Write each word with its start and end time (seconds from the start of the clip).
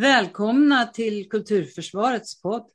Välkomna 0.00 0.86
till 0.86 1.28
Kulturförsvarets 1.28 2.42
podd. 2.42 2.70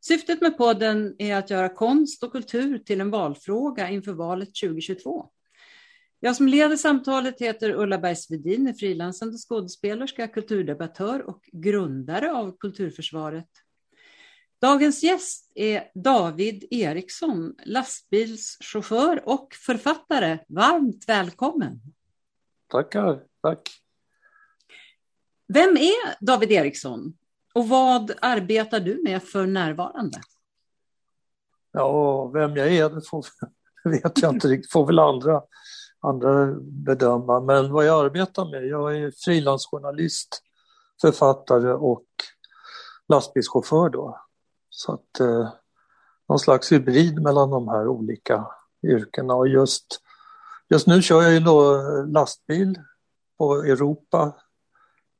Syftet 0.00 0.40
med 0.40 0.58
podden 0.58 1.16
är 1.18 1.36
att 1.36 1.50
göra 1.50 1.68
konst 1.68 2.22
och 2.22 2.32
kultur 2.32 2.78
till 2.78 3.00
en 3.00 3.10
valfråga 3.10 3.88
inför 3.88 4.12
valet 4.12 4.48
2022. 4.54 5.30
Jag 6.20 6.36
som 6.36 6.48
leder 6.48 6.76
samtalet 6.76 7.40
heter 7.40 7.70
Ulla 7.70 7.98
Bergsvedin, 7.98 8.66
är 8.66 8.72
frilansande 8.72 9.38
skådespelerska, 9.38 10.28
kulturdebattör 10.28 11.22
och 11.28 11.48
grundare 11.52 12.32
av 12.32 12.56
Kulturförsvaret. 12.56 13.48
Dagens 14.60 15.02
gäst 15.02 15.52
är 15.54 15.90
David 15.94 16.64
Eriksson, 16.70 17.54
lastbilschaufför 17.64 19.28
och 19.28 19.54
författare. 19.54 20.38
Varmt 20.48 21.08
välkommen! 21.08 21.80
Tackar, 22.68 23.22
tack! 23.42 23.80
Vem 25.52 25.76
är 25.76 26.24
David 26.24 26.52
Eriksson 26.52 27.12
och 27.54 27.68
vad 27.68 28.12
arbetar 28.20 28.80
du 28.80 29.02
med 29.02 29.22
för 29.22 29.46
närvarande? 29.46 30.20
Ja, 31.72 32.26
vem 32.26 32.56
jag 32.56 32.74
är 32.74 32.90
det 32.90 33.02
får, 33.10 33.26
vet 33.84 34.22
jag 34.22 34.34
inte 34.34 34.48
riktigt, 34.48 34.72
får 34.72 34.86
väl 34.86 34.98
andra, 34.98 35.42
andra 36.00 36.46
bedöma. 36.60 37.40
Men 37.40 37.72
vad 37.72 37.84
jag 37.84 38.04
arbetar 38.04 38.50
med, 38.50 38.66
jag 38.66 38.96
är 38.96 39.12
frilansjournalist, 39.24 40.42
författare 41.00 41.72
och 41.72 42.06
lastbilschaufför 43.08 43.88
då. 43.88 44.20
Så 44.68 44.92
att 44.92 45.20
eh, 45.20 45.52
någon 46.28 46.38
slags 46.38 46.72
hybrid 46.72 47.22
mellan 47.22 47.50
de 47.50 47.68
här 47.68 47.88
olika 47.88 48.46
yrkena 48.82 49.34
och 49.34 49.48
just, 49.48 49.86
just 50.68 50.86
nu 50.86 51.02
kör 51.02 51.22
jag 51.22 51.32
ju 51.32 51.40
då 51.40 51.74
eh, 51.74 52.06
lastbil 52.06 52.74
på 53.38 53.54
Europa 53.54 54.34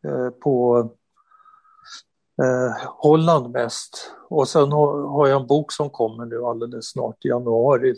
Eh, 0.05 0.31
på 0.31 0.79
eh, 2.43 2.87
Holland 2.87 3.51
mest. 3.51 4.13
Och 4.29 4.49
sen 4.49 4.73
har, 4.73 5.29
jag 5.29 5.41
en 5.41 5.47
bok 5.47 5.73
som 5.73 5.91
kommer 5.91 6.25
nu 6.25 6.45
alldeles 6.45 6.91
snart 6.91 7.25
i 7.25 7.29
januari. 7.29 7.95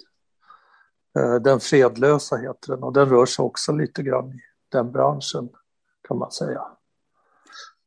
Eh, 1.19 1.35
den 1.35 1.61
fredlösa 1.61 2.37
heter 2.37 2.73
den 2.73 2.83
och 2.83 2.93
den 2.93 3.09
rör 3.09 3.27
sig 3.27 3.43
också 3.43 3.73
lite 3.73 4.03
grann 4.03 4.33
i 4.33 4.41
den 4.69 4.93
branschen 4.93 5.49
kan 6.09 6.19
man 6.19 6.33
säga. 6.33 6.63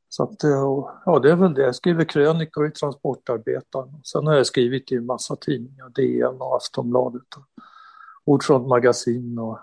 Så 0.09 0.23
att, 0.23 0.44
eh, 0.44 0.83
ja, 1.05 1.19
det 1.19 1.31
är 1.31 1.35
väl 1.35 1.53
det. 1.53 1.61
Jag 1.61 1.75
skriver 1.75 2.05
krönikor 2.05 2.67
i 2.67 2.72
Transportarbetaren. 2.72 4.02
Sen 4.03 4.27
har 4.27 4.33
jag 4.33 4.45
skrivit 4.45 4.91
i 4.91 4.95
en 4.95 5.05
massa 5.05 5.35
tidningar, 5.35 5.89
DN 5.89 6.41
och 6.41 6.55
Aftonbladet. 6.55 7.35
Och 7.35 7.45
Ordfront 8.25 8.67
magasin 8.67 9.39
och 9.39 9.59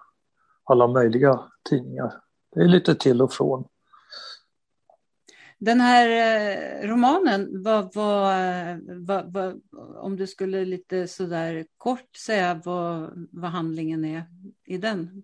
alla 0.64 0.86
möjliga 0.86 1.40
tidningar. 1.68 2.20
Det 2.54 2.60
är 2.60 2.68
lite 2.68 2.94
till 2.94 3.22
och 3.22 3.32
från. 3.32 3.64
Den 5.64 5.80
här 5.80 6.08
eh, 6.08 6.88
romanen, 6.88 7.62
vad, 7.62 7.94
vad, 7.94 8.34
vad, 9.06 9.32
vad, 9.32 9.62
om 9.96 10.16
du 10.16 10.26
skulle 10.26 10.64
lite 10.64 11.08
sådär 11.08 11.66
kort 11.78 12.16
säga 12.16 12.60
vad, 12.64 13.12
vad 13.32 13.50
handlingen 13.50 14.04
är 14.04 14.24
i 14.64 14.78
den? 14.78 15.22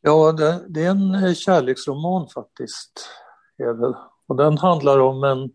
Ja, 0.00 0.32
det, 0.32 0.64
det 0.68 0.84
är 0.84 0.90
en 0.90 1.14
eh, 1.14 1.34
kärleksroman 1.34 2.28
faktiskt. 2.28 3.08
Och 4.26 4.36
den 4.36 4.58
handlar 4.58 4.98
om 4.98 5.24
en, 5.24 5.50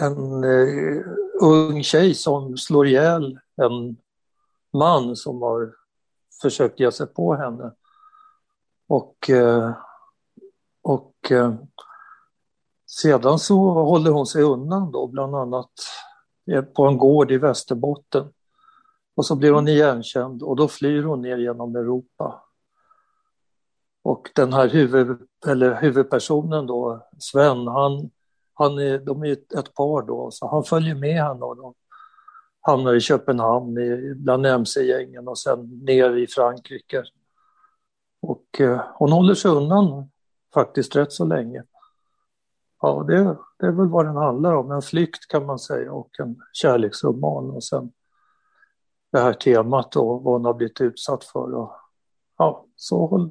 en 0.00 0.44
uh, 0.44 1.02
ung 1.40 1.82
tjej 1.82 2.14
som 2.14 2.56
slår 2.56 2.86
ihjäl 2.86 3.38
en 3.56 3.96
man 4.72 5.16
som 5.16 5.42
har 5.42 5.74
försökt 6.42 6.80
ge 6.80 6.92
sig 6.92 7.06
på 7.06 7.34
henne. 7.34 7.72
Och 8.88 9.30
uh, 9.30 9.72
och 11.20 11.32
eh, 11.32 11.54
sedan 12.86 13.38
så 13.38 13.70
håller 13.70 14.10
hon 14.10 14.26
sig 14.26 14.42
undan 14.42 14.92
då, 14.92 15.06
bland 15.06 15.34
annat 15.36 15.70
på 16.74 16.86
en 16.86 16.98
gård 16.98 17.30
i 17.30 17.38
Västerbotten. 17.38 18.32
Och 19.14 19.26
så 19.26 19.36
blir 19.36 19.52
hon 19.52 19.68
igenkänd 19.68 20.42
och 20.42 20.56
då 20.56 20.68
flyr 20.68 21.02
hon 21.02 21.22
ner 21.22 21.36
genom 21.36 21.76
Europa. 21.76 22.42
Och 24.02 24.30
den 24.34 24.52
här 24.52 24.68
huvud, 24.68 25.18
eller 25.46 25.80
huvudpersonen 25.80 26.66
då, 26.66 27.06
Sven, 27.18 27.66
han, 27.66 28.10
han 28.54 28.78
är, 28.78 28.98
de 28.98 29.24
är 29.24 29.32
ett 29.32 29.74
par 29.74 30.02
då, 30.02 30.30
så 30.30 30.48
han 30.48 30.64
följer 30.64 30.94
med 30.94 31.22
henne 31.22 31.44
och 31.44 31.56
de 31.56 31.74
hamnar 32.60 32.94
i 32.94 33.00
Köpenhamn 33.00 33.78
i, 33.78 34.14
bland 34.14 34.46
MC-gängen 34.46 35.28
och 35.28 35.38
sen 35.38 35.80
ner 35.84 36.16
i 36.16 36.26
Frankrike. 36.26 37.04
Och 38.22 38.60
eh, 38.60 38.80
hon 38.94 39.12
håller 39.12 39.34
sig 39.34 39.50
undan 39.50 40.10
faktiskt 40.54 40.96
rätt 40.96 41.12
så 41.12 41.24
länge. 41.24 41.62
Ja, 42.80 43.04
det, 43.08 43.36
det 43.58 43.66
är 43.66 43.72
väl 43.72 43.88
vad 43.88 44.06
den 44.06 44.16
handlar 44.16 44.54
om, 44.54 44.70
en 44.70 44.82
flykt 44.82 45.28
kan 45.28 45.46
man 45.46 45.58
säga 45.58 45.92
och 45.92 46.20
en 46.20 46.42
kärleksroman 46.52 47.50
och 47.50 47.64
sen 47.64 47.92
det 49.12 49.20
här 49.20 49.32
temat 49.32 49.92
då, 49.92 50.18
vad 50.18 50.34
hon 50.34 50.44
har 50.44 50.54
blivit 50.54 50.80
utsatt 50.80 51.24
för. 51.24 51.54
Och, 51.54 51.72
ja, 52.38 52.66
så 52.76 53.30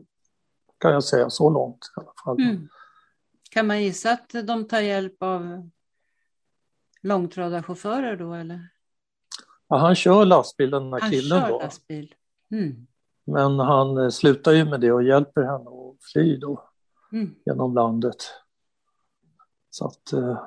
kan 0.77 0.91
jag 0.91 1.03
säga, 1.03 1.29
så 1.29 1.49
långt 1.49 1.85
i 1.97 1.99
alla 1.99 2.13
fall. 2.23 2.41
Mm. 2.41 2.69
Kan 3.51 3.67
man 3.67 3.83
gissa 3.83 4.11
att 4.11 4.47
de 4.47 4.67
tar 4.67 4.79
hjälp 4.79 5.23
av 5.23 5.69
långtradarchaufförer 7.01 8.15
då 8.15 8.33
eller? 8.33 8.69
Ja, 9.67 9.77
han 9.77 9.95
kör 9.95 10.25
lastbil 10.25 10.69
den 10.69 10.93
här 10.93 11.01
han 11.01 11.11
killen 11.11 11.49
då. 11.49 11.61
Mm. 12.51 12.87
Men 13.25 13.59
han 13.59 13.97
eh, 13.97 14.09
slutar 14.09 14.51
ju 14.51 14.65
med 14.65 14.81
det 14.81 14.91
och 14.91 15.03
hjälper 15.03 15.41
henne 15.41 15.69
att 15.69 16.03
fly 16.13 16.37
då 16.37 16.68
mm. 17.11 17.35
genom 17.45 17.75
landet. 17.75 18.17
Så 19.69 19.85
att, 19.85 20.13
eh, 20.13 20.43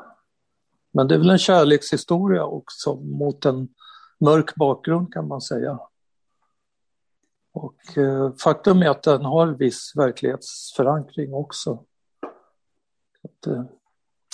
men 0.90 1.08
det 1.08 1.14
är 1.14 1.18
väl 1.18 1.30
en 1.30 1.38
kärlekshistoria 1.38 2.44
också 2.44 2.94
mot 2.94 3.44
en 3.44 3.68
mörk 4.20 4.54
bakgrund 4.54 5.12
kan 5.12 5.28
man 5.28 5.40
säga. 5.40 5.78
Och 7.52 7.98
eh, 7.98 8.32
faktum 8.34 8.82
är 8.82 8.88
att 8.88 9.02
den 9.02 9.24
har 9.24 9.46
viss 9.46 9.92
verklighetsförankring 9.96 11.34
också. 11.34 11.84
Att, 13.22 13.46
eh, 13.46 13.64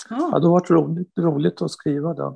ja, 0.09 0.39
det 0.39 0.47
har 0.47 0.51
varit 0.51 0.69
roligt, 0.69 1.17
roligt 1.17 1.61
att 1.61 1.71
skriva 1.71 2.13
den, 2.13 2.35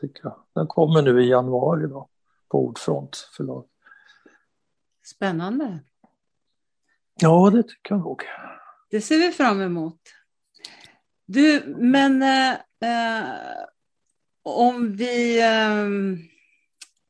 tycker 0.00 0.24
jag. 0.24 0.36
Den 0.54 0.66
kommer 0.66 1.02
nu 1.02 1.24
i 1.24 1.28
januari 1.28 1.86
då, 1.86 2.08
på 2.48 2.64
Ordfront 2.64 3.16
förlag. 3.16 3.64
Spännande. 5.04 5.78
Ja, 7.14 7.50
det 7.50 7.62
tycker 7.62 7.94
jag 7.94 8.00
nog. 8.00 8.22
Det 8.94 9.00
ser 9.00 9.18
vi 9.18 9.30
fram 9.30 9.60
emot. 9.60 10.00
Du, 11.26 11.74
men 11.78 12.22
eh, 12.22 12.52
eh, 12.52 13.64
om 14.42 14.96
vi 14.96 15.42
eh, 15.42 15.88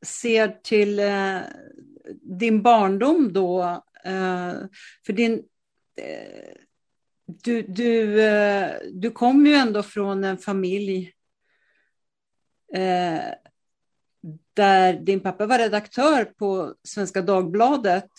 ser 0.06 0.48
till 0.62 0.98
eh, 0.98 1.38
din 2.22 2.62
barndom 2.62 3.32
då, 3.32 3.62
eh, 4.04 4.54
för 5.06 5.12
din... 5.12 5.42
Eh, 5.96 6.54
du, 7.26 7.62
du, 7.62 8.22
eh, 8.22 8.72
du 8.92 9.10
kom 9.10 9.46
ju 9.46 9.54
ändå 9.54 9.82
från 9.82 10.24
en 10.24 10.38
familj 10.38 11.12
eh, 12.74 13.24
där 14.54 14.92
din 14.92 15.20
pappa 15.20 15.46
var 15.46 15.58
redaktör 15.58 16.24
på 16.24 16.74
Svenska 16.82 17.22
Dagbladet. 17.22 18.10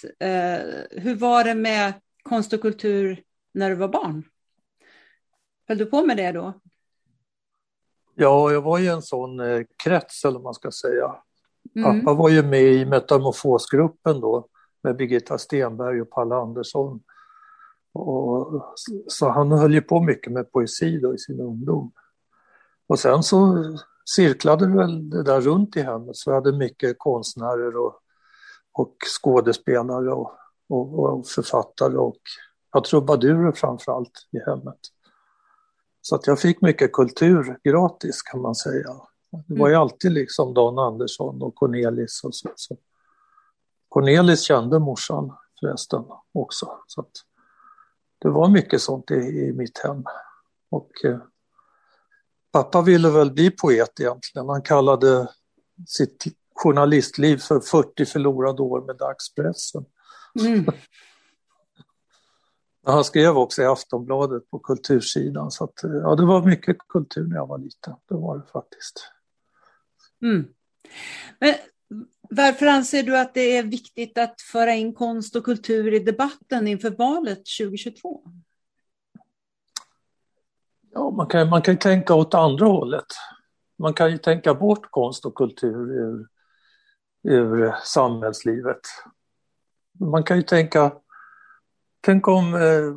hur 0.91 1.15
var 1.15 1.43
det 1.43 1.55
med 1.55 1.93
konst 2.23 2.53
och 2.53 2.61
kultur 2.61 3.25
när 3.55 3.69
du 3.69 3.75
var 3.75 3.87
barn? 3.87 4.23
Höll 5.67 5.77
du 5.77 5.85
på 5.85 6.05
med 6.05 6.17
det 6.17 6.31
då? 6.31 6.53
Ja, 8.15 8.51
jag 8.51 8.61
var 8.61 8.79
i 8.79 8.87
en 8.87 9.01
sån 9.01 9.39
eh, 9.39 9.61
krets, 9.83 10.25
eller 10.25 10.39
man 10.39 10.53
ska 10.53 10.71
säga. 10.71 11.15
Mm. 11.75 12.01
Pappa 12.01 12.13
var 12.13 12.29
ju 12.29 12.43
med 12.43 12.61
i 12.61 12.85
Metamorfosgruppen 12.85 14.21
då 14.21 14.47
med 14.83 14.95
Birgitta 14.95 15.37
Stenberg 15.37 16.01
och 16.01 16.09
Palle 16.09 16.35
Andersson. 16.35 17.03
Och, 17.93 18.75
så 19.07 19.29
han 19.29 19.51
höll 19.51 19.73
ju 19.73 19.81
på 19.81 20.01
mycket 20.01 20.33
med 20.33 20.51
poesi 20.51 20.99
då 20.99 21.15
i 21.15 21.17
sin 21.17 21.39
ungdom. 21.39 21.91
Och 22.87 22.99
sen 22.99 23.23
så 23.23 23.63
cirklade 24.15 24.67
väl 24.67 25.09
det 25.09 25.23
där 25.23 25.41
runt 25.41 25.77
i 25.77 25.81
hemmet 25.81 26.15
så 26.15 26.29
jag 26.29 26.35
hade 26.35 26.57
mycket 26.57 26.95
konstnärer 26.99 27.77
och, 27.77 27.99
och 28.71 28.95
skådespelare 29.21 30.13
och, 30.13 30.31
och, 30.69 30.99
och 30.99 31.27
författare 31.27 31.97
och 31.97 32.19
ja, 32.75 32.81
trubadurer 32.81 33.51
framför 33.51 33.91
allt 33.91 34.27
i 34.31 34.39
hemmet. 34.49 34.79
Så 36.01 36.15
att 36.15 36.27
jag 36.27 36.39
fick 36.39 36.61
mycket 36.61 36.93
kultur 36.93 37.59
gratis 37.63 38.21
kan 38.21 38.41
man 38.41 38.55
säga. 38.55 38.89
Det 39.47 39.59
var 39.59 39.67
ju 39.67 39.73
mm. 39.73 39.81
alltid 39.81 40.11
liksom 40.11 40.53
Dan 40.53 40.79
Andersson 40.79 41.41
och 41.41 41.55
Cornelis 41.55 42.23
och 42.23 42.35
så. 42.35 42.49
så. 42.55 42.77
Cornelis 43.89 44.41
kände 44.41 44.79
morsan 44.79 45.33
förresten 45.59 46.03
också. 46.33 46.69
Så 46.87 47.01
att 47.01 47.11
det 48.19 48.29
var 48.29 48.49
mycket 48.49 48.81
sånt 48.81 49.11
i, 49.11 49.15
i 49.15 49.53
mitt 49.53 49.77
hem. 49.77 50.03
Och 50.71 50.91
eh, 51.05 51.19
pappa 52.51 52.81
ville 52.81 53.09
väl 53.09 53.31
bli 53.31 53.51
poet 53.51 53.99
egentligen. 53.99 54.49
Han 54.49 54.61
kallade 54.61 55.27
sitt 55.87 56.23
journalistliv 56.55 57.37
för 57.37 57.59
40 57.59 58.05
förlorade 58.05 58.61
år 58.61 58.81
med 58.81 58.95
dagspressen. 58.97 59.85
Mm. 60.39 60.65
Han 62.85 63.03
skrev 63.03 63.37
också 63.37 63.61
i 63.61 63.65
Aftonbladet 63.65 64.49
på 64.49 64.59
kultursidan. 64.59 65.51
Så 65.51 65.63
att, 65.63 65.73
ja, 65.83 66.15
det 66.15 66.25
var 66.25 66.45
mycket 66.45 66.77
kultur 66.89 67.27
när 67.27 67.35
jag 67.35 67.47
var 67.47 67.57
liten. 67.57 67.93
Det 68.09 68.15
var 68.15 68.37
det 68.37 68.51
faktiskt. 68.51 69.11
Mm. 70.21 70.47
Men 71.39 71.53
varför 72.29 72.65
anser 72.65 73.03
du 73.03 73.17
att 73.17 73.33
det 73.33 73.57
är 73.57 73.63
viktigt 73.63 74.17
att 74.17 74.41
föra 74.41 74.73
in 74.73 74.93
konst 74.93 75.35
och 75.35 75.43
kultur 75.43 75.93
i 75.93 75.99
debatten 75.99 76.67
inför 76.67 76.89
valet 76.89 77.41
2022? 77.59 78.23
Ja, 80.93 81.11
man 81.11 81.27
kan, 81.27 81.49
man 81.49 81.61
kan 81.61 81.77
tänka 81.77 82.13
åt 82.13 82.33
andra 82.33 82.65
hållet. 82.65 83.05
Man 83.77 83.93
kan 83.93 84.11
ju 84.11 84.17
tänka 84.17 84.53
bort 84.53 84.91
konst 84.91 85.25
och 85.25 85.35
kultur 85.35 85.91
ur, 85.91 86.27
ur 87.23 87.75
samhällslivet. 87.83 88.81
Man 89.99 90.23
kan 90.23 90.37
ju 90.37 90.43
tänka, 90.43 90.91
tänk 92.05 92.27
om, 92.27 92.55
eh, 92.55 92.95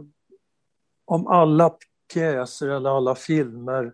om 1.05 1.27
alla 1.27 1.75
pjäser 2.13 2.69
eller 2.69 2.91
alla 2.91 3.15
filmer 3.15 3.93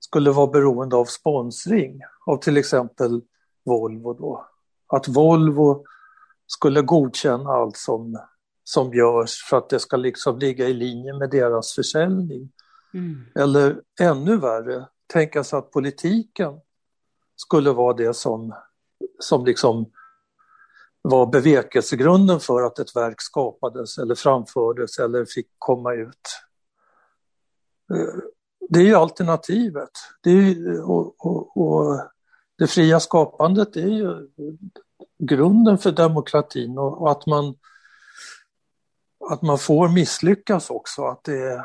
skulle 0.00 0.30
vara 0.30 0.46
beroende 0.46 0.96
av 0.96 1.04
sponsring 1.04 2.00
av 2.26 2.36
till 2.36 2.56
exempel 2.56 3.22
Volvo 3.64 4.12
då. 4.12 4.46
Att 4.86 5.08
Volvo 5.08 5.84
skulle 6.46 6.82
godkänna 6.82 7.50
allt 7.50 7.76
som, 7.76 8.18
som 8.64 8.94
görs 8.94 9.44
för 9.50 9.56
att 9.56 9.68
det 9.68 9.78
ska 9.78 9.96
liksom 9.96 10.38
ligga 10.38 10.68
i 10.68 10.72
linje 10.72 11.14
med 11.14 11.30
deras 11.30 11.74
försäljning. 11.74 12.52
Mm. 12.94 13.24
Eller 13.34 13.80
ännu 14.00 14.36
värre, 14.36 14.88
tänka 15.06 15.44
sig 15.44 15.58
att 15.58 15.70
politiken 15.70 16.60
skulle 17.36 17.70
vara 17.70 17.94
det 17.94 18.14
som, 18.14 18.54
som 19.18 19.44
liksom 19.44 19.92
var 21.02 21.26
bevekelsegrunden 21.26 22.40
för 22.40 22.62
att 22.62 22.78
ett 22.78 22.96
verk 22.96 23.20
skapades 23.20 23.98
eller 23.98 24.14
framfördes 24.14 24.98
eller 24.98 25.24
fick 25.24 25.48
komma 25.58 25.94
ut. 25.94 26.28
Eh, 27.94 28.22
det 28.68 28.80
är 28.80 28.84
ju 28.84 28.94
alternativet. 28.94 29.90
Det, 30.22 30.30
är 30.30 30.34
ju, 30.34 30.82
och, 30.82 31.26
och, 31.26 31.56
och 31.56 32.00
det 32.58 32.66
fria 32.66 33.00
skapandet 33.00 33.76
är 33.76 33.88
ju 33.88 34.28
grunden 35.18 35.78
för 35.78 35.92
demokratin 35.92 36.78
och, 36.78 37.02
och, 37.02 37.10
att, 37.10 37.26
man, 37.26 37.54
att 39.30 39.42
man 39.42 39.58
får 39.58 39.88
misslyckas 39.88 40.70
också. 40.70 41.02
Att 41.04 41.24
det, 41.24 41.64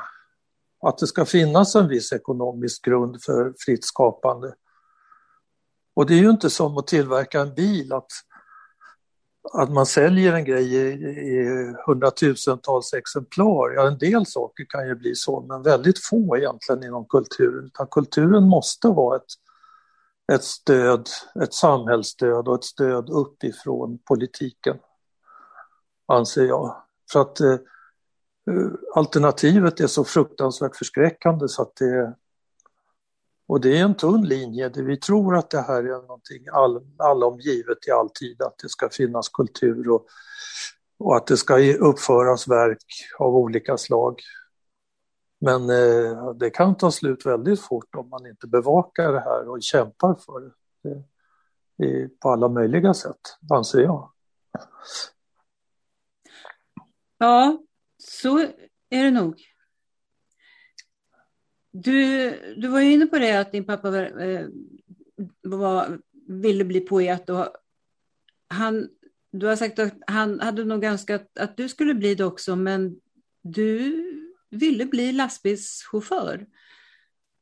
att 0.82 0.98
det 0.98 1.08
ska 1.08 1.26
finnas 1.26 1.76
en 1.76 1.88
viss 1.88 2.14
ekonomisk 2.14 2.86
grund 2.86 3.24
för 3.24 3.54
fritt 3.60 3.86
skapande. 3.86 4.56
Och 5.94 6.06
det 6.06 6.14
är 6.14 6.20
ju 6.20 6.30
inte 6.30 6.50
som 6.50 6.78
att 6.78 6.88
tillverka 6.88 7.42
en 7.42 7.54
bil, 7.54 7.94
att, 7.94 8.12
att 9.54 9.72
man 9.72 9.86
säljer 9.86 10.34
en 10.34 10.46
grej 10.46 10.76
i, 10.76 10.88
i 11.32 11.74
hundratusentals 11.86 12.94
exemplar. 12.94 13.74
Ja, 13.76 13.88
en 13.88 13.98
del 13.98 14.26
saker 14.26 14.66
kan 14.70 14.88
ju 14.88 14.96
bli 14.96 15.16
så, 15.16 15.42
men 15.42 15.64
väldigt 15.64 16.06
få 16.06 16.38
egentligen 16.38 16.84
inom 16.84 17.06
kulturen. 17.06 17.66
Utan 17.66 17.88
kulturen 17.88 18.44
måste 18.44 18.88
vara 18.88 19.16
ett, 19.16 19.32
ett 20.34 20.44
stöd, 20.44 21.10
ett 21.44 21.54
samhällsstöd 21.54 22.48
och 22.48 22.56
ett 22.56 22.64
stöd 22.64 23.10
uppifrån 23.10 24.00
politiken, 24.08 24.78
anser 26.08 26.46
jag. 26.46 26.76
För 27.12 27.22
att 27.22 27.40
eh, 27.40 27.52
eh 27.52 28.72
alternativet 28.96 29.80
är 29.80 29.88
så 29.88 30.04
fruktansvärt 30.04 30.76
förskräckande 30.76 31.48
så 31.48 31.62
att 31.62 31.76
det 31.76 32.14
och 33.48 33.62
det 33.62 33.78
är 33.78 33.84
en 33.84 33.96
tunn 33.96 34.26
linje. 34.26 34.70
Vi 34.76 34.98
tror 34.98 35.38
att 35.38 35.50
det 35.50 35.62
här 35.62 35.84
är 35.84 36.02
någonting 36.02 36.46
all, 36.52 36.82
allomgivet 36.98 37.88
i 37.88 37.92
all 37.92 38.10
tid, 38.10 38.42
att 38.42 38.58
det 38.58 38.70
ska 38.70 38.90
finnas 38.90 39.30
kultur 39.30 39.90
och, 39.90 40.08
och 41.00 41.16
att 41.16 41.28
det 41.28 41.38
ska 41.38 41.74
uppföras 41.74 42.48
verk 42.48 42.86
av 43.20 43.36
olika 43.36 43.78
slag. 43.78 44.22
Men 45.40 45.70
eh, 45.70 46.34
det 46.34 46.50
kan 46.50 46.76
ta 46.76 46.92
slut 46.92 47.26
väldigt 47.26 47.62
fort 47.62 47.96
om 47.96 48.10
man 48.10 48.28
inte 48.28 48.48
bevakar 48.48 49.14
det 49.14 49.20
här 49.20 49.50
och 49.50 49.64
kämpar 49.64 50.16
för 50.16 50.40
det. 50.42 51.04
det 51.78 52.20
på 52.20 52.30
alla 52.30 52.50
möjliga 52.50 52.94
sätt, 52.94 53.22
anser 53.54 53.80
jag. 53.80 54.12
Ja, 57.18 57.58
så 57.98 58.40
är 58.90 59.04
det 59.04 59.12
nog. 59.12 59.55
Du, 61.78 62.30
du 62.58 62.68
var 62.68 62.80
ju 62.80 62.92
inne 62.92 63.06
på 63.06 63.18
det 63.18 63.40
att 63.40 63.52
din 63.52 63.66
pappa 63.66 63.92
var, 63.92 64.22
eh, 64.22 64.48
var, 65.42 66.00
ville 66.28 66.66
bli 66.66 66.80
poet 66.82 67.30
och 67.30 67.48
han, 68.48 68.90
du 69.32 69.48
har 69.48 69.56
sagt 69.56 69.80
att 69.80 69.94
han 70.08 70.40
hade 70.40 70.64
nog 70.64 70.84
önskat 70.84 71.38
att 71.40 71.58
du 71.58 71.70
skulle 71.70 71.94
bli 71.94 72.16
det 72.16 72.26
också, 72.26 72.56
men 72.56 73.00
du 73.42 73.94
ville 74.50 74.86
bli 74.86 75.12
lastbilschaufför. 75.12 76.46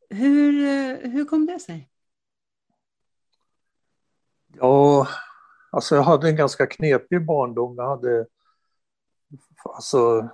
Hur, 0.10 0.64
eh, 0.64 1.12
hur 1.12 1.26
kom 1.26 1.46
det 1.46 1.60
sig? 1.60 1.90
Ja, 4.56 5.08
alltså 5.72 5.96
jag 5.96 6.04
hade 6.04 6.28
en 6.28 6.36
ganska 6.36 6.68
knepig 6.68 7.26
barndom. 7.26 7.76
Jag 7.78 7.90
hade, 7.90 8.26
alltså, 9.64 10.30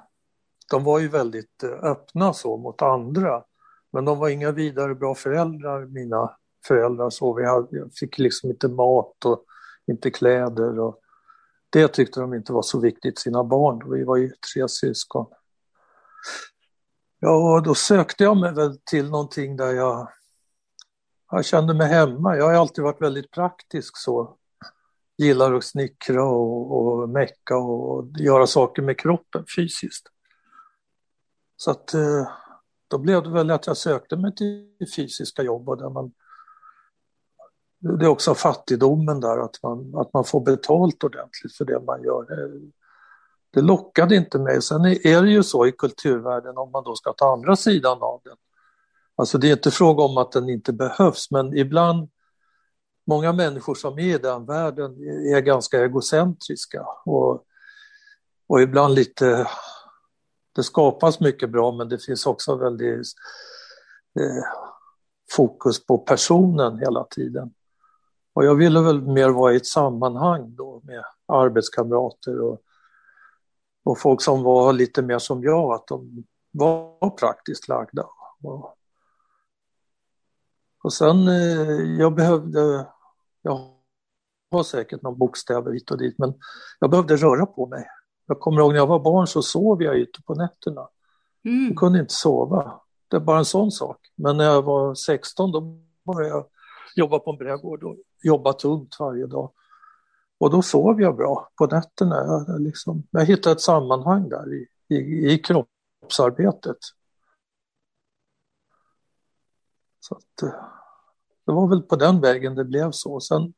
de 0.70 0.84
var 0.84 1.00
ju 1.00 1.08
väldigt 1.08 1.64
eh, 1.64 1.70
öppna 1.70 2.34
så 2.34 2.58
mot 2.58 2.82
andra. 2.82 3.44
Men 3.92 4.06
de 4.06 4.20
var 4.20 4.30
inga 4.30 4.52
vidare 4.52 4.96
bra 4.96 5.16
föräldrar, 5.16 5.86
mina 5.86 6.36
föräldrar. 6.68 7.10
Så 7.10 7.34
vi 7.34 7.46
hade, 7.46 7.68
jag 7.78 7.94
fick 7.94 8.18
liksom 8.18 8.50
inte 8.50 8.68
mat 8.68 9.26
och 9.26 9.46
inte 9.88 10.12
kläder. 10.12 10.80
Och 10.80 11.00
det 11.70 11.88
tyckte 11.88 12.20
de 12.20 12.34
inte 12.34 12.54
var 12.54 12.62
så 12.62 12.80
viktigt, 12.80 13.20
sina 13.20 13.44
barn. 13.44 13.92
Vi 13.92 14.04
var 14.04 14.18
ju 14.18 14.32
tre 14.54 14.70
syskon. 14.70 15.26
Ja, 17.20 17.62
då 17.66 17.76
sökte 17.76 18.24
jag 18.24 18.38
mig 18.38 18.54
väl 18.54 18.80
till 18.86 19.10
någonting 19.10 19.58
där 19.58 19.74
jag, 19.74 20.10
jag 21.32 21.46
kände 21.46 21.74
mig 21.74 21.88
hemma. 21.88 22.38
Jag 22.38 22.46
har 22.46 22.54
alltid 22.54 22.84
varit 22.84 23.02
väldigt 23.02 23.32
praktisk 23.32 23.98
så. 23.98 24.36
Gillar 25.18 25.54
att 25.54 25.64
snickra 25.64 26.24
och, 26.24 26.78
och 26.78 27.10
mecka 27.10 27.58
och 27.58 28.10
göra 28.20 28.48
saker 28.48 28.82
med 28.82 29.00
kroppen 29.00 29.46
fysiskt. 29.56 30.08
Så 31.58 31.72
att 31.72 31.94
eh, 31.94 32.28
då 32.90 32.98
blev 32.98 33.24
det 33.24 33.30
väl 33.30 33.52
att 33.52 33.68
jag 33.68 33.78
sökte 33.78 34.18
mig 34.18 34.36
till 34.36 34.88
fysiska 34.96 35.44
jobb 35.44 35.70
och 35.70 35.78
där 35.78 35.90
man 35.90 36.12
det 37.80 38.06
är 38.06 38.10
också 38.10 38.36
fattigdomen 38.36 39.20
där, 39.20 39.38
att 39.38 39.64
man, 39.64 39.96
att 39.96 40.14
man 40.14 40.24
får 40.24 40.42
betalt 40.42 41.04
ordentligt 41.04 41.56
för 41.58 41.66
det 41.66 41.80
man 41.80 42.04
gör. 42.04 42.22
Eh, 42.22 42.50
det, 43.54 43.62
lockade 43.62 44.16
inte 44.16 44.40
mig. 44.40 44.62
Sen 44.62 44.86
är 44.86 45.22
det 45.22 45.30
ju 45.30 45.44
så 45.44 45.66
i 45.66 45.72
kulturvärlden 45.72 46.58
om 46.58 46.72
man 46.72 46.84
då 46.84 46.96
ska 46.96 47.14
ta 47.14 47.34
andra 47.34 47.56
sidan 47.56 47.98
av 48.02 48.22
den. 48.24 48.38
Alltså 49.16 49.38
det 49.38 49.48
är 49.48 49.52
inte 49.52 49.72
fråga 49.72 50.04
om 50.04 50.18
att 50.18 50.32
den 50.32 50.50
inte 50.50 50.74
behövs, 50.74 51.32
men 51.32 51.58
ibland, 51.58 52.10
många 53.08 53.34
människor 53.34 53.76
som 53.76 54.00
är 54.00 54.16
i 54.16 54.18
den 54.18 54.46
världen 54.46 54.92
är 55.36 55.42
ganska 55.42 55.84
egocentriska 55.84 56.86
och, 57.06 57.44
och 58.48 58.62
ibland 58.62 58.96
lite 58.96 59.48
det 60.60 60.64
skapas 60.64 61.20
mycket 61.20 61.50
bra 61.50 61.72
men 61.72 61.90
det 61.90 62.04
finns 62.04 62.26
också 62.26 62.56
väldigt 62.56 63.08
eh, 64.20 64.44
fokus 65.32 65.86
på 65.86 65.98
personen 65.98 66.80
hela 66.80 67.04
tiden. 67.04 67.54
Och 68.34 68.46
jag 68.46 68.56
ville 68.56 68.82
väl 68.82 69.02
mer 69.02 69.30
vara 69.30 69.54
i 69.54 69.56
ett 69.56 69.66
sammanhang 69.66 70.56
då 70.56 70.82
med 70.84 71.04
arbetskamrater 71.26 72.42
och, 72.42 72.62
och 73.84 74.00
folk 74.00 74.22
som 74.22 74.44
var 74.44 74.74
lite 74.74 75.02
mer 75.02 75.20
som 75.20 75.44
jag, 75.44 75.74
att 75.74 75.88
de 75.88 76.24
var 76.52 77.10
praktiskt 77.10 77.68
lagda. 77.68 78.06
Och, 78.44 78.78
och 80.84 80.94
sen, 80.94 81.28
eh, 81.28 82.00
jag 82.00 82.16
behövde, 82.16 82.88
jag 83.42 83.74
har 84.52 84.64
säkert 84.64 85.02
någon 85.02 85.18
bokstäver 85.18 85.72
hit 85.72 85.92
och 85.92 85.98
dit, 85.98 86.16
men 86.18 86.34
jag 86.80 86.90
behövde 86.90 87.16
röra 87.16 87.46
på 87.46 87.68
mig. 87.68 87.88
Jag 88.30 88.40
kommer 88.40 88.62
ihåg 88.62 88.72
när 88.72 88.80
jag 88.80 88.88
var 88.88 89.00
barn 89.00 89.28
så 89.28 89.42
sov 89.42 89.84
jag 89.84 89.96
ute 89.96 90.22
på 90.22 90.36
nätterna. 90.36 90.90
Mm. 91.46 91.68
Jag 91.68 91.78
kunde 91.78 92.00
inte 92.00 92.14
sova. 92.14 92.82
Det 93.08 93.16
är 93.16 93.20
bara 93.22 93.38
en 93.38 93.46
sån 93.46 93.72
sak. 93.72 93.98
Men 94.16 94.38
när 94.38 94.44
jag 94.44 94.62
var 94.62 94.96
16 94.96 95.52
då 95.52 95.62
började 96.06 96.30
jag 96.30 96.46
jobba 96.96 97.20
på 97.20 97.32
en 97.32 97.38
brädgård 97.38 97.84
och 97.84 97.98
jobba 98.24 98.54
tungt 98.54 98.96
varje 99.00 99.26
dag. 99.28 99.52
Och 100.38 100.52
då 100.52 100.62
sov 100.62 101.02
jag 101.02 101.16
bra 101.16 101.50
på 101.56 101.66
nätterna. 101.66 102.16
Jag, 102.16 102.62
liksom, 102.62 103.04
jag 103.12 103.26
hittade 103.26 103.54
ett 103.54 103.62
sammanhang 103.62 104.30
där 104.30 104.54
i, 104.54 104.68
i, 104.96 105.34
i 105.34 105.40
kroppsarbetet. 105.40 106.78
Så 110.00 110.16
att, 110.16 110.42
eh, 110.42 110.60
det 111.46 111.52
var 111.52 111.68
väl 111.68 111.82
på 111.82 111.96
den 111.96 112.22
vägen 112.22 112.56
det 112.56 112.66
blev 112.66 112.92
så. 112.92 113.20
Sen, 113.20 113.54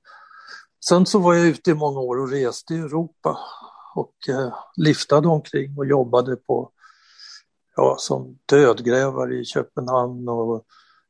sen 0.85 1.05
så 1.05 1.19
var 1.19 1.33
jag 1.33 1.47
ute 1.47 1.71
i 1.71 1.73
många 1.73 1.99
år 1.99 2.19
och 2.19 2.31
reste 2.31 2.73
i 2.73 2.77
Europa 2.77 3.37
och 3.95 4.15
eh, 4.29 4.53
liftade 4.75 5.27
omkring 5.27 5.77
och 5.77 5.85
jobbade 5.85 6.35
på, 6.35 6.71
ja, 7.75 7.95
som 7.99 8.39
dödgrävare 8.45 9.35
i 9.35 9.45
Köpenhamn 9.45 10.29
och 10.29 10.65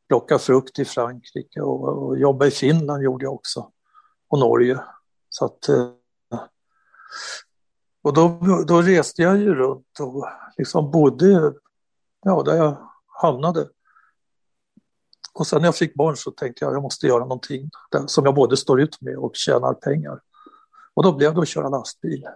plocka 0.07 0.39
frukt 0.39 0.79
i 0.79 0.85
Frankrike 0.85 1.61
och, 1.61 2.07
och 2.07 2.19
jobba 2.19 2.45
i 2.45 2.51
Finland 2.51 3.03
gjorde 3.03 3.25
jag 3.25 3.33
också 3.33 3.71
och 4.29 4.39
Norge. 4.39 4.79
Så 5.29 5.45
att 5.45 5.69
eh, 5.69 5.89
och 8.03 8.13
då, 8.13 8.39
då 8.67 8.81
reste 8.81 9.21
jag 9.21 9.37
ju 9.37 9.55
runt 9.55 9.99
och 9.99 10.27
liksom 10.57 10.91
bodde 10.91 11.53
ja, 12.21 12.43
där 12.43 12.55
jag 12.55 12.87
hamnade. 13.21 13.67
Och 15.33 15.47
sen 15.47 15.61
när 15.61 15.67
jag 15.67 15.75
fick 15.75 15.93
barn 15.93 16.17
så 16.17 16.31
tänkte 16.31 16.65
jag 16.65 16.73
jag 16.73 16.81
måste 16.81 17.07
göra 17.07 17.19
någonting 17.19 17.69
där, 17.91 18.07
som 18.07 18.25
jag 18.25 18.35
både 18.35 18.57
står 18.57 18.81
ut 18.81 19.01
med 19.01 19.17
och 19.17 19.35
tjänar 19.35 19.73
pengar. 19.73 20.19
Och 20.93 21.03
då 21.03 21.13
blev 21.13 21.35
det 21.35 21.41
att 21.41 21.47
köra 21.47 21.69
lastbil. 21.69 22.27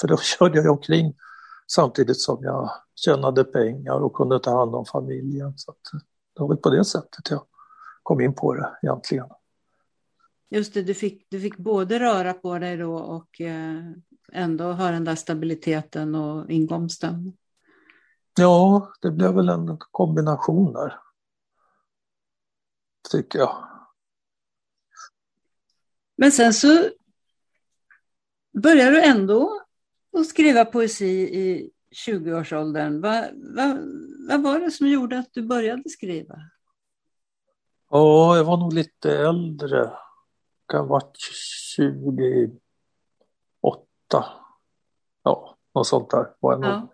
För 0.00 0.08
då 0.08 0.16
körde 0.38 0.58
jag 0.58 0.72
omkring 0.72 1.14
samtidigt 1.66 2.20
som 2.20 2.44
jag 2.44 2.70
tjänade 2.94 3.44
pengar 3.44 3.94
och 3.94 4.14
kunde 4.14 4.40
ta 4.40 4.58
hand 4.58 4.74
om 4.74 4.84
familjen. 4.84 5.58
Så 5.58 5.74
det 6.34 6.40
var 6.40 6.48
väl 6.48 6.56
på 6.56 6.70
det 6.70 6.84
sättet 6.84 7.30
jag 7.30 7.46
kom 8.02 8.20
in 8.20 8.34
på 8.34 8.54
det 8.54 8.78
egentligen. 8.82 9.26
Just 10.50 10.74
det, 10.74 10.82
du 10.82 10.94
fick, 10.94 11.26
du 11.30 11.40
fick 11.40 11.56
både 11.56 12.00
röra 12.00 12.34
på 12.34 12.58
dig 12.58 12.76
då 12.76 12.94
och 12.94 13.40
eh, 13.40 13.82
ändå 14.32 14.72
ha 14.72 14.90
den 14.90 15.04
där 15.04 15.14
stabiliteten 15.14 16.14
och 16.14 16.50
inkomsten. 16.50 17.32
Ja, 18.38 18.92
det 19.00 19.10
blev 19.10 19.34
väl 19.34 19.48
en 19.48 19.78
kombination 19.90 20.72
där. 20.72 21.00
Tycker 23.10 23.38
jag. 23.38 23.68
Men 26.16 26.32
sen 26.32 26.54
så 26.54 26.88
började 28.60 28.90
du 28.90 29.02
ändå 29.02 29.62
att 30.18 30.26
skriva 30.26 30.64
poesi 30.64 31.20
i 31.20 31.70
20-årsåldern. 32.06 33.00
Vad, 33.00 33.24
vad, 33.34 33.78
vad 34.28 34.42
var 34.42 34.60
det 34.60 34.70
som 34.70 34.88
gjorde 34.88 35.18
att 35.18 35.32
du 35.32 35.42
började 35.42 35.88
skriva? 35.88 36.34
Ja, 37.90 38.36
jag 38.36 38.44
var 38.44 38.56
nog 38.56 38.72
lite 38.72 39.18
äldre. 39.18 39.92
Kan 40.68 40.80
ha 40.80 40.86
varit 40.86 41.16
28. 41.76 42.52
Ja, 45.22 45.56
något 45.74 45.86
sånt 45.86 46.10
där 46.10 46.26
var 46.40 46.52
jag 46.52 46.60
nog. 46.60 46.90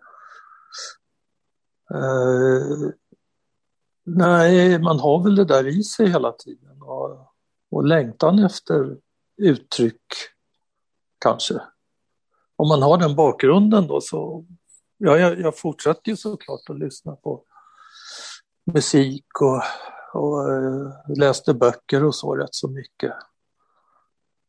Uh, 1.93 2.91
nej, 4.03 4.79
man 4.79 4.99
har 4.99 5.23
väl 5.23 5.35
det 5.35 5.45
där 5.45 5.67
i 5.67 5.83
sig 5.83 6.07
hela 6.07 6.31
tiden 6.31 6.81
och, 6.81 7.33
och 7.71 7.85
längtan 7.85 8.39
efter 8.39 8.97
uttryck 9.37 10.03
kanske. 11.25 11.61
Om 12.55 12.67
man 12.67 12.81
har 12.81 12.97
den 12.97 13.15
bakgrunden 13.15 13.87
då 13.87 14.01
så, 14.01 14.45
ja, 14.97 15.17
jag, 15.17 15.39
jag 15.39 15.57
fortsätter 15.57 16.09
ju 16.09 16.17
såklart 16.17 16.69
att 16.69 16.79
lyssna 16.79 17.15
på 17.15 17.43
musik 18.73 19.25
och, 19.41 19.61
och 20.13 20.49
uh, 20.49 20.91
läste 21.17 21.53
böcker 21.53 22.03
och 22.03 22.15
så 22.15 22.35
rätt 22.35 22.55
så 22.55 22.67
mycket. 22.67 23.13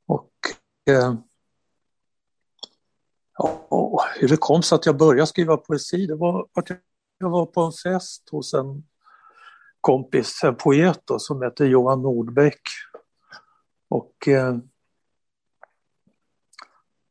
Och 0.07 0.31
uh, 0.91 1.15
ja, 3.39 4.05
hur 4.17 4.29
det 4.29 4.37
kom 4.37 4.63
sig 4.63 4.77
att 4.77 4.87
jag 4.87 4.97
började 4.97 5.27
skriva 5.27 5.57
poesi, 5.57 6.07
det 6.07 6.17
var 6.17 6.47
att 6.55 6.71
jag 7.19 7.31
var 7.31 7.47
på 7.47 7.61
en 7.61 7.73
fest 7.73 8.29
hos 8.31 8.55
en 8.55 8.85
kompis, 9.81 10.45
en 10.45 10.57
poet 10.57 11.01
då, 11.05 11.19
som 11.19 11.43
heter 11.43 11.65
Johan 11.65 12.03
Nordbäck. 12.03 12.61
Och 13.89 14.29
eh, 14.29 14.57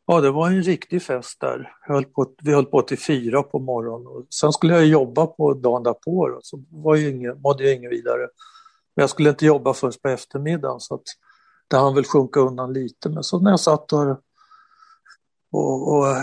ja, 0.07 0.21
det 0.21 0.31
var 0.31 0.47
en 0.47 0.63
riktig 0.63 1.03
fest 1.03 1.39
där. 1.39 1.75
Höll 1.81 2.05
på, 2.05 2.35
vi 2.41 2.53
höll 2.53 2.65
på 2.65 2.81
till 2.81 3.00
fyra 3.00 3.43
på 3.43 3.59
morgonen. 3.59 4.07
Och 4.07 4.25
sen 4.29 4.51
skulle 4.51 4.74
jag 4.74 4.85
jobba 4.85 5.27
på 5.27 5.53
dagen 5.53 5.83
därpå, 5.83 6.29
då, 6.29 6.39
så 6.41 6.63
var 6.69 6.95
ju 6.95 7.09
ingen, 7.09 7.41
mådde 7.41 7.63
jag 7.63 7.75
ingen 7.75 7.89
vidare. 7.89 8.27
Men 8.95 9.03
jag 9.03 9.09
skulle 9.09 9.29
inte 9.29 9.45
jobba 9.45 9.74
först 9.74 10.01
på 10.01 10.09
eftermiddagen 10.09 10.79
så 10.79 10.95
att 10.95 11.03
det 11.67 11.77
hann 11.77 11.95
väl 11.95 12.05
sjunka 12.05 12.39
undan 12.39 12.74
lite. 12.74 13.09
Men 13.09 13.24
så 13.24 13.39
när 13.39 13.51
jag 13.51 13.59
satt 13.59 13.88
där 13.88 14.17
och, 15.51 15.93
och, 15.93 16.15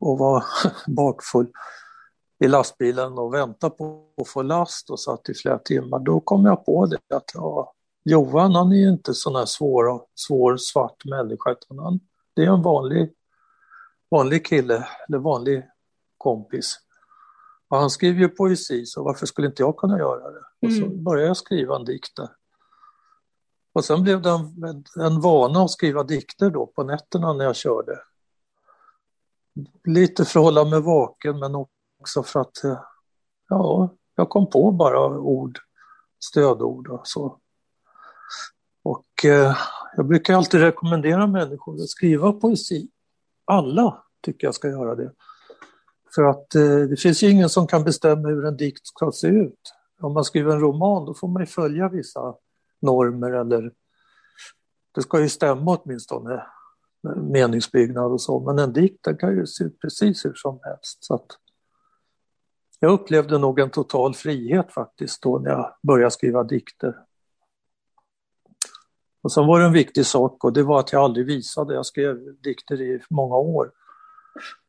och 0.00 0.18
var 0.18 0.44
bakfull 0.86 1.46
i 2.44 2.48
lastbilen 2.48 3.18
och 3.18 3.34
väntade 3.34 3.76
på 3.76 4.04
att 4.22 4.28
få 4.28 4.42
last 4.42 4.90
och 4.90 5.00
satt 5.00 5.28
i 5.28 5.34
flera 5.34 5.58
timmar, 5.58 5.98
då 5.98 6.20
kom 6.20 6.44
jag 6.44 6.64
på 6.64 6.86
det 6.86 7.16
att 7.16 7.30
ja, 7.34 7.72
Johan 8.04 8.54
han 8.54 8.72
är 8.72 8.76
ju 8.76 8.88
inte 8.88 9.14
sån 9.14 9.36
här 9.36 9.44
svår, 9.44 10.02
svår 10.14 10.56
svart 10.56 11.04
människa 11.04 11.50
utan 11.50 11.78
han, 11.78 12.00
det 12.34 12.44
är 12.44 12.52
en 12.52 12.62
vanlig, 12.62 13.14
vanlig 14.10 14.46
kille 14.46 14.88
eller 15.08 15.18
vanlig 15.18 15.68
kompis. 16.18 16.76
Och 17.68 17.76
han 17.76 17.90
skriver 17.90 18.20
ju 18.20 18.28
poesi 18.28 18.86
så 18.86 19.04
varför 19.04 19.26
skulle 19.26 19.46
inte 19.46 19.62
jag 19.62 19.76
kunna 19.76 19.98
göra 19.98 20.30
det? 20.30 20.66
Och 20.66 20.72
så 20.72 20.84
mm. 20.84 21.04
började 21.04 21.26
jag 21.28 21.36
skriva 21.36 21.76
en 21.76 21.84
dikt 21.84 22.16
där. 22.16 22.28
Och 23.72 23.84
sen 23.84 24.02
blev 24.02 24.22
det 24.22 24.30
en, 24.30 24.84
en 25.00 25.20
vana 25.20 25.62
att 25.62 25.70
skriva 25.70 26.02
dikter 26.02 26.50
då 26.50 26.66
på 26.66 26.84
nätterna 26.84 27.32
när 27.32 27.44
jag 27.44 27.56
körde. 27.56 27.98
Lite 29.84 30.24
för 30.24 30.40
att 30.40 30.44
hålla 30.44 30.64
mig 30.64 30.80
vaken 30.80 31.38
men 31.38 31.54
också 31.54 32.22
för 32.22 32.40
att 32.40 32.64
eh, 32.64 32.80
ja, 33.48 33.94
jag 34.14 34.28
kom 34.28 34.50
på 34.50 34.72
bara 34.72 35.18
ord, 35.18 35.58
stödord 36.24 36.88
och 36.88 37.06
så. 37.06 37.38
Och 38.82 39.24
eh, 39.24 39.56
jag 39.96 40.06
brukar 40.06 40.34
alltid 40.34 40.60
rekommendera 40.60 41.26
människor 41.26 41.74
att 41.74 41.88
skriva 41.88 42.32
poesi. 42.32 42.88
Alla 43.44 44.04
tycker 44.22 44.46
jag 44.46 44.54
ska 44.54 44.68
göra 44.68 44.94
det. 44.94 45.12
För 46.14 46.22
att 46.22 46.54
eh, 46.54 46.78
det 46.78 47.00
finns 47.00 47.22
ju 47.22 47.30
ingen 47.30 47.48
som 47.48 47.66
kan 47.66 47.84
bestämma 47.84 48.28
hur 48.28 48.44
en 48.44 48.56
dikt 48.56 48.86
ska 48.86 49.12
se 49.12 49.26
ut. 49.26 49.74
Om 50.00 50.12
man 50.12 50.24
skriver 50.24 50.52
en 50.52 50.60
roman 50.60 51.04
då 51.04 51.14
får 51.14 51.28
man 51.28 51.42
ju 51.42 51.46
följa 51.46 51.88
vissa 51.88 52.34
normer 52.82 53.30
eller 53.30 53.72
det 54.94 55.02
ska 55.02 55.20
ju 55.20 55.28
stämma 55.28 55.76
åtminstone 55.76 56.42
meningsbyggnad 57.16 58.12
och 58.12 58.20
så, 58.20 58.40
men 58.40 58.58
en 58.58 58.72
dikt 58.72 59.04
den 59.04 59.16
kan 59.16 59.36
ju 59.36 59.46
se 59.46 59.64
ut 59.64 59.80
precis 59.80 60.24
hur 60.24 60.34
som 60.34 60.60
helst. 60.62 61.04
Så 61.04 61.14
att 61.14 61.26
jag 62.80 62.92
upplevde 62.92 63.38
nog 63.38 63.60
en 63.60 63.70
total 63.70 64.14
frihet 64.14 64.72
faktiskt 64.72 65.22
då 65.22 65.38
när 65.38 65.50
jag 65.50 65.74
började 65.82 66.10
skriva 66.10 66.44
dikter. 66.44 66.96
Och 69.22 69.32
sen 69.32 69.46
var 69.46 69.60
det 69.60 69.66
en 69.66 69.72
viktig 69.72 70.06
sak 70.06 70.44
och 70.44 70.52
det 70.52 70.62
var 70.62 70.80
att 70.80 70.92
jag 70.92 71.02
aldrig 71.02 71.26
visade. 71.26 71.74
Jag 71.74 71.86
skrev 71.86 72.40
dikter 72.40 72.80
i 72.80 73.00
många 73.10 73.36
år 73.36 73.72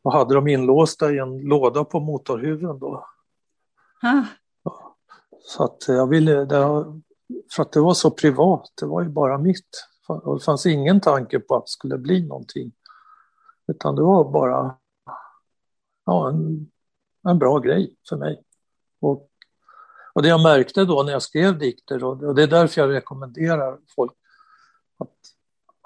och 0.02 0.14
hade 0.14 0.34
dem 0.34 0.48
inlåsta 0.48 1.12
i 1.12 1.18
en 1.18 1.42
låda 1.42 1.84
på 1.84 2.00
motorhuven 2.00 2.80
då. 2.80 3.06
Ah. 4.02 4.24
Så 5.44 5.64
att 5.64 5.88
jag 5.88 6.08
ville, 6.08 6.48
för 7.56 7.62
att 7.62 7.72
det 7.72 7.80
var 7.80 7.94
så 7.94 8.12
privat, 8.12 8.72
det 8.80 8.86
var 8.86 9.02
ju 9.02 9.10
bara 9.10 9.38
mitt. 9.38 9.88
Och 10.08 10.40
det 10.40 10.46
fanns 10.46 10.66
ingen 10.66 11.02
tanke 11.02 11.40
på 11.40 11.56
att 11.56 11.66
det 11.66 11.72
skulle 11.72 11.98
bli 11.98 12.28
någonting. 12.28 12.72
Utan 13.68 13.96
det 13.96 14.02
var 14.02 14.32
bara 14.32 14.76
ja, 16.06 16.30
en 16.30 16.72
en 17.30 17.40
bra 17.40 17.60
grej 17.60 17.96
för 18.10 18.18
mig. 18.18 18.44
Och, 19.02 19.30
och 20.14 20.22
det 20.22 20.28
jag 20.28 20.44
märkte 20.44 20.86
då 20.86 21.04
när 21.04 21.12
jag 21.12 21.22
skrev 21.22 21.58
dikter, 21.58 22.04
och, 22.04 22.24
och 22.24 22.36
det 22.36 22.44
är 22.44 22.48
därför 22.48 22.82
jag 22.82 22.92
rekommenderar 22.92 23.80
folk 23.96 24.14
att, 25.02 25.16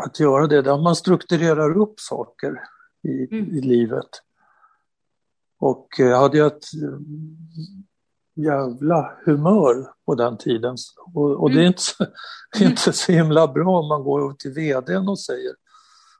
att 0.03 0.19
göra 0.19 0.47
det, 0.47 0.73
att 0.73 0.81
man 0.81 0.95
strukturerar 0.95 1.77
upp 1.77 1.99
saker 1.99 2.61
i, 3.03 3.35
mm. 3.35 3.55
i 3.55 3.61
livet. 3.61 4.09
Och 5.59 5.87
jag 5.97 6.19
hade 6.19 6.45
ett 6.45 6.65
jävla 8.35 9.17
humör 9.25 9.91
på 10.05 10.15
den 10.15 10.37
tiden. 10.37 10.77
Och, 11.13 11.43
och 11.43 11.49
det 11.49 11.55
är 11.55 11.59
mm. 11.59 11.67
inte, 11.67 11.81
så, 11.81 12.05
inte 12.59 12.93
så 12.93 13.11
himla 13.11 13.47
bra 13.47 13.79
om 13.79 13.87
man 13.87 14.03
går 14.03 14.33
till 14.33 14.51
vdn 14.51 15.09
och 15.09 15.19
säger 15.19 15.55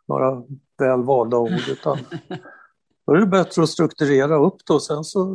några 0.07 0.43
väl 0.77 1.03
valda 1.03 1.37
ord, 1.37 1.69
utan 1.69 1.97
Då 3.05 3.13
är 3.13 3.17
det 3.17 3.25
bättre 3.25 3.63
att 3.63 3.69
strukturera 3.69 4.35
upp 4.35 4.65
det 4.67 4.73
och 4.73 4.83
sen 4.83 5.03
så 5.03 5.25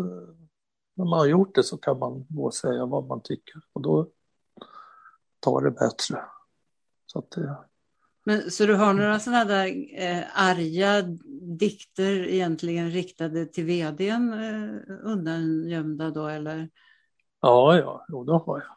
när 0.95 1.05
man 1.05 1.19
har 1.19 1.27
gjort 1.27 1.55
det 1.55 1.63
så 1.63 1.77
kan 1.77 1.99
man 1.99 2.27
gå 2.29 2.45
och 2.45 2.55
säga 2.55 2.87
vad 2.87 3.07
man 3.07 3.21
tycker 3.23 3.55
och 3.73 3.83
då 3.83 4.09
tar 5.41 5.61
det 5.61 5.71
bättre. 5.71 6.25
Så, 7.13 7.19
att 7.19 7.31
det... 7.31 7.59
Men, 8.25 8.51
så 8.51 8.67
du 8.67 8.75
har 8.75 8.95
några 8.95 9.19
sådana 9.19 9.45
där 9.45 9.67
eh, 9.95 10.25
arga 10.35 11.03
dikter 11.59 12.29
egentligen 12.29 12.91
riktade 12.91 13.47
till 13.47 13.65
vdn 13.65 14.33
eh, 14.33 14.97
undangömda 15.03 16.11
då 16.11 16.27
eller? 16.27 16.69
Ja, 17.41 17.77
ja, 17.77 18.05
jo, 18.09 18.25
det 18.25 18.33
har 18.33 18.59
jag. 18.59 18.77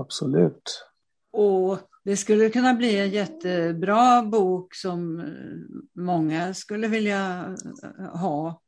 Absolut. 0.00 0.84
Och 1.32 1.78
det 2.04 2.16
skulle 2.16 2.50
kunna 2.50 2.74
bli 2.74 2.98
en 2.98 3.10
jättebra 3.10 4.22
bok 4.22 4.74
som 4.74 5.20
eh, 5.20 6.02
många 6.02 6.54
skulle 6.54 6.88
vilja 6.88 7.54
eh, 7.84 8.18
ha, 8.18 8.60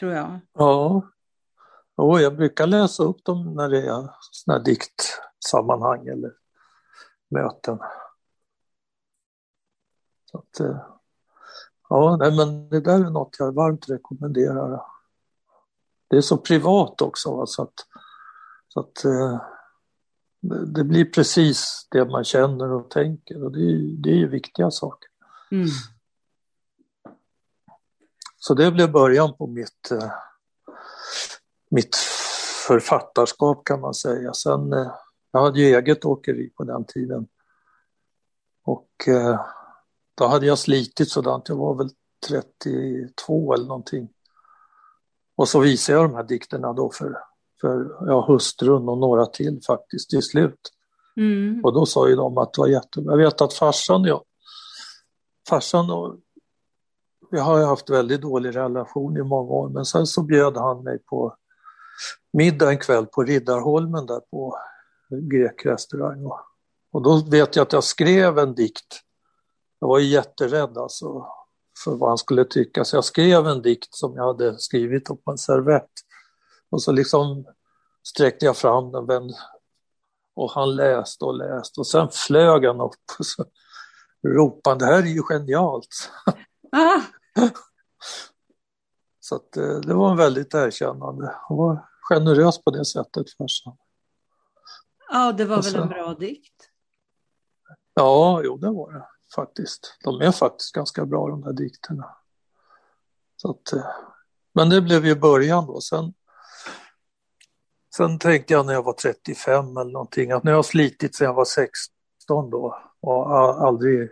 tror 0.00 0.12
jag. 0.12 0.40
Ja, 0.54 1.02
och 1.94 2.20
jag 2.20 2.36
brukar 2.36 2.66
läsa 2.66 3.02
upp 3.02 3.24
dem 3.24 3.54
när 3.54 3.68
det 3.68 3.86
är 3.86 4.10
sådana 4.20 4.62
diktsammanhang 4.64 6.06
eller 6.08 6.32
möten. 7.30 7.78
Så 10.30 10.38
att, 10.38 10.60
eh, 10.60 10.80
ja, 11.88 12.16
nej, 12.16 12.36
men 12.36 12.68
det 12.68 12.80
där 12.80 13.04
är 13.04 13.10
något 13.10 13.36
jag 13.38 13.52
varmt 13.52 13.88
rekommenderar. 13.88 14.82
Det 16.08 16.16
är 16.16 16.20
så 16.20 16.36
privat 16.36 17.02
också, 17.02 17.46
så 17.46 17.62
att, 17.62 17.74
så 18.68 18.80
att 18.80 19.02
det 20.74 20.84
blir 20.84 21.04
precis 21.04 21.86
det 21.90 22.04
man 22.04 22.24
känner 22.24 22.72
och 22.72 22.90
tänker 22.90 23.44
och 23.44 23.52
det 23.52 23.60
är, 23.60 24.02
det 24.02 24.10
är 24.10 24.14
ju 24.14 24.28
viktiga 24.28 24.70
saker. 24.70 25.08
Mm. 25.50 25.68
Så 28.36 28.54
det 28.54 28.70
blev 28.70 28.92
början 28.92 29.34
på 29.34 29.46
mitt, 29.46 29.90
eh, 29.90 30.12
mitt 31.70 31.96
författarskap 32.66 33.64
kan 33.64 33.80
man 33.80 33.94
säga. 33.94 34.32
Sen, 34.32 34.72
eh, 34.72 34.92
jag 35.32 35.40
hade 35.40 35.60
ju 35.60 35.74
eget 35.74 36.04
åkeri 36.04 36.50
på 36.50 36.64
den 36.64 36.84
tiden. 36.84 37.26
Och 38.64 39.08
eh, 39.08 39.46
då 40.18 40.26
hade 40.26 40.46
jag 40.46 40.58
slitit 40.58 41.10
sådant, 41.10 41.48
jag 41.48 41.56
var 41.56 41.74
väl 41.74 41.90
32 42.28 43.54
eller 43.54 43.66
någonting. 43.66 44.08
Och 45.36 45.48
så 45.48 45.60
visade 45.60 45.98
jag 45.98 46.10
de 46.10 46.14
här 46.16 46.24
dikterna 46.24 46.72
då 46.72 46.90
för, 46.90 47.18
för 47.60 47.96
ja, 48.06 48.24
hustrun 48.28 48.88
och 48.88 48.98
några 48.98 49.26
till 49.26 49.60
faktiskt 49.66 50.10
till 50.10 50.22
slut. 50.22 50.60
Mm. 51.16 51.64
Och 51.64 51.72
då 51.72 51.86
sa 51.86 52.08
ju 52.08 52.16
de 52.16 52.38
att 52.38 52.52
det 52.52 52.60
var 52.60 52.68
jättebra. 52.68 53.12
Jag 53.12 53.18
vet 53.18 53.40
att 53.40 53.54
farsan 53.54 54.00
och 54.00 54.08
jag, 54.08 54.22
farsan 55.48 55.90
och 55.90 56.16
vi 57.30 57.38
har 57.38 57.66
haft 57.66 57.90
väldigt 57.90 58.20
dålig 58.20 58.56
relation 58.56 59.16
i 59.16 59.22
många 59.22 59.50
år 59.50 59.68
men 59.68 59.84
sen 59.84 60.06
så 60.06 60.22
bjöd 60.22 60.56
han 60.56 60.82
mig 60.82 60.98
på 60.98 61.36
middag 62.32 62.70
en 62.70 62.78
kväll 62.78 63.06
på 63.06 63.22
Riddarholmen 63.22 64.06
där 64.06 64.20
på 64.20 64.58
grekrestaurang. 65.30 66.26
Och, 66.26 66.40
och 66.92 67.02
då 67.02 67.30
vet 67.30 67.56
jag 67.56 67.62
att 67.62 67.72
jag 67.72 67.84
skrev 67.84 68.38
en 68.38 68.54
dikt. 68.54 69.04
Jag 69.78 69.88
var 69.88 69.98
jätterädd 69.98 70.78
alltså 70.78 71.26
för 71.84 71.96
vad 71.96 72.08
han 72.08 72.18
skulle 72.18 72.44
tycka 72.44 72.84
så 72.84 72.96
jag 72.96 73.04
skrev 73.04 73.46
en 73.46 73.62
dikt 73.62 73.94
som 73.94 74.16
jag 74.16 74.26
hade 74.26 74.58
skrivit 74.58 75.04
på 75.04 75.30
en 75.30 75.38
servett. 75.38 75.90
Och 76.70 76.82
så 76.82 76.92
liksom 76.92 77.46
sträckte 78.08 78.44
jag 78.46 78.56
fram 78.56 78.92
den 78.92 79.30
och 80.34 80.50
han 80.52 80.76
läste 80.76 81.24
och 81.24 81.36
läste 81.36 81.80
och 81.80 81.86
sen 81.86 82.08
flög 82.12 82.64
han 82.64 82.80
upp 82.80 82.94
och 83.18 83.26
så 83.26 83.44
ropade 84.26 84.70
han, 84.70 84.78
det 84.78 84.86
här 84.86 85.02
är 85.02 85.06
ju 85.06 85.22
genialt. 85.22 86.10
Ah. 86.72 87.00
så 89.20 89.34
att, 89.34 89.56
eh, 89.56 89.80
det 89.80 89.94
var 89.94 90.10
en 90.10 90.16
väldigt 90.16 90.54
erkännande. 90.54 91.34
Han 91.48 91.56
var 91.56 91.88
generös 92.00 92.64
på 92.64 92.70
det 92.70 92.84
sättet 92.84 93.36
farsan. 93.38 93.76
Ja, 95.10 95.32
det 95.32 95.44
var 95.44 95.62
väl 95.62 95.76
en 95.76 95.88
bra 95.88 96.14
dikt? 96.14 96.70
Ja, 97.94 98.40
jo 98.44 98.56
det 98.56 98.70
var 98.70 98.92
det 98.92 99.06
faktiskt. 99.34 99.98
De 100.04 100.20
är 100.20 100.32
faktiskt 100.32 100.72
ganska 100.72 101.04
bra 101.06 101.28
de 101.28 101.40
där 101.40 101.52
dikterna. 101.52 102.16
Så 103.36 103.50
att, 103.50 103.72
eh, 103.72 103.86
men 104.54 104.70
det 104.70 104.80
blev 104.82 105.06
ju 105.06 105.14
början 105.14 105.66
då. 105.66 105.80
Sen, 105.80 106.14
sen 107.96 108.18
tänkte 108.18 108.52
jag 108.52 108.66
när 108.66 108.72
jag 108.72 108.82
var 108.82 108.92
35 108.92 109.76
eller 109.76 109.92
någonting 109.92 110.32
att 110.32 110.44
nu 110.44 110.50
har 110.50 110.58
jag 110.58 110.64
slitit 110.64 111.14
sedan 111.14 111.24
jag 111.24 111.34
var 111.34 111.44
16 111.44 112.50
då 112.50 112.78
och 113.00 113.38
aldrig 113.66 114.10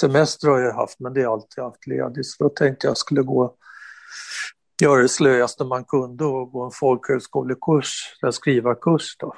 semester 0.00 0.48
har 0.48 0.58
jag 0.58 0.74
haft 0.74 1.00
men 1.00 1.12
det 1.12 1.20
har 1.20 1.24
jag 1.24 1.32
alltid 1.32 1.64
haft 1.64 1.86
ledigt. 1.86 2.26
Så 2.26 2.44
då 2.44 2.50
tänkte 2.50 2.86
jag 2.86 2.96
skulle 2.96 3.22
gå 3.22 3.56
göra 4.82 5.02
det 5.02 5.08
slöaste 5.08 5.64
man 5.64 5.84
kunde 5.84 6.24
och 6.24 6.52
gå 6.52 6.64
en 6.64 6.70
folkhögskolekurs, 6.70 8.18
en 8.22 8.32
skrivarkurs 8.32 9.16
då. 9.18 9.36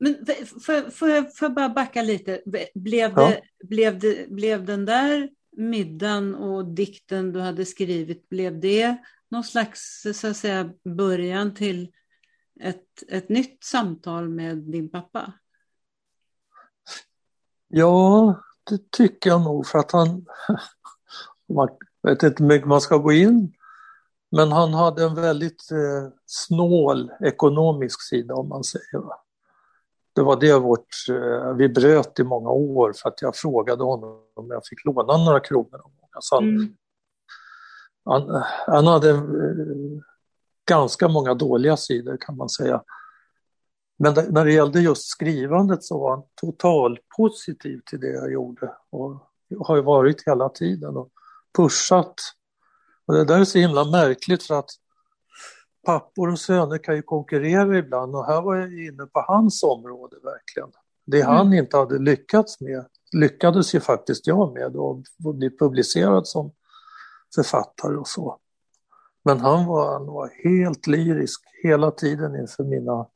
Men 0.00 0.26
får, 0.46 0.90
får, 0.90 1.08
jag, 1.08 1.36
får 1.36 1.46
jag 1.46 1.54
bara 1.54 1.68
backa 1.68 2.02
lite? 2.02 2.42
Blev, 2.74 3.14
det, 3.14 3.20
ja. 3.20 3.66
blev, 3.66 3.98
det, 3.98 4.30
blev 4.30 4.64
den 4.64 4.84
där 4.84 5.30
middagen 5.56 6.34
och 6.34 6.64
dikten 6.64 7.32
du 7.32 7.40
hade 7.40 7.66
skrivit, 7.66 8.28
blev 8.28 8.60
det 8.60 8.96
någon 9.28 9.44
slags 9.44 10.06
så 10.14 10.26
att 10.28 10.36
säga, 10.36 10.70
början 10.84 11.54
till 11.54 11.92
ett, 12.60 13.02
ett 13.08 13.28
nytt 13.28 13.64
samtal 13.64 14.28
med 14.28 14.58
din 14.58 14.90
pappa? 14.90 15.32
Ja, 17.68 18.40
det 18.70 18.90
tycker 18.90 19.30
jag 19.30 19.40
nog 19.40 19.66
för 19.66 19.78
att 19.78 19.92
han, 19.92 20.26
man 21.54 21.68
vet 22.02 22.22
inte 22.22 22.42
hur 22.42 22.48
mycket 22.48 22.68
man 22.68 22.80
ska 22.80 22.96
gå 22.96 23.12
in, 23.12 23.54
men 24.30 24.52
han 24.52 24.74
hade 24.74 25.04
en 25.04 25.14
väldigt 25.14 25.70
eh, 25.70 26.12
snål 26.26 27.10
ekonomisk 27.20 28.02
sida 28.08 28.34
om 28.34 28.48
man 28.48 28.64
säger. 28.64 28.98
Va? 28.98 29.16
Det 30.20 30.24
var 30.24 30.40
det 30.40 30.58
vårt, 30.58 30.88
eh, 31.08 31.54
vi 31.54 31.68
bröt 31.68 32.18
i 32.18 32.24
många 32.24 32.50
år 32.50 32.92
för 32.92 33.08
att 33.08 33.22
jag 33.22 33.36
frågade 33.36 33.84
honom 33.84 34.22
om 34.34 34.50
jag 34.50 34.66
fick 34.66 34.84
låna 34.84 35.16
några 35.16 35.40
kronor. 35.40 35.80
Alltså 36.12 36.34
han, 36.34 36.44
mm. 36.44 36.76
han, 38.04 38.42
han, 38.66 38.86
hade 38.86 39.10
eh, 39.10 39.20
ganska 40.68 41.08
många 41.08 41.34
dåliga 41.34 41.76
sidor 41.76 42.16
kan 42.20 42.36
man 42.36 42.48
säga. 42.48 42.82
Men 43.98 44.14
när 44.14 44.44
det 44.44 44.52
gällde 44.52 44.80
just 44.80 45.08
skrivandet 45.08 45.84
så 45.84 45.98
var 45.98 46.10
han 46.10 46.22
total 46.40 46.98
positiv 47.16 47.80
till 47.86 48.00
det 48.00 48.12
jag 48.12 48.32
gjorde 48.32 48.74
och 48.90 49.30
har 49.66 49.76
ju 49.76 49.82
varit 49.82 50.26
hela 50.26 50.48
tiden 50.48 50.96
och 50.96 51.10
pushat. 51.56 52.14
Och 53.06 53.14
det 53.14 53.24
där 53.24 53.40
är 53.40 53.44
så 53.44 53.58
himla 53.58 53.84
märkligt 53.84 54.42
för 54.42 54.54
att 54.54 54.70
pappor 55.86 56.32
och 56.32 56.38
söner 56.38 56.78
kan 56.78 56.96
ju 56.96 57.02
konkurrera 57.02 57.78
ibland 57.78 58.16
och 58.16 58.26
här 58.26 58.42
var 58.42 58.56
jag 58.56 58.72
inne 58.72 59.06
på 59.06 59.20
hans 59.20 59.62
område 59.62 60.16
verkligen. 60.22 60.70
Det 61.06 61.20
mm. 61.20 61.36
han 61.36 61.52
inte 61.52 61.76
hade 61.76 61.98
lyckats 61.98 62.60
med 62.60 62.84
lyckades 63.12 63.74
ju 63.74 63.80
faktiskt 63.80 64.26
jag 64.26 64.52
med 64.52 64.76
att 64.76 65.36
bli 65.36 65.58
publicerad 65.58 66.26
som 66.26 66.52
författare 67.34 67.96
och 67.96 68.08
så. 68.08 68.38
Men 69.24 69.40
han 69.40 69.66
var, 69.66 69.92
han 69.92 70.06
var 70.06 70.30
helt 70.44 70.86
lyrisk 70.86 71.40
hela 71.62 71.90
tiden 71.90 72.36
inför 72.36 72.64
mina 72.64 73.06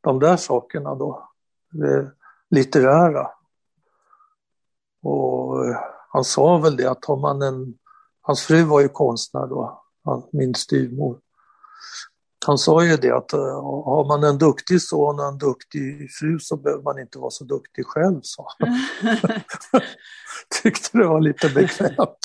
de 0.00 0.18
där 0.18 0.36
sakerna 0.36 0.94
då, 0.94 1.28
det 1.70 2.10
litterära. 2.50 3.30
Och 5.02 5.56
han 6.08 6.24
sa 6.24 6.58
väl 6.58 6.76
det 6.76 6.90
att 6.90 7.04
har 7.04 7.16
man 7.16 7.42
en, 7.42 7.74
hans 8.20 8.42
fru 8.42 8.62
var 8.62 8.80
ju 8.80 8.88
konstnär 8.88 9.46
då, 9.46 9.82
min 10.32 10.54
styvmor. 10.54 11.20
Han 12.46 12.58
sa 12.58 12.84
ju 12.84 12.96
det 12.96 13.16
att 13.16 13.34
uh, 13.34 13.40
har 13.84 14.08
man 14.08 14.24
en 14.24 14.38
duktig 14.38 14.82
son 14.82 15.20
och 15.20 15.28
en 15.28 15.38
duktig 15.38 16.12
fru 16.12 16.38
så 16.38 16.56
behöver 16.56 16.82
man 16.82 16.98
inte 16.98 17.18
vara 17.18 17.30
så 17.30 17.44
duktig 17.44 17.86
själv, 17.86 18.20
sa 18.22 18.46
Tyckte 20.62 20.98
det 20.98 21.06
var 21.06 21.20
lite 21.20 21.48
bekvämt. 21.48 22.18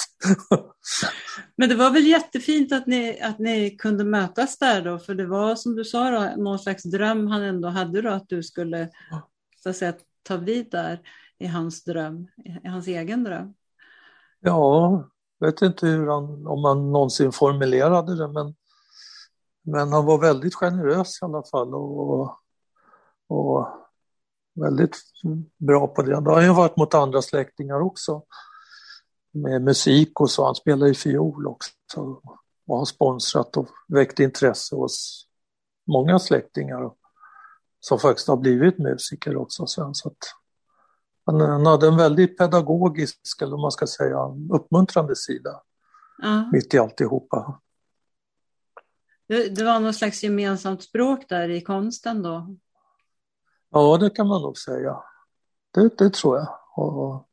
Men 1.58 1.70
det 1.70 1.76
var 1.76 1.92
väl 1.92 2.08
jättefint 2.08 2.72
att 2.72 2.88
ni, 2.88 3.22
att 3.22 3.40
ni 3.40 3.72
kunde 3.72 4.04
mötas 4.04 4.58
där 4.58 4.82
då, 4.82 5.00
för 5.00 5.16
det 5.16 5.26
var 5.26 5.56
som 5.56 5.76
du 5.76 5.86
sa, 5.86 6.12
då, 6.12 6.44
någon 6.44 6.60
slags 6.60 6.84
dröm 6.84 7.28
han 7.28 7.42
ändå 7.42 7.70
hade 7.70 8.02
då, 8.02 8.10
att 8.10 8.30
du 8.30 8.44
skulle 8.44 8.90
så 9.64 9.70
att 9.70 9.76
säga, 9.76 9.94
ta 10.24 10.38
vid 10.38 10.72
där 10.72 11.02
i 11.40 11.48
hans 11.48 11.84
dröm, 11.84 12.28
i 12.64 12.68
hans 12.68 12.88
egen 12.88 13.24
dröm. 13.24 13.54
Ja, 14.40 15.10
jag 15.40 15.48
vet 15.48 15.62
inte 15.62 15.88
hur 15.88 16.08
han, 16.08 16.48
om 16.48 16.64
han 16.64 16.92
någonsin 16.92 17.32
formulerade 17.32 18.16
det, 18.16 18.28
men, 18.28 18.56
men 19.64 19.94
han 19.94 20.06
var 20.06 20.18
väldigt 20.18 20.56
generös 20.56 21.22
i 21.22 21.26
alla 21.26 21.44
fall 21.44 21.74
och, 21.76 22.38
och 23.28 23.68
väldigt 24.56 24.98
bra 25.58 25.88
på 25.88 26.02
det. 26.02 26.22
Det 26.22 26.32
har 26.32 26.42
ju 26.42 26.54
varit 26.54 26.78
mot 26.78 26.94
andra 26.94 27.22
släktingar 27.22 27.80
också 27.80 28.24
med 29.32 29.62
musik 29.62 30.20
och 30.20 30.30
så. 30.30 30.46
Han 30.46 30.56
spelar 30.56 30.88
ju 30.88 30.94
fiol 30.94 31.48
också 31.48 31.72
och 32.68 32.78
har 32.78 32.86
sponsrat 32.86 33.58
och 33.58 33.68
väckt 33.88 34.20
intresse 34.20 34.76
hos 34.76 35.28
många 35.88 36.20
släktingar 36.20 36.92
som 37.80 38.00
faktiskt 38.00 38.28
har 38.28 38.38
blivit 38.38 38.78
musiker 38.78 39.38
också 39.38 39.68
sen. 39.68 39.96
Så 39.96 40.14
han, 41.26 41.42
han 41.42 41.66
hade 41.66 41.88
en 41.88 41.98
väldigt 41.98 42.38
pedagogisk, 42.38 43.42
eller 43.42 43.58
man 43.58 43.72
ska 43.72 43.88
säga, 43.88 44.18
uppmuntrande 44.54 45.16
sida 45.16 45.62
mm. 46.24 46.50
mitt 46.52 46.74
i 46.74 46.80
alltihopa. 46.80 47.60
Det, 49.34 49.64
var 49.64 49.80
något 49.80 49.96
slags 49.96 50.24
gemensamt 50.24 50.84
språk 50.84 51.30
där 51.30 51.50
i 51.50 51.62
konsten 51.62 52.24
då? 52.24 52.56
Ja, 53.70 53.98
det 53.98 54.10
kan 54.10 54.28
man 54.28 54.42
nog 54.42 54.58
säga. 54.58 55.04
Det, 55.72 55.98
det 55.98 56.14
tror 56.14 56.38
jag. 56.38 56.48
Och, 56.76 57.28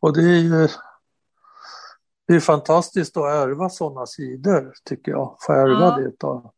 och 0.00 0.12
det 0.12 0.22
är 0.22 0.38
ju 0.38 0.68
det 2.28 2.34
är 2.34 2.40
fantastiskt 2.40 3.16
att 3.16 3.24
ärva 3.24 3.70
sådana 3.70 4.06
sidor, 4.06 4.72
tycker 4.84 5.12
jag. 5.12 5.36
Få 5.40 5.52
ärva 5.52 5.80
ja. 5.80 5.96
det. 5.96 6.12
Då. 6.18 6.52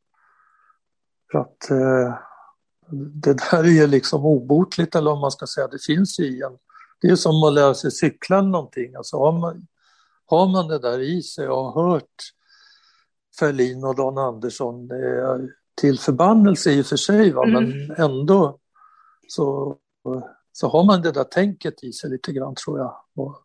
För 1.33 1.39
att 1.39 1.71
eh, 1.71 2.19
det 3.15 3.35
där 3.35 3.65
är 3.65 3.81
ju 3.81 3.87
liksom 3.87 4.25
obotligt, 4.25 4.95
eller 4.95 5.11
om 5.11 5.21
man 5.21 5.31
ska 5.31 5.47
säga. 5.47 5.69
Det 5.69 5.85
finns 5.85 6.21
ju 6.21 6.25
i 6.25 6.43
en. 6.43 6.59
Det 7.01 7.09
är 7.09 7.17
som 7.17 7.45
att 7.45 7.53
lära 7.53 7.75
sig 7.75 7.91
cykla 7.91 8.43
någonting. 8.43 8.95
Alltså 8.95 9.17
har, 9.17 9.33
man, 9.33 9.67
har 10.27 10.49
man 10.49 10.69
det 10.69 10.79
där 10.79 11.01
i 11.01 11.23
sig 11.23 11.49
och 11.49 11.65
har 11.65 11.93
hört 11.93 12.15
Ferlin 13.39 13.85
och 13.85 13.97
Dan 13.97 14.19
Andersson 14.19 14.91
eh, 14.91 15.37
till 15.75 15.99
förbannelse 15.99 16.73
i 16.73 16.83
och 16.83 16.87
för 16.87 16.97
sig, 16.97 17.33
va? 17.33 17.45
Mm. 17.45 17.65
men 17.65 17.91
ändå 17.97 18.59
så 19.29 19.77
så 20.53 20.69
har 20.69 20.85
man 20.85 21.03
det 21.03 21.13
där 21.13 21.25
tänket 21.25 21.85
i 21.85 21.93
sig 21.93 22.11
lite 22.11 22.33
grann 22.33 22.55
tror 22.55 22.79
jag. 22.79 22.97
Och, 23.15 23.43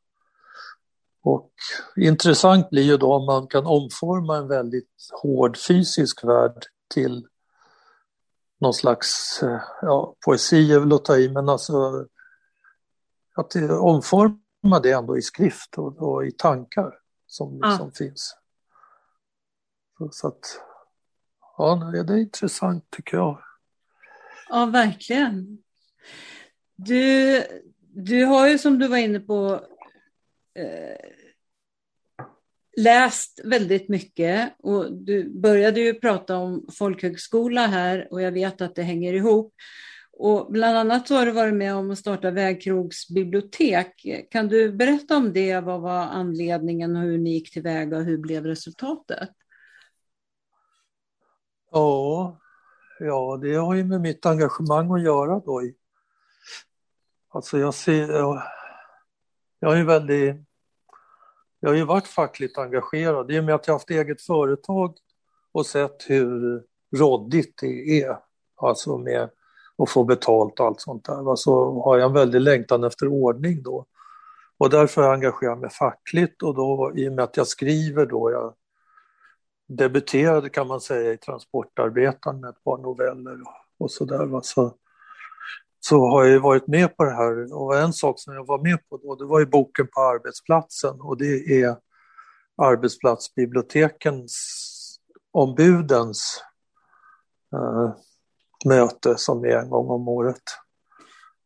och 1.21 1.53
intressant 1.95 2.69
blir 2.69 2.83
ju 2.83 2.97
då 2.97 3.13
om 3.13 3.25
man 3.25 3.47
kan 3.47 3.65
omforma 3.65 4.37
en 4.37 4.47
väldigt 4.47 5.09
hård 5.21 5.57
fysisk 5.57 6.23
värld 6.23 6.65
till 6.93 7.27
någon 8.59 8.73
slags, 8.73 9.39
eh, 9.43 9.61
ja, 9.81 10.15
poesi 10.25 10.73
är 10.73 10.79
väl 10.79 10.93
att 10.93 11.05
ta 11.05 11.17
i, 11.17 11.29
men 11.29 11.49
alltså 11.49 12.05
att 13.35 13.55
omforma 13.79 14.79
det 14.83 14.91
ändå 14.91 15.17
i 15.17 15.21
skrift 15.21 15.77
och, 15.77 15.97
och 15.97 16.25
i 16.25 16.31
tankar 16.31 16.93
som 17.27 17.53
liksom 17.53 17.91
ja. 17.93 17.97
finns. 17.97 18.35
Så, 19.97 20.09
så 20.11 20.27
att, 20.27 20.61
ja, 21.57 21.91
det 22.07 22.13
är 22.13 22.17
intressant 22.17 22.89
tycker 22.89 23.17
jag. 23.17 23.39
Ja, 24.49 24.65
verkligen. 24.65 25.57
Du, 26.75 27.41
du 27.79 28.25
har 28.25 28.47
ju 28.47 28.57
som 28.57 28.79
du 28.79 28.87
var 28.87 28.97
inne 28.97 29.19
på 29.19 29.65
eh, 30.55 31.09
läst 32.77 33.41
väldigt 33.43 33.89
mycket 33.89 34.55
och 34.59 34.93
du 34.93 35.29
började 35.29 35.79
ju 35.79 35.93
prata 35.93 36.37
om 36.37 36.67
folkhögskola 36.73 37.67
här 37.67 38.07
och 38.11 38.21
jag 38.21 38.31
vet 38.31 38.61
att 38.61 38.75
det 38.75 38.83
hänger 38.83 39.13
ihop. 39.13 39.53
Och 40.17 40.51
bland 40.51 40.77
annat 40.77 41.07
så 41.07 41.15
har 41.15 41.25
du 41.25 41.31
varit 41.31 41.53
med 41.53 41.75
om 41.75 41.91
att 41.91 41.97
starta 41.97 42.31
Vägkrogsbibliotek. 42.31 44.05
Kan 44.31 44.47
du 44.47 44.71
berätta 44.71 45.17
om 45.17 45.33
det? 45.33 45.59
Vad 45.59 45.81
var 45.81 45.99
anledningen 45.99 46.95
och 46.95 47.01
hur 47.01 47.17
ni 47.17 47.33
gick 47.33 47.53
tillväga 47.53 47.97
och 47.97 48.03
hur 48.03 48.17
blev 48.17 48.45
resultatet? 48.45 49.29
Ja, 51.75 52.37
ja 52.99 53.39
det 53.41 53.55
har 53.55 53.75
ju 53.75 53.83
med 53.83 54.01
mitt 54.01 54.25
engagemang 54.25 54.91
att 54.91 55.03
göra 55.03 55.39
då. 55.39 55.61
Alltså 57.29 57.57
jag 57.57 57.73
ser, 57.73 58.11
jag, 58.13 58.41
jag 59.59 59.79
är 59.79 59.83
väldigt, 59.83 60.35
jag 61.59 61.69
har 61.69 61.75
ju 61.75 61.83
varit 61.83 62.07
fackligt 62.07 62.57
engagerad 62.57 63.31
i 63.31 63.39
och 63.39 63.43
med 63.43 63.55
att 63.55 63.67
jag 63.67 63.73
haft 63.73 63.89
eget 63.89 64.21
företag 64.21 64.95
och 65.51 65.65
sett 65.65 66.09
hur 66.09 66.63
råddigt 66.95 67.57
det 67.61 68.01
är. 68.01 68.17
Alltså 68.55 68.97
med 68.97 69.29
att 69.77 69.89
få 69.89 70.03
betalt 70.03 70.59
och 70.59 70.65
allt 70.65 70.81
sånt 70.81 71.05
där. 71.05 71.35
Så 71.35 71.81
har 71.81 71.97
jag 71.97 72.07
en 72.07 72.13
väldig 72.13 72.41
längtan 72.41 72.83
efter 72.83 73.07
ordning 73.07 73.63
då. 73.63 73.85
Och 74.57 74.69
därför 74.69 75.01
har 75.01 75.09
jag 75.09 75.15
engagerat 75.15 75.59
mig 75.59 75.69
fackligt 75.69 76.43
och 76.43 76.55
då 76.55 76.91
i 76.95 77.09
och 77.09 77.13
med 77.13 77.23
att 77.23 77.37
jag 77.37 77.47
skriver 77.47 78.05
då, 78.05 78.31
jag 78.31 78.53
debuterade 79.67 80.49
kan 80.49 80.67
man 80.67 80.81
säga 80.81 81.13
i 81.13 81.17
Transportarbetaren 81.17 82.39
med 82.39 82.49
ett 82.49 82.63
par 82.63 82.77
noveller 82.77 83.37
och, 83.77 83.91
sådär. 83.91 84.39
Så, 84.43 84.75
så 85.79 86.07
har 86.07 86.23
jag 86.23 86.31
ju 86.31 86.39
varit 86.39 86.67
med 86.67 86.97
på 86.97 87.03
det 87.03 87.15
här 87.15 87.53
och 87.53 87.77
en 87.77 87.93
sak 87.93 88.19
som 88.19 88.33
jag 88.33 88.47
var 88.47 88.63
med 88.63 88.89
på 88.89 88.97
då, 88.97 89.15
det 89.15 89.25
var 89.25 89.39
ju 89.39 89.45
boken 89.45 89.87
på 89.87 90.01
arbetsplatsen 90.01 91.01
och 91.01 91.17
det 91.17 91.63
är 91.63 91.77
arbetsplatsbibliotekens 92.57 94.61
ombudens 95.31 96.43
eh, 97.53 97.93
möte 98.65 99.17
som 99.17 99.45
är 99.45 99.57
en 99.57 99.69
gång 99.69 99.89
om 99.89 100.07
året. 100.07 100.43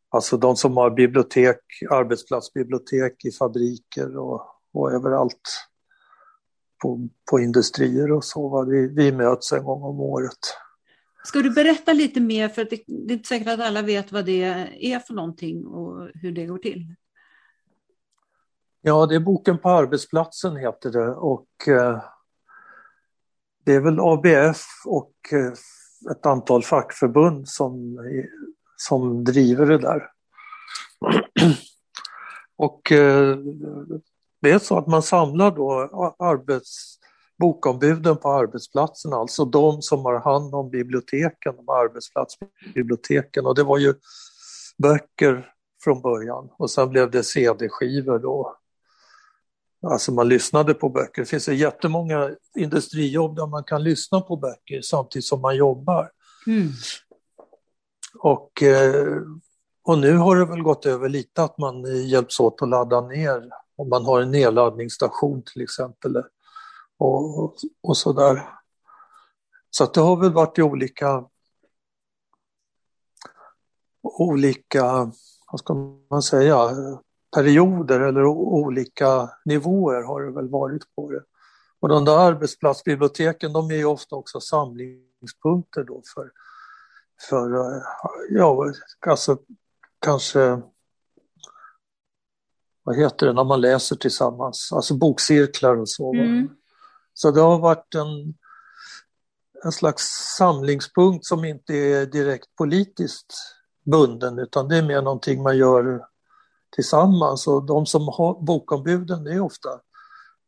Alltså 0.10 0.38
de 0.38 0.56
som 0.56 0.78
har 0.78 0.90
bibliotek, 0.90 1.60
arbetsplatsbibliotek 1.90 3.26
i 3.26 3.32
fabriker 3.32 4.18
och, 4.18 4.42
och 4.74 4.92
överallt 4.92 5.69
på, 6.82 7.08
på 7.32 7.40
industrier 7.40 8.12
och 8.12 8.24
så. 8.24 8.66
Vi, 8.66 8.88
vi 8.88 9.12
möts 9.12 9.52
en 9.52 9.64
gång 9.64 9.84
om 9.84 10.00
året. 10.00 10.38
Ska 11.24 11.40
du 11.40 11.50
berätta 11.50 11.94
lite 11.94 12.20
mer, 12.20 12.50
för 12.50 12.64
det, 12.64 12.84
det 12.88 13.14
är 13.14 13.18
inte 13.18 13.28
säkert 13.28 13.48
att 13.48 13.60
alla 13.60 13.82
vet 13.82 14.12
vad 14.12 14.26
det 14.26 14.44
är 14.80 15.00
för 15.00 15.14
någonting 15.14 15.66
och 15.66 16.10
hur 16.14 16.32
det 16.32 16.46
går 16.46 16.58
till. 16.58 16.96
Ja, 18.82 19.06
det 19.06 19.16
är 19.16 19.20
boken 19.20 19.58
på 19.58 19.70
arbetsplatsen 19.70 20.58
heter 20.58 20.92
det 20.92 21.12
och 21.12 21.68
eh, 21.68 22.04
det 23.64 23.74
är 23.74 23.82
väl 23.82 24.00
ABF 24.00 24.66
och 24.86 25.14
eh, 25.32 25.54
ett 26.12 26.26
antal 26.26 26.64
fackförbund 26.64 27.48
som, 27.48 28.00
som 28.78 29.24
driver 29.24 29.66
det 29.66 29.78
där. 29.78 30.12
Och 32.56 32.92
eh, 32.92 33.38
det 34.42 34.52
är 34.52 34.60
så 34.60 34.78
att 34.78 34.88
man 34.88 35.04
samlar 35.04 35.52
då 35.52 35.72
arbets, 36.20 37.00
bokombuden 37.40 38.18
på 38.18 38.30
arbetsplatserna, 38.30 39.16
alltså 39.16 39.46
de 39.46 39.82
som 39.82 40.06
har 40.06 40.20
hand 40.20 40.56
om 40.56 40.70
biblioteken, 40.70 41.56
de 41.56 41.70
arbetsplatsbiblioteken 41.70 43.46
och 43.46 43.56
det 43.56 43.64
var 43.64 43.78
ju 43.78 43.94
böcker 44.78 45.54
från 45.84 46.02
början 46.02 46.50
och 46.58 46.72
sen 46.72 46.90
blev 46.90 47.12
det 47.12 47.24
CD-skivor 47.24 48.20
då 48.20 48.56
Alltså 49.88 50.12
man 50.12 50.28
lyssnade 50.28 50.74
på 50.74 50.90
böcker. 50.90 51.22
Det 51.22 51.26
finns 51.26 51.50
ju 51.50 51.56
jättemånga 51.56 52.32
industrijobb 52.56 53.36
där 53.36 53.48
man 53.48 53.64
kan 53.64 53.84
lyssna 53.84 54.22
på 54.22 54.38
böcker 54.38 54.82
samtidigt 54.82 55.26
som 55.26 55.42
man 55.42 55.56
jobbar. 55.56 56.12
Mm. 56.48 56.68
Och, 58.20 58.64
eh, 58.64 59.18
och 59.84 59.98
nu 59.98 60.18
har 60.18 60.36
det 60.36 60.46
väl 60.46 60.62
gått 60.62 60.86
över 60.86 61.10
lite 61.10 61.44
att 61.44 61.58
man 61.58 62.06
hjälps 62.08 62.40
åt 62.40 62.62
att 62.62 62.70
ladda 62.70 63.02
ner. 63.02 63.50
Om 63.80 63.90
man 63.90 64.06
har 64.06 64.22
en 64.22 64.32
nedladdningsstation 64.32 65.44
till 65.54 65.62
exempel. 65.62 66.24
Och, 66.98 67.56
och, 67.84 67.98
sådär. 67.98 68.50
Så 69.70 69.84
att 69.84 69.94
det 69.94 70.02
har 70.02 70.18
väl 70.18 70.34
varit 70.34 70.58
i 70.58 70.62
olika 70.62 71.26
olika, 74.02 75.12
vad 75.52 75.60
ska 75.60 75.74
man 76.10 76.22
säga, 76.22 76.58
perioder 77.36 78.00
eller 78.00 78.26
olika 78.26 79.30
nivåer 79.46 80.04
har 80.04 80.22
det 80.22 80.32
väl 80.32 80.50
varit 80.50 80.96
på 80.96 81.12
det. 81.12 81.24
Och 81.80 81.90
de 81.90 82.06
där 82.06 82.18
arbetsplatsbiblioteken 82.18 83.54
de 83.54 83.72
är 83.72 83.76
ju 83.76 83.86
ofta 83.86 84.16
också 84.16 84.40
samlingspunkter 84.42 85.84
då 85.84 86.02
för, 86.16 86.32
för 87.30 87.50
ja, 88.30 88.74
alltså 89.08 89.38
kanske 90.00 90.62
vad 92.90 92.98
heter 92.98 93.26
det 93.26 93.34
när 93.34 93.44
man 93.44 93.62
läser 93.62 93.96
tillsammans, 93.96 94.72
alltså 94.74 94.94
bokcirklar 94.94 95.76
och 95.76 95.90
så. 95.90 96.14
Mm. 96.14 96.50
Så 97.14 97.32
det 97.32 97.42
har 97.42 97.60
varit 97.60 97.96
en, 97.96 98.34
en 99.64 99.72
slags 99.72 100.04
samlingspunkt 100.38 101.26
som 101.26 101.46
inte 101.46 101.74
är 101.74 102.06
direkt 102.06 102.56
politiskt 102.58 103.34
bunden 103.86 104.40
utan 104.40 104.68
det 104.68 104.78
är 104.78 104.84
mer 104.84 105.02
någonting 105.02 105.44
man 105.44 105.58
gör 105.58 106.06
tillsammans 106.76 107.48
och 107.48 107.66
de 107.66 107.86
som 107.86 108.02
har 108.08 108.46
bokombuden 108.46 109.28
är 109.28 109.40
ofta 109.40 109.70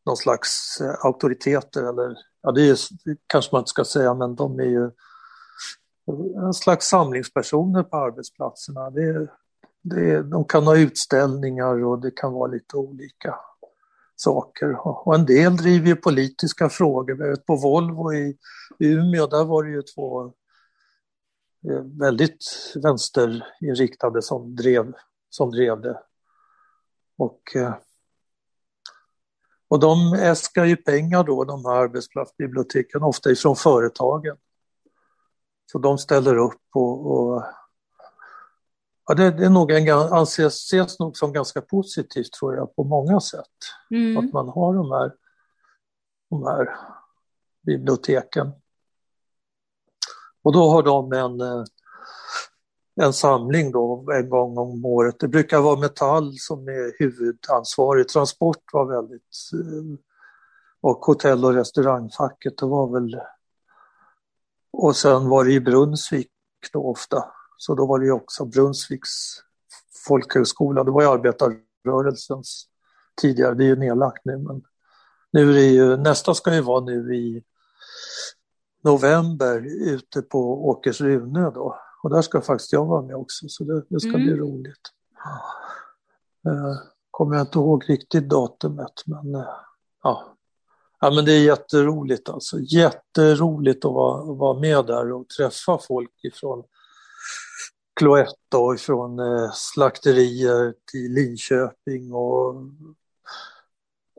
någon 0.06 0.18
slags 0.18 0.82
eh, 0.82 1.06
auktoriteter 1.06 1.84
eller, 1.90 2.16
ja 2.44 2.52
det 2.52 2.70
är, 2.70 2.78
kanske 3.28 3.56
man 3.56 3.60
inte 3.60 3.70
ska 3.70 3.86
säga, 3.86 4.14
men 4.14 4.36
de 4.36 4.60
är 4.60 4.66
ju 4.66 4.92
en 6.46 6.54
slags 6.54 6.88
samlingspersoner 6.88 7.84
på 7.84 7.98
arbetsplatserna. 7.98 8.90
Det, 8.90 9.28
det, 9.82 10.24
de 10.24 10.46
kan 10.46 10.64
ha 10.64 10.78
utställningar 10.78 11.84
och 11.84 12.02
det 12.02 12.12
kan 12.12 12.34
vara 12.34 12.52
lite 12.52 12.78
olika 12.78 13.36
saker. 14.16 14.88
Och 14.88 15.16
en 15.16 15.26
del 15.26 15.58
driver 15.58 15.88
ju 15.88 15.96
politiska 15.96 16.70
frågor. 16.70 17.36
På 17.36 17.56
Volvo 17.56 18.14
i 18.14 18.38
Umeå, 18.80 19.28
där 19.28 19.46
var 19.46 19.64
det 19.64 19.70
ju 19.72 19.82
två 19.82 20.26
eh, 21.70 21.84
väldigt 22.00 22.46
vänsterinriktade 22.84 24.22
som 24.22 24.56
drev, 24.56 24.94
som 25.30 25.52
drev 25.52 25.82
det. 25.82 26.02
Och, 27.18 27.56
eh, 27.56 27.74
och 29.68 29.80
de 29.80 30.14
äskar 30.14 30.66
ju 30.66 30.76
pengar 30.76 31.24
då, 31.24 31.44
de 31.44 31.66
här 31.66 31.76
arbetsplatsbiblioteken, 31.76 33.04
ofta 33.04 33.32
ifrån 33.32 33.56
företagen. 33.56 34.38
Så 35.72 35.80
de 35.80 35.98
ställer 35.98 36.38
upp 36.38 36.62
och, 36.74 37.12
och 37.12 37.44
ja, 39.12 39.16
det, 39.16 39.32
det, 39.32 39.46
är 39.46 39.50
nog 39.50 39.72
en, 39.72 39.90
anses 39.90 40.56
ses 40.56 41.00
nog 41.00 41.18
som 41.18 41.34
ganska 41.34 41.62
positivt 41.62 42.32
tror 42.32 42.56
jag 42.56 42.76
på 42.76 42.84
många 42.84 43.20
sätt. 43.20 43.46
Mm. 43.90 44.18
Att 44.18 44.34
man 44.34 44.50
har 44.50 44.74
de 44.74 44.92
här, 44.92 45.14
de 46.30 46.44
här 46.44 46.76
biblioteken. 47.66 48.52
Och 50.44 50.54
då 50.54 50.70
har 50.70 50.84
de 50.84 51.14
en, 51.14 51.42
eh, 51.42 51.64
en 53.02 53.14
samling 53.14 53.72
då 53.72 54.12
en 54.14 54.30
gång 54.30 54.58
om 54.58 54.86
året. 54.86 55.20
Det 55.20 55.28
brukar 55.28 55.60
vara 55.60 55.80
Metall 55.80 56.34
som 56.38 56.68
är 56.68 57.00
huvudansvarig. 57.00 58.08
Transport 58.08 58.64
var 58.74 58.86
väldigt 58.86 59.52
eh, 59.54 60.00
och 60.82 60.98
hotell 60.98 61.46
och 61.46 61.54
restaurangfacket, 61.54 62.58
det 62.58 62.66
var 62.66 62.94
väl 62.94 63.22
och 64.74 64.96
sen 64.96 65.30
var 65.30 65.46
det 65.46 65.52
i 65.52 65.62
Brunnsvik 65.62 66.30
då 66.74 66.84
ofta, 66.84 67.26
så 67.62 67.76
då 67.76 67.86
var 67.86 68.00
det 68.00 68.06
ju 68.06 68.12
också 68.12 68.46
Brunnsviks 68.46 69.10
folkhögskola, 70.08 70.84
det 70.84 70.92
var 70.92 71.02
ju 71.02 71.08
arbetarrörelsens 71.08 72.68
tidigare, 73.22 73.54
det 73.54 73.64
är 73.64 73.68
ju 73.68 73.76
nedlagt 73.76 74.26
nu 74.26 74.38
men 74.38 74.62
nu 75.32 75.58
är 75.60 75.70
ju, 75.70 75.98
nästa 75.98 76.34
ska 76.34 76.56
ju 76.56 76.62
vara 76.62 76.86
nu 76.86 77.16
i 77.16 77.44
november 78.84 79.66
ute 79.88 80.22
på 80.22 80.70
Åkersrune 80.70 81.52
då 81.52 81.80
och 82.04 82.10
där 82.10 82.22
ska 82.22 82.42
faktiskt 82.42 82.74
jag 82.74 82.86
vara 82.86 83.02
med 83.02 83.16
också, 83.16 83.50
så 83.50 83.64
det, 83.64 83.84
det 83.90 84.00
ska 84.00 84.10
mm. 84.10 84.24
bli 84.24 84.36
roligt. 84.36 84.90
Uh, 86.48 86.76
kommer 87.12 87.36
jag 87.36 87.44
inte 87.44 87.60
ihåg 87.60 87.90
riktigt 87.90 88.30
datumet, 88.30 89.04
men 89.06 89.36
uh, 89.36 89.48
ja. 90.04 90.36
ja. 91.02 91.12
men 91.12 91.26
det 91.26 91.32
är 91.32 91.44
jätteroligt 91.44 92.30
alltså. 92.30 92.60
Jätteroligt 92.60 93.86
att 93.86 93.94
vara, 93.94 94.24
vara 94.34 94.60
med 94.60 94.86
där 94.86 95.12
och 95.12 95.30
träffa 95.30 95.78
folk 95.88 96.24
ifrån 96.24 96.64
Cloetta 97.94 98.76
ifrån 98.76 99.20
uh, 99.20 99.52
slakterier 99.54 100.74
till 100.92 101.14
Linköping 101.14 102.14
och 102.14 102.56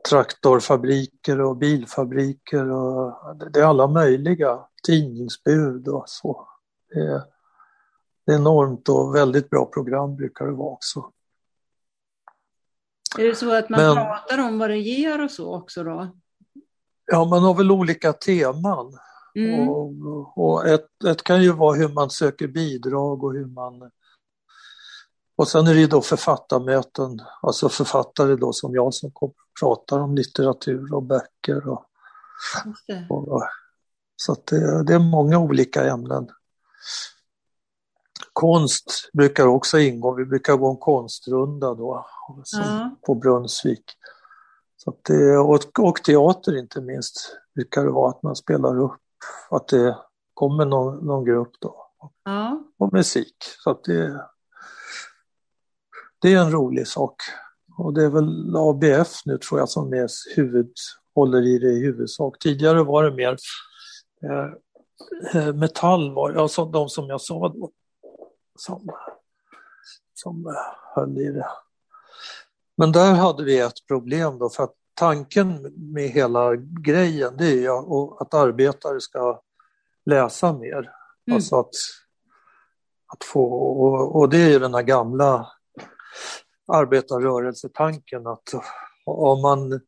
traktorfabriker 0.09 1.41
och 1.41 1.57
bilfabriker 1.57 2.71
och 2.71 3.35
det 3.51 3.59
är 3.59 3.63
alla 3.63 3.87
möjliga 3.87 4.59
tidningsbud 4.83 5.87
och 5.87 6.03
så. 6.07 6.47
Det 6.93 6.99
är, 6.99 7.21
det 8.25 8.31
är 8.31 8.35
enormt 8.35 8.89
och 8.89 9.15
väldigt 9.15 9.49
bra 9.49 9.65
program 9.65 10.15
brukar 10.15 10.45
det 10.45 10.51
vara 10.51 10.73
också. 10.73 11.11
Är 13.17 13.23
det 13.23 13.35
så 13.35 13.53
att 13.53 13.69
man 13.69 13.81
Men, 13.81 13.95
pratar 13.95 14.47
om 14.47 14.59
vad 14.59 14.69
det 14.69 14.77
ger 14.77 15.23
och 15.23 15.31
så 15.31 15.55
också 15.55 15.83
då? 15.83 16.07
Ja, 17.05 17.25
man 17.25 17.43
har 17.43 17.53
väl 17.53 17.71
olika 17.71 18.13
teman. 18.13 18.97
Mm. 19.35 19.69
Och, 19.69 20.37
och 20.37 20.67
ett, 20.67 21.03
ett, 21.07 21.23
kan 21.23 21.43
ju 21.43 21.51
vara 21.51 21.75
hur 21.75 21.89
man 21.89 22.09
söker 22.09 22.47
bidrag 22.47 23.23
och 23.23 23.33
hur 23.33 23.45
man... 23.45 23.91
Och 25.35 25.47
sen 25.47 25.67
är 25.67 25.73
det 25.73 25.79
ju 25.79 25.87
då 25.87 26.01
författarmöten, 26.01 27.21
alltså 27.41 27.69
författare 27.69 28.35
då 28.35 28.53
som 28.53 28.75
jag 28.75 28.93
som 28.93 29.11
pratar 29.59 29.99
om 29.99 30.15
litteratur 30.15 30.93
och 30.93 31.03
böcker. 31.03 31.67
Och, 31.69 31.85
och 33.09 33.43
så 34.15 34.35
det, 34.45 34.83
det, 34.83 34.93
är 34.93 34.99
många 34.99 35.39
olika 35.39 35.85
ämnen. 35.85 36.29
Konst 38.33 39.09
brukar 39.13 39.47
också 39.47 39.79
ingå, 39.79 40.13
vi 40.13 40.25
brukar 40.25 40.55
gå 40.55 40.71
en 40.71 40.77
konstrunda 40.77 41.73
då 41.73 42.05
ja. 42.51 42.95
på 43.05 43.15
Brunnsvik. 43.15 43.83
Så 44.77 44.95
det, 45.01 45.37
och, 45.37 45.79
och 45.79 46.03
teater 46.03 46.57
inte 46.57 46.81
minst 46.81 47.37
brukar 47.55 47.85
det 47.85 47.91
vara 47.91 48.09
att 48.09 48.23
man 48.23 48.35
spelar 48.35 48.79
upp, 48.79 49.01
att 49.49 49.67
det 49.67 49.97
kommer 50.33 50.65
någon, 50.65 51.05
någon 51.05 51.25
grupp 51.25 51.51
då. 51.59 51.89
Ja. 52.23 52.63
Och 52.77 52.93
musik. 52.93 53.35
Så 53.63 53.69
att 53.69 53.83
det, 53.83 54.25
det 56.21 56.33
är 56.33 56.39
en 56.39 56.51
rolig 56.51 56.87
sak. 56.87 57.15
Och 57.77 57.93
det 57.93 58.03
är 58.03 58.09
väl 58.09 58.55
ABF 58.55 59.25
nu 59.25 59.37
tror 59.37 59.59
jag 59.59 59.69
som 59.69 59.93
är 59.93 60.35
huvud, 60.35 60.73
håller 61.15 61.41
i 61.41 61.59
det 61.59 61.71
i 61.71 61.79
huvudsak. 61.79 62.39
Tidigare 62.39 62.83
var 62.83 63.03
det 63.03 63.15
mer 63.15 63.37
eh, 64.23 65.41
eh 65.41 65.53
Metall, 65.53 66.13
var, 66.13 66.33
alltså 66.33 66.65
de 66.65 66.89
som 66.89 67.09
jag 67.09 67.21
sa 67.21 67.49
då, 67.49 67.71
som, 68.59 68.89
som 70.13 70.45
eh, 70.47 70.95
höll 70.95 71.17
i 71.17 71.31
det. 71.31 71.47
Men 72.77 72.91
där 72.91 73.13
hade 73.13 73.43
vi 73.43 73.59
ett 73.59 73.87
problem 73.87 74.39
då 74.39 74.49
för 74.49 74.63
att 74.63 74.75
tanken 74.93 75.73
med 75.93 76.09
hela 76.09 76.55
grejen 76.55 77.37
det 77.37 77.65
är 77.65 78.21
att 78.21 78.33
arbetare 78.33 79.01
ska 79.01 79.41
läsa 80.05 80.53
mer. 80.53 80.91
Mm. 81.27 81.35
Alltså 81.35 81.59
att, 81.59 81.75
att 83.13 83.23
få, 83.23 83.53
och, 83.53 84.15
och, 84.15 84.29
det 84.29 84.37
är 84.37 84.49
ju 84.49 84.59
den 84.59 84.73
här 84.73 84.81
gamla 84.81 85.47
arbetarrörelsetanken 86.67 88.27
att 88.27 88.53
om 89.05 89.41
man, 89.41 89.81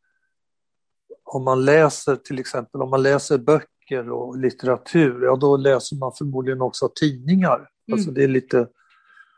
om 1.23 1.43
man 1.43 1.65
läser 1.65 2.15
till 2.15 2.39
exempel, 2.39 2.81
om 2.81 2.89
man 2.89 3.03
läser 3.03 3.37
böcker 3.37 4.11
och 4.11 4.37
litteratur, 4.37 5.23
ja 5.23 5.35
då 5.35 5.57
läser 5.57 5.95
man 5.95 6.11
förmodligen 6.17 6.61
också 6.61 6.89
tidningar. 6.95 7.55
Mm. 7.55 7.69
Alltså 7.91 8.11
det 8.11 8.23
är 8.23 8.27
lite, 8.27 8.67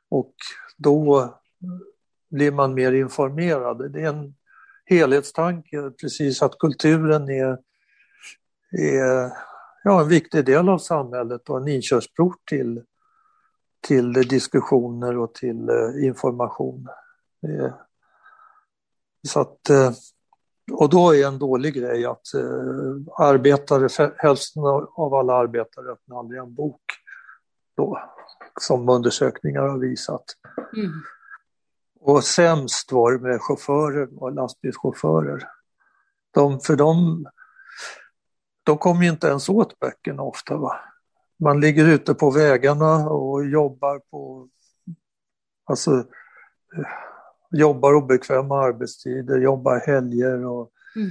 och 0.09 0.33
då 0.77 1.29
blir 2.29 2.51
man 2.51 2.73
mer 2.73 2.91
informerad. 2.91 3.93
Det 3.93 4.01
är 4.01 4.07
en 4.07 4.35
helhetstanke, 4.89 5.91
precis 6.01 6.41
att 6.41 6.57
kulturen 6.59 7.29
är, 7.29 7.57
är 8.71 9.31
ja, 9.83 10.01
en 10.01 10.07
viktig 10.07 10.45
del 10.45 10.69
av 10.69 10.77
samhället 10.77 11.49
och 11.49 11.57
en 11.57 11.67
inkörsport 11.67 12.47
till, 12.49 12.83
till 13.87 14.13
diskussioner 14.13 15.17
och 15.17 15.33
till 15.33 15.69
eh, 15.69 16.05
information. 16.05 16.87
Så 19.27 19.39
att, 19.39 19.69
eh, 19.69 19.91
och 20.71 20.89
då 20.89 21.15
är 21.15 21.27
en 21.27 21.39
dålig 21.39 21.73
grej 21.73 22.05
att 22.05 22.33
eh, 22.33 23.23
arbetare, 23.25 24.13
hälften 24.17 24.63
av 24.95 25.13
alla 25.13 25.33
arbetare 25.33 25.91
öppnar 25.91 26.19
aldrig 26.19 26.39
en 26.39 26.53
bok 26.53 26.81
då, 27.77 27.99
som 28.61 28.89
undersökningar 28.89 29.61
har 29.61 29.77
visat. 29.77 30.23
Mm. 30.77 30.91
Och 31.99 32.23
sämst 32.23 32.91
var 32.91 33.11
det 33.11 33.19
med 33.19 33.41
chaufförer 33.41 34.23
och 34.23 34.31
lastbilschaufförer. 34.31 35.43
De, 36.31 36.59
för 36.59 36.75
de, 36.75 37.25
de 38.63 38.77
kommer 38.77 39.03
ju 39.03 39.09
inte 39.09 39.27
ens 39.27 39.49
åt 39.49 39.79
böckerna 39.79 40.23
ofta. 40.23 40.57
Va? 40.57 40.75
Man 41.39 41.61
ligger 41.61 41.85
ute 41.85 42.13
på 42.13 42.31
vägarna 42.31 43.09
och 43.09 43.45
jobbar 43.45 43.99
på, 43.99 44.49
alltså 45.65 46.05
jobbar 47.51 47.93
obekväma 47.93 48.59
arbetstider, 48.59 49.37
jobbar 49.37 49.79
helger 49.87 50.45
och, 50.45 50.71
mm. 50.95 51.09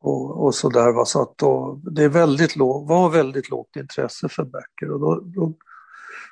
och, 0.00 0.44
och 0.44 0.54
sådär. 0.54 1.04
Så 1.04 1.22
att 1.22 1.38
då, 1.38 1.80
det 1.90 2.04
är 2.04 2.08
väldigt 2.08 2.56
låg, 2.56 2.88
var 2.88 3.10
väldigt 3.10 3.50
lågt 3.50 3.76
intresse 3.76 4.28
för 4.28 4.44
böcker 4.44 4.90
och 4.90 5.00
då, 5.00 5.20
då 5.20 5.54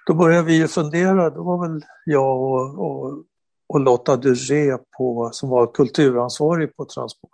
då 0.06 0.14
började 0.14 0.42
vi 0.42 0.56
ju 0.56 0.68
fundera, 0.68 1.30
det 1.30 1.38
var 1.38 1.68
väl 1.68 1.84
jag 2.04 2.40
och, 2.40 2.78
och, 2.78 3.24
och 3.66 3.80
Lotta 3.80 4.16
Duré 4.16 4.78
på, 4.98 5.30
som 5.32 5.48
var 5.48 5.74
kulturansvarig 5.74 6.76
på 6.76 6.84
Transport. 6.84 7.30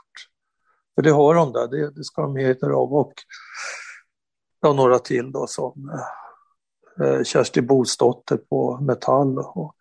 För 0.95 1.03
det 1.03 1.11
har 1.11 1.35
de 1.35 1.53
där, 1.53 1.69
det, 1.69 1.91
det 1.91 2.05
ska 2.05 2.23
de 2.23 2.37
heter 2.37 2.71
av 2.71 2.95
och 2.95 3.13
ja, 4.61 4.73
några 4.73 4.99
till 4.99 5.33
då 5.33 5.47
som 5.47 5.91
eh, 7.01 7.23
Kersti 7.23 7.63
Bosdotter 7.63 8.37
på 8.37 8.79
Metall. 8.81 9.39
Och 9.39 9.75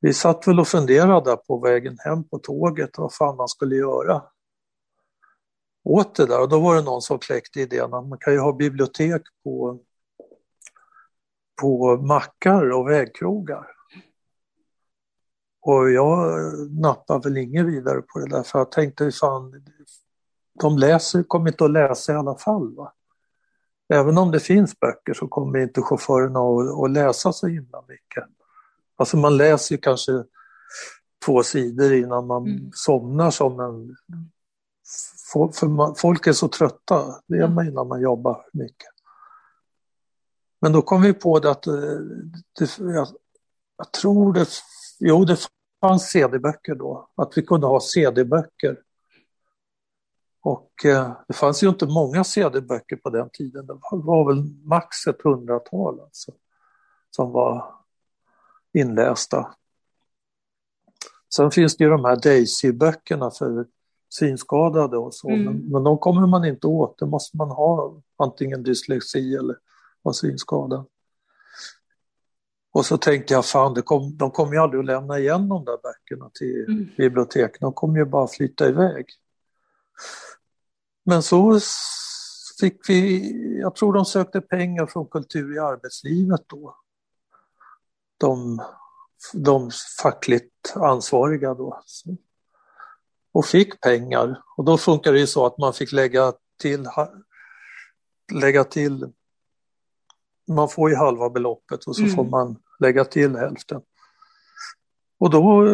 vi 0.00 0.14
satt 0.14 0.48
väl 0.48 0.60
och 0.60 0.68
funderade 0.68 1.36
på 1.36 1.58
vägen 1.58 1.96
hem 1.98 2.24
på 2.24 2.38
tåget 2.38 2.98
vad 2.98 3.14
fan 3.14 3.36
man 3.36 3.48
skulle 3.48 3.76
göra 3.76 4.22
åt 5.84 6.14
det 6.14 6.26
där. 6.26 6.40
Och 6.40 6.48
då 6.48 6.60
var 6.60 6.74
det 6.76 6.82
någon 6.82 7.02
som 7.02 7.18
kläckte 7.18 7.60
idén 7.60 7.94
att 7.94 8.08
man 8.08 8.18
kan 8.18 8.32
ju 8.32 8.38
ha 8.38 8.52
bibliotek 8.52 9.22
på 9.44 9.78
på 11.62 11.96
mackar 11.96 12.70
och 12.70 12.88
vägkrogar. 12.88 13.66
Och 15.60 15.90
jag 15.90 16.40
nappade 16.70 17.28
väl 17.28 17.38
inget 17.38 17.66
vidare 17.66 18.02
på 18.02 18.18
det 18.18 18.28
där 18.28 18.42
för 18.42 18.58
jag 18.58 18.72
tänkte 18.72 19.10
fan, 19.10 19.64
de 20.60 20.78
läser, 20.78 21.22
kommer 21.22 21.50
inte 21.50 21.64
att 21.64 21.70
läsa 21.70 22.12
i 22.12 22.16
alla 22.16 22.34
fall. 22.34 22.74
Va? 22.74 22.92
Även 23.94 24.18
om 24.18 24.30
det 24.30 24.40
finns 24.40 24.80
böcker 24.80 25.14
så 25.14 25.28
kommer 25.28 25.58
inte 25.58 25.82
chaufförerna 25.82 26.40
att, 26.40 26.84
att 26.84 26.90
läsa 26.90 27.32
så 27.32 27.46
himla 27.46 27.82
mycket. 27.88 28.24
Alltså 28.96 29.16
man 29.16 29.36
läser 29.36 29.74
ju 29.74 29.80
kanske 29.80 30.12
två 31.26 31.42
sidor 31.42 31.92
innan 31.92 32.26
man 32.26 32.46
mm. 32.46 32.70
somnar 32.74 33.30
som 33.30 33.60
en... 33.60 33.96
För 35.54 35.66
man, 35.66 35.94
folk 35.94 36.26
är 36.26 36.32
så 36.32 36.48
trötta, 36.48 37.20
det 37.26 37.38
är 37.38 37.48
man 37.48 37.68
innan 37.68 37.88
man 37.88 38.00
jobbar 38.00 38.46
mycket. 38.52 38.91
Men 40.62 40.72
då 40.72 40.82
kom 40.82 41.02
vi 41.02 41.12
på 41.12 41.38
det 41.38 41.50
att 41.50 41.66
eh, 41.66 41.74
det, 42.58 42.78
jag, 42.78 43.08
jag 43.76 43.92
tror 43.92 44.32
det, 44.32 44.48
jo 45.00 45.24
det 45.24 45.36
fanns 45.80 46.10
CD-böcker 46.10 46.74
då, 46.74 47.10
att 47.14 47.32
vi 47.38 47.42
kunde 47.42 47.66
ha 47.66 47.80
CD-böcker. 47.80 48.78
Och 50.40 50.84
eh, 50.84 51.12
det 51.28 51.34
fanns 51.34 51.62
ju 51.62 51.68
inte 51.68 51.86
många 51.86 52.24
CD-böcker 52.24 52.96
på 52.96 53.10
den 53.10 53.30
tiden, 53.32 53.66
det 53.66 53.72
var, 53.72 54.02
var 54.02 54.34
väl 54.34 54.44
max 54.64 55.06
ett 55.06 55.22
hundratal 55.22 56.00
alltså, 56.00 56.32
som 57.10 57.32
var 57.32 57.74
inlästa. 58.72 59.54
Sen 61.34 61.50
finns 61.50 61.76
det 61.76 61.84
ju 61.84 61.90
de 61.90 62.04
här 62.04 62.16
Daisy-böckerna 62.16 63.30
för 63.30 63.66
synskadade 64.08 64.96
och 64.96 65.14
så, 65.14 65.28
mm. 65.28 65.44
men, 65.44 65.56
men 65.56 65.84
de 65.84 65.98
kommer 65.98 66.26
man 66.26 66.44
inte 66.44 66.66
åt, 66.66 66.98
det 66.98 67.06
måste 67.06 67.36
man 67.36 67.50
ha 67.50 68.00
antingen 68.16 68.62
dyslexi 68.62 69.34
eller 69.34 69.56
var 70.02 70.12
synskadad. 70.12 70.86
Och 72.72 72.86
så 72.86 72.96
tänkte 72.96 73.34
jag, 73.34 73.46
fan, 73.46 73.82
kom, 73.82 74.16
de 74.16 74.30
kommer 74.30 74.52
ju 74.52 74.58
aldrig 74.58 74.80
att 74.80 74.86
lämna 74.86 75.18
igen 75.18 75.48
de 75.48 75.64
där 75.64 75.78
böckerna 75.82 76.30
till 76.34 76.64
mm. 76.68 76.90
biblioteken, 76.96 77.58
de 77.60 77.72
kommer 77.72 77.98
ju 77.98 78.04
bara 78.04 78.28
flytta 78.28 78.68
iväg. 78.68 79.06
Men 81.04 81.22
så 81.22 81.60
fick 82.60 82.88
vi, 82.88 83.32
jag 83.60 83.74
tror 83.74 83.92
de 83.92 84.04
sökte 84.04 84.40
pengar 84.40 84.86
från 84.86 85.06
Kultur 85.06 85.56
i 85.56 85.58
arbetslivet 85.58 86.40
då. 86.46 86.76
De, 88.18 88.62
de 89.32 89.70
fackligt 90.02 90.72
ansvariga 90.76 91.54
då. 91.54 91.82
Och 93.32 93.46
fick 93.46 93.80
pengar. 93.80 94.42
Och 94.56 94.64
då 94.64 94.78
funkar 94.78 95.12
det 95.12 95.18
ju 95.18 95.26
så 95.26 95.46
att 95.46 95.58
man 95.58 95.72
fick 95.72 95.92
lägga 95.92 96.32
till, 96.58 96.88
lägga 98.32 98.64
till 98.64 99.12
man 100.54 100.68
får 100.68 100.90
ju 100.90 100.96
halva 100.96 101.30
beloppet 101.30 101.84
och 101.84 101.96
så 101.96 102.02
mm. 102.02 102.14
får 102.14 102.24
man 102.24 102.56
lägga 102.80 103.04
till 103.04 103.36
hälften. 103.36 103.80
Och 105.18 105.30
då, 105.30 105.64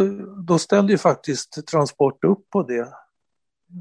då 0.47 0.59
ställde 0.59 0.93
ju 0.93 0.99
faktiskt 0.99 1.67
Transport 1.67 2.25
upp 2.25 2.51
på 2.51 2.63
det 2.63 2.89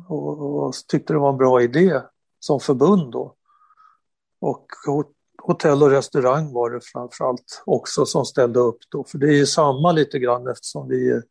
och, 0.07 0.65
och 0.65 0.73
tyckte 0.87 1.13
det 1.13 1.19
var 1.19 1.29
en 1.29 1.37
bra 1.37 1.61
idé 1.61 2.01
som 2.39 2.59
förbund 2.59 3.11
då. 3.11 3.35
Och 4.41 4.65
hotell 5.41 5.83
och 5.83 5.89
restaurang 5.89 6.53
var 6.53 6.69
det 6.69 6.79
framförallt 6.83 7.63
också 7.65 8.05
som 8.05 8.25
ställde 8.25 8.59
upp 8.59 8.77
då, 8.89 9.03
för 9.03 9.17
det 9.17 9.27
är 9.27 9.37
ju 9.37 9.45
samma 9.45 9.91
lite 9.91 10.19
grann 10.19 10.47
eftersom 10.47 10.87
vi 10.87 11.11
är 11.11 11.23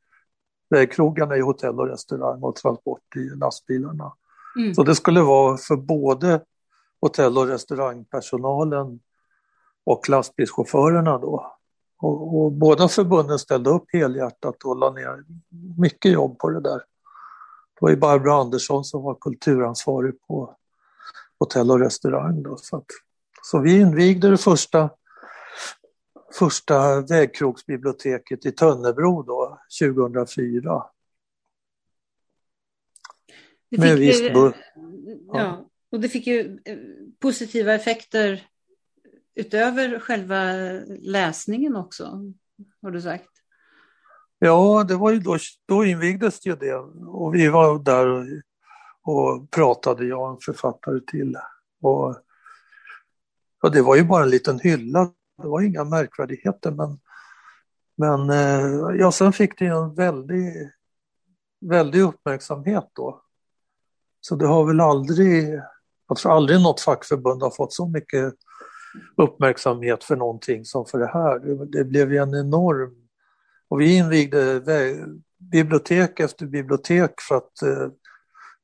vägkrogarna 0.70 1.36
i 1.36 1.40
hotell 1.40 1.80
och 1.80 1.88
restaurang 1.88 2.42
och 2.42 2.56
transport 2.56 3.16
i 3.16 3.36
lastbilarna. 3.36 4.12
Mm. 4.56 4.74
Så 4.74 4.82
det 4.82 4.94
skulle 4.94 5.20
vara 5.20 5.56
för 5.56 5.76
både 5.76 6.40
hotell 7.00 7.38
och 7.38 7.46
restaurangpersonalen 7.46 9.00
och 9.86 10.08
lastbilschaufförerna 10.08 11.18
då. 11.18 11.52
Och, 11.98 12.36
och, 12.36 12.52
båda 12.52 12.88
förbunden 12.88 13.38
ställde 13.38 13.70
upp 13.70 13.84
helhjärtat 13.92 14.64
och 14.64 14.76
la 14.76 14.90
ner 14.90 15.24
mycket 15.78 16.12
jobb 16.12 16.38
på 16.38 16.50
det 16.50 16.60
där. 16.60 16.78
Det 16.78 17.80
var 17.80 17.90
ju 17.90 17.96
Barbro 17.96 18.30
Andersson 18.30 18.84
som 18.84 19.02
var 19.02 19.14
kulturansvarig 19.20 20.22
på 20.26 20.56
hotell 21.38 21.70
och 21.70 21.80
restaurang. 21.80 22.42
Då, 22.42 22.56
så, 22.56 22.76
att, 22.76 22.86
så 23.42 23.58
vi 23.58 23.80
invigde 23.80 24.30
det 24.30 24.38
första, 24.38 24.90
första 26.38 27.00
vägkrogsbiblioteket 27.00 28.46
i 28.46 28.52
Tönnebro 28.52 29.22
då, 29.22 29.58
2004. 29.80 30.84
Det 33.70 33.78
Med 33.78 33.98
fick, 33.98 34.22
ju, 34.22 34.52
ja, 35.32 35.70
och 35.92 36.00
det 36.00 36.08
fick 36.08 36.26
ju 36.26 36.58
eh, 36.64 36.78
positiva 37.18 37.74
effekter 37.74 38.48
utöver 39.36 39.98
själva 39.98 40.52
läsningen 41.00 41.76
också, 41.76 42.32
har 42.82 42.90
du 42.90 43.02
sagt. 43.02 43.30
Ja, 44.38 44.84
det 44.88 44.96
var 44.96 45.10
ju 45.10 45.18
då, 45.18 45.38
då 45.66 45.84
invigdes 45.84 46.46
ju 46.46 46.56
det 46.56 46.74
och 47.06 47.34
vi 47.34 47.48
var 47.48 47.78
där 47.78 48.06
och, 48.06 48.24
och 49.02 49.50
pratade, 49.50 50.06
jag 50.06 50.22
och 50.22 50.30
en 50.30 50.40
författare 50.40 51.00
till. 51.00 51.36
Och, 51.80 52.16
och 53.62 53.72
det 53.72 53.82
var 53.82 53.96
ju 53.96 54.04
bara 54.04 54.22
en 54.22 54.30
liten 54.30 54.58
hylla, 54.58 55.04
det 55.42 55.48
var 55.48 55.60
inga 55.60 55.84
märkvärdigheter 55.84 56.70
men, 56.70 57.00
men 57.96 58.30
eh, 58.30 58.96
ja, 58.98 59.12
sen 59.12 59.32
fick 59.32 59.58
det 59.58 59.64
ju 59.64 59.70
en 59.70 59.94
väldig, 59.94 60.70
väldig 61.60 62.00
uppmärksamhet 62.00 62.90
då. 62.92 63.22
Så 64.20 64.36
det 64.36 64.46
har 64.46 64.64
väl 64.64 64.80
aldrig, 64.80 65.60
jag 66.08 66.16
tror 66.16 66.32
aldrig 66.32 66.60
något 66.60 66.80
fackförbund 66.80 67.42
har 67.42 67.50
fått 67.50 67.72
så 67.72 67.88
mycket 67.88 68.34
uppmärksamhet 69.16 70.04
för 70.04 70.16
någonting 70.16 70.64
som 70.64 70.86
för 70.86 70.98
det 70.98 71.06
här. 71.06 71.38
Det, 71.66 71.84
blev 71.84 72.12
ju 72.12 72.18
en 72.18 72.34
enorm... 72.34 72.94
Och 73.68 73.80
vi 73.80 73.96
invigde 73.96 74.60
bibliotek 75.38 76.20
efter 76.20 76.46
bibliotek 76.46 77.20
för 77.28 77.34
att 77.34 77.62
eh, 77.62 77.88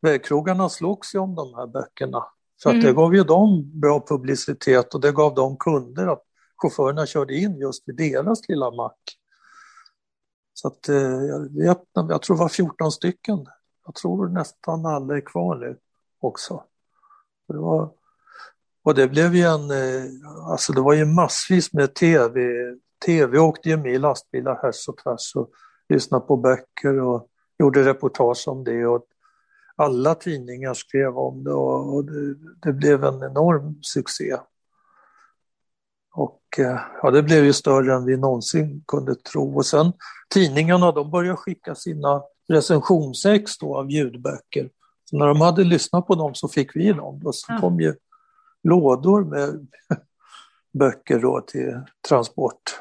vägkrogarna 0.02 0.68
slogs 0.68 1.14
ju 1.14 1.18
om 1.18 1.34
de 1.34 1.54
här 1.54 1.66
böckerna. 1.66 2.24
Så 2.56 2.68
att 2.68 2.74
mm. 2.74 2.86
det 2.86 2.92
gav 2.92 3.14
ju 3.14 3.24
dem 3.24 3.80
bra 3.80 4.04
publicitet 4.08 4.94
och 4.94 5.00
det 5.00 5.12
gav 5.12 5.34
dem 5.34 5.56
kunder 5.56 6.06
att 6.06 6.22
chaufförerna 6.56 7.06
körde 7.06 7.34
in 7.34 7.58
just 7.58 7.88
vid 7.88 7.96
deras 7.96 8.48
lilla 8.48 8.70
mack. 8.70 9.00
Så 10.54 10.68
att 10.68 10.88
eh, 10.88 10.96
jag, 10.96 11.56
vet, 11.56 11.78
jag 11.94 12.22
tror 12.22 12.36
det 12.36 12.40
var 12.40 12.48
14 12.48 12.92
stycken. 12.92 13.46
Jag 13.84 13.94
tror 13.94 14.28
nästan 14.28 14.86
alla 14.86 15.16
är 15.16 15.20
kvar 15.20 15.56
nu 15.56 15.78
också. 16.20 16.64
Det 17.48 17.58
var, 17.58 17.90
och 18.84 18.94
det 18.94 19.08
blev 19.08 19.34
ju 19.34 19.42
en, 19.42 19.70
eh, 19.70 20.04
alltså 20.50 20.72
det 20.72 20.80
var 20.80 20.92
ju 20.92 21.04
massvis 21.04 21.72
med 21.72 21.94
tv. 21.94 22.50
Tv 23.06 23.38
åkte 23.38 23.68
ju 23.68 23.76
med 23.76 23.94
i 23.94 23.98
lastbilar 23.98 24.58
härs 24.62 24.88
och 24.88 24.96
tvärs 24.96 25.36
och 25.36 25.50
lyssnade 25.88 26.26
på 26.26 26.36
böcker 26.36 27.00
och 27.00 27.28
gjorde 27.58 27.84
reportage 27.84 28.48
om 28.48 28.64
det. 28.64 28.86
Och 28.86 29.04
alla 29.76 30.14
tidningar 30.14 30.74
skrev 30.74 31.18
om 31.18 31.44
det 31.44 31.52
och, 31.52 32.04
det, 32.04 32.34
det, 32.62 32.72
blev 32.72 33.04
en 33.04 33.22
enorm 33.22 33.78
succé. 33.82 34.36
Och 36.14 36.42
eh, 36.58 36.80
ja, 37.02 37.10
det 37.10 37.22
blev 37.22 37.44
ju 37.44 37.52
större 37.52 37.94
än 37.94 38.04
vi 38.04 38.16
någonsin 38.16 38.84
kunde 38.86 39.14
tro. 39.14 39.56
Och 39.56 39.66
sen 39.66 39.92
tidningarna, 40.34 40.92
de 40.92 41.10
började 41.10 41.36
skicka 41.36 41.74
sina 41.74 42.22
recensionsex 42.48 43.58
då 43.58 43.76
av 43.76 43.90
ljudböcker. 43.90 44.70
Så 45.04 45.16
när 45.16 45.26
de 45.26 45.40
hade 45.40 45.64
lyssnat 45.64 46.06
på 46.06 46.14
dem 46.14 46.34
så 46.34 46.48
fick 46.48 46.76
vi 46.76 46.92
dem. 46.92 47.20
Och 47.24 47.34
så 47.34 47.58
kom 47.60 47.80
ju 47.80 47.94
lådor 48.62 49.24
med 49.24 49.66
böcker 50.72 51.18
då 51.18 51.40
till 51.40 51.80
transport. 52.08 52.80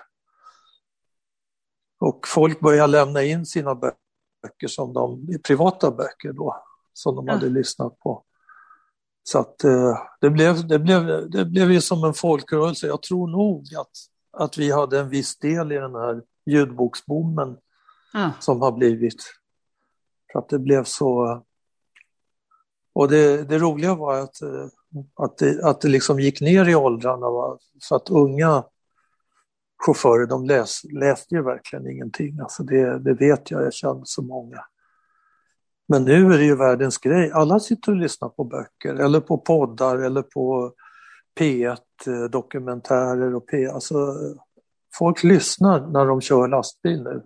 Och 2.00 2.28
folk 2.28 2.60
började 2.60 2.92
lämna 2.92 3.24
in 3.24 3.46
sina 3.46 3.76
böcker 3.76 4.68
som 4.68 4.94
de, 4.94 5.28
privata 5.44 5.92
böcker 5.92 6.34
då, 6.34 6.64
som 6.94 7.16
de 7.16 7.28
ja. 7.28 7.34
hade 7.34 7.50
lyssnat 7.50 8.00
på. 8.00 8.24
Så 9.24 9.40
att 9.40 9.64
eh, 9.64 9.98
det, 10.22 10.30
blev, 10.30 10.68
det, 10.68 10.80
blev, 10.80 11.30
det 11.30 11.46
blev 11.46 11.72
ju 11.72 11.82
som 11.82 12.04
en 12.04 12.14
folkrörelse. 12.14 12.88
Jag 12.88 13.02
tror 13.02 13.28
nog 13.28 13.76
att, 13.76 13.92
att 14.32 14.58
vi 14.58 14.72
hade 14.72 15.00
en 15.00 15.10
viss 15.10 15.40
del 15.40 15.72
i 15.72 15.76
den 15.76 15.96
här 15.96 16.22
ljudboksboomen 16.46 17.58
ja. 18.14 18.32
som 18.40 18.62
har 18.62 18.72
blivit. 18.72 19.24
För 20.32 20.40
att 20.40 20.50
det 20.50 20.60
blev 20.60 20.84
så... 20.84 21.44
Och 22.94 23.08
det, 23.08 23.44
det 23.44 23.58
roliga 23.58 23.96
var 23.96 24.20
att 24.20 24.42
eh, 24.42 24.68
att 25.16 25.38
det, 25.38 25.64
att 25.64 25.82
det 25.82 25.88
liksom 25.88 26.20
gick 26.20 26.42
ner 26.42 26.70
i 26.70 26.76
åldrarna. 26.76 27.30
Va? 27.30 27.58
Så 27.80 27.96
att 27.96 28.10
unga 28.10 28.64
chaufförer, 29.86 30.26
de 30.26 30.46
läs, 30.46 30.84
läste 30.84 31.36
ju 31.36 31.44
verkligen 31.44 31.92
ingenting. 31.92 32.40
Alltså 32.40 32.64
det, 32.64 33.00
det 33.00 33.14
vet 33.14 33.52
jag, 33.52 33.64
jag 33.64 33.74
känner 33.74 34.02
så 34.04 34.22
många. 34.22 34.66
Men 35.88 36.04
nu 36.04 36.34
är 36.34 36.38
det 36.38 36.44
ju 36.44 36.56
världens 36.56 36.98
grej. 36.98 37.32
Alla 37.32 37.60
sitter 37.60 37.92
och 37.92 37.98
lyssnar 37.98 38.30
på 38.30 38.44
böcker 38.44 38.94
eller 38.94 39.20
på 39.20 39.38
poddar 39.38 39.98
eller 39.98 40.22
på 40.22 40.74
P1-dokumentärer 41.40 43.32
eh, 43.32 43.36
och 43.36 43.48
P... 43.48 43.68
Alltså, 43.68 44.16
folk 44.98 45.24
lyssnar 45.24 45.88
när 45.88 46.06
de 46.06 46.22
kör 46.22 46.48
lastbil 46.48 47.04
nu. 47.04 47.24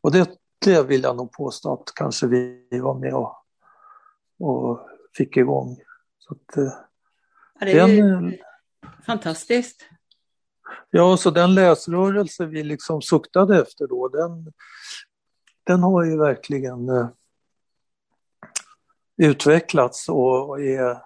Och 0.00 0.12
det, 0.12 0.30
det 0.64 0.82
vill 0.82 1.02
jag 1.02 1.16
nog 1.16 1.32
påstå 1.32 1.72
att 1.72 1.94
kanske 1.94 2.26
vi 2.26 2.68
var 2.82 2.98
med 2.98 3.14
och, 3.14 3.32
och 4.38 4.88
fick 5.16 5.36
igång. 5.36 5.76
Så 6.18 6.34
att, 6.34 6.56
eh, 6.56 6.72
ja, 7.60 7.66
det 7.66 7.72
är 7.72 7.76
den, 7.76 7.90
ju 7.90 8.34
eh, 8.34 8.40
fantastiskt. 9.06 9.88
Ja, 10.90 11.16
så 11.16 11.30
den 11.30 11.54
läsrörelse 11.54 12.46
vi 12.46 12.62
liksom 12.62 13.02
suktade 13.02 13.60
efter 13.60 13.86
då, 13.86 14.08
den, 14.08 14.52
den 15.64 15.82
har 15.82 16.04
ju 16.04 16.18
verkligen 16.18 16.88
eh, 16.88 17.08
utvecklats 19.16 20.08
och 20.08 20.60
är 20.60 20.98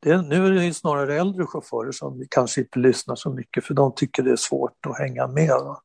det, 0.00 0.22
nu 0.22 0.46
är 0.46 0.50
det 0.50 0.74
snarare 0.74 1.14
äldre 1.14 1.46
chaufförer 1.46 1.92
som 1.92 2.24
kanske 2.30 2.60
inte 2.60 2.78
lyssnar 2.78 3.14
så 3.14 3.30
mycket 3.30 3.64
för 3.64 3.74
de 3.74 3.94
tycker 3.94 4.22
det 4.22 4.30
är 4.30 4.36
svårt 4.36 4.86
att 4.86 4.98
hänga 4.98 5.26
med 5.26 5.48
va? 5.48 5.80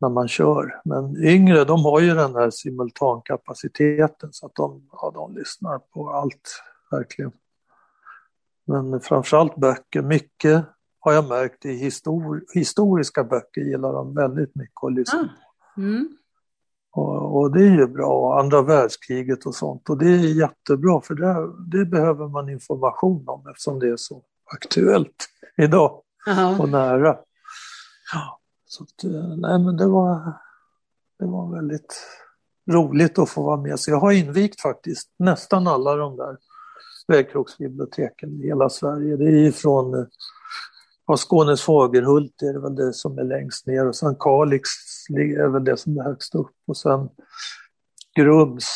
När 0.00 0.08
man 0.08 0.28
kör. 0.28 0.80
Men 0.84 1.24
yngre 1.24 1.64
de 1.64 1.84
har 1.84 2.00
ju 2.00 2.14
den 2.14 2.34
här 2.34 2.50
simultankapaciteten 2.50 4.32
så 4.32 4.46
att 4.46 4.54
de, 4.54 4.88
ja, 4.92 5.10
de 5.14 5.34
lyssnar 5.34 5.78
på 5.78 6.10
allt 6.10 6.62
verkligen. 6.90 7.32
Men 8.66 9.00
framförallt 9.00 9.56
böcker, 9.56 10.02
mycket 10.02 10.64
har 11.00 11.12
jag 11.12 11.28
märkt 11.28 11.64
i 11.64 11.72
histor 11.72 12.44
historiska 12.54 13.24
böcker 13.24 13.60
gillar 13.60 13.92
de 13.92 14.14
väldigt 14.14 14.54
mycket 14.54 14.84
att 14.84 14.92
lyssna 14.92 15.18
ah. 15.20 15.42
på. 15.74 15.80
Mm. 15.80 16.08
Och, 16.90 17.38
och, 17.38 17.52
det 17.52 17.60
är 17.60 17.70
ju 17.70 17.86
bra, 17.86 18.40
andra 18.40 18.62
världskriget 18.62 19.46
och 19.46 19.54
sånt. 19.54 19.90
Och 19.90 19.98
det 19.98 20.06
är 20.06 20.38
jättebra 20.38 21.00
för 21.00 21.14
det, 21.14 21.52
det 21.78 21.84
behöver 21.84 22.28
man 22.28 22.48
information 22.48 23.28
om 23.28 23.48
eftersom 23.48 23.78
det 23.78 23.88
är 23.88 23.96
så 23.96 24.22
aktuellt 24.44 25.28
idag 25.56 26.02
Aha. 26.28 26.56
och 26.58 26.68
nära. 26.68 27.16
Så 28.66 28.84
att, 28.84 29.04
eh, 29.04 29.36
nej 29.36 29.58
men 29.58 29.76
det 29.76 29.86
var, 29.86 30.32
det 31.18 31.26
var 31.26 31.54
väldigt 31.54 32.02
roligt 32.70 33.18
att 33.18 33.30
få 33.30 33.42
vara 33.42 33.60
med. 33.60 33.80
Så 33.80 33.90
jag 33.90 34.00
har 34.00 34.12
invigt 34.12 34.60
faktiskt 34.60 35.10
nästan 35.18 35.66
alla 35.66 35.96
de 35.96 36.16
där 36.16 36.36
vägkrogsbiblioteken 37.08 38.42
i 38.42 38.46
hela 38.46 38.68
Sverige. 38.68 39.16
Det 39.16 39.46
är 39.46 39.52
från 39.52 39.94
eh, 39.94 40.06
ja, 41.06 41.16
Skånes 41.16 41.62
Fagerhult 41.62 42.42
är 42.42 42.52
det 42.52 42.60
väl 42.60 42.74
det 42.74 42.92
som 42.92 43.18
är 43.18 43.24
längst 43.24 43.66
ner 43.66 43.88
och 43.88 43.96
sen 43.96 44.16
Kalix 44.18 44.68
är 45.08 45.48
väl 45.48 45.64
det 45.64 45.76
som 45.76 45.98
är 45.98 46.02
högst 46.02 46.34
upp 46.34 46.56
och 46.66 46.76
sen 46.76 47.08
Grums 48.16 48.68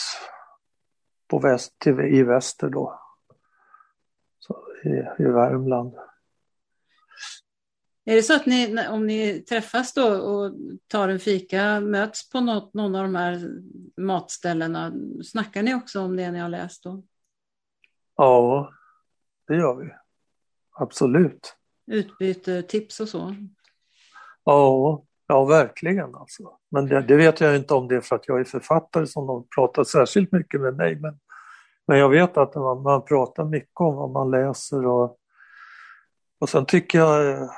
på 1.30 1.38
väst, 1.38 1.78
till, 1.78 2.00
i 2.00 2.22
väster 2.22 2.68
då. 2.68 3.00
Så, 4.38 4.66
i, 4.84 5.22
i 5.22 5.24
Värmland. 5.24 5.94
Är 8.10 8.14
det 8.14 8.22
så 8.22 8.34
att 8.34 8.46
ni, 8.46 8.88
om 8.88 9.06
ni 9.06 9.40
träffas 9.40 9.94
då 9.94 10.08
och 10.08 10.52
tar 10.86 11.08
en 11.08 11.18
fika, 11.18 11.80
möts 11.80 12.30
på 12.30 12.40
något, 12.40 12.74
någon 12.74 12.94
av 12.94 13.02
de 13.02 13.14
här 13.14 13.50
matställena, 13.96 14.92
snackar 15.24 15.62
ni 15.62 15.74
också 15.74 16.00
om 16.00 16.16
det 16.16 16.30
ni 16.30 16.38
har 16.38 16.48
läst 16.48 16.84
då? 16.84 17.02
Ja, 18.16 18.70
det 19.46 19.56
gör 19.56 19.74
vi. 19.74 19.90
Absolut. 20.70 21.56
Utbyte 21.86 22.62
tips 22.62 23.00
och 23.00 23.08
så? 23.08 23.34
Ja, 24.44 25.02
ja 25.26 25.44
verkligen 25.44 26.14
alltså. 26.14 26.58
Men 26.70 26.86
det, 26.86 27.02
det, 27.02 27.16
vet 27.16 27.40
jag 27.40 27.56
inte 27.56 27.74
om 27.74 27.88
det 27.88 27.96
är 27.96 28.00
för 28.00 28.16
att 28.16 28.28
jag 28.28 28.40
är 28.40 28.44
författare 28.44 29.06
som 29.06 29.26
de 29.26 29.46
pratar 29.54 29.84
särskilt 29.84 30.32
mycket 30.32 30.60
med 30.60 30.76
mig. 30.76 30.96
Men, 30.96 31.18
men 31.86 31.98
jag 31.98 32.08
vet 32.08 32.36
att 32.36 32.54
man, 32.54 32.82
man 32.82 33.04
pratar 33.04 33.44
mycket 33.44 33.80
om 33.80 33.96
vad 33.96 34.10
man 34.10 34.30
läser 34.30 34.86
och, 34.86 35.18
och 36.40 36.48
sen 36.48 36.66
tycker 36.66 36.98
jag 36.98 37.50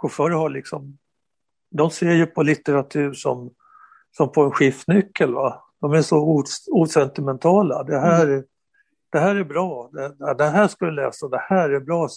chaufförer 0.00 0.34
har 0.34 0.50
liksom, 0.50 0.98
de 1.70 1.90
ser 1.90 2.12
ju 2.12 2.26
på 2.26 2.42
litteratur 2.42 3.12
som 3.12 3.50
som 4.10 4.32
på 4.32 4.42
en 4.42 4.50
skiftnyckel. 4.50 5.34
Va? 5.34 5.64
De 5.80 5.92
är 5.92 6.02
så 6.02 6.44
osentimentala. 6.70 7.82
Det 7.82 7.98
här, 7.98 8.26
mm. 8.26 8.44
det 9.12 9.18
här 9.18 9.36
är 9.36 9.44
bra, 9.44 9.90
det, 9.92 10.34
det, 10.34 10.44
här 10.44 10.68
ska 10.68 10.86
du 10.86 10.92
läsa, 10.92 11.28
det 11.28 11.44
här 11.48 11.70
är 11.70 11.80
bra. 11.80 12.08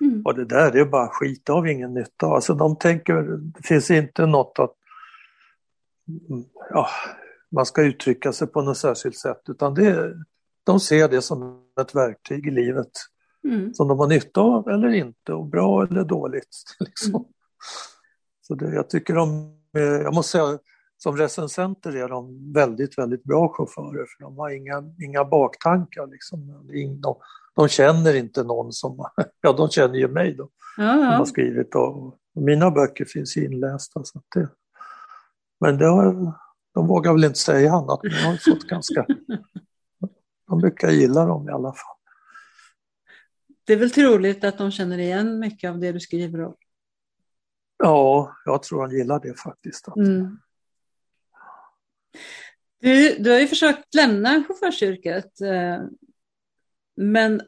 Mm. 0.00 0.22
Och 0.24 0.34
det 0.34 0.44
där 0.44 0.72
det 0.72 0.80
är 0.80 0.84
bara 0.84 1.08
skit, 1.08 1.42
det 1.44 1.52
har 1.52 1.62
vi 1.62 1.72
ingen 1.72 1.94
nytta 1.94 2.26
av. 2.26 2.32
Alltså 2.32 2.54
de 2.54 2.76
tänker, 2.76 3.22
det 3.38 3.62
finns 3.62 3.90
inte 3.90 4.26
något 4.26 4.58
att 4.58 4.74
ja, 6.70 6.88
man 7.50 7.66
ska 7.66 7.82
uttrycka 7.82 8.32
sig 8.32 8.48
på 8.48 8.62
något 8.62 8.78
särskilt 8.78 9.18
sätt 9.18 9.42
utan 9.48 9.74
det, 9.74 10.14
de 10.64 10.80
ser 10.80 11.08
det 11.08 11.22
som 11.22 11.62
ett 11.80 11.94
verktyg 11.94 12.46
i 12.46 12.50
livet 12.50 12.90
mm. 13.44 13.74
som 13.74 13.88
de 13.88 13.98
har 13.98 14.06
nytta 14.06 14.40
av 14.40 14.68
eller 14.68 14.88
inte 14.88 15.32
och 15.32 15.46
bra 15.46 15.84
eller 15.84 16.04
dåligt. 16.04 16.64
Liksom. 16.80 17.14
Mm. 17.14 17.24
Så 18.40 18.54
det, 18.54 18.74
jag 18.74 18.90
tycker 18.90 19.14
de, 19.14 19.56
jag 19.72 20.14
måste 20.14 20.32
säga 20.32 20.58
som 21.02 21.16
recensenter 21.16 21.96
är 21.96 22.08
de 22.08 22.52
väldigt, 22.52 22.98
väldigt 22.98 23.24
bra 23.24 23.48
chaufförer 23.48 24.06
för 24.06 24.24
de 24.24 24.38
har 24.38 24.50
inga, 24.50 24.82
inga 25.02 25.24
baktankar. 25.24 26.06
Liksom. 26.06 26.46
De, 27.02 27.16
de 27.54 27.68
känner 27.68 28.14
inte 28.14 28.42
någon 28.42 28.72
som, 28.72 29.04
ja 29.40 29.52
de 29.52 29.68
känner 29.68 29.94
ju 29.94 30.08
mig 30.08 30.34
då, 30.34 30.48
ja, 30.76 30.84
ja. 30.84 30.94
som 30.94 31.18
har 31.18 31.24
skrivit 31.24 31.74
och, 31.74 32.16
mina 32.34 32.70
böcker 32.70 33.04
finns 33.04 33.36
inlästa. 33.36 34.04
Så 34.04 34.22
det, 34.34 34.48
men 35.60 35.78
det 35.78 35.86
har, 35.86 36.32
de 36.74 36.86
vågar 36.86 37.12
väl 37.12 37.24
inte 37.24 37.38
säga 37.38 37.72
annat, 37.72 38.00
men 38.02 38.12
jag 38.12 38.30
har 38.30 38.36
fått 38.36 38.62
ganska... 38.62 39.06
De 40.48 40.58
brukar 40.58 40.90
gilla 40.90 41.26
dem 41.26 41.48
i 41.48 41.52
alla 41.52 41.72
fall. 41.72 41.96
Det 43.70 43.74
är 43.74 43.78
väl 43.78 43.90
troligt 43.90 44.44
att 44.44 44.58
de 44.58 44.70
känner 44.70 44.98
igen 44.98 45.38
mycket 45.38 45.70
av 45.70 45.78
det 45.78 45.92
du 45.92 46.00
skriver 46.00 46.44
om? 46.44 46.56
Ja, 47.76 48.36
jag 48.44 48.62
tror 48.62 48.86
de 48.86 48.96
gillar 48.96 49.20
det 49.20 49.34
faktiskt. 49.34 49.88
Mm. 49.96 50.38
Du, 52.80 53.16
du 53.18 53.30
har 53.30 53.38
ju 53.38 53.46
försökt 53.46 53.94
lämna 53.94 54.44
chaufförsyrket, 54.48 55.40
eh, 55.40 55.82
men 56.96 57.42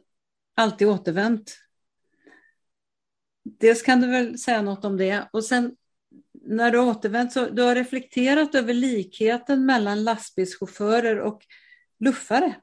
alltid 0.55 0.87
återvänt. 0.87 1.57
Dels 3.43 3.81
kan 3.81 4.01
du 4.01 4.07
väl 4.07 4.39
säga 4.39 4.61
något 4.61 4.85
om 4.85 4.97
det 4.97 5.29
och 5.33 5.43
sen 5.43 5.75
när 6.33 6.71
du 6.71 6.77
har 6.77 6.85
återvänt 6.85 7.33
så 7.33 7.49
du 7.49 7.61
har 7.61 7.75
reflekterat 7.75 8.55
över 8.55 8.73
likheten 8.73 9.65
mellan 9.65 10.03
lastbilschaufförer 10.03 11.19
och 11.19 11.41
luffare. 11.99 12.55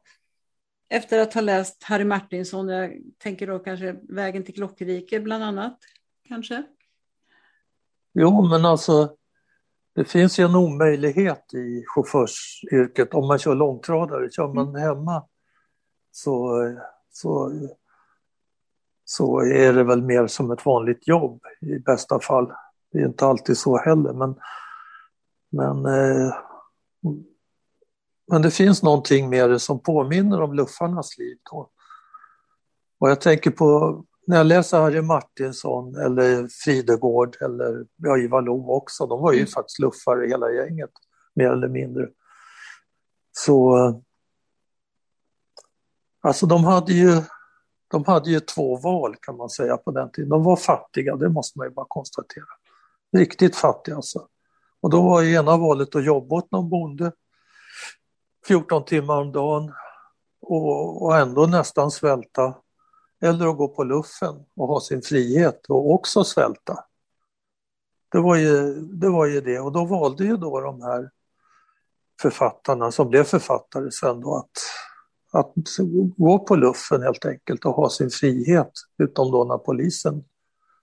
Efter 0.93 1.18
att 1.18 1.34
ha 1.34 1.41
läst 1.41 1.82
Harry 1.82 2.05
Martinsson, 2.05 2.68
jag 2.68 2.93
tänker 3.18 3.47
då 3.47 3.59
kanske 3.59 3.97
Vägen 4.09 4.45
till 4.45 4.55
Klockrike 4.55 5.20
bland 5.20 5.45
annat, 5.45 5.78
kanske? 6.28 6.62
Jo, 8.12 8.49
men 8.49 8.64
alltså 8.64 9.16
det 9.95 10.05
finns 10.05 10.38
ju 10.38 10.45
en 10.45 10.55
omöjlighet 10.55 11.55
i 11.55 11.84
chaufförsyrket 11.86 13.14
om 13.14 13.28
man 13.28 13.38
kör 13.38 13.55
långtradare. 13.55 14.30
Kör 14.30 14.49
man 14.55 14.68
mm. 14.68 14.82
hemma 14.82 15.24
så, 16.11 16.64
så, 17.11 17.53
så 19.05 19.41
är 19.41 19.72
det 19.72 19.84
väl 19.84 20.03
mer 20.03 20.26
som 20.26 20.51
ett 20.51 20.66
vanligt 20.66 21.09
jobb 21.09 21.43
i 21.61 21.78
bästa 21.78 22.20
fall. 22.20 22.53
Det 22.93 22.99
är 22.99 23.07
inte 23.07 23.26
alltid 23.26 23.59
så 23.59 23.78
heller 23.78 24.12
men, 24.12 24.34
men, 25.51 25.86
eh, 25.86 26.34
men 28.31 28.43
det 28.43 28.51
finns 28.51 28.83
någonting 28.83 29.28
med 29.28 29.51
det 29.51 29.59
som 29.59 29.83
påminner 29.83 30.41
om 30.41 30.55
luffarnas 30.55 31.18
liv. 31.18 31.39
Då. 31.51 31.70
Och 33.01 33.11
jag 33.11 33.20
tänker 33.20 33.51
på 33.51 34.03
när 34.26 34.37
jag 34.37 34.47
läser 34.47 34.81
Harry 34.81 35.03
Martinsson 35.03 35.97
eller 35.97 36.49
Fridegård 36.64 37.37
eller 37.41 37.87
ja, 37.97 38.18
Ivar 38.18 38.43
Lo 38.43 38.70
också, 38.70 39.07
de 39.07 39.20
var 39.20 39.33
ju 39.33 39.39
mm. 39.39 39.51
faktiskt 39.51 39.78
luffare 39.78 40.26
hela 40.26 40.51
gänget, 40.51 40.91
mer 41.35 41.51
eller 41.51 41.68
mindre. 41.68 42.09
Så 43.33 43.76
alltså 46.20 46.47
de 46.47 46.64
hade 46.64 46.93
ju 46.93 47.22
de 47.89 48.05
hade 48.05 48.31
ju 48.31 48.41
två 48.41 48.76
val 48.76 49.16
kan 49.20 49.37
man 49.37 49.51
säga 49.51 49.76
på 49.76 49.91
den 49.91 50.11
tiden. 50.11 50.28
De 50.28 50.45
var 50.45 50.57
fattiga, 50.57 51.16
det 51.16 51.28
måste 51.28 51.59
man 51.59 51.66
ju 51.66 51.74
bara 51.74 51.87
konstatera. 51.89 52.45
Riktigt 53.16 53.57
fattiga 53.57 53.97
alltså. 53.97 54.26
Och 54.81 54.91
då 54.91 55.03
var 55.03 55.22
ju 55.22 55.35
ena 55.35 55.57
valet 55.57 55.97
att 55.97 56.05
jobba 56.05 56.37
åt 56.37 56.51
någon 56.51 56.68
bonde 56.68 57.12
14 58.51 58.84
timmar 58.84 59.16
om 59.16 59.32
dagen 59.32 59.72
och, 60.40 61.03
och 61.03 61.16
ändå 61.16 61.46
nästan 61.46 61.90
svälta 61.90 62.55
eller 63.22 63.46
att 63.46 63.57
gå 63.57 63.68
på 63.68 63.84
luffen 63.84 64.44
och 64.57 64.68
ha 64.68 64.80
sin 64.80 65.03
frihet 65.03 65.66
och 65.68 65.92
också 65.92 66.24
svälta. 66.24 66.84
Det 68.12 68.20
var 68.20 68.36
ju 68.36 68.74
det, 68.74 69.09
var 69.09 69.26
ju 69.26 69.40
det. 69.40 69.59
och 69.61 69.72
då 69.72 69.84
valde 69.84 70.24
ju 70.24 70.36
då 70.36 70.61
de 70.61 70.82
här 70.82 71.11
författarna 72.22 72.92
som 72.92 73.09
blev 73.09 73.24
författare 73.24 73.90
sen 73.90 74.20
då 74.20 74.36
att, 74.36 74.51
att 75.40 75.55
gå 76.16 76.38
på 76.38 76.57
luffen 76.57 77.03
helt 77.03 77.24
enkelt 77.24 77.64
och 77.64 77.74
ha 77.74 77.90
sin 77.90 78.11
frihet, 78.11 78.72
utom 78.98 79.30
då 79.32 79.44
när 79.44 79.59
polisen 79.59 80.24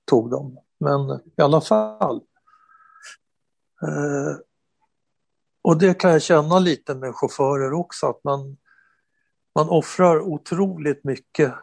tog 0.06 0.32
dem. 0.32 0.58
Men 0.78 1.10
i 1.38 1.42
alla 1.42 1.62
fall. 1.62 2.22
Eh, 3.82 4.47
och 5.68 5.78
det 5.78 5.94
kan 5.94 6.12
jag 6.12 6.22
känna 6.22 6.60
lite 6.60 6.96
med 6.96 7.16
chaufförer 7.16 7.74
också, 7.74 8.08
att 8.08 8.24
man, 8.24 8.58
man 9.56 9.70
offrar 9.70 10.20
otroligt 10.20 11.04
mycket 11.04 11.54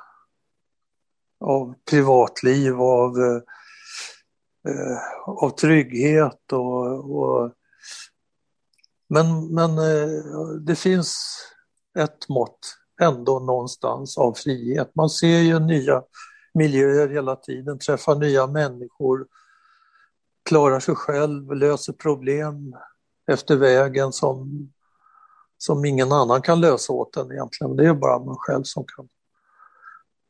av 1.40 1.74
privatliv, 1.90 2.80
av, 2.80 3.18
eh, 3.18 3.40
eh, 4.72 4.98
av 5.26 5.50
trygghet 5.50 6.52
och, 6.52 7.16
och 7.16 7.52
men, 9.08 9.54
men 9.54 9.70
eh, 9.78 10.48
det 10.60 10.76
finns 10.76 11.38
ett 11.98 12.28
mått 12.28 12.76
ändå 13.00 13.38
någonstans 13.38 14.18
av 14.18 14.32
frihet. 14.32 14.90
Man 14.94 15.10
ser 15.10 15.38
ju 15.38 15.58
nya 15.58 16.02
miljöer 16.54 17.08
hela 17.08 17.36
tiden, 17.36 17.78
träffar 17.78 18.14
nya 18.14 18.46
människor, 18.46 19.26
klarar 20.42 20.80
sig 20.80 20.94
själv, 20.94 21.52
löser 21.52 21.92
problem 21.92 22.76
efter 23.26 23.56
vägen 23.56 24.12
som, 24.12 24.68
som 25.58 25.84
ingen 25.84 26.12
annan 26.12 26.42
kan 26.42 26.60
lösa 26.60 26.92
åt 26.92 27.16
en 27.16 27.32
egentligen. 27.32 27.76
Det 27.76 27.86
är 27.86 27.94
bara 27.94 28.18
man 28.18 28.36
själv 28.38 28.62
som 28.64 28.84
kan. 28.84 29.08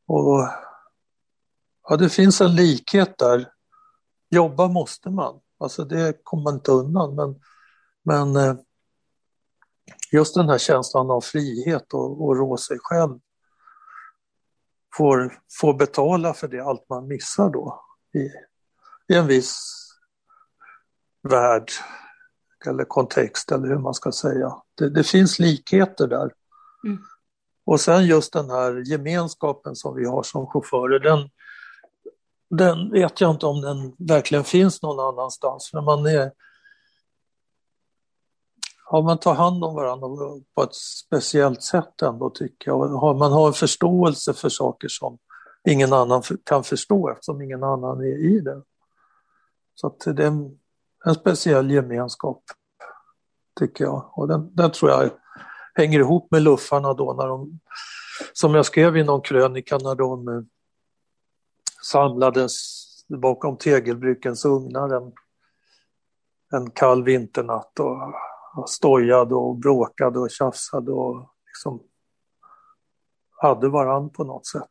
Och 0.07 0.49
Ja, 1.89 1.97
det 1.97 2.09
finns 2.09 2.41
en 2.41 2.55
likhet 2.55 3.19
där. 3.19 3.49
Jobba 4.31 4.69
måste 4.69 5.11
man, 5.11 5.41
alltså 5.59 5.85
det 5.85 6.21
kommer 6.23 6.43
man 6.43 6.55
inte 6.55 6.73
undan. 6.73 7.15
Men, 7.15 7.41
men 8.03 8.37
eh, 8.37 8.57
just 10.13 10.35
den 10.35 10.49
här 10.49 10.59
känslan 10.59 11.11
av 11.11 11.21
frihet 11.21 11.95
och, 11.95 12.25
och 12.25 12.37
rå 12.37 12.57
sig 12.57 12.79
själv 12.81 13.19
får, 14.97 15.39
får 15.61 15.75
betala 15.75 16.35
för 16.35 16.49
det 16.49 16.61
allt 16.61 16.89
man 16.89 17.09
missar 17.09 17.51
då 17.51 17.85
i, 18.15 18.31
i 19.15 19.17
en 19.17 19.27
viss 19.27 19.57
värld 21.23 21.71
eller 22.67 22.85
kontext 22.85 23.53
eller 23.53 23.69
hur 23.69 23.79
man 23.79 23.95
ska 23.95 24.13
säga. 24.13 24.57
Det, 24.75 24.91
det 24.91 25.05
finns 25.05 25.39
likheter 25.39 26.07
där. 26.07 26.31
Mm. 26.85 26.99
Och 27.67 27.81
sen 27.81 28.07
just 28.07 28.33
den 28.33 28.51
här 28.51 28.91
gemenskapen 28.91 29.77
som 29.77 29.97
vi 29.97 30.07
har 30.07 30.23
som 30.23 30.47
chaufförer, 30.47 30.99
den, 30.99 31.31
den 32.51 32.91
vet 32.91 33.21
jag 33.21 33.31
inte 33.31 33.47
om 33.47 33.61
den 33.61 33.95
verkligen 33.99 34.45
finns 34.45 34.83
någon 34.83 35.01
annanstans. 35.01 35.71
För 35.71 35.81
man 35.81 36.07
är, 36.07 36.33
ja, 38.91 39.01
man 39.01 39.19
tar 39.19 39.35
hand 39.35 39.65
om 39.65 39.75
varandra 39.75 40.09
på 40.55 40.63
ett 40.63 40.75
speciellt 40.75 41.63
sätt 41.63 42.03
ändå 42.03 42.31
tycker 42.31 42.71
jag. 42.71 43.17
Man 43.19 43.33
har 43.33 43.47
en 43.47 43.53
förståelse 43.53 44.35
för 44.35 44.49
saker 44.49 44.89
som 44.89 45.19
ingen 45.69 45.93
annan 45.93 46.23
kan 46.45 46.65
förstå 46.65 47.11
eftersom 47.11 47.43
ingen 47.43 47.63
annan 47.63 48.01
är 48.01 48.37
i 48.37 48.41
det. 48.41 48.63
Så 49.75 49.87
att 49.87 50.01
det 50.01 50.23
är 50.23 50.27
en, 50.27 50.59
en 51.07 51.15
speciell 51.15 51.71
gemenskap 51.71 52.43
tycker 53.61 53.85
jag. 53.85 54.11
Och 54.13 54.29
den, 54.29 54.55
den 54.55 54.73
tror 54.73 54.91
jag 54.91 55.11
hänger 55.75 56.01
ihop 56.01 56.31
med 56.31 56.43
luffarna 56.43 56.95
då 56.95 57.13
när 57.13 57.27
de, 57.27 57.61
som 58.33 58.55
jag 58.55 58.67
skrev 58.67 58.97
i 58.97 59.05
någon 59.05 59.21
krönika 59.21 59.79
när 59.79 59.95
de 59.95 60.29
eh, 60.29 60.43
samlades 61.83 62.55
bakom 63.09 63.57
tegelbrukens 63.57 64.45
ugnar 64.45 64.89
en, 64.97 65.13
en 66.53 66.71
kall 66.71 67.05
vinternatt 67.05 67.81
och, 67.81 68.15
och 68.57 68.71
stojade 68.71 69.35
och 69.35 69.57
bråkade 69.57 70.19
och 70.19 70.31
tjafsade 70.31 70.93
och 70.93 71.31
liksom 71.47 71.83
hade 73.43 73.69
varann 73.69 74.11
på 74.11 74.25
något 74.25 74.47
sätt 74.47 74.71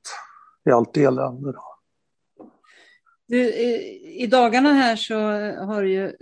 i 0.66 0.72
allt 0.72 0.98
elände. 0.98 1.52
Då. 1.52 1.73
Du, 3.34 3.54
I 3.54 4.28
dagarna 4.28 4.74
här 4.74 4.96
så 4.96 5.16
har 5.66 5.84
det 5.84 5.90
ju 5.90 6.14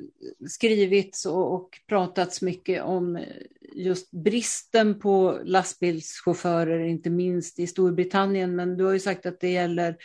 skrivits 0.49 1.25
och, 1.25 1.53
och 1.53 1.79
pratats 1.87 2.41
mycket 2.41 2.83
om 2.83 3.25
just 3.73 4.11
bristen 4.11 4.99
på 4.99 5.39
lastbilschaufförer, 5.43 6.79
inte 6.79 7.09
minst 7.09 7.59
i 7.59 7.67
Storbritannien, 7.67 8.55
men 8.55 8.77
du 8.77 8.85
har 8.85 8.93
ju 8.93 8.99
sagt 8.99 9.25
att 9.25 9.39
det 9.39 9.49
gäller 9.49 9.97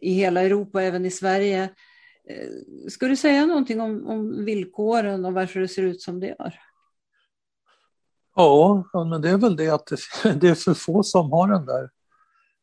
i 0.00 0.12
hela 0.12 0.42
Europa, 0.42 0.82
även 0.82 1.06
i 1.06 1.10
Sverige. 1.10 1.62
Eh, 2.28 2.88
ska 2.88 3.08
du 3.08 3.16
säga 3.16 3.46
någonting 3.46 3.80
om, 3.80 4.06
om 4.06 4.44
villkoren 4.44 5.24
och 5.24 5.32
varför 5.32 5.60
det 5.60 5.68
ser 5.68 5.82
ut 5.82 6.02
som 6.02 6.20
det 6.20 6.26
gör? 6.26 6.60
Ja, 8.34 8.84
men 8.92 9.22
det 9.22 9.30
är 9.30 9.38
väl 9.38 9.56
det 9.56 9.68
att 9.68 9.86
det 10.40 10.48
är 10.48 10.54
för 10.54 10.74
få 10.74 11.02
som 11.02 11.32
har 11.32 11.48
den 11.48 11.66
där 11.66 11.90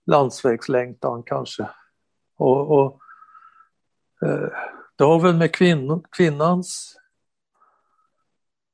landsvägslängtan 0.05 1.23
kanske. 1.25 1.69
Och, 2.37 2.79
och 2.79 3.02
Eh, 4.25 4.49
det 4.95 5.03
har 5.03 5.19
väl 5.19 5.35
med 5.35 5.55
kvinn, 5.55 6.03
kvinnans, 6.11 6.95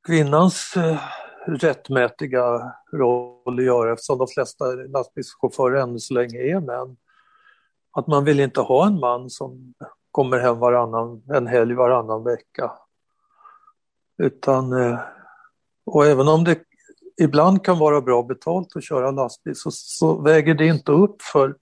kvinnans 0.08 0.78
eh, 0.78 1.00
rättmätiga 1.48 2.74
roll 2.94 3.60
att 3.60 3.66
göra 3.66 3.94
eftersom 3.94 4.18
de 4.18 4.28
flesta 4.28 4.66
lastbilschaufförer 4.66 5.82
ännu 5.82 6.00
så 6.00 6.14
länge 6.14 6.38
är 6.38 6.60
män. 6.60 6.98
Att 7.92 8.08
man 8.08 8.26
vill 8.26 8.40
inte 8.40 8.62
ha 8.62 8.88
en 8.88 9.00
man 9.00 9.30
som 9.30 9.74
kommer 10.12 10.40
hem 10.40 10.60
varannan, 10.60 11.24
en 11.34 11.48
helg 11.48 11.74
varannan 11.74 12.24
vecka. 12.24 12.72
Utan, 14.18 14.74
eh, 14.74 15.00
och 15.86 16.06
även 16.06 16.28
om 16.28 16.44
det 16.44 16.60
ibland 17.22 17.66
kan 17.66 17.80
vara 17.80 18.02
bra 18.02 18.24
betalt 18.24 18.76
att 18.76 18.84
köra 18.84 19.12
lastbil 19.12 19.56
så, 19.56 19.72
så 19.72 20.22
väger 20.22 20.54
det 20.54 20.66
inte 20.66 20.92
upp 20.92 21.22
för, 21.22 21.56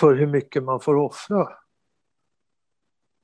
för 0.00 0.14
hur 0.14 0.26
mycket 0.26 0.62
man 0.64 0.80
får 0.80 0.96
offra. 0.96 1.48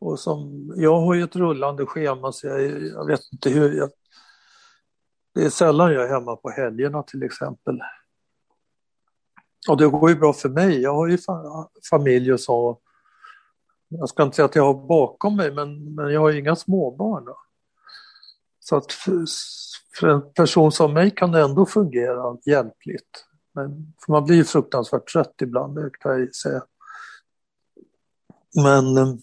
Och 0.01 0.21
som, 0.21 0.73
jag 0.77 1.01
har 1.01 1.15
ju 1.15 1.23
ett 1.23 1.37
rullande 1.37 1.87
schema 1.87 2.33
så 2.33 2.47
jag, 2.47 2.83
jag 2.83 3.07
vet 3.07 3.21
inte 3.33 3.51
hur... 3.51 3.77
Jag, 3.77 3.91
det 5.35 5.45
är 5.45 5.51
sällan 5.51 5.93
jag 5.93 6.05
är 6.05 6.09
hemma 6.09 6.37
på 6.37 6.51
helgerna 6.51 7.03
till 7.03 7.23
exempel. 7.23 7.81
Och 9.69 9.77
det 9.77 9.89
går 9.89 10.11
ju 10.11 10.17
bra 10.17 10.33
för 10.33 10.49
mig. 10.49 10.81
Jag 10.81 10.95
har 10.95 11.09
ju 11.09 11.19
familj 11.91 12.33
och 12.33 12.41
så. 12.41 12.81
Jag 13.89 14.09
ska 14.09 14.23
inte 14.23 14.37
säga 14.37 14.47
att 14.47 14.55
jag 14.55 14.75
har 14.75 14.87
bakom 14.87 15.37
mig 15.37 15.53
men, 15.53 15.95
men 15.95 16.13
jag 16.13 16.21
har 16.21 16.31
ju 16.31 16.39
inga 16.39 16.57
småbarn. 16.57 17.25
Då. 17.25 17.37
Så 18.61 18.77
att 18.77 18.93
för, 18.93 19.25
för, 20.01 20.09
en 20.09 20.33
person 20.33 20.73
som 20.73 20.95
mig 20.95 21.11
kan 21.11 21.33
det 21.33 21.43
ändå 21.43 21.67
fungera 21.67 22.37
hjälpligt. 22.47 23.25
Men, 23.55 23.95
för 24.05 24.13
man 24.13 24.25
blir 24.25 24.37
ju 24.37 24.45
fruktansvärt 24.45 25.13
trött 25.13 25.35
ibland, 25.43 25.75
det 25.75 25.91
kan 25.91 26.21
jag 26.21 26.35
säga. 26.35 26.63
Men 28.55 28.97
eh, 28.97 29.15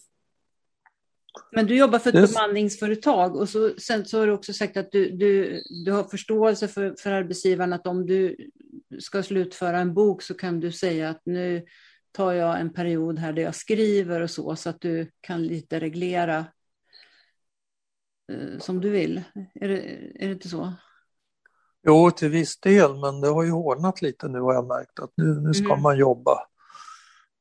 men 1.55 1.67
du 1.67 1.77
jobbar 1.77 1.99
för 1.99 2.15
ett 2.15 2.33
bemanningsföretag 2.33 3.35
och 3.35 3.49
så, 3.49 3.73
sen 3.77 4.05
så 4.05 4.19
har 4.19 4.27
du 4.27 4.33
också 4.33 4.53
sagt 4.53 4.77
att 4.77 4.91
du, 4.91 5.09
du, 5.09 5.61
du 5.85 5.91
har 5.91 6.03
förståelse 6.03 6.67
för, 6.67 6.95
för 6.99 7.11
arbetsgivaren 7.11 7.73
att 7.73 7.87
om 7.87 8.05
du 8.05 8.35
ska 8.99 9.23
slutföra 9.23 9.79
en 9.79 9.93
bok 9.93 10.21
så 10.21 10.33
kan 10.33 10.59
du 10.59 10.71
säga 10.71 11.09
att 11.09 11.21
nu 11.25 11.65
tar 12.11 12.33
jag 12.33 12.59
en 12.59 12.73
period 12.73 13.19
här 13.19 13.33
där 13.33 13.41
jag 13.41 13.55
skriver 13.55 14.21
och 14.21 14.29
så, 14.29 14.55
så 14.55 14.69
att 14.69 14.81
du 14.81 15.11
kan 15.21 15.43
lite 15.43 15.79
reglera 15.79 16.45
eh, 18.31 18.59
som 18.59 18.81
du 18.81 18.89
vill. 18.89 19.23
Är 19.53 19.67
det, 19.67 19.81
är 20.15 20.27
det 20.27 20.33
inte 20.33 20.49
så? 20.49 20.73
Jo, 21.87 22.11
till 22.11 22.29
viss 22.29 22.59
del, 22.59 22.95
men 22.95 23.21
det 23.21 23.27
har 23.27 23.43
ju 23.43 23.51
hårdnat 23.51 24.01
lite 24.01 24.27
nu 24.27 24.39
har 24.39 24.53
jag 24.53 24.67
märkt 24.67 24.99
att 24.99 25.11
nu, 25.15 25.25
nu 25.25 25.53
ska 25.53 25.65
mm. 25.65 25.81
man 25.81 25.97
jobba 25.97 26.47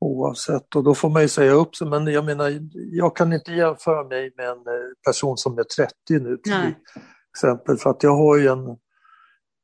oavsett 0.04 0.76
och 0.76 0.84
då 0.84 0.94
får 0.94 1.10
man 1.10 1.22
ju 1.22 1.28
säga 1.28 1.52
upp 1.52 1.76
sig. 1.76 1.86
Men 1.86 2.06
jag 2.06 2.24
menar, 2.24 2.60
jag 2.72 3.16
kan 3.16 3.32
inte 3.32 3.52
jämföra 3.52 4.04
mig 4.04 4.32
med 4.36 4.48
en 4.48 4.58
eh, 4.58 4.92
person 5.06 5.36
som 5.36 5.58
är 5.58 5.64
30 5.64 5.92
nu 6.08 6.36
till 6.36 6.52
Nej. 6.52 6.78
exempel 7.36 7.76
för 7.76 7.90
att 7.90 8.02
jag 8.02 8.16
har 8.16 8.36
ju 8.36 8.48
en 8.48 8.76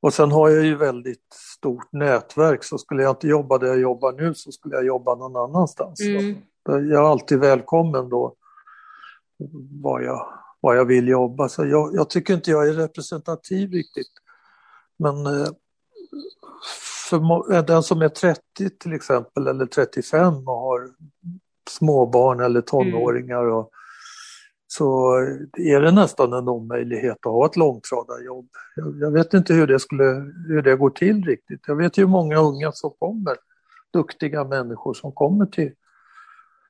och 0.02 0.14
sen 0.14 0.30
har 0.30 0.48
jag 0.48 0.64
ju 0.64 0.76
väldigt 0.76 1.32
stort 1.58 1.92
nätverk 1.92 2.64
så 2.64 2.78
skulle 2.78 3.02
jag 3.02 3.12
inte 3.12 3.28
jobba 3.28 3.58
där 3.58 3.66
jag 3.66 3.80
jobbar 3.80 4.12
nu 4.12 4.34
så 4.34 4.52
skulle 4.52 4.74
jag 4.74 4.86
jobba 4.86 5.14
någon 5.14 5.36
annanstans. 5.36 6.00
Mm. 6.00 6.36
Jag 6.64 6.92
är 6.92 7.10
alltid 7.10 7.38
välkommen 7.38 8.08
då 8.08 8.34
var 9.82 10.00
jag, 10.00 10.26
var 10.60 10.74
jag 10.74 10.84
vill 10.84 11.08
jobba. 11.08 11.48
Så 11.48 11.66
jag, 11.66 11.94
jag 11.94 12.10
tycker 12.10 12.34
inte 12.34 12.50
jag 12.50 12.68
är 12.68 12.72
representativ 12.72 13.70
riktigt. 13.70 14.12
Men 14.98 15.26
eh, 15.26 15.48
för 17.10 17.62
den 17.62 17.82
som 17.82 18.02
är 18.02 18.08
30 18.08 18.40
till 18.80 18.92
exempel 18.92 19.46
eller 19.46 19.66
35 19.66 20.34
och 20.34 20.54
har 20.54 20.88
småbarn 21.70 22.40
eller 22.40 22.60
tonåringar 22.60 23.44
och, 23.44 23.58
mm. 23.58 23.70
så 24.66 25.16
är 25.58 25.80
det 25.80 25.90
nästan 25.90 26.32
en 26.32 26.48
omöjlighet 26.48 27.26
att 27.26 27.32
ha 27.32 27.46
ett 27.46 27.56
långtradarjobb. 27.56 28.48
Jag, 28.76 28.98
jag 29.00 29.10
vet 29.10 29.34
inte 29.34 29.54
hur 29.54 29.66
det, 29.66 29.78
skulle, 29.78 30.04
hur 30.48 30.62
det 30.62 30.76
går 30.76 30.90
till 30.90 31.24
riktigt. 31.24 31.60
Jag 31.66 31.76
vet 31.76 31.98
ju 31.98 32.06
många 32.06 32.38
unga 32.38 32.72
som 32.72 32.90
kommer, 32.98 33.36
duktiga 33.92 34.44
människor 34.44 34.94
som 34.94 35.12
kommer 35.12 35.46
till 35.46 35.72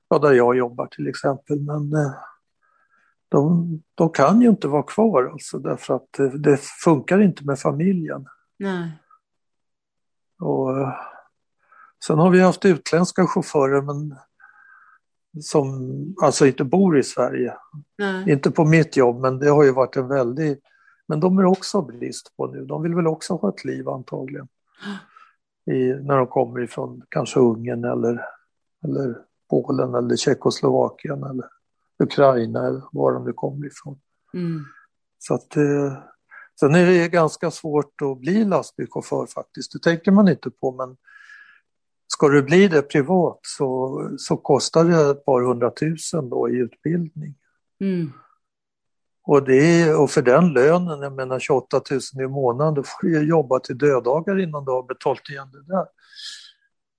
ja, 0.08 0.18
där 0.18 0.32
jag 0.32 0.56
jobbar 0.56 0.86
till 0.86 1.08
exempel. 1.08 1.60
Men 1.60 1.92
eh, 1.92 2.12
de, 3.28 3.82
de 3.94 4.10
kan 4.10 4.40
ju 4.40 4.48
inte 4.48 4.68
vara 4.68 4.82
kvar 4.82 5.30
alltså 5.32 5.58
därför 5.58 5.94
att 5.94 6.12
det, 6.16 6.38
det 6.38 6.60
funkar 6.60 7.22
inte 7.22 7.44
med 7.44 7.58
familjen. 7.58 8.26
Nej. 8.58 8.90
Och, 10.40 10.78
eh, 10.78 10.92
sen 12.04 12.18
har 12.18 12.30
vi 12.30 12.40
haft 12.40 12.64
utländska 12.64 13.26
chaufförer 13.26 13.82
men 13.82 14.16
som 15.40 15.90
alltså 16.22 16.46
inte 16.46 16.64
bor 16.64 16.98
i 16.98 17.02
Sverige. 17.02 17.54
Nej. 17.98 18.30
Inte 18.32 18.50
på 18.50 18.64
mitt 18.64 18.96
jobb 18.96 19.20
men 19.20 19.38
det 19.38 19.48
har 19.48 19.64
ju 19.64 19.72
varit 19.72 19.96
en 19.96 20.08
väldig... 20.08 20.60
Men 21.06 21.20
de 21.20 21.38
är 21.38 21.44
också 21.44 21.82
brist 21.82 22.36
på 22.36 22.46
nu. 22.46 22.64
De 22.64 22.82
vill 22.82 22.94
väl 22.94 23.06
också 23.06 23.34
ha 23.34 23.48
ett 23.48 23.64
liv 23.64 23.88
antagligen. 23.88 24.48
I, 25.70 25.94
när 25.94 26.16
de 26.16 26.26
kommer 26.26 26.60
ifrån 26.60 27.02
kanske 27.08 27.40
Ungern 27.40 27.84
eller, 27.84 28.24
eller 28.84 29.18
Polen 29.50 29.94
eller 29.94 30.16
Tjeckoslovakien 30.16 31.22
eller 31.22 31.44
Ukraina 32.02 32.66
eller 32.66 32.82
var 32.92 33.12
de 33.12 33.24
nu 33.24 33.32
kommer 33.32 33.66
ifrån. 33.66 34.00
Mm. 34.34 34.64
Så 35.18 35.34
att 35.34 35.56
eh, 35.56 35.92
Sen 36.60 36.74
är 36.74 36.86
det 36.86 37.08
ganska 37.08 37.50
svårt 37.50 38.02
att 38.02 38.20
bli 38.20 38.44
lastbilschaufför 38.44 39.26
faktiskt, 39.26 39.72
det 39.72 39.78
tänker 39.78 40.12
man 40.12 40.28
inte 40.28 40.50
på 40.50 40.72
men 40.72 40.96
ska 42.06 42.28
du 42.28 42.42
bli 42.42 42.68
det 42.68 42.82
privat 42.82 43.38
så, 43.42 44.10
så 44.18 44.36
kostar 44.36 44.84
det 44.84 45.10
ett 45.10 45.24
par 45.24 45.42
hundratusen 45.42 46.30
då 46.30 46.50
i 46.50 46.56
utbildning. 46.56 47.34
Mm. 47.80 48.12
Och, 49.22 49.44
det 49.44 49.82
är, 49.82 50.00
och 50.00 50.10
för 50.10 50.22
den 50.22 50.52
lönen, 50.52 51.02
jag 51.02 51.12
menar 51.12 51.38
28 51.38 51.80
000 51.90 52.00
i 52.24 52.28
månaden, 52.28 52.74
då 52.74 52.82
får 52.82 53.08
du 53.08 53.28
jobba 53.28 53.60
till 53.60 53.78
döddagar 53.78 54.40
innan 54.40 54.64
du 54.64 54.70
har 54.70 54.82
betalt 54.82 55.30
igen 55.30 55.50
det 55.52 55.62
där. 55.62 55.86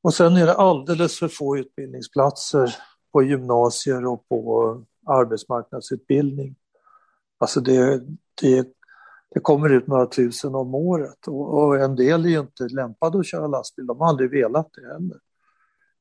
Och 0.04 0.14
sen 0.14 0.38
är 0.38 0.46
det 0.46 0.56
alldeles 0.56 1.20
för 1.20 1.28
få 1.28 1.58
utbildningsplatser 1.58 2.76
på 3.14 3.24
gymnasier 3.24 4.06
och 4.06 4.28
på 4.30 4.82
arbetsmarknadsutbildning. 5.08 6.56
Alltså 7.38 7.60
det, 7.60 8.02
det 8.42 8.81
det 9.34 9.40
kommer 9.40 9.70
ut 9.70 9.88
några 9.88 10.06
tusen 10.06 10.56
om 10.56 10.76
året 10.76 11.28
och, 11.28 11.64
och, 11.64 11.76
en 11.76 11.96
del 11.96 12.26
är 12.26 12.30
ju 12.30 12.40
inte 12.40 12.64
lämpade 12.64 13.20
att 13.20 13.26
köra 13.26 13.48
lastbil, 13.48 13.86
de 13.86 14.00
har 14.00 14.08
aldrig 14.08 14.32
velat 14.32 14.70
det 14.74 14.94
heller. 14.94 15.20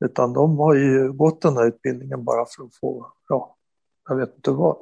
Utan 0.05 0.33
de 0.33 0.59
har 0.59 0.75
ju 0.75 1.13
gått 1.13 1.43
den 1.43 1.57
här 1.57 1.67
utbildningen 1.67 2.25
bara 2.25 2.47
för 2.47 2.65
att 2.65 2.75
få, 2.75 3.13
ja, 3.29 3.57
jag 4.09 4.17
vet 4.17 4.35
inte 4.35 4.51
vad. 4.51 4.77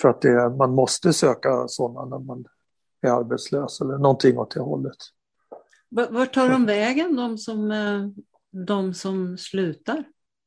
För 0.00 0.08
att 0.08 0.22
det, 0.22 0.50
man 0.50 0.74
måste 0.74 1.12
söka 1.12 1.68
sådana 1.68 2.04
när 2.04 2.24
man 2.24 2.44
är 3.00 3.10
arbetslös 3.10 3.80
eller 3.80 3.98
någonting 3.98 4.38
åt 4.38 4.50
det 4.50 4.60
hållet. 4.60 4.96
Vart 5.88 6.34
tar 6.34 6.48
de 6.48 6.66
vägen, 6.66 7.16
de 7.16 7.38
som, 7.38 7.70
eh, 7.70 8.08
de 8.66 8.94
som 8.94 9.38
slutar? 9.38 10.04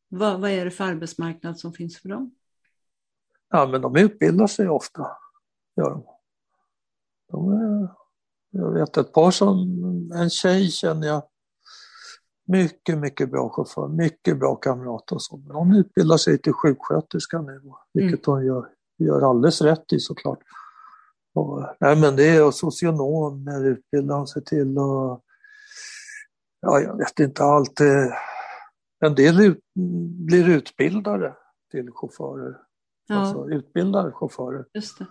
Vad, 0.07 0.41
vad 0.41 0.51
är 0.51 0.65
det 0.65 0.71
för 0.71 0.83
arbetsmarknad 0.83 1.59
som 1.59 1.73
finns 1.73 2.01
för 2.01 2.09
dem? 2.09 2.35
Ja, 3.49 3.65
men 3.65 3.81
de 3.81 3.95
utbildar 3.95 4.47
sig 4.47 4.69
ofta 4.69 5.07
gör 5.75 5.89
de. 5.89 6.03
de 7.31 7.51
är, 7.51 7.87
jag 8.51 8.71
vet 8.73 8.97
ett 8.97 9.13
par 9.13 9.31
som, 9.31 9.59
en 10.15 10.29
tjej 10.29 10.71
känner 10.71 11.07
jag, 11.07 11.23
mycket, 12.47 12.97
mycket 12.97 13.31
bra 13.31 13.49
chaufför, 13.49 13.87
mycket 13.87 14.39
bra 14.39 14.55
kamrat 14.55 15.11
och 15.11 15.21
så. 15.21 15.37
Men 15.37 15.55
hon 15.55 15.75
utbildar 15.75 16.17
sig 16.17 16.37
till 16.37 16.53
sjuksköterska 16.53 17.41
nu, 17.41 17.61
vilket 17.93 18.27
mm. 18.27 18.37
hon 18.37 18.45
gör, 18.45 18.67
gör 18.97 19.29
alldeles 19.29 19.61
rätt 19.61 19.93
i 19.93 19.99
såklart. 19.99 20.39
Och, 21.33 21.75
nej 21.79 21.95
men 21.95 22.15
det 22.15 22.29
är 22.29 22.51
socionom 22.51 23.47
utbildar 23.47 24.17
hon 24.17 24.27
sig 24.27 24.43
till 24.43 24.77
och 24.77 25.21
ja, 26.61 26.79
jag 26.79 26.97
vet 26.97 27.19
inte 27.19 27.43
allt. 27.43 27.79
En 28.99 29.15
del 29.15 29.41
ut, 29.41 29.59
blir 30.25 30.49
utbildare 30.49 31.35
till 31.71 31.91
chaufförer. 31.91 32.57
Ja. 33.07 33.15
Alltså 33.15 33.49
utbildar 33.49 34.11
chaufförer. 34.11 34.65
Just 34.73 34.99
det. 34.99 35.05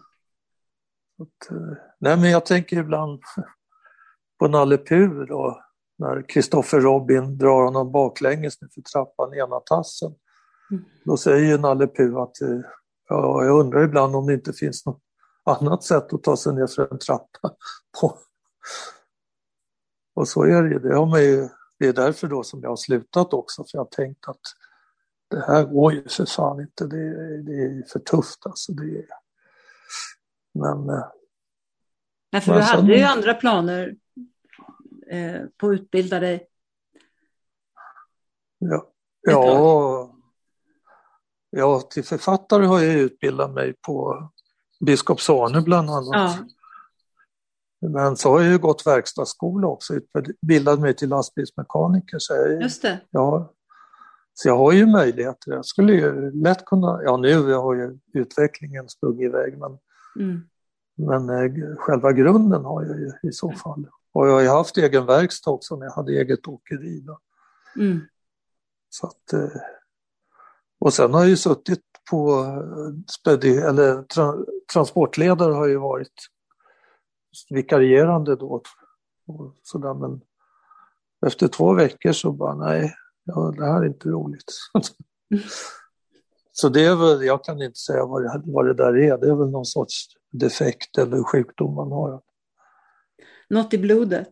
Att, 1.22 1.50
eh, 1.50 1.76
nej 1.98 2.16
men 2.16 2.30
jag 2.30 2.46
tänker 2.46 2.76
ibland 2.76 3.20
på 4.38 4.48
Nalle 4.48 4.78
Puh 4.78 5.24
då, 5.28 5.64
när 5.98 6.28
Kristoffer 6.28 6.80
Robin 6.80 7.38
drar 7.38 7.64
honom 7.64 7.92
baklänges 7.92 8.58
för 8.58 8.82
trappan 8.92 9.34
i 9.34 9.38
ena 9.38 9.60
tassen. 9.60 10.14
Mm. 10.70 10.84
Då 11.04 11.16
säger 11.16 11.58
Nalle 11.58 11.86
Puh 11.86 12.16
att 12.16 12.40
eh, 12.40 12.60
ja, 13.08 13.44
jag 13.44 13.60
undrar 13.60 13.84
ibland 13.84 14.16
om 14.16 14.26
det 14.26 14.34
inte 14.34 14.52
finns 14.52 14.86
något 14.86 15.00
annat 15.44 15.84
sätt 15.84 16.12
att 16.12 16.22
ta 16.22 16.36
sig 16.36 16.54
ner 16.54 16.66
för 16.66 16.92
en 16.92 16.98
trappa 16.98 17.54
på. 18.00 18.18
Och 20.14 20.28
så 20.28 20.42
är 20.42 20.62
det 20.62 20.68
ju. 20.68 20.78
Det, 20.78 20.96
har 20.96 21.06
man 21.06 21.22
ju, 21.22 21.48
det 21.78 21.86
är 21.86 21.92
därför 21.92 22.28
då 22.28 22.42
som 22.42 22.60
jag 22.62 22.68
har 22.68 22.76
slutat 22.76 23.32
också, 23.32 23.62
för 23.62 23.70
jag 23.72 23.80
har 23.80 23.90
tänkt 23.90 24.28
att 24.28 24.40
det 25.30 25.40
här 25.46 25.64
går 25.64 25.92
ju 25.92 26.08
för 26.08 26.24
fan 26.24 26.60
inte, 26.60 26.86
det, 26.86 27.42
det 27.42 27.52
är 27.52 27.82
för 27.92 27.98
tufft 27.98 28.46
alltså. 28.46 28.72
Det, 28.72 29.06
men... 30.54 30.90
Eh, 30.90 31.04
Nej, 32.32 32.42
för 32.42 32.52
men 32.52 32.60
du 32.60 32.66
hade 32.66 32.96
ju 32.96 33.02
andra 33.02 33.34
planer 33.34 33.96
eh, 35.10 35.40
på 35.56 35.68
att 35.68 35.72
utbilda 35.72 36.20
dig. 36.20 36.48
Ja, 38.58 38.90
ja, 39.20 40.14
ja, 41.50 41.80
till 41.80 42.04
författare 42.04 42.66
har 42.66 42.80
jag 42.80 42.94
utbildat 42.94 43.50
mig 43.50 43.74
på 43.86 44.28
Biskops 44.80 45.30
Arne 45.30 45.60
bland 45.60 45.90
annat. 45.90 46.08
Ja. 46.12 46.38
Men 47.88 48.16
så 48.16 48.30
har 48.30 48.40
jag 48.40 48.52
ju 48.52 48.58
gått 48.58 48.86
verkstadsskola 48.86 49.68
också, 49.68 49.94
utbildat 49.94 50.80
mig 50.80 50.94
till 50.94 51.08
lastbilsmekaniker. 51.08 52.18
Så 52.18 52.34
jag, 52.34 52.62
Just 52.62 52.82
det. 52.82 53.00
Ja, 53.10 53.52
så 54.34 54.48
jag 54.48 54.56
har 54.56 54.72
ju 54.72 54.86
möjligheter. 54.86 55.52
Jag 55.52 55.64
skulle 55.64 55.92
ju 55.92 56.30
lätt 56.30 56.64
kunna, 56.64 57.00
ja 57.04 57.16
nu 57.16 57.52
har 57.52 57.74
ju 57.74 57.98
utvecklingen 58.12 58.88
sprungit 58.88 59.28
iväg 59.28 59.58
men, 59.58 59.78
mm. 60.18 60.40
men 60.96 61.30
eh, 61.30 61.76
själva 61.76 62.12
grunden 62.12 62.64
har 62.64 62.84
jag 62.84 62.98
ju 63.00 63.12
i 63.22 63.32
så 63.32 63.52
fall. 63.52 63.88
Och 64.12 64.28
jag 64.28 64.32
har 64.32 64.40
ju 64.40 64.48
haft 64.48 64.76
egen 64.76 65.06
verkstad 65.06 65.50
också 65.50 65.76
när 65.76 65.86
jag 65.86 65.92
hade 65.92 66.12
eget 66.12 66.48
åkeri. 66.48 67.00
Då. 67.00 67.18
Mm. 67.76 68.00
Så 68.88 69.06
att, 69.06 69.32
eh, 69.32 69.60
och 70.78 70.92
sen 70.92 71.14
har 71.14 71.20
jag 71.20 71.28
ju 71.28 71.36
suttit 71.36 71.82
på, 72.10 72.44
eh, 73.26 73.68
eller 73.68 74.02
tra, 74.02 74.34
transportledare 74.72 75.52
har 75.52 75.66
ju 75.66 75.76
varit 75.76 76.28
vikarierande 77.50 78.36
då. 78.36 78.62
Och 79.26 79.54
sådär, 79.62 79.94
men 79.94 80.20
efter 81.26 81.48
två 81.48 81.72
veckor 81.72 82.12
så 82.12 82.32
bara 82.32 82.54
nej, 82.54 82.94
ja, 83.24 83.54
det 83.56 83.64
här 83.64 83.82
är 83.82 83.86
inte 83.86 84.08
roligt. 84.08 84.52
så 86.56 86.68
det 86.68 86.84
är 86.84 86.94
väl, 86.96 87.26
jag 87.26 87.44
kan 87.44 87.62
inte 87.62 87.78
säga 87.78 88.06
vad 88.06 88.22
det, 88.22 88.42
vad 88.44 88.66
det 88.66 88.74
där 88.74 88.96
är, 88.96 89.18
det 89.18 89.26
är 89.26 89.34
väl 89.34 89.50
någon 89.50 89.64
sorts 89.64 90.06
defekt 90.32 90.98
eller 90.98 91.22
sjukdom 91.22 91.74
man 91.74 91.92
har. 91.92 92.20
Något 93.48 93.74
i 93.74 93.78
blodet. 93.78 94.28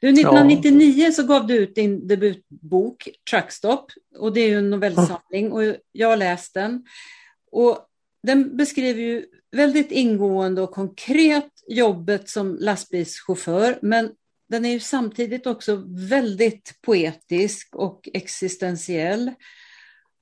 Du, 0.00 0.08
1999 0.08 1.04
ja. 1.04 1.12
så 1.12 1.22
gav 1.22 1.46
du 1.46 1.56
ut 1.56 1.74
din 1.74 2.06
debutbok 2.08 3.08
Truckstop 3.30 3.92
och 4.18 4.32
det 4.32 4.40
är 4.40 4.48
ju 4.48 4.58
en 4.58 4.70
novellsamling 4.70 5.52
och 5.52 5.62
jag 5.92 6.08
har 6.08 6.16
läst 6.16 6.54
den. 6.54 6.84
Och 7.52 7.78
den 8.22 8.56
beskriver 8.56 9.00
ju 9.00 9.26
väldigt 9.52 9.92
ingående 9.92 10.62
och 10.62 10.70
konkret 10.70 11.50
jobbet 11.68 12.28
som 12.28 12.56
lastbilschaufför, 12.60 13.78
men 13.82 14.10
den 14.48 14.64
är 14.64 14.70
ju 14.70 14.80
samtidigt 14.80 15.46
också 15.46 15.84
väldigt 16.08 16.78
poetisk 16.82 17.74
och 17.74 18.08
existentiell. 18.14 19.32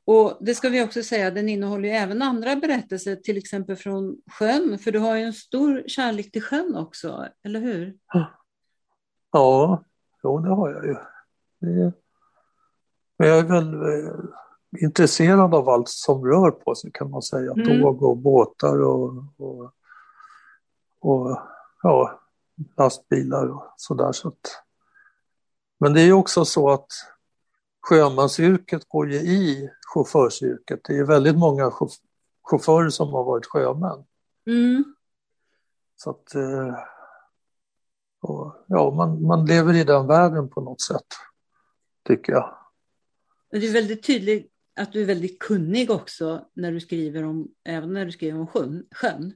Och 0.04 0.38
det 0.40 0.54
ska 0.54 0.68
vi 0.68 0.84
också 0.84 1.02
säga, 1.02 1.30
den 1.30 1.48
innehåller 1.48 1.88
ju 1.88 1.94
även 1.94 2.22
andra 2.22 2.56
berättelser, 2.56 3.16
till 3.16 3.38
exempel 3.38 3.76
från 3.76 4.16
sjön, 4.38 4.78
för 4.78 4.92
du 4.92 4.98
har 4.98 5.16
ju 5.16 5.22
en 5.22 5.32
stor 5.32 5.82
kärlek 5.86 6.32
till 6.32 6.42
sjön 6.42 6.76
också, 6.76 7.28
eller 7.44 7.60
hur? 7.60 7.96
Ja, 9.32 9.84
jo 10.22 10.38
det 10.38 10.54
har 10.54 10.70
jag 10.70 10.86
ju. 10.86 10.96
Men 13.18 13.28
jag 13.28 13.38
är 13.38 13.42
väl 13.42 13.74
eh, 13.74 14.14
intresserad 14.80 15.54
av 15.54 15.68
allt 15.68 15.88
som 15.88 16.26
rör 16.26 16.50
på 16.50 16.74
sig 16.74 16.90
kan 16.94 17.10
man 17.10 17.22
säga. 17.22 17.52
Mm. 17.52 17.80
Tåg 17.80 18.02
och 18.02 18.16
båtar 18.16 18.82
och, 18.82 19.24
och, 19.36 19.72
och 21.00 21.38
ja, 21.82 22.20
lastbilar 22.76 23.46
och 23.46 23.74
sådär. 23.76 24.12
Så 24.12 24.32
men 25.80 25.94
det 25.94 26.00
är 26.00 26.04
ju 26.04 26.12
också 26.12 26.44
så 26.44 26.70
att 26.70 26.86
sjömansyrket 27.82 28.88
går 28.88 29.10
ju 29.10 29.16
i 29.16 29.70
chaufförsyrket. 29.94 30.80
Det 30.84 30.98
är 30.98 31.04
väldigt 31.04 31.38
många 31.38 31.72
chaufförer 32.42 32.90
som 32.90 33.08
har 33.08 33.24
varit 33.24 33.46
sjömän. 33.46 34.04
Mm. 34.46 34.84
Så 35.96 36.10
att 36.10 36.34
eh, 36.34 36.78
och, 38.22 38.64
ja, 38.66 38.90
man, 38.90 39.26
man 39.26 39.46
lever 39.46 39.74
i 39.74 39.84
den 39.84 40.06
världen 40.06 40.50
på 40.50 40.60
något 40.60 40.80
sätt, 40.80 41.06
tycker 42.06 42.32
jag. 42.32 42.54
Det 43.50 43.56
är 43.56 43.72
väldigt 43.72 44.02
tydligt 44.02 44.52
att 44.80 44.92
du 44.92 45.02
är 45.02 45.06
väldigt 45.06 45.38
kunnig 45.38 45.90
också 45.90 46.48
när 46.54 46.72
du 46.72 46.80
skriver 46.80 47.24
om, 47.24 47.48
även 47.64 47.92
när 47.92 48.04
du 48.04 48.12
skriver 48.12 48.40
om 48.40 48.46
sjön. 48.46 48.86
sjön. 48.94 49.32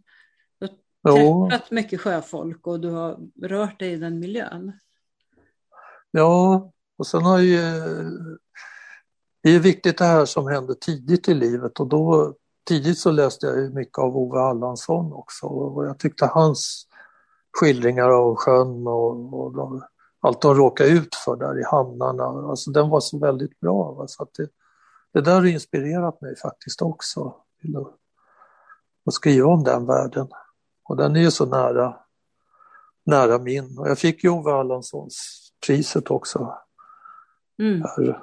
Du 1.03 1.12
har 1.12 1.51
träffat 1.51 1.70
mycket 1.70 2.01
sjöfolk 2.01 2.66
och 2.66 2.80
du 2.80 2.90
har 2.90 3.18
rört 3.42 3.78
dig 3.78 3.92
i 3.92 3.97
den 3.97 4.18
miljön. 4.18 4.72
Ja, 6.11 6.72
och 6.99 7.07
sen 7.07 7.22
har 7.22 7.38
ju... 7.38 7.61
Det 9.42 9.51
är 9.51 9.61
viktigt 9.61 9.99
det 9.99 10.05
här 10.05 10.24
som 10.24 10.47
hände 10.47 10.74
tidigt 10.74 11.28
i 11.28 11.34
livet 11.34 11.80
och 11.80 11.86
då 11.86 12.34
tidigt 12.68 12.99
så 12.99 13.11
läste 13.11 13.47
jag 13.47 13.74
mycket 13.74 13.99
av 13.99 14.16
Ove 14.16 14.40
Allansson 14.40 15.12
också 15.12 15.47
och 15.47 15.86
jag 15.86 15.99
tyckte 15.99 16.26
hans 16.26 16.86
skildringar 17.61 18.11
av 18.11 18.36
sjön 18.36 18.86
och, 18.86 19.40
och 19.40 19.53
de, 19.57 19.82
allt 20.20 20.42
de 20.42 20.55
råkade 20.55 20.90
ut 20.90 21.14
för 21.14 21.36
där 21.36 21.61
i 21.61 21.64
hamnarna, 21.64 22.24
alltså 22.24 22.70
den 22.70 22.88
var 22.88 23.01
så 23.01 23.18
väldigt 23.18 23.61
bra. 23.61 23.92
Va? 23.92 24.07
Så 24.09 24.22
att 24.22 24.34
det, 24.34 24.49
det 25.12 25.20
där 25.20 25.34
har 25.34 25.47
inspirerat 25.47 26.20
mig 26.20 26.36
faktiskt 26.36 26.82
också 26.82 27.34
till 27.61 27.76
att, 27.76 27.94
att 29.07 29.14
skriva 29.14 29.49
om 29.49 29.64
den 29.64 29.86
världen. 29.86 30.28
Och 30.84 30.97
den 30.97 31.16
är 31.16 31.20
ju 31.20 31.30
så 31.30 31.47
nära, 31.47 31.97
nära 33.07 33.38
min. 33.38 33.78
Och 33.78 33.88
jag 33.88 33.99
fick 33.99 34.24
ju 34.24 34.30
Ove 34.30 34.53
Allanssons 34.53 35.49
priset 35.66 36.11
också 36.11 36.59
mm. 37.59 37.82
här 37.82 38.22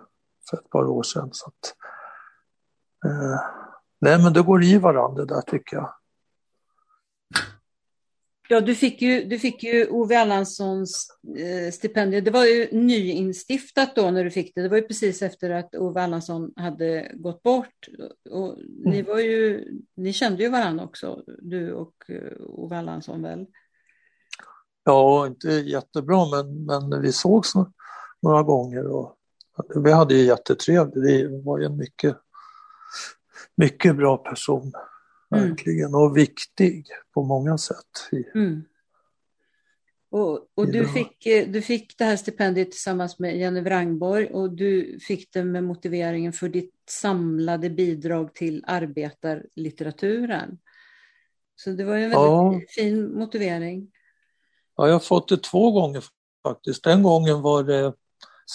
för 0.50 0.58
ett 0.58 0.70
par 0.70 0.86
år 0.86 1.04
sedan. 1.04 1.30
Så 1.32 1.48
att, 1.48 1.76
eh, 3.06 3.40
nej 4.02 4.24
men 4.24 4.34
det 4.34 4.42
går 4.42 4.64
i 4.64 4.78
varandra 4.78 5.26
där 5.26 5.42
tycker 5.42 5.76
jag. 5.76 5.94
Ja, 8.50 8.62
du 8.62 8.76
fick 8.76 9.02
ju, 9.02 9.24
du 9.24 9.40
fick 9.40 9.64
ju 9.64 9.88
Ove 9.88 10.16
Erlandssons 10.16 11.08
eh, 11.38 11.72
stipendium. 11.72 12.24
Det 12.24 12.32
var 12.32 12.46
ju 12.46 12.68
nyinstiftat 12.72 13.96
då 13.96 14.12
när 14.12 14.24
du 14.24 14.32
fick 14.32 14.56
det. 14.56 14.62
Det 14.62 14.70
var 14.70 14.78
ju 14.78 14.88
precis 14.88 15.22
efter 15.22 15.50
att 15.50 15.76
Ove 15.76 16.02
Erlandsson 16.02 16.54
hade 16.56 17.12
gått 17.14 17.44
bort. 17.44 17.88
Och 18.30 18.58
ni, 18.86 19.00
mm. 19.00 19.12
var 19.12 19.20
ju, 19.20 19.68
ni 19.96 20.14
kände 20.14 20.44
ju 20.44 20.50
varandra 20.50 20.84
också, 20.84 21.24
du 21.42 21.74
och 21.74 21.94
eh, 22.10 22.34
Ove 22.40 22.76
Erlandsson 22.76 23.22
väl? 23.22 23.46
Ja, 24.84 25.28
inte 25.28 25.48
jättebra, 25.50 26.26
men, 26.32 26.66
men 26.66 27.02
vi 27.02 27.12
sågs 27.12 27.54
några 28.22 28.44
gånger 28.44 28.88
och 28.88 29.16
vi 29.76 29.92
hade 29.92 30.16
ju 30.16 30.24
jättetrevligt. 30.24 30.96
Det 30.96 31.42
var 31.44 31.60
ju 31.60 31.66
en 31.66 31.78
mycket, 31.78 32.18
mycket 33.56 33.96
bra 33.96 34.18
person. 34.18 34.74
Mm. 35.34 35.50
verkligen, 35.50 35.88
mm. 35.88 36.02
och 36.02 36.18
viktig 36.18 36.88
på 37.14 37.24
många 37.24 37.58
sätt. 37.58 38.10
Mm. 38.36 38.64
Och, 40.10 40.48
och 40.56 40.72
du, 40.72 40.88
fick, 40.88 41.26
eh, 41.26 41.48
du 41.48 41.62
fick 41.62 41.98
det 41.98 42.06
här 42.06 42.16
stipendiet 42.16 42.72
tillsammans 42.72 43.20
med 43.20 43.38
Jenny 43.38 43.62
Wrangborg 43.62 44.28
och 44.28 44.52
du 44.52 45.00
fick 45.00 45.34
det 45.34 45.44
med 45.44 45.64
motiveringen 45.64 46.34
för 46.34 46.50
ditt 46.50 46.74
samlade 46.90 47.70
bidrag 47.70 48.34
till 48.34 48.64
arbetarlitteraturen. 48.68 50.58
Så 51.56 51.70
det 51.70 51.84
var 51.84 51.96
ju 51.96 52.04
en 52.04 52.10
väldigt 52.10 52.26
ja. 52.26 52.62
fin 52.76 53.20
motivering. 53.20 53.92
Ja, 54.78 54.88
jag 54.88 54.94
har 54.94 55.00
fått 55.00 55.28
det 55.28 55.44
två 55.44 55.72
gånger 55.72 56.04
faktiskt. 56.44 56.84
Den 56.84 57.04
gången 57.04 57.42
var 57.42 57.64
det 57.64 57.94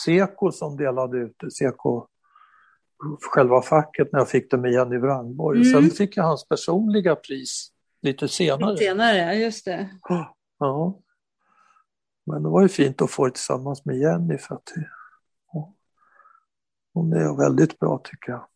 Seko 0.05 0.53
som 0.53 0.77
delade 0.77 1.19
ut 1.19 1.37
det, 1.39 1.51
Seko 1.51 2.07
själva 3.35 3.63
facket 3.63 4.13
när 4.13 4.21
jag 4.21 4.29
fick 4.29 4.51
det 4.51 4.57
med 4.57 4.73
Jenny 4.73 4.99
Wrangborg. 4.99 5.61
Mm. 5.61 5.73
Sen 5.73 5.91
fick 5.91 6.17
jag 6.17 6.25
hans 6.25 6.49
personliga 6.49 7.17
pris 7.17 7.73
lite 8.03 8.29
senare. 8.29 8.71
Lite 8.71 8.85
senare, 8.85 9.35
just 9.35 9.65
det. 9.65 9.91
Ja. 10.59 11.01
Men 12.27 12.43
det 12.43 12.49
var 12.49 12.63
ju 12.63 12.69
fint 12.69 13.03
att 13.03 13.11
få 13.11 13.27
det 13.27 13.31
tillsammans 13.31 13.85
med 13.85 13.99
Jenny 13.99 14.39
för 14.39 14.55
att 14.55 14.73
hon 16.95 17.13
är 17.13 17.37
väldigt 17.37 17.79
bra 17.79 18.01
tycker 18.05 18.33
jag. 18.33 18.47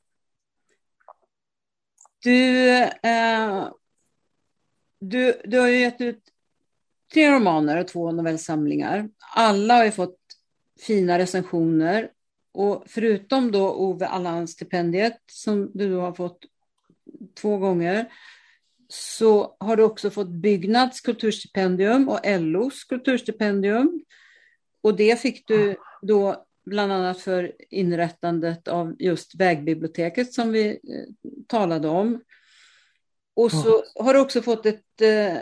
Du, 2.23 2.69
eh, 2.83 3.69
du, 5.01 5.43
du 5.45 5.61
har 5.61 5.69
ju 5.69 5.81
gett 5.81 6.01
ut 6.01 6.23
tre 7.13 7.31
romaner 7.31 7.81
och 7.81 7.89
två 7.89 8.13
novellsamlingar. 8.13 9.09
Alla 9.35 9.75
har 9.75 9.85
ju 9.85 9.91
fått 9.91 10.22
fina 10.83 11.19
recensioner 11.19 12.11
och 12.53 12.85
förutom 12.87 13.53
då 13.53 13.75
Ove 13.75 14.07
Allan-stipendiet 14.07 15.19
som 15.27 15.71
du 15.75 15.91
då 15.91 16.01
har 16.01 16.13
fått 16.13 16.39
två 17.35 17.57
gånger 17.57 18.13
så 18.89 19.57
har 19.61 19.77
du 19.77 19.83
också 19.83 20.11
fått 20.11 20.29
Byggnads 20.29 21.01
kulturstipendium 21.01 22.09
och 22.09 22.21
LOs 22.25 22.85
kulturstipendium. 22.85 24.05
Och 24.81 24.97
det 24.97 25.21
fick 25.21 25.47
du 25.47 25.77
då 26.03 26.47
bland 26.65 26.93
annat 26.93 27.21
för 27.21 27.53
inrättandet 27.71 28.69
av 28.69 28.97
just 28.99 29.35
vägbiblioteket 29.35 30.33
som 30.33 30.53
vi 30.53 30.69
eh, 30.69 31.33
talade 31.47 31.89
om. 31.89 32.21
Och 33.35 33.53
så 33.53 33.85
har 33.95 34.15
du 34.15 34.21
också 34.21 34.43
fått 34.43 34.67
ett, 34.67 35.01
eh, 35.01 35.37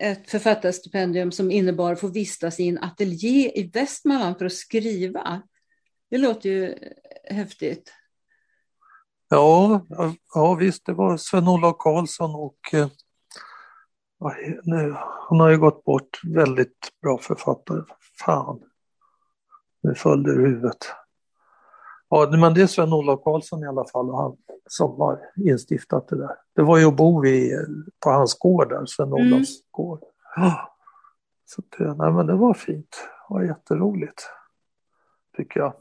ett 0.00 0.30
författarstipendium 0.30 1.32
som 1.32 1.50
innebar 1.50 1.92
att 1.92 2.00
få 2.00 2.08
vistas 2.08 2.60
i 2.60 2.68
en 2.68 2.78
ateljé 2.78 3.60
i 3.60 3.70
Västmanland 3.74 4.38
för 4.38 4.44
att 4.44 4.52
skriva. 4.52 5.42
Det 6.10 6.18
låter 6.18 6.48
ju 6.48 6.74
häftigt. 7.24 7.92
Ja, 9.28 9.86
ja 10.34 10.54
visst, 10.54 10.86
det 10.86 10.92
var 10.92 11.16
Sven-Olof 11.16 11.76
Karlsson 11.78 12.34
och 12.34 12.74
eh, 12.74 12.88
nu, 14.62 14.96
han 15.28 15.40
har 15.40 15.48
ju 15.48 15.58
gått 15.58 15.84
bort, 15.84 16.20
väldigt 16.24 16.88
bra 17.02 17.18
författare. 17.18 17.82
Fan, 18.24 18.60
nu 19.82 19.94
föll 19.94 20.22
det 20.22 20.30
ur 20.30 20.46
huvudet. 20.46 20.86
Ja, 22.08 22.30
men 22.30 22.54
det 22.54 22.62
är 22.62 22.66
Sven-Olof 22.66 23.24
Karlsson 23.24 23.64
i 23.64 23.66
alla 23.66 23.84
fall 23.84 24.10
och 24.10 24.18
han 24.18 24.36
som 24.66 25.00
har 25.00 25.20
instiftat 25.36 26.08
det 26.08 26.16
där. 26.16 26.36
Det 26.56 26.62
var 26.62 26.78
ju 26.78 26.84
att 26.84 26.96
bo 26.96 27.20
vid, 27.20 27.52
på 28.04 28.10
hans 28.10 28.38
gård 28.38 28.68
där, 28.68 28.86
Sven-Olofs 28.86 29.60
mm. 29.60 29.66
gård. 29.70 30.00
Ja. 30.36 30.76
Så 31.46 31.62
det, 31.78 31.94
nej, 31.94 32.12
men 32.12 32.26
det 32.26 32.34
var 32.34 32.54
fint, 32.54 32.96
det 33.28 33.34
var 33.34 33.42
jätteroligt, 33.42 34.22
tycker 35.36 35.60
jag. 35.60 35.74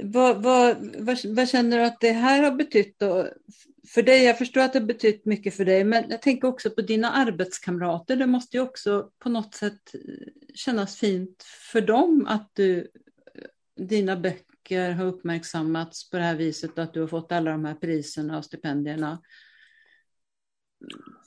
Vad, 0.00 0.42
vad, 0.42 0.76
vad, 0.98 1.18
vad, 1.24 1.48
känner 1.48 1.78
du 1.78 1.84
att 1.84 2.00
det 2.00 2.12
här 2.12 2.42
har 2.42 2.50
betytt 2.50 2.98
då 2.98 3.28
för 3.88 4.02
dig? 4.02 4.24
Jag 4.24 4.38
förstår 4.38 4.60
att 4.60 4.72
det 4.72 4.78
har 4.78 4.86
betytt 4.86 5.24
mycket 5.24 5.54
för 5.54 5.64
dig, 5.64 5.84
men 5.84 6.10
jag 6.10 6.22
tänker 6.22 6.48
också 6.48 6.70
på 6.70 6.80
dina 6.80 7.10
arbetskamrater. 7.10 8.16
Det 8.16 8.26
måste 8.26 8.56
ju 8.56 8.62
också 8.62 9.10
på 9.18 9.28
något 9.28 9.54
sätt 9.54 9.94
kännas 10.54 10.96
fint 10.96 11.42
för 11.72 11.80
dem 11.80 12.26
att 12.28 12.50
du, 12.52 12.88
dina 13.76 14.16
böcker 14.16 14.51
har 14.70 15.04
uppmärksammats 15.04 16.10
på 16.10 16.16
det 16.16 16.22
här 16.22 16.36
viset, 16.36 16.78
att 16.78 16.94
du 16.94 17.00
har 17.00 17.08
fått 17.08 17.32
alla 17.32 17.50
de 17.50 17.64
här 17.64 17.74
priserna 17.74 18.38
och 18.38 18.44
stipendierna. 18.44 19.22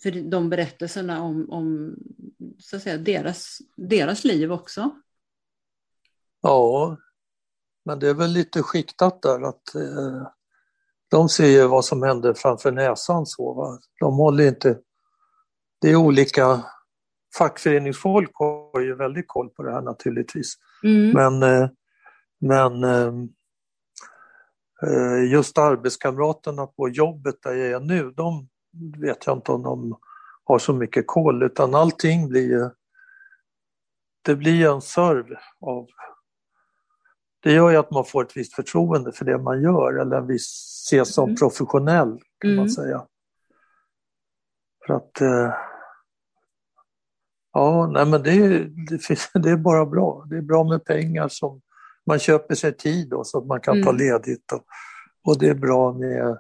För 0.03 0.31
de 0.31 0.49
berättelserna 0.49 1.21
om, 1.21 1.49
om 1.49 1.95
så 2.59 2.75
att 2.75 2.81
säga, 2.81 2.97
deras, 2.97 3.57
deras 3.75 4.23
liv 4.23 4.51
också. 4.51 4.91
Ja, 6.41 6.97
men 7.85 7.99
det 7.99 8.09
är 8.09 8.13
väl 8.13 8.31
lite 8.31 8.63
skiktat 8.63 9.21
där 9.21 9.41
att 9.41 9.75
eh, 9.75 10.27
de 11.07 11.29
ser 11.29 11.47
ju 11.47 11.67
vad 11.67 11.85
som 11.85 12.03
händer 12.03 12.33
framför 12.33 12.71
näsan 12.71 13.25
så. 13.25 13.53
Va? 13.53 13.79
De 13.99 14.17
håller 14.17 14.47
inte... 14.47 14.79
Det 15.81 15.89
är 15.89 15.95
olika... 15.95 16.65
Fackföreningsfolk 17.37 18.31
har 18.33 18.81
ju 18.81 18.95
väldigt 18.95 19.27
koll 19.27 19.49
på 19.49 19.63
det 19.63 19.71
här 19.71 19.81
naturligtvis. 19.81 20.55
Mm. 20.83 21.11
Men, 21.11 21.43
eh, 21.43 21.69
men 22.39 22.83
eh, 22.83 23.13
eh 24.83 25.31
just 25.31 25.57
arbetskamraterna 25.57 26.67
på 26.67 26.89
jobbet 26.89 27.35
där 27.41 27.53
jag 27.53 27.71
är 27.71 27.79
nu, 27.79 28.11
de 28.11 28.49
vet 28.97 29.25
jag 29.25 29.37
inte 29.37 29.51
om 29.51 29.63
de 29.63 29.99
har 30.43 30.59
så 30.59 30.73
mycket 30.73 31.07
koll 31.07 31.43
utan 31.43 31.75
allting 31.75 32.29
blir. 32.29 32.71
Det 34.21 34.35
blir 34.35 34.69
en 34.69 34.81
serv 34.81 35.25
av 35.61 35.87
det 37.43 37.53
gör 37.53 37.69
ju 37.69 37.77
att 37.77 37.91
man 37.91 38.05
får 38.05 38.23
ett 38.23 38.37
visst 38.37 38.53
förtroende 38.53 39.11
för 39.11 39.25
det 39.25 39.37
man 39.37 39.61
gör 39.61 39.93
eller 40.01 40.17
en 40.17 40.27
viss 40.27 40.81
ses 40.85 41.13
som 41.13 41.23
mm. 41.23 41.35
professionell 41.35 42.19
kan 42.39 42.49
mm. 42.49 42.55
man 42.57 42.69
säga. 42.69 43.07
För 44.87 44.93
att 44.93 45.21
eh, 45.21 45.53
Ja, 47.55 47.87
nej 47.87 48.05
men 48.05 48.23
det, 48.23 48.59
det, 48.59 48.99
det, 49.43 49.49
är 49.49 49.57
bara 49.57 49.85
bra. 49.85 50.25
Det 50.29 50.37
är 50.37 50.41
bra 50.41 50.63
med 50.63 50.85
pengar 50.85 51.27
som 51.27 51.61
man 52.05 52.19
köper 52.19 52.55
sig 52.55 52.77
tid 52.77 53.09
då, 53.09 53.23
så 53.23 53.37
att 53.37 53.45
man 53.45 53.61
kan 53.61 53.73
mm. 53.73 53.85
ta 53.85 53.91
ledigt. 53.91 54.51
Och, 54.51 54.65
och 55.23 55.39
det 55.39 55.47
är 55.47 55.53
bra 55.53 55.93
med 55.93 56.37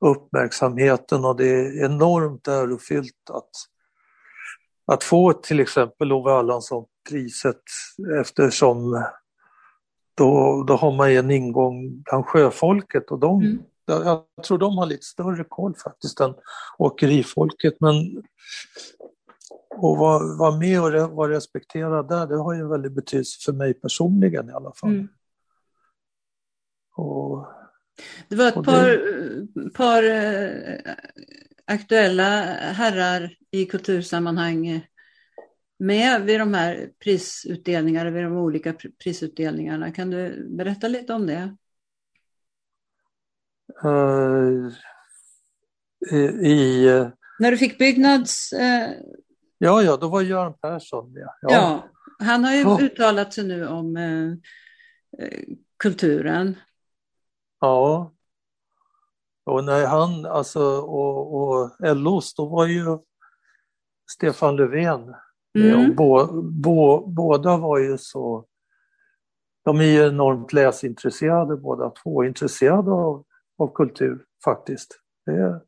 uppmärksamheten 0.00 1.24
och 1.24 1.36
det 1.36 1.46
är 1.46 1.84
enormt 1.84 2.48
ärofyllt 2.48 3.30
att, 3.30 3.50
att 4.92 5.04
få 5.04 5.32
till 5.32 5.60
exempel 5.60 6.12
Ove 6.12 6.32
Erlandsson-priset 6.32 7.62
eftersom 8.20 9.04
då, 10.14 10.64
då 10.66 10.76
har 10.76 10.92
man 10.92 11.12
ju 11.12 11.18
en 11.18 11.30
ingång 11.30 12.02
bland 12.02 12.26
sjöfolket 12.26 13.10
och 13.10 13.18
de, 13.18 13.42
mm. 13.42 13.58
jag, 13.86 14.24
tror 14.46 14.58
de 14.58 14.78
har 14.78 14.86
lite 14.86 15.06
större 15.06 15.44
koll 15.48 15.74
faktiskt 15.76 16.20
än 16.20 16.34
åkerifolket. 16.78 17.74
Men 17.80 17.94
att 19.78 19.98
vara, 19.98 20.36
vara 20.36 20.58
med 20.58 20.82
och 20.82 21.10
vara 21.10 21.32
respekterad 21.32 22.08
där, 22.08 22.26
det 22.26 22.36
har 22.36 22.54
ju 22.54 22.60
en 22.60 22.68
väldig 22.68 22.94
betydelse 22.94 23.38
för 23.44 23.52
mig 23.52 23.74
personligen 23.74 24.48
i 24.48 24.52
alla 24.52 24.72
fall. 24.72 24.90
Mm. 24.90 25.08
Och, 26.96 27.46
det 28.28 28.36
var 28.36 28.48
ett 28.48 28.54
par, 28.54 28.86
det... 28.86 29.70
par 29.70 30.02
äh, 30.02 30.94
aktuella 31.64 32.40
herrar 32.54 33.36
i 33.50 33.66
kultursammanhang 33.66 34.86
med 35.78 36.22
vid 36.22 36.40
de 36.40 36.54
här 36.54 36.90
prisutdelningarna, 37.04 38.10
vid 38.10 38.24
de 38.24 38.36
olika 38.36 38.74
prisutdelningarna. 39.02 39.92
Kan 39.92 40.10
du 40.10 40.48
berätta 40.50 40.88
lite 40.88 41.12
om 41.12 41.26
det? 41.26 41.56
Uh, 43.84 44.72
i, 46.42 46.88
uh, 46.88 47.08
När 47.38 47.50
du 47.50 47.56
fick 47.56 47.78
Byggnads... 47.78 48.52
ja, 49.58 49.82
ja, 49.82 49.96
då 49.96 50.08
var 50.08 50.22
Göran 50.22 50.54
Persson 50.54 51.12
med. 51.12 51.28
Ja. 51.40 51.48
ja. 51.50 51.84
han 52.18 52.44
har 52.44 52.52
ju 52.52 52.64
oh. 52.64 52.82
uttalat 52.82 53.34
sig 53.34 53.44
nu 53.44 53.68
om 53.68 53.96
kulturen. 55.78 56.56
Ja. 57.60 58.12
Och 59.44 59.64
när 59.64 59.86
han, 59.86 60.26
alltså, 60.26 60.60
och, 60.80 61.34
och 61.34 61.70
LOs, 61.80 62.34
då 62.34 62.48
var 62.48 62.66
ju 62.66 62.98
Stefan 64.10 64.56
Löfven 64.56 65.14
Mm. 65.58 65.94
Bo, 65.94 66.42
bo, 66.42 67.06
båda 67.06 67.56
var 67.56 67.78
ju 67.78 67.98
så... 67.98 68.44
De 69.64 69.80
är 69.80 69.84
ju 69.84 70.06
enormt 70.06 70.52
läsintresserade 70.52 71.56
båda 71.56 71.90
två, 71.90 72.24
intresserade 72.24 72.90
av, 72.90 73.24
av 73.58 73.74
kultur 73.74 74.24
faktiskt. 74.44 75.00
Det, 75.26 75.60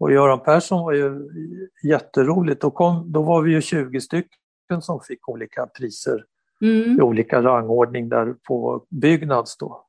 och 0.00 0.12
Göran 0.12 0.40
Persson 0.40 0.84
var 0.84 0.92
ju 0.92 1.28
jätteroligt. 1.82 2.60
Då, 2.60 2.70
kom, 2.70 3.12
då 3.12 3.22
var 3.22 3.42
vi 3.42 3.52
ju 3.52 3.62
20 3.62 4.00
stycken 4.00 4.82
som 4.82 5.00
fick 5.00 5.28
olika 5.28 5.66
priser 5.66 6.24
mm. 6.62 6.98
i 6.98 7.02
olika 7.02 7.42
rangordning 7.42 8.08
där 8.08 8.34
på 8.48 8.86
Byggnads 8.88 9.56
då. 9.56 9.86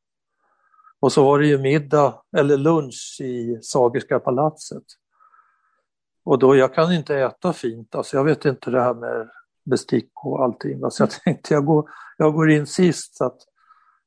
Och 1.00 1.12
så 1.12 1.24
var 1.24 1.40
det 1.40 1.48
ju 1.48 1.58
middag 1.58 2.22
eller 2.38 2.58
lunch 2.58 3.18
i 3.22 3.60
Sagerska 3.62 4.20
palatset. 4.20 4.84
Och 6.24 6.40
då, 6.40 6.56
jag 6.56 6.74
kan 6.74 6.94
inte 6.94 7.16
äta 7.16 7.54
fint, 7.54 7.96
alltså 7.96 8.18
jag 8.18 8.24
vet 8.24 8.46
inte 8.46 8.72
det 8.72 8.82
här 8.82 8.94
med 8.94 9.30
bestick 9.64 10.12
och 10.26 10.44
allting. 10.44 10.80
Så 10.80 10.86
alltså 10.86 11.04
jag 11.04 11.12
tänkte 11.24 11.54
jag 11.54 11.66
går, 11.66 11.90
jag 12.18 12.34
går 12.34 12.52
in 12.52 12.68
sist 12.68 13.18
så, 13.18 13.26
att, 13.26 13.38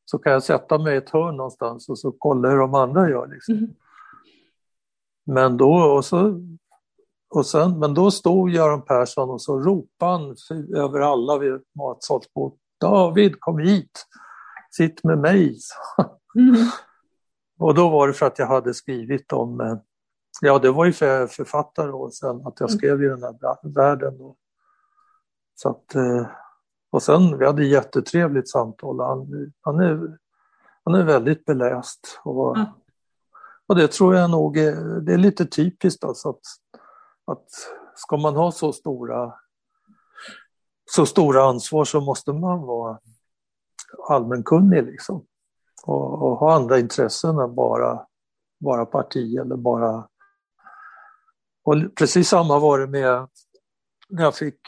så 0.04 0.18
kan 0.18 0.32
jag 0.32 0.42
sätta 0.42 0.78
mig 0.78 0.94
i 0.94 0.96
ett 0.96 1.10
hörn 1.10 1.36
någonstans 1.36 1.88
och 1.88 1.98
så 1.98 2.12
kolla 2.18 2.48
hur 2.48 2.58
de 2.58 2.74
andra 2.74 3.10
gör. 3.10 3.26
Liksom. 3.26 3.54
Mm. 3.54 3.74
Men 5.26 5.56
då, 5.56 5.74
och 5.74 6.04
så, 6.04 6.40
och 7.30 7.46
sen, 7.46 7.78
men 7.78 7.94
då 7.94 8.10
stod 8.10 8.50
Göran 8.50 8.82
Persson 8.82 9.30
och 9.30 9.42
så 9.42 9.58
ropade 9.60 10.12
han 10.12 10.36
över 10.74 11.00
alla 11.00 11.38
vid 11.38 11.62
matsalsbordet. 11.78 12.58
David, 12.80 13.40
kom 13.40 13.58
hit! 13.58 14.06
Sitt 14.70 15.04
med 15.04 15.18
mig! 15.18 15.56
Mm. 16.36 16.66
och 17.58 17.74
då 17.74 17.88
var 17.88 18.06
det 18.06 18.14
för 18.14 18.26
att 18.26 18.38
jag 18.38 18.46
hade 18.46 18.74
skrivit 18.74 19.32
om 19.32 19.60
eh, 19.60 19.76
Ja, 20.40 20.58
det 20.58 20.70
var 20.70 20.84
ju 20.84 20.92
för 20.92 21.26
författare 21.26 21.90
och 21.90 22.14
sen 22.14 22.36
att 22.46 22.60
jag 22.60 22.70
mm. 22.70 22.78
skrev 22.78 23.02
i 23.02 23.08
den 23.08 23.22
här 23.22 23.74
världen. 23.74 24.18
Då. 24.18 24.36
Så 25.54 25.68
att, 25.68 25.94
eh, 25.94 26.26
och 26.90 27.02
sen, 27.02 27.38
vi 27.38 27.46
hade 27.46 27.64
jättetrevligt 27.64 28.48
samtal. 28.48 29.00
Han, 29.00 29.52
han, 29.60 29.80
är, 29.80 30.18
han 30.84 30.94
är 30.94 31.04
väldigt 31.04 31.44
beläst. 31.44 32.20
Och, 32.24 32.56
mm 32.56 32.68
och 33.68 33.76
det 33.76 33.88
tror 33.88 34.14
jag 34.14 34.30
nog 34.30 34.56
är, 34.56 35.00
det 35.00 35.12
är 35.12 35.18
lite 35.18 35.46
typiskt 35.46 36.04
alltså 36.04 36.28
att, 36.28 36.40
att 37.26 37.46
ska 37.94 38.16
man 38.16 38.36
ha 38.36 38.52
så 38.52 38.72
stora, 38.72 39.34
så 40.90 41.06
stora 41.06 41.44
ansvar 41.44 41.84
så 41.84 42.00
måste 42.00 42.32
man 42.32 42.62
vara 42.62 42.98
allmänkunnig 44.08 44.84
liksom. 44.84 45.26
Och, 45.86 46.22
och 46.22 46.36
ha 46.36 46.54
andra 46.54 46.78
intressen 46.78 47.38
än 47.38 47.54
bara, 47.54 48.06
bara 48.60 48.86
parti 48.86 49.36
eller 49.36 49.56
bara 49.56 50.08
och 51.64 51.74
precis 51.94 52.28
samma 52.28 52.58
var 52.58 52.78
det 52.78 52.86
med 52.86 53.28
när 54.08 54.22
jag 54.22 54.34
fick 54.34 54.60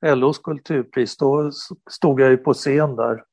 LOs 0.00 0.38
kulturpris, 0.38 1.16
då 1.16 1.50
stod 1.90 2.20
jag 2.20 2.30
ju 2.30 2.36
på 2.36 2.54
scen 2.54 2.96
där. 2.96 3.24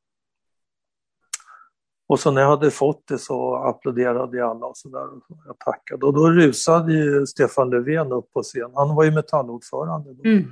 Och 2.08 2.20
så 2.20 2.32
när 2.32 2.42
jag 2.42 2.50
hade 2.50 2.72
fått 2.72 3.08
det 3.08 3.18
så 3.18 3.56
applåderade 3.56 4.46
alla 4.46 4.66
och 4.66 4.78
sådär. 4.78 5.08
Jag 5.46 5.60
tackade 5.60 6.06
och 6.06 6.14
då 6.14 6.30
rusade 6.30 6.94
ju 6.94 7.26
Stefan 7.26 7.70
Löfven 7.70 8.12
upp 8.12 8.34
på 8.34 8.42
scen. 8.42 8.72
Han 8.76 8.96
var 8.96 9.04
ju 9.04 9.12
metallordförande 9.12 10.14
då. 10.14 10.30
Mm. 10.30 10.46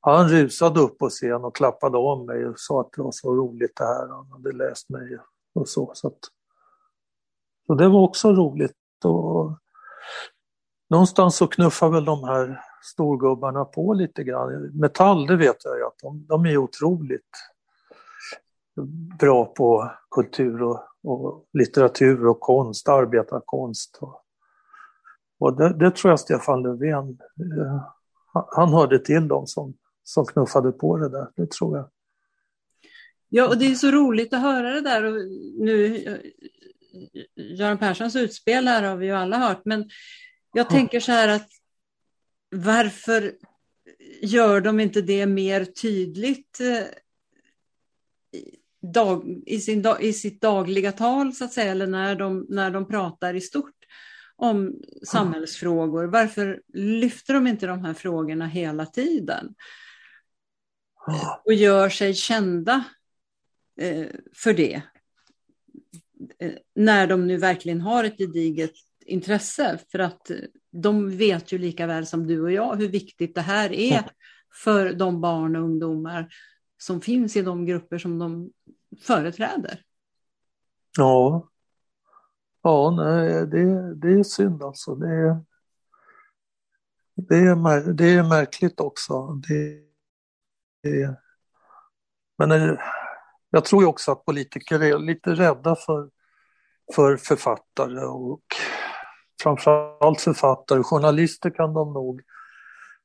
Han 0.00 0.28
rusade 0.28 0.80
upp 0.80 0.98
på 0.98 1.08
scen 1.08 1.44
och 1.44 1.56
klappade 1.56 1.98
om 1.98 2.26
mig 2.26 2.46
och 2.46 2.58
sa 2.58 2.80
att 2.80 2.92
det 2.96 3.02
var 3.02 3.12
så 3.12 3.34
roligt 3.34 3.76
det 3.76 3.84
här. 3.84 4.08
Han 4.08 4.30
hade 4.30 4.52
läst 4.52 4.88
mig 4.90 5.18
och 5.54 5.68
så. 5.68 5.90
Så, 5.94 6.08
att, 6.08 6.18
så 7.66 7.74
det 7.74 7.88
var 7.88 8.00
också 8.00 8.32
roligt. 8.32 8.76
Och 9.04 9.52
någonstans 10.90 11.36
så 11.36 11.46
knuffar 11.46 11.88
väl 11.88 12.04
de 12.04 12.24
här 12.24 12.60
storgubbarna 12.82 13.64
på 13.64 13.94
lite 13.94 14.24
grann. 14.24 14.70
Metall, 14.80 15.26
det 15.26 15.36
vet 15.36 15.64
jag 15.64 15.78
ju 15.78 15.84
att 15.84 15.98
de, 16.02 16.26
de 16.28 16.46
är 16.46 16.56
otroligt 16.56 17.30
bra 19.18 19.44
på 19.46 19.90
kultur 20.10 20.62
och, 20.62 20.80
och 21.04 21.48
litteratur 21.52 22.26
och 22.26 22.40
konst, 22.40 22.88
arbetarkonst. 22.88 23.98
Och, 24.00 24.24
och 25.38 25.56
det, 25.56 25.78
det, 25.78 25.90
tror 25.90 26.10
jag 26.10 26.20
Stefan 26.20 26.62
Löfven, 26.62 27.18
eh, 27.58 27.82
han 28.32 28.68
hörde 28.68 28.98
till 28.98 29.28
dem 29.28 29.46
som, 29.46 29.74
som 30.02 30.26
knuffade 30.26 30.72
på 30.72 30.96
det 30.96 31.08
där, 31.08 31.28
det 31.36 31.50
tror 31.50 31.76
jag. 31.76 31.90
Ja, 33.28 33.48
och 33.48 33.58
det 33.58 33.66
är 33.66 33.74
så 33.74 33.90
roligt 33.90 34.34
att 34.34 34.40
höra 34.40 34.70
det 34.70 34.80
där. 34.80 35.04
Och 35.04 35.14
nu, 35.58 35.96
eh, 35.96 36.18
Göran 37.34 37.78
Perssons 37.78 38.16
utspel 38.16 38.68
här 38.68 38.82
har 38.82 38.96
vi 38.96 39.06
ju 39.06 39.12
alla 39.12 39.38
hört, 39.38 39.60
men 39.64 39.90
jag 40.52 40.70
tänker 40.70 41.00
så 41.00 41.12
här 41.12 41.28
att 41.28 41.48
varför 42.50 43.32
gör 44.22 44.60
de 44.60 44.80
inte 44.80 45.02
det 45.02 45.26
mer 45.26 45.64
tydligt 45.64 46.60
eh, 46.60 46.86
dag, 48.82 49.42
i, 49.46 49.58
sin, 49.58 49.86
i 50.00 50.12
sitt 50.12 50.40
dagliga 50.40 50.92
tal, 50.92 51.32
så 51.32 51.44
att 51.44 51.52
säga, 51.52 51.70
eller 51.70 51.86
när 51.86 52.14
de, 52.14 52.46
när 52.48 52.70
de 52.70 52.88
pratar 52.88 53.34
i 53.34 53.40
stort 53.40 53.74
om 54.36 54.74
samhällsfrågor? 55.06 56.04
Varför 56.04 56.62
lyfter 56.72 57.34
de 57.34 57.46
inte 57.46 57.66
de 57.66 57.84
här 57.84 57.94
frågorna 57.94 58.46
hela 58.46 58.86
tiden? 58.86 59.54
Och 61.44 61.52
gör 61.52 61.88
sig 61.88 62.14
kända 62.14 62.84
eh, 63.80 64.06
för 64.34 64.52
det. 64.52 64.82
Eh, 66.38 66.52
när 66.74 67.06
de 67.06 67.26
nu 67.26 67.36
verkligen 67.36 67.80
har 67.80 68.04
ett 68.04 68.18
gediget 68.18 68.72
intresse. 69.06 69.78
För 69.92 69.98
att 69.98 70.30
de 70.72 71.16
vet 71.16 71.52
ju 71.52 71.58
lika 71.58 71.86
väl 71.86 72.06
som 72.06 72.26
du 72.26 72.42
och 72.42 72.52
jag 72.52 72.76
hur 72.76 72.88
viktigt 72.88 73.34
det 73.34 73.40
här 73.40 73.72
är 73.72 74.10
för 74.64 74.92
de 74.92 75.20
barn 75.20 75.56
och 75.56 75.62
ungdomar 75.62 76.28
som 76.78 77.00
finns 77.00 77.36
i 77.36 77.42
de 77.42 77.66
grupper 77.66 77.98
som 77.98 78.18
de 78.18 78.50
företräder. 79.06 79.82
Ja, 80.98 81.48
ja 82.62 82.90
nej, 82.90 83.46
det, 83.46 83.94
det 83.94 84.12
är 84.12 84.22
synd 84.22 84.62
alltså. 84.62 84.94
Det 84.94 85.08
är, 85.08 85.44
det 87.14 87.36
är, 87.36 87.92
det 87.92 88.10
är 88.10 88.22
märkligt 88.22 88.80
också. 88.80 89.26
Det, 89.26 89.80
det 90.82 91.16
men 92.40 92.50
eh, 92.50 92.78
jag 93.50 93.64
tror 93.64 93.82
ju 93.82 93.88
också 93.88 94.12
att 94.12 94.24
politiker 94.24 94.82
är 94.82 94.98
lite 94.98 95.34
rädda 95.34 95.76
för, 95.76 96.10
för 96.94 97.16
författare 97.16 98.00
och 98.00 98.42
framförallt 99.42 100.20
författare. 100.20 100.82
Journalister 100.82 101.50
kan 101.50 101.74
de 101.74 101.92
nog 101.92 102.22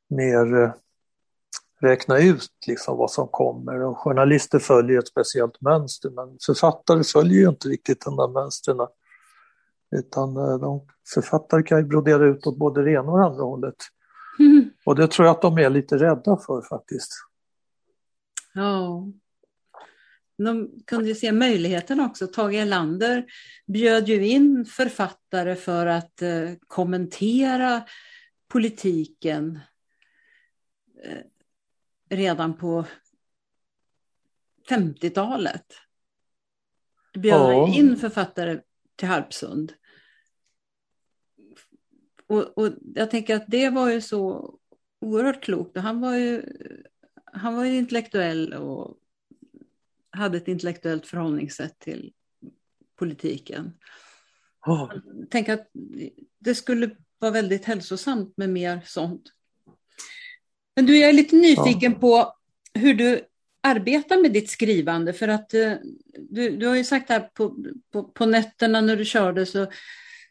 mer 0.10 0.64
eh, 0.64 0.74
räkna 1.86 2.20
ut 2.20 2.52
liksom 2.68 2.98
vad 2.98 3.12
som 3.12 3.28
kommer 3.28 3.84
och 3.84 3.98
journalister 3.98 4.60
följer 4.60 5.00
ett 5.00 5.08
speciellt 5.08 5.62
mönster 5.62 6.10
men 6.10 6.38
författare 6.46 7.04
följer 7.04 7.42
ju 7.42 7.50
inte 7.50 7.68
riktigt 7.68 8.06
de 8.06 8.16
där 8.16 8.28
mönstren. 8.28 8.78
Utan 9.96 10.38
eh, 10.38 10.58
de, 10.60 10.88
författare 11.14 11.64
kan 11.64 11.78
ju 11.78 11.86
brodera 11.86 12.26
ut 12.26 12.48
åt 12.48 12.58
både 12.58 12.84
det 12.84 12.92
ena 12.92 13.12
och 13.12 13.24
andra 13.24 13.44
hållet. 13.44 13.76
Mm. 14.40 14.70
Och 14.86 14.96
det 14.96 15.08
tror 15.08 15.26
jag 15.26 15.36
att 15.36 15.42
de 15.42 15.58
är 15.58 15.70
lite 15.70 15.98
rädda 15.98 16.38
för 16.38 16.62
faktiskt. 16.62 17.12
Ja. 18.54 19.08
De 20.38 20.72
kunde 20.88 21.08
ju 21.08 21.16
se 21.16 21.32
möjligheten 21.32 22.00
också. 22.00 22.28
Tage 22.28 22.54
Erlander 22.54 23.26
bjöd 23.68 24.08
ju 24.08 24.28
in 24.28 24.66
författare 24.66 25.56
för 25.56 25.86
att 25.86 26.22
eh, 26.22 26.50
kommentera 26.68 27.82
politiken 28.48 29.60
eh, 31.04 31.18
redan 32.10 32.58
på 32.58 32.86
50-talet. 34.70 35.66
Bjöd 37.14 37.54
ja. 37.54 37.74
in 37.76 37.98
författare 37.98 38.62
till 38.96 39.08
Harpsund. 39.08 39.74
Och, 42.28 42.58
och, 42.58 42.70
jag 42.96 43.12
tänker 43.12 43.36
att 43.36 43.46
det 43.48 43.70
var 43.70 43.92
ju 43.92 44.02
så 44.02 44.54
oerhört 45.00 45.44
klokt. 45.44 45.78
Han 45.78 46.02
var 46.02 46.16
ju, 46.16 46.44
han 47.26 47.56
var 47.56 47.66
ju 47.66 47.78
intellektuell 47.78 48.54
och 48.54 48.98
hade 50.10 50.38
ett 50.38 50.48
intellektuellt 50.48 51.08
förhållningssätt 51.08 51.80
till 51.80 52.14
politiken. 52.96 53.74
Oh. 54.66 54.94
Tänk 55.30 55.50
att 55.50 55.70
det 56.40 56.56
skulle 56.56 56.96
vara 57.20 57.32
väldigt 57.32 57.66
hälsosamt 57.66 58.38
med 58.38 58.50
mer 58.50 58.82
sånt. 58.86 59.32
Men 60.76 60.86
du, 60.86 60.98
jag 60.98 61.10
är 61.10 61.14
lite 61.14 61.36
nyfiken 61.36 61.92
ja. 61.92 62.00
på 62.00 62.34
hur 62.74 62.94
du 62.94 63.22
arbetar 63.64 64.22
med 64.22 64.32
ditt 64.32 64.50
skrivande. 64.50 65.14
För 65.14 65.28
att 65.28 65.54
eh, 65.54 65.74
du, 66.30 66.58
du 66.58 66.68
har 66.68 66.76
ju 66.76 66.84
sagt 66.84 67.10
här 67.10 67.20
på, 67.20 67.56
på, 67.94 68.04
på 68.04 68.26
nätterna 68.26 68.82
när 68.82 68.96
du 68.96 69.06
körde 69.06 69.46
så, 69.46 69.68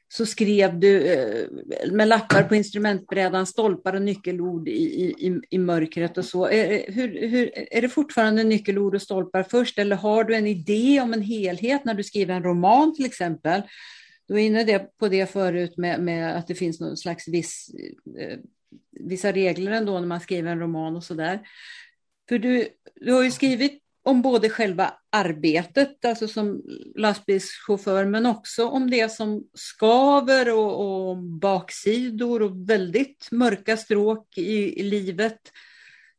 så 0.09 0.27
skrev 0.27 0.81
du 0.81 1.07
eh, 1.07 1.47
med 1.93 2.09
lappar 2.09 2.43
på 2.43 2.55
instrumentbrädan 2.55 3.47
stolpar 3.47 3.95
och 3.95 4.03
nyckelord 4.03 4.69
i, 4.69 4.73
i, 4.73 5.41
i 5.51 5.59
mörkret 5.59 6.19
och 6.19 6.25
så. 6.25 6.47
Är, 6.47 6.93
hur, 6.93 7.29
hur, 7.29 7.51
är 7.71 7.83
det 7.83 7.89
fortfarande 7.89 8.45
nyckelord 8.45 8.95
och 8.95 9.03
stolpar 9.03 9.43
först 9.43 9.79
eller 9.79 9.97
har 9.97 10.25
du 10.25 10.35
en 10.35 10.47
idé 10.47 11.01
om 11.01 11.13
en 11.13 11.23
helhet 11.23 11.85
när 11.85 11.95
du 11.95 12.05
skriver 12.05 12.35
en 12.35 12.43
roman 12.43 12.95
till 12.95 13.07
exempel? 13.07 13.63
Du 14.29 14.35
var 14.35 14.41
inne 14.41 14.79
på 14.79 15.09
det 15.09 15.31
förut 15.31 15.77
med, 15.77 16.01
med 16.01 16.37
att 16.37 16.47
det 16.47 16.55
finns 16.55 16.81
någon 16.81 16.97
slags 16.97 17.29
viss 17.29 17.71
eh, 18.19 18.39
vissa 19.01 19.33
regler 19.33 19.73
ändå 19.73 20.01
när 20.01 20.07
man 20.07 20.21
skriver 20.21 20.53
en 20.53 20.61
roman 20.61 20.97
och 20.97 21.05
sådär. 21.05 21.41
För 22.29 22.39
du, 22.39 22.69
du 22.95 23.13
har 23.13 23.23
ju 23.23 23.31
skrivit 23.31 23.85
om 24.05 24.23
både 24.23 24.51
själva 24.51 24.95
arbetet, 25.11 26.05
alltså 26.05 26.29
som 26.29 26.63
lastbilschaufför, 26.97 28.05
men 28.05 28.27
också 28.27 28.69
om 28.69 28.91
det 28.91 29.13
som 29.13 29.49
skaver 29.55 30.55
och, 30.55 31.09
och 31.09 31.17
baksidor 31.19 32.43
och 32.43 32.71
väldigt 32.71 33.29
mörka 33.31 33.77
stråk 33.77 34.39
i, 34.39 34.81
i, 34.81 34.83
livet 34.83 35.39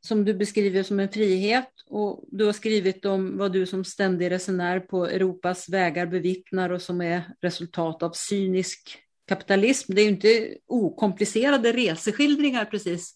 som 0.02 0.26
du 0.26 0.34
beskriver 0.34 0.84
som 0.84 1.00
en 1.00 1.10
frihet. 1.10 1.70
Och 1.88 2.24
du 2.32 2.46
har 2.46 2.54
skrivit 2.54 3.06
om 3.06 3.38
vad 3.38 3.54
du 3.54 3.66
som 3.66 3.84
ständig 3.84 4.32
resenär 4.32 4.80
på 4.80 5.06
Europas 5.06 5.70
vägar 5.70 6.06
bevittnar 6.06 6.70
och 6.70 6.82
som 6.82 7.02
är 7.02 7.24
resultat 7.42 8.04
av 8.04 8.12
cynisk 8.16 9.05
kapitalism. 9.26 9.94
Det 9.96 10.02
är 10.02 10.04
ju 10.04 10.10
inte 10.10 10.58
okomplicerade 10.68 11.72
reseskildringar 11.72 12.66
precis 12.66 13.16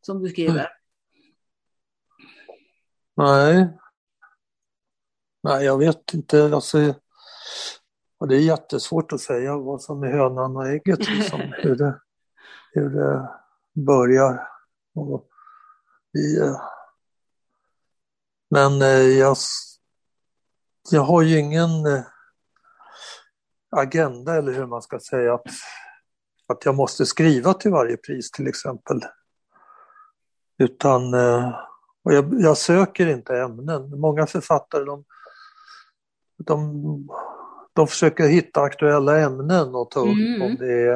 som 0.00 0.22
du 0.22 0.28
skriver. 0.28 0.68
Nej. 3.16 3.68
Nej, 5.42 5.64
jag 5.64 5.78
vet 5.78 6.14
inte. 6.14 6.44
Alltså, 6.44 6.94
och 8.18 8.28
det 8.28 8.36
är 8.36 8.40
jättesvårt 8.40 9.12
att 9.12 9.20
säga 9.20 9.56
vad 9.56 9.82
som 9.82 10.02
är 10.02 10.12
hönan 10.12 10.56
och 10.56 10.68
ägget, 10.68 11.08
liksom, 11.08 11.40
hur, 11.62 11.76
det, 11.76 12.00
hur 12.72 12.90
det 12.90 13.30
börjar. 13.72 14.48
Och 14.94 15.28
vi, 16.12 16.40
eh, 16.40 16.60
men 18.50 18.82
eh, 18.82 19.18
jag, 19.18 19.36
jag 20.90 21.02
har 21.02 21.22
ju 21.22 21.38
ingen 21.38 21.86
eh, 21.86 22.02
agenda 23.70 24.34
eller 24.34 24.52
hur 24.52 24.66
man 24.66 24.82
ska 24.82 25.00
säga 25.00 25.34
att, 25.34 25.46
att 26.46 26.64
jag 26.64 26.74
måste 26.74 27.06
skriva 27.06 27.54
till 27.54 27.70
varje 27.70 27.96
pris 27.96 28.30
till 28.30 28.46
exempel. 28.46 29.00
Utan 30.58 31.14
eh, 31.14 31.54
och 32.08 32.14
jag, 32.14 32.40
jag 32.40 32.56
söker 32.56 33.06
inte 33.06 33.38
ämnen. 33.38 34.00
Många 34.00 34.26
författare 34.26 34.84
de, 34.84 35.04
de, 36.38 37.08
de 37.72 37.86
försöker 37.86 38.28
hitta 38.28 38.60
aktuella 38.60 39.18
ämnen 39.18 39.74
och 39.74 39.90
ta 39.90 40.00
upp 40.00 40.06
mm. 40.06 40.42
om 40.42 40.56
det 40.56 40.72
är 40.72 40.94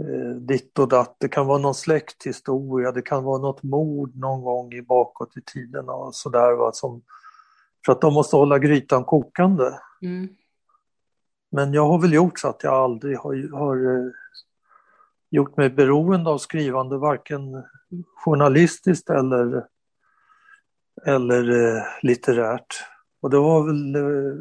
eh, 0.00 0.34
ditt 0.36 0.78
och 0.78 0.88
datt. 0.88 1.16
Det 1.18 1.28
kan 1.28 1.46
vara 1.46 1.58
någon 1.58 1.74
släkthistoria, 1.74 2.92
det 2.92 3.02
kan 3.02 3.24
vara 3.24 3.38
något 3.38 3.62
mord 3.62 4.16
någon 4.16 4.42
gång 4.42 4.72
i 4.72 4.82
bakåt 4.82 5.36
i 5.36 5.40
tiden 5.40 5.88
och 5.88 6.14
sådär. 6.14 6.72
för 7.86 7.92
att 7.92 8.00
de 8.00 8.14
måste 8.14 8.36
hålla 8.36 8.58
grytan 8.58 9.04
kokande. 9.04 9.78
Mm. 10.02 10.28
Men 11.52 11.72
jag 11.72 11.86
har 11.86 11.98
väl 11.98 12.12
gjort 12.12 12.38
så 12.38 12.48
att 12.48 12.62
jag 12.62 12.74
aldrig 12.74 13.18
har, 13.18 13.58
har 13.58 13.76
eh, 13.76 14.12
gjort 15.30 15.56
mig 15.56 15.70
beroende 15.70 16.30
av 16.30 16.38
skrivande, 16.38 16.98
varken 16.98 17.62
journalistiskt 18.16 19.10
eller, 19.10 19.66
eller 21.06 21.50
eh, 21.50 21.82
litterärt. 22.02 22.84
Och 23.22 23.30
det 23.30 23.38
var 23.38 23.66
väl 23.66 23.94
eh, 23.94 24.36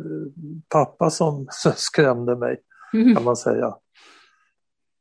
pappa 0.70 1.10
som 1.10 1.48
skrämde 1.76 2.36
mig, 2.36 2.62
mm. 2.94 3.16
kan 3.16 3.24
man 3.24 3.38
säga. 3.38 3.76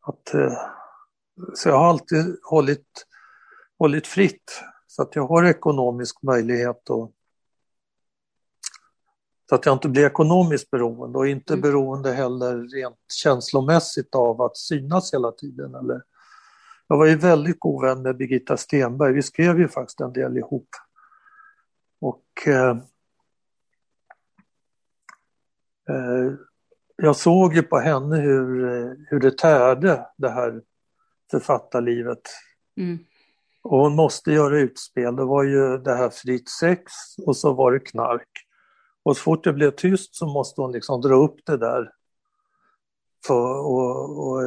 Att, 0.02 0.34
så 1.54 1.68
jag 1.68 1.78
har 1.78 1.88
alltid 1.88 2.36
hållit, 2.42 3.06
hållit 3.78 4.06
fritt, 4.06 4.62
så 4.86 5.02
att 5.02 5.16
jag 5.16 5.26
har 5.26 5.44
ekonomisk 5.44 6.22
möjlighet 6.22 6.90
att 6.90 7.10
så 9.48 9.54
att 9.54 9.66
jag 9.66 9.72
inte 9.72 9.88
blir 9.88 10.06
ekonomiskt 10.06 10.70
beroende 10.70 11.18
och 11.18 11.28
inte 11.28 11.52
mm. 11.52 11.62
beroende 11.62 12.12
heller 12.12 12.56
rent 12.56 12.98
känslomässigt 13.22 14.14
av 14.14 14.42
att 14.42 14.56
synas 14.56 15.14
hela 15.14 15.32
tiden. 15.32 15.74
Eller... 15.74 16.02
Jag 16.88 16.98
var 16.98 17.06
ju 17.06 17.16
väldigt 17.16 17.60
god 17.60 17.84
vän 17.84 18.02
med 18.02 18.16
Birgitta 18.16 18.56
Stenberg, 18.56 19.12
vi 19.12 19.22
skrev 19.22 19.58
ju 19.58 19.68
faktiskt 19.68 20.00
en 20.00 20.12
del 20.12 20.36
ihop. 20.36 20.68
Och 22.00 22.46
eh, 22.46 22.76
eh, 25.88 26.32
jag 26.96 27.16
såg 27.16 27.54
ju 27.54 27.62
på 27.62 27.78
henne 27.78 28.16
hur, 28.16 28.46
hur 29.10 29.20
det 29.20 29.38
tärde 29.38 30.06
det 30.16 30.30
här 30.30 30.62
författarlivet. 31.30 32.22
Mm. 32.76 32.98
Och 33.62 33.78
hon 33.78 33.94
måste 33.94 34.32
göra 34.32 34.58
utspel. 34.58 35.16
Det 35.16 35.24
var 35.24 35.44
ju 35.44 35.78
det 35.78 35.94
här 35.94 36.10
fritt 36.10 36.48
sex 36.48 36.92
och 37.26 37.36
så 37.36 37.52
var 37.52 37.72
det 37.72 37.80
knark. 37.80 38.47
Och 39.08 39.16
så 39.16 39.22
fort 39.22 39.44
det 39.44 39.52
blev 39.52 39.70
tyst 39.70 40.16
så 40.16 40.26
måste 40.26 40.60
hon 40.60 40.72
liksom 40.72 41.00
dra 41.00 41.14
upp 41.14 41.36
det 41.46 41.56
där. 41.56 41.92
För, 43.26 43.58
och, 43.66 44.28
och, 44.28 44.42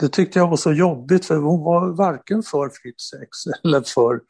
det 0.00 0.08
tyckte 0.08 0.38
jag 0.38 0.48
var 0.48 0.56
så 0.56 0.72
jobbigt 0.72 1.24
för 1.24 1.36
hon 1.36 1.64
var 1.64 1.88
varken 1.88 2.42
för 2.42 2.68
fritt 2.68 3.00
sex 3.00 3.28
eller 3.64 3.80
för 3.80 4.20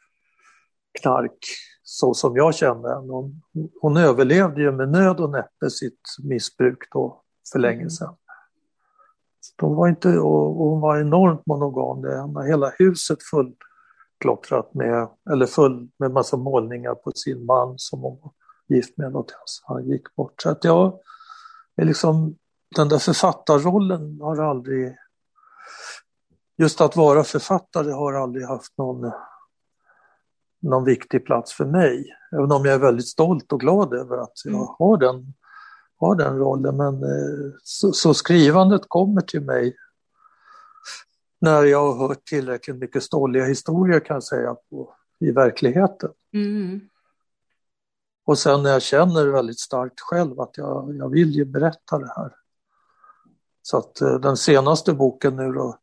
knark 1.01 1.37
så 1.83 2.13
som 2.13 2.35
jag 2.35 2.55
kände 2.55 2.89
henne. 2.89 3.13
Hon, 3.13 3.41
hon 3.81 3.97
överlevde 3.97 4.61
ju 4.61 4.71
med 4.71 4.89
nöd 4.89 5.19
och 5.19 5.29
näppe 5.29 5.69
sitt 5.69 6.01
missbruk 6.23 6.79
då 6.91 7.21
för 7.51 7.59
länge 7.59 7.75
mm. 7.75 7.89
sedan. 7.89 8.15
De 9.55 9.75
var 9.75 9.87
inte, 9.87 10.19
och 10.19 10.69
hon 10.69 10.81
var 10.81 10.99
enormt 10.99 11.45
monogam. 11.45 12.01
Det, 12.01 12.47
hela 12.47 12.71
huset 12.77 13.19
fullklottrat 13.23 14.73
med, 14.73 15.07
eller 15.31 15.45
full 15.45 15.89
med 15.99 16.11
massa 16.11 16.37
målningar 16.37 16.95
på 16.95 17.11
sin 17.15 17.45
man 17.45 17.73
som 17.77 18.01
hon 18.01 18.31
gift 18.69 18.97
med 18.97 19.15
och 19.15 19.31
han 19.63 19.89
gick 19.89 20.15
bort. 20.15 20.41
Så 20.41 20.49
att 20.49 20.63
jag, 20.63 20.99
är 21.75 21.85
liksom, 21.85 22.35
den 22.75 22.89
där 22.89 22.99
författarrollen 22.99 24.21
har 24.21 24.43
aldrig, 24.43 24.95
just 26.57 26.81
att 26.81 26.95
vara 26.95 27.23
författare 27.23 27.91
har 27.91 28.13
aldrig 28.13 28.45
haft 28.45 28.77
någon, 28.77 29.11
någon 30.61 30.83
viktig 30.83 31.25
plats 31.25 31.53
för 31.53 31.65
mig. 31.65 32.05
Även 32.31 32.51
om 32.51 32.65
jag 32.65 32.73
är 32.73 32.79
väldigt 32.79 33.07
stolt 33.07 33.53
och 33.53 33.59
glad 33.59 33.93
över 33.93 34.17
att 34.17 34.33
jag 34.45 34.53
mm. 34.53 34.67
har 34.79 34.97
den 34.97 35.33
har 35.99 36.15
den 36.15 36.37
rollen. 36.37 36.77
Men 36.77 37.03
eh, 37.03 37.51
så, 37.63 37.91
så, 37.91 38.13
skrivandet 38.13 38.81
kommer 38.87 39.21
till 39.21 39.41
mig 39.41 39.75
när 41.41 41.63
jag 41.63 41.93
har 41.93 42.07
hört 42.07 42.25
tillräckligt 42.25 42.77
mycket 42.77 43.03
stolliga 43.03 43.45
historier 43.45 43.99
kan 43.99 44.13
jag 44.13 44.23
säga 44.23 44.55
på, 44.69 44.95
i 45.19 45.31
verkligheten. 45.31 46.09
Mm. 46.33 46.79
Och 48.29 48.37
sen 48.37 48.63
när 48.63 48.69
jag 48.69 48.81
känner 48.81 49.27
väldigt 49.27 49.59
starkt 49.59 49.99
själv 49.99 50.39
att 50.39 50.57
jag, 50.57 50.95
jag 50.95 51.09
vill 51.09 51.31
ju 51.31 51.45
berätta 51.45 51.99
det 51.99 52.13
här. 52.15 52.35
Så 53.61 53.77
att 53.77 54.01
eh, 54.01 54.13
den 54.13 54.37
senaste 54.37 54.93
boken 54.93 55.35
nu 55.35 55.51
då, 55.51 55.79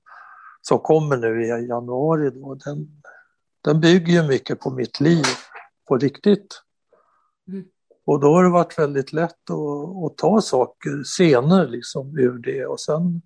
som 0.63 0.79
kommer 0.79 1.17
nu 1.17 1.45
i 1.45 1.69
januari 1.69 2.31
då, 2.31 2.55
den, 2.55 3.03
den 3.65 3.81
bygger 3.81 4.13
ju 4.13 4.29
mycket 4.29 4.61
på 4.61 4.71
mitt 4.71 5.01
liv 5.01 5.25
på 5.89 5.97
riktigt. 5.97 6.63
Mm. 7.49 7.65
Och 8.07 8.21
då 8.21 8.35
har 8.35 8.45
det 8.45 8.51
varit 8.51 8.79
väldigt 8.79 9.13
lätt 9.13 9.51
att, 9.51 10.05
att 10.05 10.17
ta 10.17 10.41
saker, 10.41 11.05
scener 11.05 11.67
liksom 11.67 12.19
ur 12.19 12.39
det 12.39 12.67
och 12.67 12.81
sen 12.81 13.23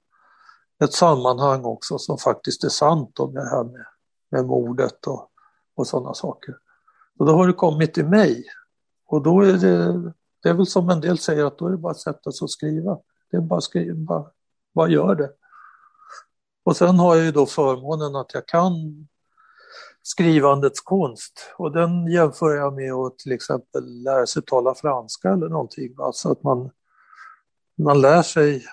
ett 0.85 0.93
sammanhang 0.93 1.65
också 1.65 1.99
som 1.99 2.19
faktiskt 2.19 2.65
är 2.65 2.69
sant 2.69 3.21
om 3.21 3.35
det 3.35 3.49
här 3.49 3.65
med, 3.65 3.87
med 4.31 4.45
mordet 4.45 5.07
och, 5.07 5.31
och 5.77 5.87
sådana 5.87 6.15
saker. 6.15 6.57
Och 7.19 7.27
då 7.27 7.33
har 7.33 7.47
det 7.47 7.53
kommit 7.53 7.95
till 7.95 8.07
mig 8.07 8.45
och 9.11 9.23
då 9.23 9.41
är 9.41 9.53
det, 9.53 10.13
det 10.43 10.49
är 10.49 10.55
väl 10.55 10.67
som 10.67 10.91
en 10.91 11.01
del 11.01 11.19
säger 11.19 11.45
att 11.45 11.59
då 11.59 11.67
är 11.67 11.71
det 11.71 11.77
bara 11.77 11.91
att 11.91 12.01
sätta 12.01 12.33
sig 12.33 12.45
och 12.45 12.51
skriva. 12.51 12.99
Det 13.31 13.37
är 13.37 13.41
bara 13.41 13.59
att 13.59 13.65
skriva, 13.65 13.95
bara, 13.95 14.31
bara 14.75 14.89
gör 14.89 15.15
det. 15.15 15.31
Och 16.65 16.77
sen 16.77 16.99
har 16.99 17.17
jag 17.17 17.25
ju 17.25 17.33
då 17.33 17.47
förmånen 17.47 18.17
att 18.17 18.35
jag 18.35 18.47
kan 18.47 18.73
skrivandets 20.03 20.81
konst. 20.81 21.53
Och 21.57 21.73
den 21.73 22.07
jämför 22.07 22.51
jag 22.51 22.75
med 22.75 22.93
att 22.93 23.19
till 23.19 23.33
exempel 23.33 24.03
lära 24.03 24.27
sig 24.27 24.43
tala 24.43 24.75
franska 24.75 25.29
eller 25.29 25.49
någonting. 25.49 25.95
Alltså 25.99 26.33
att 26.33 26.43
man, 26.43 26.71
man 27.79 28.01
lär 28.01 28.23
sig 28.23 28.65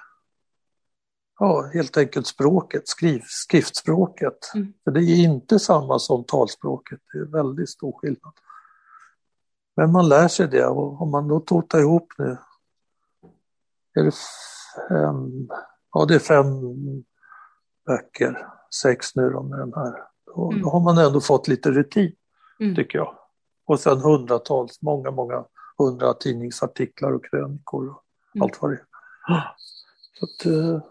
ja, 1.40 1.70
helt 1.74 1.98
enkelt 1.98 2.28
språket, 2.28 2.88
skriv, 2.88 3.22
skriftspråket. 3.26 4.52
Mm. 4.56 4.74
För 4.84 4.92
det 4.92 5.02
är 5.02 5.24
inte 5.24 5.60
samma 5.60 6.00
som 6.00 6.24
talspråket, 6.24 7.00
det 7.14 7.20
är 7.20 7.26
väldigt 7.26 7.70
stor 7.70 7.92
skillnad. 7.92 8.34
Men 9.78 9.92
man 9.92 10.10
lär 10.10 10.28
sig 10.28 10.48
det 10.48 10.66
och 10.66 11.02
om 11.02 11.12
man 11.12 11.28
då 11.28 11.40
totar 11.40 11.80
ihop 11.80 12.14
nu, 12.18 12.38
är 13.96 14.04
det 14.04 14.12
fem, 14.90 15.48
ja 15.94 16.06
det 16.06 16.16
är 16.16 16.20
fem 16.20 16.46
böcker, 17.86 18.48
sex 18.82 19.16
nu 19.16 19.30
då 19.30 19.44
med 19.44 19.60
den 19.60 19.74
här 19.74 20.08
och 20.38 20.52
mm. 20.54 20.64
Då 20.64 20.70
har 20.70 20.80
man 20.80 20.98
ändå 20.98 21.22
fått 21.22 21.48
lite 21.48 21.72
rutin, 21.72 22.16
mm. 22.60 22.76
tycker 22.76 22.98
jag. 22.98 23.18
Och 23.66 23.80
sen 23.80 23.98
hundratals, 23.98 24.82
många, 24.82 25.12
många 25.12 25.46
hundra 25.78 26.14
tidningsartiklar 26.14 27.12
och 27.12 27.26
krönikor 27.26 27.90
och 27.90 28.04
mm. 28.36 28.44
allt 28.44 28.62
vad 28.62 28.72
det 28.72 28.76
är. 28.76 28.86
Så 30.20 30.26
att, 30.26 30.46
eh, 30.46 30.82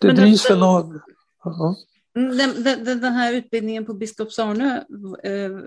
det 0.00 0.06
Men 0.06 0.16
drivs 0.16 0.50
väl 0.50 0.62
av... 0.62 0.84
Mm, 0.84 1.74
den, 2.14 2.62
den, 2.62 2.84
den, 2.84 3.12
här 3.12 3.32
utbildningen 3.32 3.86
på 3.86 3.94
Biskops 3.94 4.38
Arnö, 4.38 4.76
eh, 5.22 5.58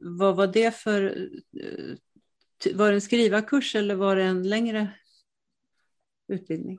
vad 0.00 0.36
var 0.36 0.46
det 0.46 0.74
för... 0.74 1.28
Eh, 1.60 1.96
var 2.74 2.88
det 2.88 2.94
en 2.94 3.00
skrivarkurs 3.00 3.74
eller 3.74 3.94
var 3.94 4.16
det 4.16 4.22
en 4.22 4.48
längre 4.48 4.88
utbildning? 6.28 6.78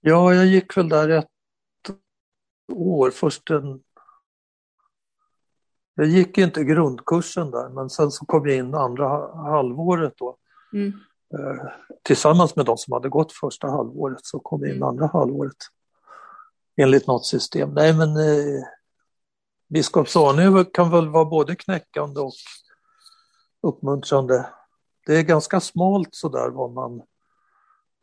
Ja, 0.00 0.34
jag 0.34 0.46
gick 0.46 0.76
väl 0.76 0.88
där 0.88 1.08
ett 1.08 1.28
år. 2.72 3.10
Först 3.10 3.50
en 3.50 3.82
jag 5.94 6.06
gick 6.06 6.38
inte 6.38 6.64
grundkursen 6.64 7.50
där, 7.50 7.68
men 7.68 7.90
sen 7.90 8.10
så 8.10 8.26
kom 8.26 8.48
jag 8.48 8.56
in 8.56 8.74
andra 8.74 9.08
halvåret 9.34 10.14
då. 10.16 10.36
Mm. 10.72 10.92
Eh, 11.34 11.70
tillsammans 12.02 12.56
med 12.56 12.66
de 12.66 12.78
som 12.78 12.92
hade 12.92 13.08
gått 13.08 13.32
första 13.32 13.66
halvåret 13.66 14.18
så 14.22 14.40
kom 14.40 14.60
jag 14.60 14.70
in 14.70 14.76
mm. 14.76 14.88
andra 14.88 15.06
halvåret. 15.06 15.56
Enligt 16.80 17.06
något 17.06 17.26
system. 17.26 17.70
Nej 17.74 17.92
men 17.92 18.16
eh, 18.16 18.64
Biskops-Arnö 19.68 20.64
kan 20.64 20.90
väl 20.90 21.08
vara 21.08 21.24
både 21.24 21.56
knäckande 21.56 22.20
och 22.20 22.32
uppmuntrande. 23.62 24.46
Det 25.06 25.16
är 25.16 25.22
ganska 25.22 25.60
smalt 25.60 26.08
sådär 26.14 26.48
vad 26.48 26.72
man... 26.72 27.02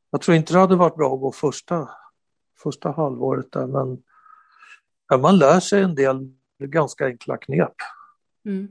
Jag 0.09 0.21
tror 0.21 0.37
inte 0.37 0.53
det 0.53 0.59
hade 0.59 0.75
varit 0.75 0.95
bra 0.95 1.13
att 1.13 1.19
gå 1.19 1.31
första, 1.31 1.89
första 2.63 2.91
halvåret 2.91 3.51
där 3.51 3.67
men 3.67 4.03
man 5.21 5.37
lär 5.37 5.59
sig 5.59 5.81
en 5.81 5.95
del 5.95 6.33
ganska 6.59 7.05
enkla 7.05 7.37
knep. 7.37 7.75
Mm. 8.45 8.67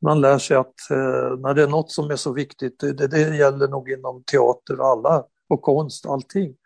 Man 0.00 0.20
lär 0.20 0.38
sig 0.38 0.56
att 0.56 0.90
eh, 0.90 1.38
när 1.38 1.54
det 1.54 1.62
är 1.62 1.68
något 1.68 1.90
som 1.90 2.10
är 2.10 2.16
så 2.16 2.32
viktigt, 2.32 2.80
det, 2.80 2.92
det 2.92 3.36
gäller 3.36 3.68
nog 3.68 3.90
inom 3.90 4.22
teater 4.22 4.80
och 4.80 4.86
alla 4.86 5.24
och 5.48 5.62
konst, 5.62 6.06
allting. 6.06 6.56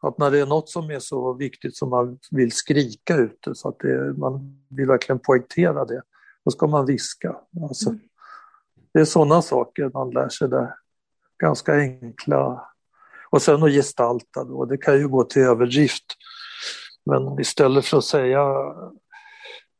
Att 0.00 0.18
när 0.18 0.30
det 0.30 0.38
är 0.40 0.46
något 0.46 0.68
som 0.68 0.90
är 0.90 0.98
så 0.98 1.32
viktigt 1.32 1.76
som 1.76 1.90
man 1.90 2.18
vill 2.30 2.52
skrika 2.52 3.16
ut 3.16 3.38
det, 3.40 3.54
så 3.54 3.68
att 3.68 3.78
det, 3.78 4.14
man 4.18 4.64
vill 4.68 4.86
verkligen 4.86 5.18
poängtera 5.18 5.84
det, 5.84 6.02
då 6.44 6.50
ska 6.50 6.66
man 6.66 6.86
viska. 6.86 7.36
Alltså, 7.62 7.90
mm. 7.90 8.00
Det 8.92 9.00
är 9.00 9.04
sådana 9.04 9.42
saker 9.42 9.90
man 9.94 10.10
lär 10.10 10.28
sig 10.28 10.48
där. 10.48 10.74
Ganska 11.38 11.72
enkla. 11.74 12.68
Och 13.30 13.42
sen 13.42 13.62
att 13.62 13.72
gestalta 13.72 14.44
då, 14.44 14.64
det 14.64 14.78
kan 14.78 14.98
ju 14.98 15.08
gå 15.08 15.24
till 15.24 15.42
överdrift. 15.42 16.04
Men 17.06 17.40
istället 17.40 17.84
för 17.84 17.98
att 17.98 18.04
säga 18.04 18.42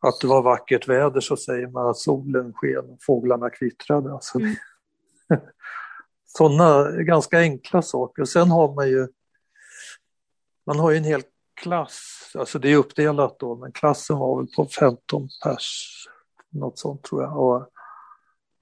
att 0.00 0.20
det 0.20 0.26
var 0.26 0.42
vackert 0.42 0.88
väder 0.88 1.20
så 1.20 1.36
säger 1.36 1.66
man 1.66 1.88
att 1.88 1.96
solen 1.96 2.52
sken 2.54 2.90
och 2.90 2.98
fåglarna 3.00 3.50
kvittrade. 3.50 4.12
Alltså, 4.12 4.38
mm. 4.38 4.54
Sådana 6.26 6.90
ganska 6.90 7.38
enkla 7.38 7.82
saker. 7.82 8.24
Sen 8.24 8.50
har 8.50 8.74
man 8.74 8.88
ju 8.88 9.08
man 10.68 10.78
har 10.78 10.90
ju 10.90 10.96
en 10.96 11.04
hel 11.04 11.22
klass, 11.60 12.30
alltså 12.38 12.58
det 12.58 12.72
är 12.72 12.76
uppdelat 12.76 13.38
då, 13.38 13.56
men 13.56 13.72
klassen 13.72 14.18
var 14.18 14.36
väl 14.36 14.46
på 14.56 14.66
15 14.66 15.28
pers, 15.44 15.94
något 16.50 16.78
sånt 16.78 17.02
tror 17.02 17.22
jag. 17.22 17.36
Och 17.36 17.68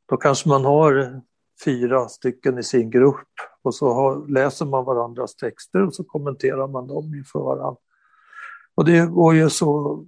då 0.09 0.17
kanske 0.17 0.49
man 0.49 0.65
har 0.65 1.21
fyra 1.65 2.09
stycken 2.09 2.59
i 2.59 2.63
sin 2.63 2.91
grupp 2.91 3.29
och 3.63 3.75
så 3.75 3.93
har, 3.93 4.29
läser 4.29 4.67
man 4.67 4.85
varandras 4.85 5.37
texter 5.37 5.87
och 5.87 5.95
så 5.95 6.05
kommenterar 6.05 6.69
man 6.69 6.87
dem 6.87 7.15
inför 7.15 7.39
varandra. 7.39 7.81
Och 8.75 8.85
det 8.85 9.07
går 9.07 9.35
ju 9.35 9.51
så 9.51 10.05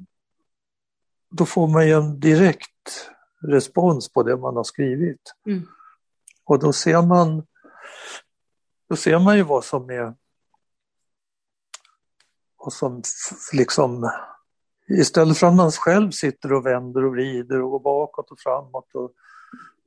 då 1.30 1.46
får 1.46 1.68
man 1.68 1.86
ju 1.86 1.92
en 1.92 2.20
direkt 2.20 3.10
respons 3.42 4.12
på 4.12 4.22
det 4.22 4.36
man 4.36 4.56
har 4.56 4.64
skrivit. 4.64 5.32
Mm. 5.46 5.62
Och 6.44 6.58
då 6.58 6.72
ser 6.72 7.02
man 7.02 7.46
då 8.88 8.96
ser 8.96 9.18
man 9.18 9.36
ju 9.36 9.42
vad 9.42 9.64
som 9.64 9.90
är 9.90 10.14
vad 12.58 12.72
som 12.72 13.02
liksom 13.52 14.10
istället 14.88 15.38
för 15.38 15.46
att 15.46 15.54
man 15.54 15.70
själv 15.70 16.10
sitter 16.10 16.52
och 16.52 16.66
vänder 16.66 17.04
och 17.04 17.12
vrider 17.12 17.62
och 17.62 17.70
går 17.70 17.80
bakåt 17.80 18.30
och 18.30 18.40
framåt 18.40 18.94
och 18.94 19.12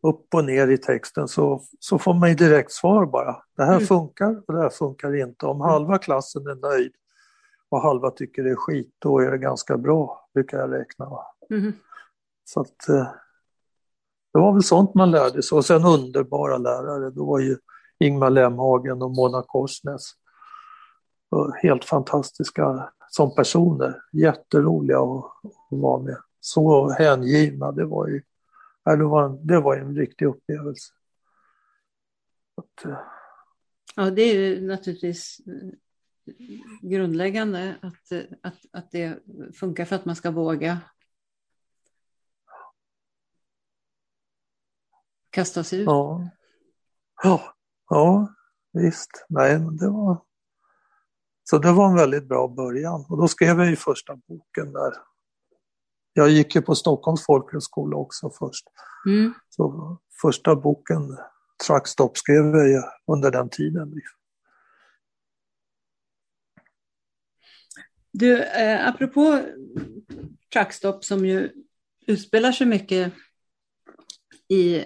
upp 0.09 0.33
och 0.33 0.45
ner 0.45 0.67
i 0.67 0.77
texten 0.77 1.27
så, 1.27 1.61
så 1.79 1.99
får 1.99 2.13
man 2.13 2.29
ju 2.29 2.35
direkt 2.35 2.71
svar 2.71 3.05
bara. 3.05 3.35
Det 3.57 3.63
här 3.63 3.75
mm. 3.75 3.85
funkar 3.85 4.41
och 4.47 4.53
det 4.53 4.61
här 4.61 4.69
funkar 4.69 5.15
inte. 5.15 5.45
Om 5.45 5.61
halva 5.61 5.97
klassen 5.97 6.47
är 6.47 6.55
nöjd 6.55 6.91
och 7.69 7.81
halva 7.81 8.11
tycker 8.11 8.43
det 8.43 8.49
är 8.49 8.55
skit, 8.55 8.95
då 8.99 9.19
är 9.19 9.31
det 9.31 9.37
ganska 9.37 9.77
bra, 9.77 10.29
brukar 10.33 10.57
jag 10.57 10.71
räkna. 10.71 11.09
Mm. 11.49 11.73
Så 12.45 12.61
att 12.61 12.89
eh, 12.89 13.07
det 14.33 14.39
var 14.39 14.53
väl 14.53 14.63
sånt 14.63 14.93
man 14.93 15.11
lärde 15.11 15.43
sig. 15.43 15.55
Och 15.55 15.65
sen 15.65 15.85
underbara 15.85 16.57
lärare. 16.57 17.09
Då 17.09 17.25
var 17.25 17.39
ju 17.39 17.57
Ingmar 17.99 18.29
Lemhagen 18.29 19.01
och 19.01 19.11
Mona 19.11 19.43
Korsnäs. 19.47 20.11
Helt 21.61 21.85
fantastiska 21.85 22.89
som 23.09 23.35
personer, 23.35 24.01
jätteroliga 24.11 24.99
att, 24.99 25.25
att 25.25 25.79
vara 25.79 26.01
med. 26.03 26.17
Så 26.39 26.89
hängivna, 26.89 27.71
det 27.71 27.85
var 27.85 28.07
ju 28.07 28.21
det 28.83 29.03
var, 29.03 29.25
en, 29.25 29.47
det 29.47 29.59
var 29.59 29.75
en 29.75 29.95
riktig 29.95 30.25
upplevelse. 30.25 30.93
Att, 32.55 32.85
eh, 32.85 32.99
ja, 33.95 34.09
det 34.09 34.21
är 34.21 34.33
ju 34.33 34.67
naturligtvis 34.67 35.41
eh, 35.47 35.69
grundläggande 36.81 37.75
att, 37.81 38.11
att, 38.41 38.65
att 38.71 38.91
det 38.91 39.19
funkar 39.55 39.85
för 39.85 39.95
att 39.95 40.05
man 40.05 40.15
ska 40.15 40.31
våga 40.31 40.79
kasta 45.29 45.63
sig 45.63 45.79
ut. 45.79 45.85
Ja, 45.85 46.29
ja, 47.23 47.55
ja 47.89 48.33
visst. 48.71 49.25
Nej, 49.29 49.59
men 49.59 49.77
det 49.77 49.89
var... 49.89 50.30
Så 51.51 51.57
det 51.57 51.71
var 51.71 51.89
en 51.89 51.95
väldigt 51.95 52.27
bra 52.27 52.47
början. 52.47 53.05
Och 53.09 53.17
då 53.17 53.27
skrev 53.27 53.59
jag 53.59 53.69
ju 53.69 53.75
första 53.75 54.15
boken 54.15 54.73
där. 54.73 54.93
Jag 56.13 56.29
gick 56.29 56.55
ju 56.55 56.61
på 56.61 56.75
Stockholms 56.75 57.25
folkhögskola 57.25 57.97
också 57.97 58.31
först. 58.39 58.65
Mm. 59.05 59.33
Så 59.49 59.97
första 60.21 60.55
boken, 60.55 61.17
Truckstop, 61.67 62.17
skrev 62.17 62.45
jag 62.55 62.83
under 63.07 63.31
den 63.31 63.49
tiden. 63.49 63.93
Du, 68.11 68.43
eh, 68.43 68.87
apropå 68.87 69.41
Truckstop 70.53 71.05
som 71.05 71.25
ju 71.25 71.51
utspelar 72.07 72.51
sig 72.51 72.67
mycket 72.67 73.13
i 74.47 74.75
eh, 74.75 74.85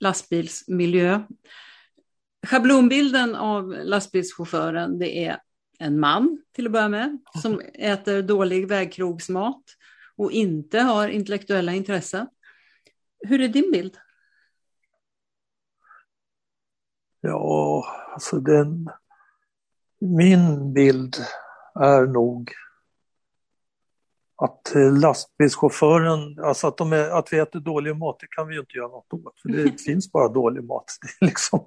lastbilsmiljö. 0.00 1.22
Schablonbilden 2.46 3.34
av 3.34 3.68
lastbilschauffören 3.68 4.98
det 4.98 5.26
är 5.26 5.40
en 5.78 6.00
man 6.00 6.42
till 6.52 6.66
att 6.66 6.72
börja 6.72 6.88
med 6.88 7.18
som 7.42 7.60
äter 7.74 8.22
dålig 8.22 8.68
vägkrogsmat 8.68 9.62
och 10.16 10.32
inte 10.32 10.80
har 10.80 11.08
intellektuella 11.08 11.72
intressen. 11.72 12.26
Hur 13.18 13.40
är 13.40 13.48
din 13.48 13.70
bild? 13.72 13.96
Ja, 17.20 17.86
alltså 18.12 18.40
den... 18.40 18.90
Min 20.00 20.72
bild 20.72 21.16
är 21.80 22.06
nog 22.06 22.52
att 24.36 24.72
lastbilschauffören, 25.00 26.44
alltså 26.44 26.66
att, 26.66 26.76
de 26.76 26.92
är, 26.92 27.10
att 27.10 27.32
vi 27.32 27.38
äter 27.38 27.60
dålig 27.60 27.96
mat, 27.96 28.16
det 28.20 28.26
kan 28.30 28.48
vi 28.48 28.54
ju 28.54 28.60
inte 28.60 28.76
göra 28.76 28.88
något 28.88 29.12
åt, 29.12 29.40
för 29.40 29.48
det 29.48 29.80
finns 29.84 30.12
bara 30.12 30.28
dålig 30.28 30.64
mat. 30.64 30.84
Det 31.00 31.24
är 31.24 31.26
liksom, 31.26 31.60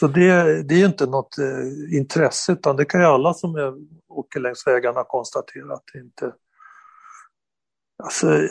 så 0.00 0.06
det, 0.06 0.62
det 0.62 0.74
är 0.74 0.86
inte 0.86 1.06
något 1.06 1.38
eh, 1.38 1.96
intresse, 1.98 2.52
utan 2.52 2.76
det 2.76 2.84
kan 2.84 3.00
ju 3.00 3.06
alla 3.06 3.34
som 3.34 3.56
är, 3.56 3.74
åker 4.08 4.40
längs 4.40 4.66
vägarna 4.66 5.04
konstatera 5.04 5.74
att 5.74 5.84
det 5.92 5.98
inte... 5.98 6.32
Alltså, 8.02 8.48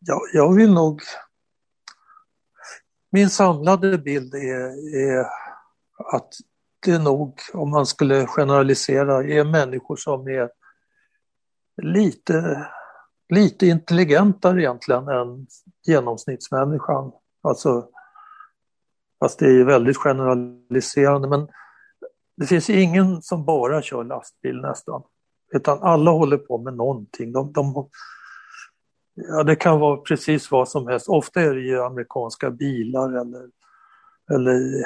jag, 0.00 0.20
jag 0.32 0.54
vill 0.54 0.72
nog... 0.72 1.02
Min 3.10 3.30
samlade 3.30 3.98
bild 3.98 4.34
är, 4.34 4.96
är 4.96 5.26
att 6.14 6.32
det 6.86 6.98
nog, 6.98 7.40
om 7.52 7.70
man 7.70 7.86
skulle 7.86 8.26
generalisera, 8.26 9.24
är 9.24 9.44
människor 9.44 9.96
som 9.96 10.28
är 10.28 10.50
lite, 11.82 12.68
lite 13.28 13.66
intelligentare 13.66 14.60
egentligen 14.60 15.08
än 15.08 15.46
genomsnittsmänniskan. 15.86 17.12
Alltså, 17.42 17.88
fast 19.18 19.38
det 19.38 19.46
är 19.46 19.52
ju 19.52 19.64
väldigt 19.64 19.96
generaliserande, 19.96 21.28
men 21.28 21.48
det 22.36 22.46
finns 22.46 22.70
ingen 22.70 23.22
som 23.22 23.44
bara 23.44 23.82
kör 23.82 24.04
lastbil 24.04 24.60
nästan. 24.60 25.02
Utan 25.54 25.78
alla 25.82 26.10
håller 26.10 26.36
på 26.36 26.58
med 26.58 26.74
någonting. 26.74 27.32
De, 27.32 27.52
de, 27.52 27.88
ja, 29.14 29.42
det 29.42 29.56
kan 29.56 29.80
vara 29.80 29.96
precis 29.96 30.50
vad 30.50 30.68
som 30.68 30.86
helst. 30.86 31.08
Ofta 31.08 31.40
är 31.40 31.54
det 31.54 31.60
ju 31.60 31.82
amerikanska 31.82 32.50
bilar 32.50 33.20
eller, 33.20 33.48
eller 34.32 34.84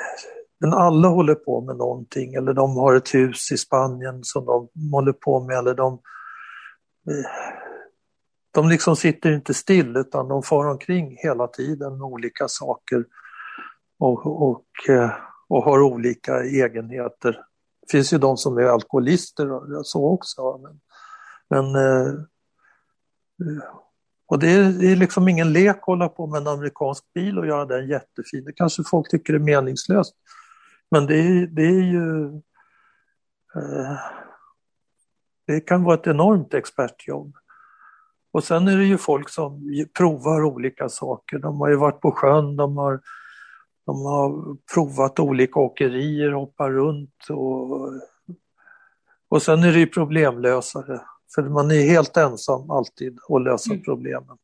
men 0.60 0.72
alla 0.72 1.08
håller 1.08 1.34
på 1.34 1.60
med 1.60 1.76
någonting 1.76 2.34
eller 2.34 2.52
de 2.52 2.76
har 2.76 2.94
ett 2.94 3.14
hus 3.14 3.52
i 3.52 3.56
Spanien 3.56 4.20
som 4.22 4.46
de 4.46 4.68
håller 4.92 5.12
på 5.12 5.40
med 5.40 5.58
eller 5.58 5.74
de 5.74 6.00
de 8.54 8.68
liksom 8.68 8.96
sitter 8.96 9.32
inte 9.32 9.54
still 9.54 9.96
utan 9.96 10.28
de 10.28 10.42
far 10.42 10.66
omkring 10.66 11.16
hela 11.16 11.46
tiden 11.46 11.92
med 11.92 12.02
olika 12.02 12.48
saker 12.48 13.04
och, 14.00 14.50
och, 14.50 14.66
eh, 14.88 15.10
och 15.48 15.64
har 15.64 15.82
olika 15.82 16.42
egenheter. 16.42 17.32
Det 17.80 17.90
finns 17.90 18.12
ju 18.12 18.18
de 18.18 18.36
som 18.36 18.58
är 18.58 18.62
alkoholister 18.62 19.52
och 19.52 19.86
så 19.86 20.06
också. 20.10 20.58
Men, 20.58 20.80
men 21.50 21.74
eh, 21.74 22.14
och 24.26 24.38
det 24.38 24.52
är, 24.52 24.72
det 24.72 24.92
är 24.92 24.96
liksom 24.96 25.28
ingen 25.28 25.52
lek 25.52 25.76
att 25.76 25.84
hålla 25.84 26.08
på 26.08 26.26
med 26.26 26.40
en 26.40 26.46
amerikansk 26.46 27.04
bil 27.14 27.38
och 27.38 27.46
göra 27.46 27.64
den 27.64 27.88
jättefin. 27.88 28.44
Det 28.44 28.52
kanske 28.52 28.82
folk 28.84 29.10
tycker 29.10 29.34
är 29.34 29.38
meningslöst. 29.38 30.14
Men 30.90 31.06
det 31.06 31.16
är, 31.16 31.46
det 31.46 31.62
är 31.62 31.82
ju... 31.82 32.26
Eh, 33.56 33.98
det 35.46 35.60
kan 35.60 35.84
vara 35.84 35.94
ett 35.94 36.06
enormt 36.06 36.54
expertjobb. 36.54 37.36
Och 38.32 38.44
sen 38.44 38.68
är 38.68 38.76
det 38.76 38.84
ju 38.84 38.98
folk 38.98 39.28
som 39.28 39.60
provar 39.98 40.42
olika 40.42 40.88
saker. 40.88 41.38
De 41.38 41.60
har 41.60 41.68
ju 41.68 41.76
varit 41.76 42.00
på 42.00 42.12
sjön, 42.12 42.56
de 42.56 42.76
har, 42.76 43.00
de 43.86 44.04
har 44.04 44.56
provat 44.74 45.18
olika 45.18 45.60
åkerier, 45.60 46.32
hoppar 46.32 46.70
runt 46.70 47.30
och, 47.30 47.92
och 49.28 49.42
sen 49.42 49.62
är 49.62 49.72
det 49.72 49.78
ju 49.78 49.86
problemlösare. 49.86 51.00
För 51.34 51.42
man 51.42 51.70
är 51.70 51.82
helt 51.82 52.16
ensam 52.16 52.70
alltid 52.70 53.18
att 53.28 53.42
lösa 53.42 53.72
mm. 53.72 53.84
problemen. 53.84 54.38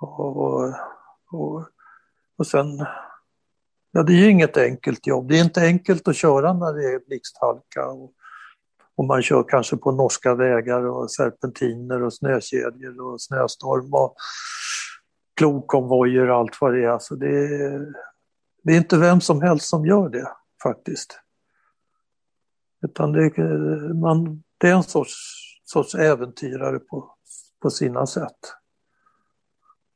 Och, 0.00 0.62
och, 1.32 1.68
och 2.38 2.46
sen, 2.46 2.86
ja 3.92 4.02
det 4.02 4.12
är 4.12 4.16
ju 4.16 4.30
inget 4.30 4.56
enkelt 4.56 5.06
jobb. 5.06 5.28
Det 5.28 5.38
är 5.38 5.44
inte 5.44 5.60
enkelt 5.60 6.08
att 6.08 6.16
köra 6.16 6.52
när 6.52 6.72
det 6.72 6.84
är 6.84 7.06
blixthalka. 7.06 7.86
Och, 7.86 8.12
och 8.96 9.04
man 9.04 9.22
kör 9.22 9.44
kanske 9.48 9.76
på 9.76 9.92
norska 9.92 10.34
vägar 10.34 10.86
och 10.86 11.10
serpentiner 11.10 12.02
och 12.02 12.14
snökedjor 12.14 13.00
och 13.00 13.22
snöstorm 13.22 13.94
och 13.94 14.14
plogkonvojer 15.36 16.30
och 16.30 16.36
allt 16.36 16.60
vad 16.60 16.74
det 16.74 16.84
är. 16.84 16.88
Alltså 16.88 17.16
det, 17.16 17.54
är 17.54 17.94
det 18.62 18.72
är 18.72 18.76
inte 18.76 18.98
vem 18.98 19.20
som 19.20 19.42
helst 19.42 19.68
som 19.68 19.86
gör 19.86 20.08
det 20.08 20.28
faktiskt. 20.62 21.20
Utan 22.84 23.12
det, 23.12 23.38
man, 23.94 24.42
det 24.58 24.68
är 24.68 24.74
en 24.74 24.82
sorts, 24.82 25.14
sorts 25.64 25.94
äventyrare 25.94 26.78
på, 26.78 27.14
på 27.62 27.70
sina 27.70 28.06
sätt, 28.06 28.38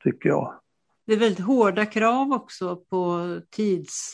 tycker 0.05 0.29
jag. 0.29 0.61
Det 1.07 1.13
är 1.13 1.19
väldigt 1.19 1.47
hårda 1.47 1.87
krav 1.87 2.33
också 2.33 2.77
på 2.77 3.41
tids... 3.51 4.13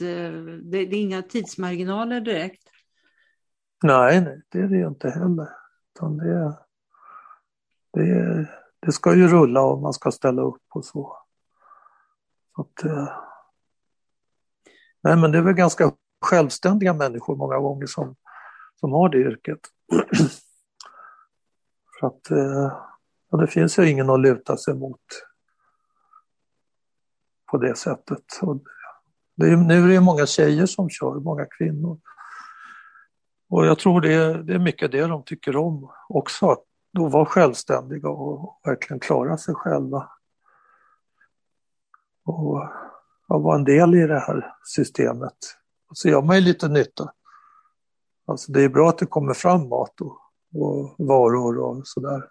Det, 0.63 0.79
är 0.79 0.95
inga 0.95 1.23
tidsmarginaler 1.23 2.21
direkt. 2.21 2.63
Nej, 3.83 4.21
nej, 4.21 4.43
det 4.49 4.59
är 4.59 4.69
det 4.69 4.81
inte 4.81 5.11
heller. 5.11 5.49
Utan 5.95 6.17
det, 6.17 6.59
det, 7.93 8.49
det 8.85 8.93
ska 8.93 9.15
ju 9.15 9.29
rulla 9.29 9.63
och 9.63 9.83
man 9.83 9.93
ska 9.93 10.11
ställa 10.11 10.43
upp 10.43 10.63
och 10.69 10.85
så. 10.85 11.17
så 12.55 12.63
att, 12.63 12.85
eh, 12.85 13.09
nej, 15.03 15.17
men 15.17 15.33
det 15.33 15.39
är 15.39 15.43
väl 15.43 15.55
ganska 15.55 15.93
självständiga 16.21 16.95
människor 16.95 17.37
många 17.37 17.59
gånger 17.59 17.87
som, 17.87 18.17
som 18.81 18.93
har 18.93 19.09
det 19.09 19.19
yrket. 19.19 19.61
För 22.01 22.07
att 22.07 22.31
eh, 22.31 22.73
ja, 23.31 23.39
det 23.39 23.47
finns 23.47 23.79
ju 23.79 23.91
ingen 23.91 24.11
att 24.11 24.21
luta 24.21 24.57
sig 24.57 24.75
mot 24.75 25.01
på 27.51 27.59
det 27.59 27.77
sättet. 27.77 28.25
Och 28.43 28.63
det 29.35 29.47
är, 29.47 29.57
nu 29.57 29.85
är 29.85 29.89
det 29.89 30.01
många 30.01 30.27
tjejer 30.27 30.67
som 30.67 30.91
kör, 30.91 31.15
många 31.15 31.47
kvinnor. 31.47 32.01
Och 33.49 33.67
jag 33.67 33.79
tror 33.79 34.01
det 34.01 34.13
är, 34.13 34.35
det 34.35 34.55
är 34.55 34.59
mycket 34.59 34.93
det 34.93 35.07
de 35.07 35.23
tycker 35.25 35.57
om 35.57 35.93
också, 36.09 36.51
att 36.51 36.65
då 36.95 37.09
vara 37.09 37.27
självständiga 37.27 38.09
och 38.09 38.61
verkligen 38.65 39.01
klara 39.01 39.39
sig 39.39 39.55
själva. 39.55 40.11
Och, 42.25 42.69
vara 43.27 43.57
en 43.57 43.65
del 43.65 43.95
i 43.95 44.07
det 44.07 44.19
här 44.19 44.55
systemet. 44.65 45.37
Och 45.91 45.97
så 45.97 46.09
gör 46.09 46.23
man 46.23 46.37
ju 46.37 46.43
lite 46.43 46.69
nytta. 46.69 47.13
Alltså 48.27 48.53
det 48.53 48.63
är 48.63 48.69
bra 48.69 48.89
att 48.89 48.99
det 48.99 49.07
kommer 49.07 49.35
fram 49.35 49.69
mat 49.69 50.01
och, 50.01 50.19
och 50.55 50.95
varor 50.99 51.59
och 51.59 51.81
sådär. 51.85 52.31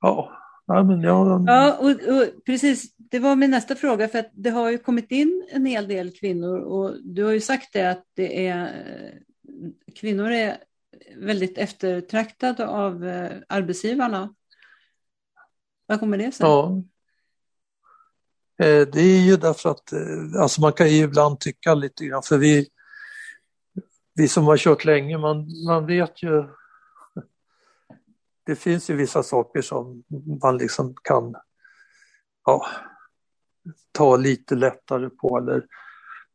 Ja, 0.00 0.32
nej 0.66 0.84
men 0.84 1.00
jag... 1.00 1.44
ja 1.46 1.76
och, 1.78 1.90
och, 1.90 2.44
precis. 2.46 2.96
Det 2.96 3.18
var 3.18 3.36
min 3.36 3.50
nästa 3.50 3.74
fråga, 3.74 4.08
för 4.08 4.18
att 4.18 4.30
det 4.32 4.50
har 4.50 4.70
ju 4.70 4.78
kommit 4.78 5.10
in 5.10 5.48
en 5.52 5.66
hel 5.66 5.88
del 5.88 6.10
kvinnor 6.10 6.58
och 6.58 6.96
du 7.02 7.24
har 7.24 7.32
ju 7.32 7.40
sagt 7.40 7.72
det 7.72 7.90
att 7.90 8.04
det 8.14 8.46
är, 8.46 8.84
kvinnor 9.94 10.30
är 10.30 10.56
väldigt 11.16 11.58
eftertraktade 11.58 12.68
av 12.68 13.06
eh, 13.06 13.32
arbetsgivarna. 13.48 14.34
Vad 15.86 16.00
kommer 16.00 16.18
det 16.18 16.32
sig? 16.32 16.46
Ja. 16.46 16.82
Eh, 18.58 18.88
det 18.88 19.00
är 19.00 19.20
ju 19.26 19.36
därför 19.36 19.70
att 19.70 19.92
eh, 19.92 20.40
alltså 20.40 20.60
man 20.60 20.72
kan 20.72 20.90
ju 20.90 21.02
ibland 21.02 21.40
tycka 21.40 21.74
lite 21.74 22.04
grann, 22.04 22.22
för 22.22 22.38
vi, 22.38 22.68
vi 24.14 24.28
som 24.28 24.44
har 24.44 24.56
kört 24.56 24.84
länge, 24.84 25.18
man, 25.18 25.64
man 25.66 25.86
vet 25.86 26.22
ju 26.22 26.44
det 28.46 28.56
finns 28.56 28.90
ju 28.90 28.96
vissa 28.96 29.22
saker 29.22 29.62
som 29.62 30.04
man 30.42 30.58
liksom 30.58 30.94
kan 31.02 31.34
ja, 32.44 32.66
ta 33.92 34.16
lite 34.16 34.54
lättare 34.54 35.10
på 35.10 35.38
eller 35.38 35.66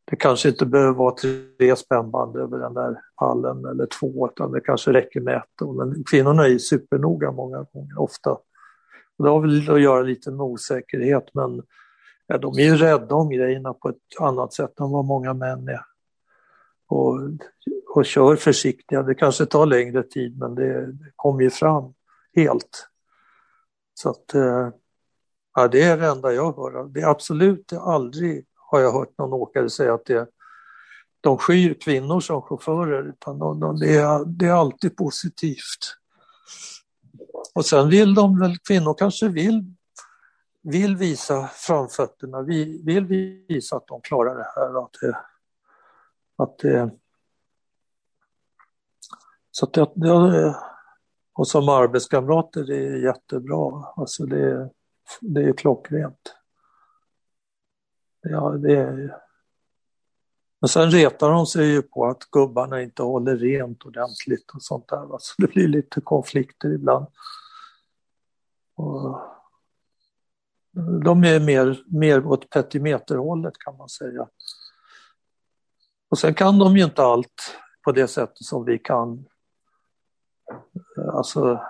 det 0.04 0.16
kanske 0.16 0.48
inte 0.48 0.66
behöver 0.66 0.92
vara 0.92 1.14
tre 1.14 1.76
spännband 1.76 2.36
över 2.36 2.58
den 2.58 2.74
där 2.74 3.00
pallen 3.16 3.64
eller 3.64 3.86
två 3.86 4.28
utan 4.28 4.52
det 4.52 4.60
kanske 4.60 4.92
räcker 4.92 5.20
med 5.20 5.36
ett. 5.36 5.68
Men 5.76 6.04
kvinnorna 6.10 6.46
är 6.46 6.58
supernoga 6.58 7.30
många 7.30 7.66
gånger, 7.72 8.00
ofta. 8.00 8.30
Och 9.16 9.24
det 9.24 9.30
har 9.30 9.40
väl 9.40 9.70
att 9.70 9.80
göra 9.80 10.02
lite 10.02 10.30
med 10.30 10.40
osäkerhet 10.40 11.34
men 11.34 11.62
ja, 12.26 12.38
de 12.38 12.58
är 12.58 12.64
ju 12.64 12.76
rädda 12.76 13.14
om 13.14 13.30
grejerna 13.30 13.74
på 13.74 13.88
ett 13.88 14.20
annat 14.20 14.52
sätt 14.52 14.80
än 14.80 14.90
vad 14.90 15.04
många 15.04 15.34
män 15.34 15.68
är. 15.68 15.84
Och, 16.88 17.20
och 17.94 18.04
kör 18.04 18.36
försiktiga, 18.36 19.02
det 19.02 19.14
kanske 19.14 19.46
tar 19.46 19.66
längre 19.66 20.02
tid 20.02 20.38
men 20.38 20.54
det, 20.54 20.86
det 20.86 21.12
kommer 21.16 21.42
ju 21.42 21.50
fram 21.50 21.94
helt. 22.34 22.88
Så 23.94 24.10
att 24.10 24.34
eh, 24.34 24.68
ja, 25.54 25.68
det 25.68 25.82
är 25.82 25.98
det 25.98 26.06
enda 26.06 26.32
jag 26.32 26.56
hör. 26.56 26.88
Det 26.88 27.00
är 27.00 27.06
absolut 27.06 27.72
aldrig 27.72 28.46
har 28.72 28.80
jag 28.80 28.92
hört 28.92 29.18
någon 29.18 29.32
åkare 29.32 29.70
säga 29.70 29.94
att 29.94 30.04
det, 30.04 30.28
de 31.20 31.38
skyr 31.38 31.74
kvinnor 31.74 32.20
som 32.20 32.42
chaufförer, 32.42 33.08
utan 33.08 33.38
de, 33.38 33.60
de, 33.60 33.78
det, 33.78 33.96
är, 33.96 34.24
det 34.24 34.46
är 34.46 34.52
alltid 34.52 34.96
positivt. 34.96 35.96
Och 37.54 37.66
sen 37.66 37.88
vill 37.88 38.14
de 38.14 38.38
väl, 38.38 38.58
kvinnor 38.58 38.94
kanske 38.98 39.28
vill, 39.28 39.74
vill 40.62 40.96
visa 40.96 41.46
framfötterna, 41.46 42.42
vill 42.42 43.06
visa 43.48 43.76
att 43.76 43.86
de 43.86 44.00
klarar 44.00 44.36
det 44.36 44.48
här. 44.56 44.84
Att 44.84 44.92
det, 45.00 45.16
att 46.36 46.58
det, 46.58 46.90
så 49.50 49.66
att 49.66 49.72
det, 49.72 49.90
det, 49.94 50.56
och 51.34 51.48
som 51.48 51.68
arbetskamrater 51.68 52.64
det 52.64 52.76
är 52.76 52.96
jättebra. 52.96 53.84
Alltså 53.96 54.26
det, 54.26 54.70
det 55.20 55.42
är 55.42 55.52
klockrent. 55.52 56.34
Ja, 58.22 58.50
det 58.50 58.76
är... 58.76 59.18
Men 60.60 60.68
sen 60.68 60.90
retar 60.90 61.30
de 61.30 61.46
sig 61.46 61.66
ju 61.66 61.82
på 61.82 62.06
att 62.06 62.30
gubbarna 62.30 62.82
inte 62.82 63.02
håller 63.02 63.36
rent 63.36 63.84
ordentligt 63.84 64.50
och 64.54 64.62
sånt 64.62 64.88
där. 64.88 65.18
Så 65.18 65.34
det 65.38 65.48
blir 65.48 65.68
lite 65.68 66.00
konflikter 66.00 66.74
ibland. 66.74 67.06
Och 68.74 69.20
de 71.04 71.24
är 71.24 71.40
mer, 71.40 71.84
mer 71.86 72.26
åt 72.26 72.50
petimeterhållet 72.50 73.58
kan 73.58 73.76
man 73.76 73.88
säga. 73.88 74.28
Och 76.08 76.18
sen 76.18 76.34
kan 76.34 76.58
de 76.58 76.76
ju 76.76 76.84
inte 76.84 77.02
allt 77.02 77.56
på 77.84 77.92
det 77.92 78.08
sättet 78.08 78.44
som 78.44 78.64
vi 78.64 78.78
kan. 78.78 79.24
Alltså, 81.12 81.60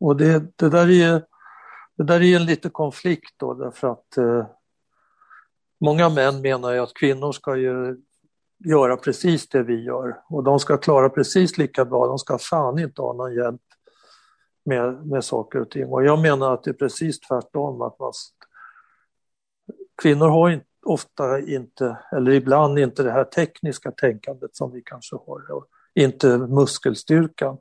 och 0.00 0.16
det, 0.16 0.58
det 0.58 0.68
där 0.68 0.90
är 0.90 1.26
det 1.96 2.04
där 2.04 2.22
är 2.22 2.36
en 2.36 2.46
liten 2.46 2.70
konflikt 2.70 3.34
då 3.36 3.54
därför 3.54 3.88
att 3.88 4.16
eh, 4.16 4.46
många 5.80 6.08
män 6.08 6.40
menar 6.40 6.72
ju 6.72 6.78
att 6.78 6.94
kvinnor 6.94 7.32
ska 7.32 7.56
ju 7.56 7.96
göra 8.64 8.96
precis 8.96 9.48
det 9.48 9.62
vi 9.62 9.84
gör 9.84 10.20
och 10.28 10.44
de 10.44 10.58
ska 10.58 10.76
klara 10.76 11.08
precis 11.08 11.58
lika 11.58 11.84
bra, 11.84 12.06
de 12.06 12.18
ska 12.18 12.38
fan 12.38 12.78
inte 12.78 13.02
ha 13.02 13.12
någon 13.12 13.34
hjälp 13.34 13.60
med, 14.64 15.06
med 15.06 15.24
saker 15.24 15.60
och 15.60 15.70
ting. 15.70 15.86
Och 15.86 16.04
jag 16.04 16.18
menar 16.18 16.54
att 16.54 16.62
det 16.62 16.70
är 16.70 16.74
precis 16.74 17.20
tvärtom. 17.20 17.82
Att 17.82 17.98
man, 17.98 18.12
kvinnor 20.02 20.28
har 20.28 20.50
inte, 20.50 20.66
ofta 20.86 21.40
inte, 21.40 21.98
eller 22.12 22.32
ibland 22.32 22.78
inte 22.78 23.02
det 23.02 23.12
här 23.12 23.24
tekniska 23.24 23.90
tänkandet 23.90 24.56
som 24.56 24.72
vi 24.72 24.82
kanske 24.82 25.16
har, 25.16 25.52
och 25.52 25.66
inte 25.94 26.38
muskelstyrkan. 26.38 27.58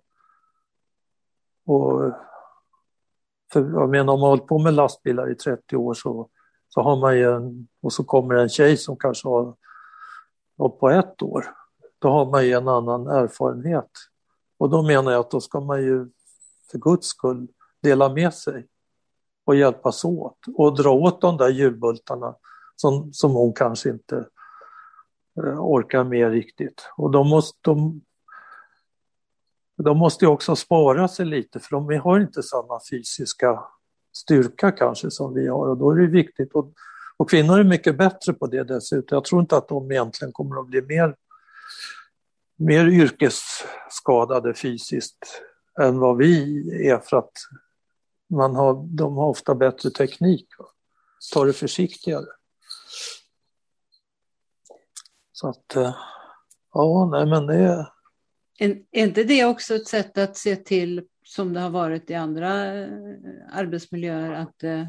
Och 1.65 2.13
för 3.53 3.71
jag 3.71 3.89
menar 3.89 4.13
om 4.13 4.19
man 4.19 4.29
har 4.29 4.29
hållit 4.29 4.47
på 4.47 4.59
med 4.59 4.73
lastbilar 4.73 5.31
i 5.31 5.35
30 5.35 5.75
år 5.75 5.93
så, 5.93 6.29
så 6.75 6.81
har 6.81 6.95
man 6.95 7.17
ju 7.17 7.31
en, 7.31 7.67
och 7.81 7.93
så 7.93 8.03
kommer 8.03 8.35
en 8.35 8.49
tjej 8.49 8.77
som 8.77 8.97
kanske 8.97 9.27
har 9.27 9.55
hållit 10.57 10.79
på 10.79 10.89
ett 10.89 11.21
år. 11.21 11.45
Då 11.99 12.09
har 12.09 12.31
man 12.31 12.45
ju 12.45 12.51
en 12.51 12.67
annan 12.67 13.07
erfarenhet. 13.07 13.89
Och 14.57 14.69
då 14.69 14.81
menar 14.81 15.11
jag 15.11 15.19
att 15.19 15.31
då 15.31 15.41
ska 15.41 15.59
man 15.59 15.81
ju 15.81 16.09
för 16.71 16.77
guds 16.77 17.07
skull 17.07 17.47
dela 17.81 18.09
med 18.09 18.33
sig 18.33 18.67
och 19.45 19.55
hjälpas 19.55 20.05
åt 20.05 20.37
och 20.55 20.75
dra 20.75 20.91
åt 20.91 21.21
de 21.21 21.37
där 21.37 21.49
hjulbultarna 21.49 22.35
som, 22.75 23.13
som 23.13 23.31
hon 23.31 23.53
kanske 23.53 23.89
inte 23.89 24.27
eh, 25.37 25.65
orkar 25.65 26.03
med 26.03 26.31
riktigt. 26.31 26.89
Och 26.97 27.11
de 27.11 27.29
måste, 27.29 27.57
de, 27.61 28.01
de 29.83 29.97
måste 29.97 30.27
också 30.27 30.55
spara 30.55 31.07
sig 31.07 31.25
lite 31.25 31.59
för 31.59 31.71
de 31.71 31.99
har 31.99 32.19
inte 32.19 32.43
samma 32.43 32.79
fysiska 32.91 33.63
styrka 34.17 34.71
kanske 34.71 35.11
som 35.11 35.33
vi 35.33 35.47
har 35.47 35.67
och 35.67 35.77
då 35.77 35.91
är 35.91 35.95
det 35.95 36.07
viktigt. 36.07 36.53
Och, 36.53 36.73
och 37.17 37.29
kvinnor 37.29 37.59
är 37.59 37.63
mycket 37.63 37.97
bättre 37.97 38.33
på 38.33 38.47
det 38.47 38.63
dessutom. 38.63 39.15
Jag 39.15 39.25
tror 39.25 39.41
inte 39.41 39.57
att 39.57 39.67
de 39.67 39.91
egentligen 39.91 40.31
kommer 40.31 40.59
att 40.59 40.67
bli 40.67 40.81
mer, 40.81 41.15
mer 42.55 42.85
yrkesskadade 42.87 44.53
fysiskt 44.53 45.41
än 45.81 45.99
vad 45.99 46.17
vi 46.17 46.87
är 46.89 46.97
för 46.97 47.17
att 47.17 47.31
man 48.29 48.55
har, 48.55 48.87
de 48.87 49.17
har 49.17 49.27
ofta 49.27 49.55
bättre 49.55 49.89
teknik. 49.89 50.47
Tar 51.33 51.45
det 51.45 51.53
försiktigare. 51.53 52.25
Så 55.31 55.49
att, 55.49 55.75
eh, 55.75 55.95
ja, 56.73 57.09
nej 57.11 57.25
men 57.25 57.47
det 57.47 57.55
är... 57.55 57.91
Är 58.57 58.83
inte 58.91 59.23
det 59.23 59.45
också 59.45 59.75
ett 59.75 59.87
sätt 59.87 60.17
att 60.17 60.37
se 60.37 60.55
till, 60.55 61.07
som 61.25 61.53
det 61.53 61.59
har 61.59 61.69
varit 61.69 62.09
i 62.09 62.13
andra 62.13 62.75
eh, 62.75 62.89
arbetsmiljöer, 63.51 64.31
att 64.31 64.63
eh, 64.63 64.83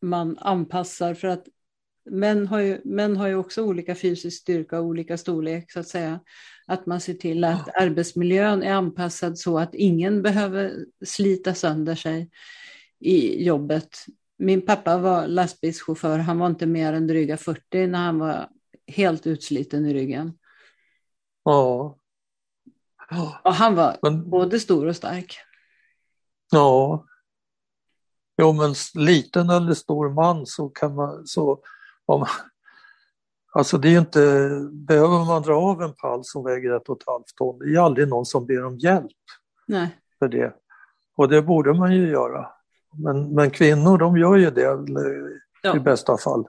man 0.00 0.38
anpassar 0.38 1.14
för 1.14 1.28
att 1.28 1.46
män 2.10 2.46
har, 2.46 2.60
ju, 2.60 2.80
män 2.84 3.16
har 3.16 3.28
ju 3.28 3.34
också 3.34 3.62
olika 3.62 3.94
fysisk 3.94 4.42
styrka 4.42 4.78
och 4.78 4.84
olika 4.84 5.18
storlek 5.18 5.72
så 5.72 5.80
att 5.80 5.88
säga. 5.88 6.20
Att 6.66 6.86
man 6.86 7.00
ser 7.00 7.14
till 7.14 7.44
att 7.44 7.76
arbetsmiljön 7.76 8.62
är 8.62 8.72
anpassad 8.72 9.38
så 9.38 9.58
att 9.58 9.74
ingen 9.74 10.22
behöver 10.22 10.86
slita 11.04 11.54
sönder 11.54 11.94
sig 11.94 12.30
i 12.98 13.44
jobbet. 13.44 13.88
Min 14.38 14.66
pappa 14.66 14.98
var 14.98 15.26
lastbilschaufför, 15.26 16.18
han 16.18 16.38
var 16.38 16.46
inte 16.46 16.66
mer 16.66 16.92
än 16.92 17.06
dryga 17.06 17.36
40 17.36 17.86
när 17.86 17.98
han 17.98 18.18
var 18.18 18.48
helt 18.86 19.26
utsliten 19.26 19.86
i 19.86 19.94
ryggen. 19.94 20.38
Ja. 21.44 21.98
Och 23.42 23.54
han 23.54 23.74
var 23.74 24.10
både 24.10 24.60
stor 24.60 24.86
och 24.86 24.96
stark. 24.96 25.38
Ja. 26.50 27.04
Jo, 28.38 28.52
men 28.52 28.74
liten 28.94 29.50
eller 29.50 29.74
stor 29.74 30.10
man 30.10 30.46
så 30.46 30.68
kan 30.68 30.94
man 30.94 31.26
så 31.26 31.60
om, 32.06 32.26
alltså 33.52 33.78
det 33.78 33.88
är 33.88 33.98
inte, 33.98 34.50
behöver 34.72 35.24
man 35.24 35.42
dra 35.42 35.54
av 35.54 35.82
en 35.82 35.92
pall 35.92 36.24
som 36.24 36.44
väger 36.44 36.76
ett 36.76 36.88
och 36.88 36.96
ett 36.96 37.06
halvt 37.06 37.34
ton, 37.36 37.58
det 37.58 37.74
är 37.74 37.80
aldrig 37.80 38.08
någon 38.08 38.26
som 38.26 38.46
ber 38.46 38.64
om 38.64 38.78
hjälp 38.78 39.12
Nej. 39.66 39.98
för 40.18 40.28
det. 40.28 40.54
Och 41.16 41.28
det 41.28 41.42
borde 41.42 41.74
man 41.74 41.94
ju 41.94 42.08
göra. 42.08 42.48
Men, 42.92 43.34
men 43.34 43.50
kvinnor 43.50 43.98
de 43.98 44.16
gör 44.16 44.36
ju 44.36 44.50
det 44.50 44.78
ja. 45.62 45.76
i 45.76 45.80
bästa 45.80 46.18
fall. 46.18 46.46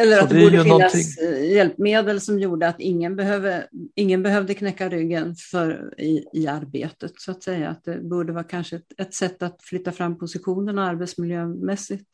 Eller 0.00 0.20
att 0.20 0.28
det, 0.30 0.34
det 0.34 0.44
borde 0.44 0.62
finnas 0.62 0.66
någonting... 0.66 1.50
Hjälpmedel 1.50 2.20
som 2.20 2.38
gjorde 2.38 2.68
att 2.68 2.80
ingen, 2.80 3.16
behöver, 3.16 3.68
ingen 3.94 4.22
behövde 4.22 4.54
knäcka 4.54 4.88
ryggen 4.88 5.34
för, 5.34 5.94
i, 6.00 6.24
i 6.32 6.46
arbetet 6.46 7.12
så 7.20 7.30
att 7.30 7.42
säga. 7.42 7.68
Att 7.68 7.84
det 7.84 8.00
borde 8.00 8.32
vara 8.32 8.44
kanske 8.44 8.76
ett, 8.76 9.00
ett 9.00 9.14
sätt 9.14 9.42
att 9.42 9.62
flytta 9.62 9.92
fram 9.92 10.18
positionerna 10.18 10.88
arbetsmiljömässigt. 10.88 12.08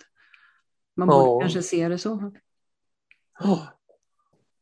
Man 0.96 1.08
borde 1.08 1.24
ja. 1.24 1.40
kanske 1.40 1.62
se 1.62 1.88
det 1.88 1.98
så. 1.98 2.32
Oh. 3.40 3.62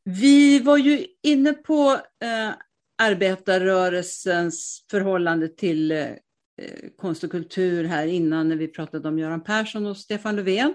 Vi 0.04 0.58
var 0.58 0.76
ju 0.76 1.06
inne 1.22 1.52
på 1.52 1.90
eh, 2.22 2.50
arbetarrörelsens 3.02 4.84
förhållande 4.90 5.48
till 5.48 5.92
eh, 5.92 6.06
konst 6.96 7.24
och 7.24 7.30
kultur 7.30 7.84
här 7.84 8.06
innan 8.06 8.48
när 8.48 8.56
vi 8.56 8.68
pratade 8.68 9.08
om 9.08 9.18
Göran 9.18 9.44
Persson 9.44 9.86
och 9.86 9.96
Stefan 9.96 10.36
Löfven. 10.36 10.74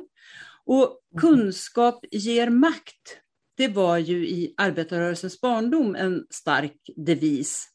Och 0.68 0.84
mm. 0.84 1.22
kunskap 1.22 2.06
ger 2.12 2.50
makt. 2.50 3.18
Det 3.58 3.68
var 3.68 3.98
ju 3.98 4.28
i 4.28 4.54
arbetarrörelsens 4.58 5.42
barndom 5.42 5.96
en 5.96 6.26
stark 6.30 6.90
devis. 6.96 7.68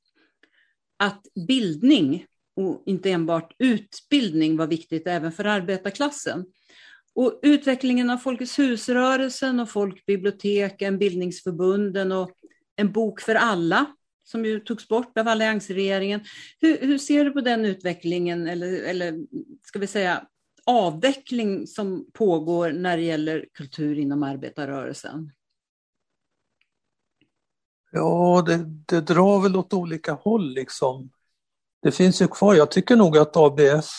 Att 0.96 1.26
bildning 1.48 2.26
och 2.56 2.82
inte 2.86 3.10
enbart 3.10 3.54
utbildning 3.58 4.56
var 4.56 4.66
viktigt 4.66 5.06
även 5.06 5.32
för 5.32 5.44
arbetarklassen. 5.44 6.44
Och 7.14 7.40
utvecklingen 7.42 8.10
av 8.10 8.16
Folkets 8.16 8.58
husrörelsen 8.58 9.60
och 9.60 9.70
folkbiblioteken, 9.70 10.98
bildningsförbunden 10.98 12.12
och 12.12 12.30
En 12.76 12.92
bok 12.92 13.20
för 13.20 13.34
alla, 13.34 13.86
som 14.24 14.44
ju 14.44 14.60
togs 14.60 14.88
bort 14.88 15.18
av 15.18 15.28
alliansregeringen. 15.28 16.20
Hur, 16.60 16.78
hur 16.78 16.98
ser 16.98 17.24
du 17.24 17.30
på 17.30 17.40
den 17.40 17.64
utvecklingen, 17.64 18.46
eller, 18.46 18.82
eller 18.82 19.14
ska 19.62 19.78
vi 19.78 19.86
säga 19.86 20.26
avveckling 20.66 21.66
som 21.66 22.06
pågår 22.12 22.72
när 22.72 22.96
det 22.96 23.02
gäller 23.02 23.46
kultur 23.52 23.98
inom 23.98 24.22
arbetarrörelsen? 24.22 25.32
Ja, 27.90 28.44
det, 28.46 28.56
det 28.86 29.00
drar 29.00 29.42
väl 29.42 29.56
åt 29.56 29.72
olika 29.72 30.12
håll 30.12 30.48
liksom. 30.54 31.10
Det 31.82 31.92
finns 31.92 32.22
ju 32.22 32.28
kvar. 32.28 32.54
Jag 32.54 32.70
tycker 32.70 32.96
nog 32.96 33.18
att 33.18 33.36
ABF, 33.36 33.90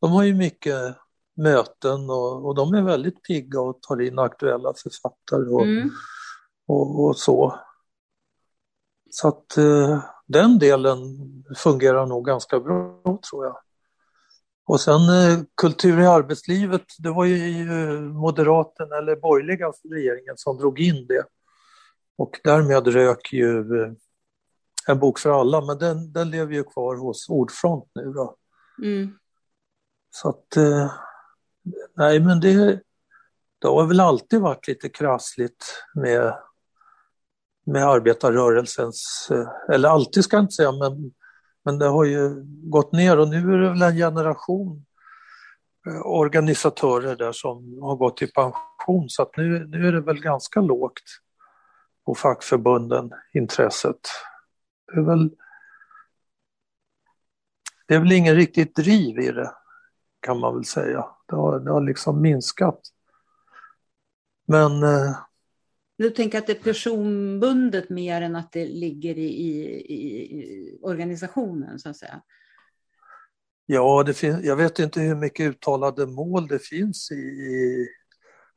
de 0.00 0.10
har 0.12 0.22
ju 0.22 0.34
mycket 0.34 0.96
möten 1.36 2.10
och, 2.10 2.46
och 2.46 2.54
de 2.54 2.74
är 2.74 2.82
väldigt 2.82 3.22
pigga 3.22 3.60
och 3.60 3.82
tar 3.82 4.00
in 4.00 4.18
aktuella 4.18 4.74
författare 4.82 5.54
och, 5.54 5.62
mm. 5.62 5.90
och, 6.66 7.04
och, 7.04 7.16
så. 7.16 7.60
Så 9.10 9.28
att 9.28 9.56
eh, 9.56 10.04
den 10.26 10.58
delen 10.58 10.98
fungerar 11.56 12.06
nog 12.06 12.26
ganska 12.26 12.60
bra 12.60 13.18
tror 13.30 13.44
jag. 13.44 13.56
Och 14.66 14.80
sen 14.80 15.00
eh, 15.00 15.38
kultur 15.54 16.00
i 16.00 16.06
arbetslivet, 16.06 16.84
det 16.98 17.10
var 17.10 17.24
ju 17.24 17.64
moderaten 18.00 18.92
eller 18.92 19.16
borgerliga 19.16 19.72
regeringen 19.90 20.34
som 20.36 20.58
drog 20.58 20.80
in 20.80 21.06
det. 21.06 21.24
Och 22.16 22.40
därmed 22.44 22.86
rök 22.86 23.32
ju 23.32 23.58
eh, 23.58 23.92
En 24.88 24.98
bok 24.98 25.18
för 25.18 25.40
alla, 25.40 25.60
men 25.60 25.78
den, 25.78 26.12
den 26.12 26.30
lever 26.30 26.54
ju 26.54 26.64
kvar 26.64 26.96
hos 26.96 27.28
Ordfront 27.28 27.90
nu 27.94 28.12
då. 28.12 28.36
Mm. 28.82 29.18
Så 30.10 30.28
att, 30.28 30.56
eh, 30.56 30.92
nej 31.96 32.20
men 32.20 32.40
det, 32.40 32.80
det 33.58 33.68
har 33.68 33.86
väl 33.86 34.00
alltid 34.00 34.40
varit 34.40 34.68
lite 34.68 34.88
krassligt 34.88 35.64
med, 35.94 36.34
med 37.66 37.84
arbetarrörelsens, 37.84 39.28
eller 39.72 39.88
alltid 39.88 40.24
ska 40.24 40.36
jag 40.36 40.44
inte 40.44 40.54
säga, 40.54 40.72
men, 40.72 41.12
men 41.64 41.78
det 41.78 41.86
har 41.86 42.04
ju 42.04 42.44
gått 42.46 42.92
ner 42.92 43.18
och 43.18 43.28
nu 43.28 43.54
är 43.54 43.58
det 43.58 43.68
väl 43.68 43.82
en 43.82 43.96
generation 43.96 44.86
eh, 45.86 46.06
organisatörer 46.06 47.16
där 47.16 47.32
som 47.32 47.82
har 47.82 47.96
gått 47.96 48.22
i 48.22 48.26
pension 48.26 49.08
så 49.08 49.22
att 49.22 49.36
nu, 49.36 49.66
nu 49.66 49.88
är 49.88 49.92
det 49.92 50.00
väl 50.00 50.20
ganska 50.20 50.60
lågt 50.60 51.02
på 52.06 52.14
fackförbunden 52.14 53.12
intresset. 53.34 54.00
Det 54.92 55.00
är 55.00 55.04
väl, 55.04 55.30
det 57.86 57.94
är 57.94 57.98
väl 57.98 58.12
ingen 58.12 58.34
riktigt 58.34 58.76
driv 58.76 59.18
i 59.18 59.32
det 59.32 59.52
kan 60.20 60.38
man 60.38 60.54
väl 60.54 60.64
säga. 60.64 61.06
Det 61.26 61.36
har, 61.36 61.60
det 61.60 61.70
har 61.70 61.80
liksom 61.80 62.22
minskat. 62.22 62.80
Men... 64.46 64.82
Eh, 64.82 65.16
du 65.96 66.10
tänker 66.10 66.38
att 66.38 66.46
det 66.46 66.52
är 66.52 66.62
personbundet 66.62 67.90
mer 67.90 68.22
än 68.22 68.36
att 68.36 68.52
det 68.52 68.66
ligger 68.66 69.18
i, 69.18 69.28
i, 69.28 69.94
i 69.94 70.78
organisationen 70.82 71.78
så 71.78 71.88
att 71.88 71.96
säga? 71.96 72.22
Ja, 73.66 74.02
det 74.06 74.14
finns, 74.14 74.44
jag 74.44 74.56
vet 74.56 74.78
inte 74.78 75.00
hur 75.00 75.14
mycket 75.14 75.46
uttalade 75.46 76.06
mål 76.06 76.46
det 76.46 76.58
finns 76.58 77.10
i, 77.10 77.14
i 77.14 77.86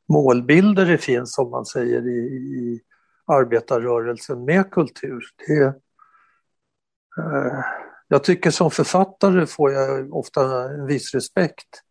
målbilder 0.10 0.86
det 0.86 0.98
finns 0.98 1.36
som 1.36 1.50
man 1.50 1.66
säger 1.66 2.08
i, 2.08 2.20
i 2.20 2.82
arbetarrörelsen 3.26 4.46
med 4.46 4.72
kultur. 4.72 5.24
Det, 5.48 5.64
eh, 7.24 7.64
jag 8.08 8.24
tycker 8.24 8.52
som 8.52 8.72
författare 8.72 9.46
får 9.46 9.72
jag 9.72 10.14
ofta 10.14 10.70
en 10.74 10.86
viss 10.86 11.14
respekt. 11.14 11.82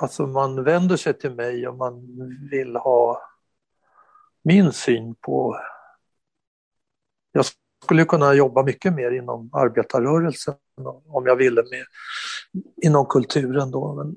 Alltså 0.00 0.26
man 0.26 0.64
vänder 0.64 0.96
sig 0.96 1.18
till 1.18 1.34
mig 1.34 1.68
om 1.68 1.78
man 1.78 2.06
vill 2.50 2.76
ha 2.76 3.29
min 4.42 4.72
syn 4.72 5.14
på... 5.14 5.56
Jag 7.32 7.44
skulle 7.84 8.04
kunna 8.04 8.34
jobba 8.34 8.62
mycket 8.62 8.92
mer 8.92 9.10
inom 9.10 9.50
arbetarrörelsen 9.52 10.54
om 11.06 11.26
jag 11.26 11.36
ville 11.36 11.62
med, 11.62 11.84
inom 12.82 13.06
kulturen 13.06 13.70
då. 13.70 13.94
Men 13.94 14.16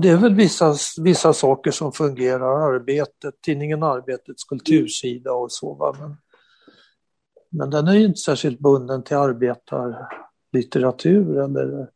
det 0.00 0.08
är 0.08 0.16
väl 0.16 0.34
vissa, 0.34 0.74
vissa 1.02 1.32
saker 1.32 1.70
som 1.70 1.92
fungerar, 1.92 2.74
arbetet, 2.74 3.40
tidningen 3.40 3.82
Arbetets 3.82 4.44
kultursida 4.44 5.32
och 5.32 5.52
så. 5.52 5.74
Va? 5.74 5.96
Men, 6.00 6.16
men 7.50 7.70
den 7.70 7.88
är 7.88 7.94
ju 7.94 8.04
inte 8.04 8.20
särskilt 8.20 8.58
bunden 8.58 9.02
till 9.02 9.16
arbetarlitteratur 9.16 11.38
eller, 11.38 11.90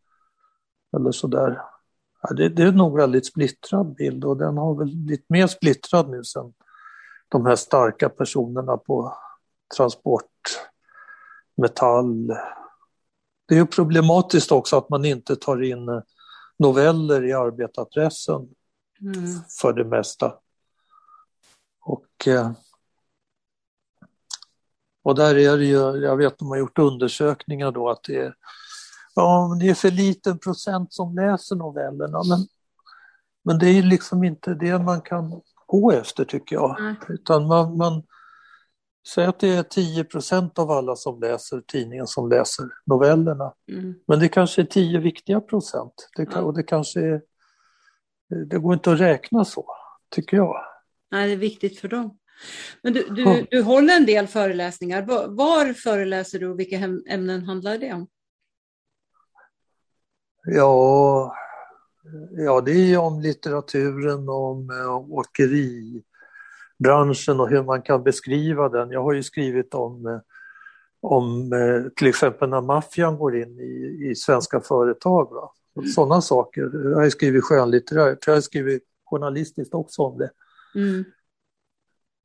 eller 0.97 1.13
sådär. 1.13 1.61
Ja, 2.23 2.35
det, 2.35 2.49
det 2.49 2.63
är 2.63 2.73
nog 2.73 2.97
väldigt 2.97 3.27
splittrad 3.27 3.95
bild 3.95 4.25
och 4.25 4.37
den 4.37 4.57
har 4.57 4.75
väl 4.75 4.97
blivit 4.97 5.31
mer 5.31 5.47
splittrad 5.47 6.11
nu 6.11 6.25
sen 6.25 6.53
de 7.29 7.47
här 7.47 7.57
starka 7.57 8.09
personerna 8.09 8.77
på 8.77 9.17
transport, 9.77 10.31
metall. 11.57 12.27
Det 13.49 13.55
är 13.55 13.59
ju 13.59 13.67
problematiskt 13.67 14.53
också 14.53 14.77
att 14.77 14.89
man 14.89 15.05
inte 15.05 15.37
tar 15.37 15.63
in 15.63 16.03
noveller 16.59 17.25
i 17.25 17.33
arbetarpressen 17.33 18.49
mm. 19.01 19.41
för 19.61 19.73
det 19.73 19.85
mesta. 19.85 20.35
Och, 21.81 22.29
eh, 22.29 22.51
och 25.03 25.15
där 25.15 25.39
är 25.39 25.57
det 25.57 25.65
ju, 25.65 26.05
jag 26.05 26.17
vet 26.17 26.33
att 26.33 26.39
de 26.39 26.49
har 26.49 26.57
gjort 26.57 26.79
undersökningar 26.79 27.73
då 27.73 27.91
att 27.91 28.03
det 28.03 28.17
är, 28.17 28.35
ja, 29.15 29.57
det 29.61 29.69
är 29.69 29.75
för 29.75 29.91
liten 29.91 30.39
procent 30.39 30.93
som 30.93 31.15
läser 31.15 31.57
novellerna. 31.57 32.23
Men, 32.29 32.47
men 33.45 33.59
det 33.59 33.67
är 33.67 33.83
liksom 33.83 34.25
inte 34.25 34.55
det 34.55 34.79
man 34.79 35.01
kan 35.01 35.41
gå 35.67 35.93
efter 35.93 36.25
tycker 36.25 36.57
jag. 36.57 36.81
Mm. 36.81 36.95
Utan 37.09 37.47
man, 37.47 37.77
man, 37.77 38.03
Säg 39.09 39.25
att 39.25 39.39
det 39.39 39.49
är 39.49 39.63
10 39.63 40.05
procent 40.05 40.59
av 40.59 40.71
alla 40.71 40.97
som 40.97 41.21
läser 41.21 41.61
tidningen 41.61 42.07
som 42.07 42.29
läser 42.29 42.69
novellerna. 42.87 43.55
Mm. 43.73 43.95
Men 44.07 44.19
det 44.19 44.29
kanske 44.29 44.63
är 44.63 44.67
10 44.67 44.99
viktiga 44.99 45.41
procent. 45.41 46.09
Det, 46.17 46.27
kan, 46.27 46.45
och 46.45 46.55
det 46.55 46.63
kanske 46.63 47.01
är, 47.01 47.23
Det 48.47 48.59
går 48.59 48.75
inte 48.75 48.93
att 48.93 49.01
räkna 49.01 49.45
så, 49.45 49.67
tycker 50.15 50.37
jag. 50.37 50.65
Nej, 51.11 51.27
det 51.27 51.33
är 51.33 51.37
viktigt 51.37 51.81
för 51.81 51.89
dem. 51.89 52.19
Men 52.83 52.93
du, 52.93 53.09
du, 53.11 53.23
ja. 53.23 53.47
du 53.51 53.63
håller 53.63 53.97
en 53.97 54.07
del 54.07 54.27
föreläsningar. 54.27 55.03
Var, 55.03 55.29
var 55.29 55.73
föreläser 55.73 56.39
du 56.39 56.49
och 56.49 56.59
vilka 56.61 56.77
ämnen 57.09 57.45
handlar 57.45 57.79
det 57.79 57.93
om? 57.93 58.09
Ja, 60.45 61.35
ja 62.31 62.61
det 62.61 62.73
är 62.73 62.99
om 62.99 63.21
litteraturen, 63.21 64.29
om, 64.29 64.71
om 64.89 65.13
åkeri, 65.13 66.03
branschen 66.79 67.41
och 67.41 67.49
hur 67.49 67.63
man 67.63 67.83
kan 67.83 68.03
beskriva 68.03 68.69
den. 68.69 68.91
Jag 68.91 69.03
har 69.03 69.13
ju 69.13 69.23
skrivit 69.23 69.75
om, 69.75 70.07
eh, 70.07 70.19
om 71.01 71.53
eh, 71.53 71.91
till 71.97 72.07
exempel 72.07 72.49
när 72.49 72.61
maffian 72.61 73.19
går 73.19 73.37
in 73.37 73.61
i, 73.61 74.09
i 74.11 74.15
svenska 74.15 74.61
företag. 74.61 75.31
Va? 75.33 75.51
Sådana 75.95 76.21
saker. 76.21 76.71
Jag 76.91 76.97
har 76.97 77.09
skrivit 77.09 77.45
skönlitterärt, 77.45 78.27
jag 78.27 78.35
har 78.35 78.41
skrivit 78.41 78.83
journalistiskt 79.05 79.75
också 79.75 80.03
om 80.03 80.19
det. 80.19 80.31
Mm. 80.75 81.05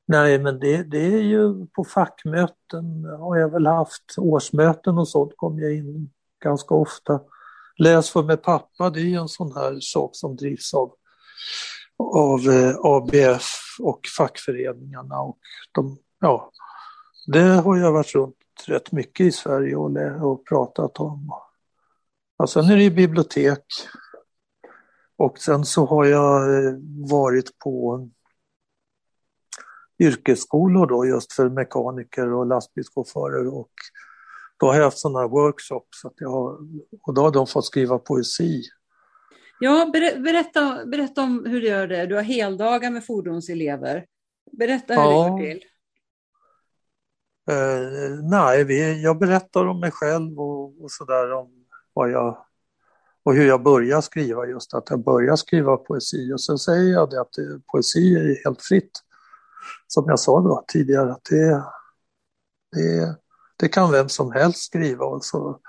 Nej, 0.08 0.40
men 0.40 0.60
det, 0.60 0.84
det 0.84 1.06
är 1.06 1.22
ju 1.22 1.66
på 1.66 1.84
fackmöten 1.84 3.06
har 3.20 3.38
jag 3.38 3.50
väl 3.50 3.68
haft, 3.68 4.16
årsmöten 4.18 4.98
och 4.98 5.08
sånt 5.08 5.34
kom 5.36 5.60
jag 5.60 5.74
in 5.74 6.10
ganska 6.44 6.76
ofta. 6.76 7.20
Läs 7.77 8.10
för 8.10 8.23
med 8.23 8.43
pappa, 8.43 8.89
det 8.89 8.99
är 8.99 9.06
ju 9.06 9.15
en 9.15 9.30
sån 9.30 9.56
här 9.56 9.77
sak 9.80 10.10
som 10.14 10.35
drivs 10.35 10.73
av 10.73 10.93
av 11.97 12.39
eh, 12.39 12.76
ABF 12.84 13.77
och 13.80 14.02
fackföreningarna. 14.18 15.22
Och 15.22 15.39
de, 15.72 15.97
ja, 16.19 16.52
det 17.27 17.41
har 17.41 17.77
jag 17.77 17.91
varit 17.91 18.15
runt 18.15 18.35
rätt 18.65 18.91
mycket 18.91 19.26
i 19.26 19.31
Sverige 19.31 19.76
och, 19.76 19.91
och 20.31 20.45
pratat 20.45 20.99
om. 20.99 21.31
Ja, 22.38 22.47
sen 22.47 22.65
är 22.65 22.77
det 22.77 22.89
bibliotek. 22.89 23.64
Och 25.18 25.39
sen 25.39 25.65
så 25.65 25.85
har 25.85 26.06
jag 26.06 26.65
eh, 26.65 26.73
varit 27.10 27.60
på 27.60 28.10
yrkesskolor 29.99 30.88
då 30.88 31.06
just 31.06 31.34
för 31.34 31.49
mekaniker 31.49 32.34
och 32.34 32.45
lastbilschaufförer 32.45 33.47
och 33.47 33.72
då 34.57 34.68
har 34.68 34.76
jag 34.76 34.84
haft 34.84 34.99
sådana 34.99 35.27
workshops 35.27 36.06
att 36.06 36.14
jag 36.15 36.30
har, 36.30 36.57
och 37.02 37.14
då 37.14 37.22
har 37.22 37.32
de 37.32 37.48
fått 37.48 37.65
skriva 37.65 37.99
poesi. 37.99 38.64
Ja, 39.60 39.90
ber, 39.94 40.19
berätta, 40.19 40.86
berätta 40.86 41.22
om 41.22 41.45
hur 41.45 41.61
du 41.61 41.68
gör 41.68 41.88
det. 41.88 42.06
Du 42.06 42.15
har 42.15 42.22
heldagar 42.22 42.91
med 42.91 43.06
fordonselever. 43.06 44.06
Berätta 44.52 44.94
hur 44.94 45.02
ja. 45.02 45.23
det 45.23 45.30
går 45.30 45.40
till. 45.40 45.64
Uh, 47.52 48.30
nej, 48.30 48.64
vi, 48.64 49.03
jag 49.03 49.19
berättar 49.19 49.68
om 49.68 49.80
mig 49.80 49.91
själv 49.91 50.40
och, 50.40 50.84
och 50.84 50.91
sådär 50.91 51.34
om 51.34 51.65
vad 51.94 52.11
jag 52.11 52.45
och 53.26 53.34
hur 53.34 53.48
jag 53.48 53.64
börjar 53.64 54.02
skriva, 54.02 54.45
just 54.45 54.73
att 54.73 54.90
jag 54.90 55.03
börjar 55.03 55.36
skriva 55.36 55.77
poesi 55.77 56.34
och 56.34 56.41
sen 56.41 56.57
säger 56.57 56.94
jag 56.94 57.10
det 57.10 57.22
att 57.22 57.34
det, 57.34 57.61
poesi 57.72 58.15
är 58.15 58.44
helt 58.44 58.61
fritt. 58.61 58.91
Som 59.88 60.06
jag 60.07 60.19
sa 60.19 60.41
då 60.41 60.65
tidigare, 60.68 61.11
att 61.11 61.23
det, 61.30 61.64
det, 62.72 63.18
det 63.56 63.68
kan 63.68 63.91
vem 63.91 64.10
som 64.10 64.32
helst 64.32 64.64
skriva 64.64 65.06
och 65.06 65.26
så. 65.26 65.60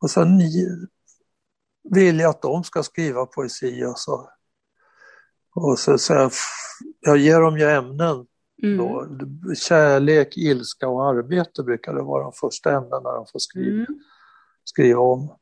Och 0.00 0.10
sen 0.10 0.38
vill 1.90 2.18
jag 2.20 2.30
att 2.30 2.42
de 2.42 2.64
ska 2.64 2.82
skriva 2.82 3.26
poesi 3.26 3.84
och 3.84 3.98
så. 3.98 4.30
Och 5.54 5.78
så, 5.78 5.98
så 5.98 6.12
jag, 6.12 6.32
jag 7.00 7.16
ger 7.16 7.40
dem 7.40 7.58
ju 7.58 7.64
ämnen. 7.64 8.26
Mm. 8.62 8.78
Då. 8.78 9.06
Kärlek, 9.54 10.36
ilska 10.36 10.88
och 10.88 11.08
arbete 11.08 11.62
brukar 11.62 11.94
det 11.94 12.02
vara 12.02 12.22
de 12.22 12.32
första 12.32 12.72
ämnena 12.72 13.12
de 13.12 13.26
får 13.26 13.38
skriva, 13.38 13.76
mm. 13.76 13.86
skriva 14.64 15.00
om. 15.00 15.36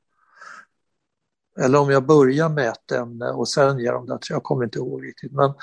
eller 1.61 1.79
om 1.79 1.91
jag 1.91 2.07
börjar 2.07 2.49
med 2.49 2.69
ett 2.69 2.93
ämne 2.93 3.31
och 3.31 3.49
sen 3.49 3.79
ger 3.79 3.93
dem 3.93 4.07
det, 4.07 4.19
jag 4.31 4.43
kommer 4.43 4.65
inte 4.65 4.79
ihåg 4.79 5.05
riktigt. 5.05 5.33
Men, 5.33 5.55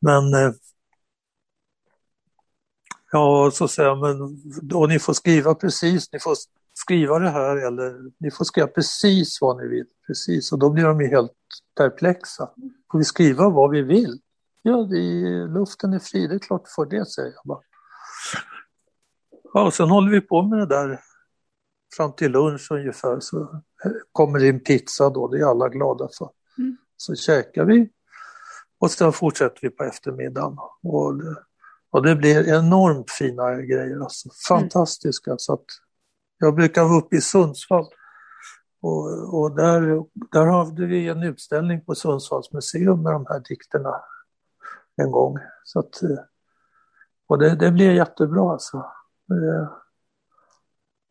men 0.00 0.34
eh, 0.34 0.52
ja, 3.12 3.50
så 3.54 3.68
säger 3.68 3.88
jag, 3.88 3.98
men 3.98 4.42
då 4.62 4.86
ni 4.86 4.98
får 4.98 5.12
skriva 5.12 5.54
precis, 5.54 6.12
ni 6.12 6.18
får 6.18 6.36
skriva 6.74 7.18
det 7.18 7.30
här 7.30 7.66
eller 7.66 8.10
ni 8.18 8.30
får 8.30 8.44
skriva 8.44 8.66
precis 8.66 9.38
vad 9.40 9.56
ni 9.56 9.68
vill. 9.68 9.86
Precis, 10.06 10.52
och 10.52 10.58
då 10.58 10.70
blir 10.70 10.84
de 10.84 11.00
ju 11.00 11.08
helt 11.08 11.32
perplexa. 11.76 12.50
Får 12.92 12.98
vi 12.98 13.04
skriva 13.04 13.48
vad 13.48 13.70
vi 13.70 13.82
vill? 13.82 14.20
Ja, 14.62 14.86
vi, 14.90 15.24
luften 15.48 15.92
är 15.92 15.98
fri, 15.98 16.26
det 16.26 16.34
är 16.34 16.38
klart 16.38 16.68
för 16.68 16.86
det, 16.86 17.06
säger 17.06 17.32
jag 17.34 17.42
bara. 17.44 17.60
Ja, 19.54 19.66
och 19.66 19.74
sen 19.74 19.88
håller 19.88 20.10
vi 20.10 20.20
på 20.20 20.42
med 20.42 20.58
det 20.58 20.66
där 20.66 21.00
fram 21.96 22.12
till 22.12 22.32
lunch 22.32 22.70
ungefär 22.70 23.20
så 23.20 23.62
kommer 24.12 24.38
det 24.38 24.48
en 24.48 24.60
pizza 24.60 25.10
då, 25.10 25.28
det 25.28 25.38
är 25.38 25.44
alla 25.44 25.68
glada 25.68 26.08
för. 26.18 26.30
Mm. 26.58 26.76
Så 26.96 27.14
käkar 27.14 27.64
vi 27.64 27.90
och 28.78 28.90
sen 28.90 29.12
fortsätter 29.12 29.58
vi 29.62 29.70
på 29.70 29.84
eftermiddagen. 29.84 30.58
Och 30.82 31.14
och 31.90 32.02
det 32.02 32.16
blir 32.16 32.48
enormt 32.48 33.10
fina 33.10 33.54
grejer, 33.54 34.00
alltså. 34.00 34.28
fantastiska. 34.48 35.30
Mm. 35.30 35.38
Så 35.38 35.52
att 35.52 35.64
jag 36.38 36.54
brukar 36.54 36.84
vara 36.84 36.98
uppe 36.98 37.16
i 37.16 37.20
Sundsvall 37.20 37.86
och, 38.82 39.34
och 39.34 39.56
där, 39.56 40.04
där 40.32 40.46
hade 40.46 40.86
vi 40.86 41.08
en 41.08 41.22
utställning 41.22 41.84
på 41.84 41.94
Sundsvalls 41.94 42.52
museum 42.52 43.02
med 43.02 43.12
de 43.12 43.26
här 43.28 43.40
dikterna 43.48 44.00
en 44.96 45.10
gång. 45.10 45.38
Så 45.64 45.78
att, 45.78 46.00
och 47.26 47.38
det, 47.38 47.56
det 47.56 47.70
blev 47.70 47.94
jättebra 47.94 48.52
alltså. 48.52 48.84
Det, 49.26 49.68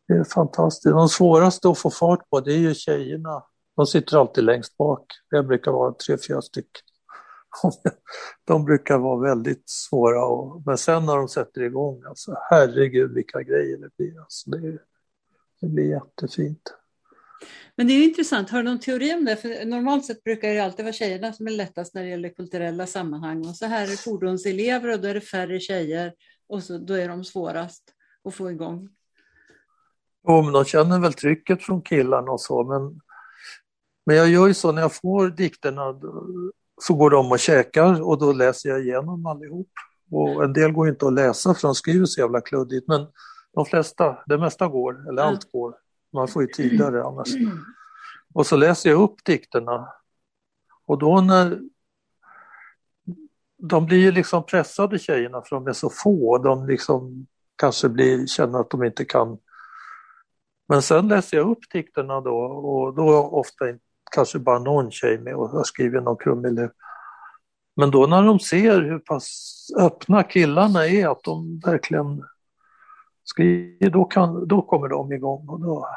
det 0.08 0.14
är 0.14 0.24
fantastiskt. 0.24 0.94
De 0.94 1.08
svåraste 1.08 1.68
att 1.68 1.78
få 1.78 1.90
fart 1.90 2.30
på 2.30 2.40
det 2.40 2.52
är 2.52 2.58
ju 2.58 2.74
tjejerna. 2.74 3.44
De 3.76 3.86
sitter 3.86 4.16
alltid 4.16 4.44
längst 4.44 4.76
bak. 4.76 5.06
Det 5.30 5.42
brukar 5.42 5.72
vara 5.72 5.92
tre, 5.92 6.16
fyra 6.28 6.42
stycken. 6.42 6.82
De 8.44 8.64
brukar 8.64 8.98
vara 8.98 9.20
väldigt 9.20 9.68
svåra. 9.68 10.24
Och, 10.24 10.62
men 10.66 10.78
sen 10.78 11.06
när 11.06 11.16
de 11.16 11.28
sätter 11.28 11.62
igång, 11.62 12.02
alltså 12.08 12.36
herregud 12.50 13.14
vilka 13.14 13.42
grejer 13.42 13.76
det 13.76 13.96
blir. 13.96 14.20
Alltså, 14.20 14.50
det, 14.50 14.78
det 15.60 15.68
blir 15.68 15.90
jättefint. 15.90 16.74
Men 17.76 17.86
det 17.86 17.92
är 17.92 18.04
intressant, 18.04 18.50
har 18.50 18.58
du 18.58 18.64
någon 18.64 18.80
teori 18.80 19.14
om 19.14 19.24
det? 19.24 19.36
För 19.36 19.66
normalt 19.66 20.04
sett 20.04 20.24
brukar 20.24 20.48
det 20.48 20.60
alltid 20.60 20.84
vara 20.84 20.92
tjejerna 20.92 21.32
som 21.32 21.46
är 21.46 21.50
lättast 21.50 21.94
när 21.94 22.02
det 22.02 22.08
gäller 22.08 22.28
kulturella 22.28 22.86
sammanhang. 22.86 23.46
Och 23.46 23.56
så 23.56 23.66
här 23.66 23.82
är 23.82 23.96
fordonselever 23.96 24.92
och 24.92 25.00
då 25.00 25.08
är 25.08 25.14
det 25.14 25.20
färre 25.20 25.60
tjejer 25.60 26.12
och 26.48 26.62
så, 26.62 26.78
då 26.78 26.94
är 26.94 27.08
de 27.08 27.24
svårast 27.24 27.82
att 28.24 28.34
få 28.34 28.50
igång. 28.50 28.88
Jo, 30.28 30.42
men 30.42 30.52
de 30.52 30.64
känner 30.64 31.00
väl 31.00 31.12
trycket 31.12 31.62
från 31.62 31.82
killarna 31.82 32.30
och 32.30 32.40
så, 32.40 32.64
men, 32.64 33.00
men 34.06 34.16
jag 34.16 34.28
gör 34.28 34.46
ju 34.46 34.54
så 34.54 34.72
när 34.72 34.82
jag 34.82 34.94
får 34.94 35.28
dikterna 35.28 36.00
så 36.80 36.94
går 36.94 37.10
de 37.10 37.32
och 37.32 37.38
käkar 37.38 38.02
och 38.02 38.18
då 38.18 38.32
läser 38.32 38.68
jag 38.68 38.80
igenom 38.80 39.26
allihop. 39.26 39.70
Och 40.10 40.44
en 40.44 40.52
del 40.52 40.72
går 40.72 40.88
inte 40.88 41.06
att 41.06 41.12
läsa 41.12 41.54
för 41.54 41.68
de 41.68 41.74
skriver 41.74 42.06
så 42.06 42.20
jävla 42.20 42.40
kluddigt, 42.40 42.88
men 42.88 43.06
de 43.52 43.66
flesta, 43.66 44.18
det 44.26 44.38
mesta 44.38 44.68
går, 44.68 45.08
eller 45.08 45.22
allt 45.22 45.52
går. 45.52 45.74
Man 46.12 46.28
får 46.28 46.42
ju 46.42 46.48
tidigare 46.48 47.04
annars. 47.04 47.28
Och 48.34 48.46
så 48.46 48.56
läser 48.56 48.90
jag 48.90 49.00
upp 49.00 49.24
dikterna. 49.24 49.88
Och 50.86 50.98
då 50.98 51.20
när... 51.20 51.60
De 53.60 53.86
blir 53.86 53.98
ju 53.98 54.12
liksom 54.12 54.46
pressade 54.46 54.98
tjejerna 54.98 55.42
för 55.42 55.56
de 55.56 55.66
är 55.66 55.72
så 55.72 55.90
få. 55.90 56.38
De 56.38 56.66
liksom 56.66 57.26
kanske 57.56 57.88
blir, 57.88 58.26
känner 58.26 58.58
att 58.58 58.70
de 58.70 58.84
inte 58.84 59.04
kan. 59.04 59.38
Men 60.68 60.82
sen 60.82 61.08
läser 61.08 61.36
jag 61.36 61.50
upp 61.50 61.70
dikterna 61.72 62.20
då 62.20 62.36
och 62.42 62.94
då 62.94 63.08
ofta 63.16 63.68
kanske 64.10 64.38
bara 64.38 64.58
någon 64.58 64.90
tjej 64.90 65.18
med 65.18 65.34
och 65.34 65.48
har 65.48 65.64
skrivit 65.64 66.02
någon 66.02 66.16
krumelur. 66.16 66.70
Men 67.76 67.90
då 67.90 68.06
när 68.06 68.22
de 68.22 68.40
ser 68.40 68.82
hur 68.82 68.98
pass 68.98 69.54
öppna 69.78 70.22
killarna 70.22 70.86
är, 70.86 71.08
att 71.08 71.22
de 71.24 71.60
verkligen 71.64 72.24
skriver, 73.24 73.90
då, 73.90 74.04
kan, 74.04 74.48
då 74.48 74.62
kommer 74.62 74.88
de 74.88 75.12
igång 75.12 75.48
och 75.48 75.60
då, 75.60 75.88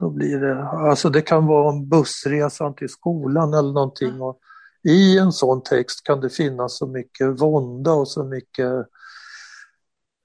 då 0.00 0.10
blir 0.10 0.40
det, 0.40 0.62
alltså 0.68 1.10
det 1.10 1.22
kan 1.22 1.46
vara 1.46 1.72
en 1.72 1.88
bussresan 1.88 2.74
till 2.74 2.88
skolan 2.88 3.54
eller 3.54 3.72
någonting. 3.72 4.20
Och 4.20 4.38
I 4.82 5.18
en 5.18 5.32
sån 5.32 5.62
text 5.62 6.04
kan 6.04 6.20
det 6.20 6.30
finnas 6.30 6.78
så 6.78 6.86
mycket 6.86 7.40
vånda 7.40 7.92
och 7.92 8.08
så 8.08 8.24
mycket 8.24 8.72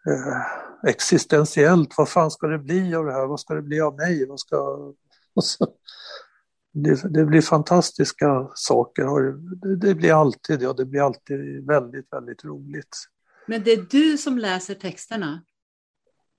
eh, 0.07 0.89
existentiellt. 0.89 1.93
Vad 1.97 2.09
fan 2.09 2.31
ska 2.31 2.47
det 2.47 2.59
bli 2.59 2.95
av 2.95 3.05
det 3.05 3.13
här? 3.13 3.27
Vad 3.27 3.39
ska 3.39 3.53
det 3.53 3.61
bli 3.61 3.81
av 3.81 3.95
mig? 3.95 4.27
Vad 4.27 4.39
ska... 4.39 4.91
Så, 5.41 5.67
det, 6.71 7.13
det, 7.13 7.25
blir 7.25 7.41
fantastiska 7.41 8.49
saker. 8.55 9.31
Det, 9.55 9.75
det 9.75 9.95
blir 9.95 10.13
alltid, 10.13 10.61
ja, 10.61 10.73
det 10.73 10.85
blir 10.85 11.01
alltid 11.01 11.67
väldigt, 11.67 12.13
väldigt 12.13 12.45
roligt. 12.45 12.97
Men 13.47 13.63
det 13.63 13.71
är 13.71 13.85
du 13.89 14.17
som 14.17 14.37
läser 14.37 14.75
texterna? 14.75 15.43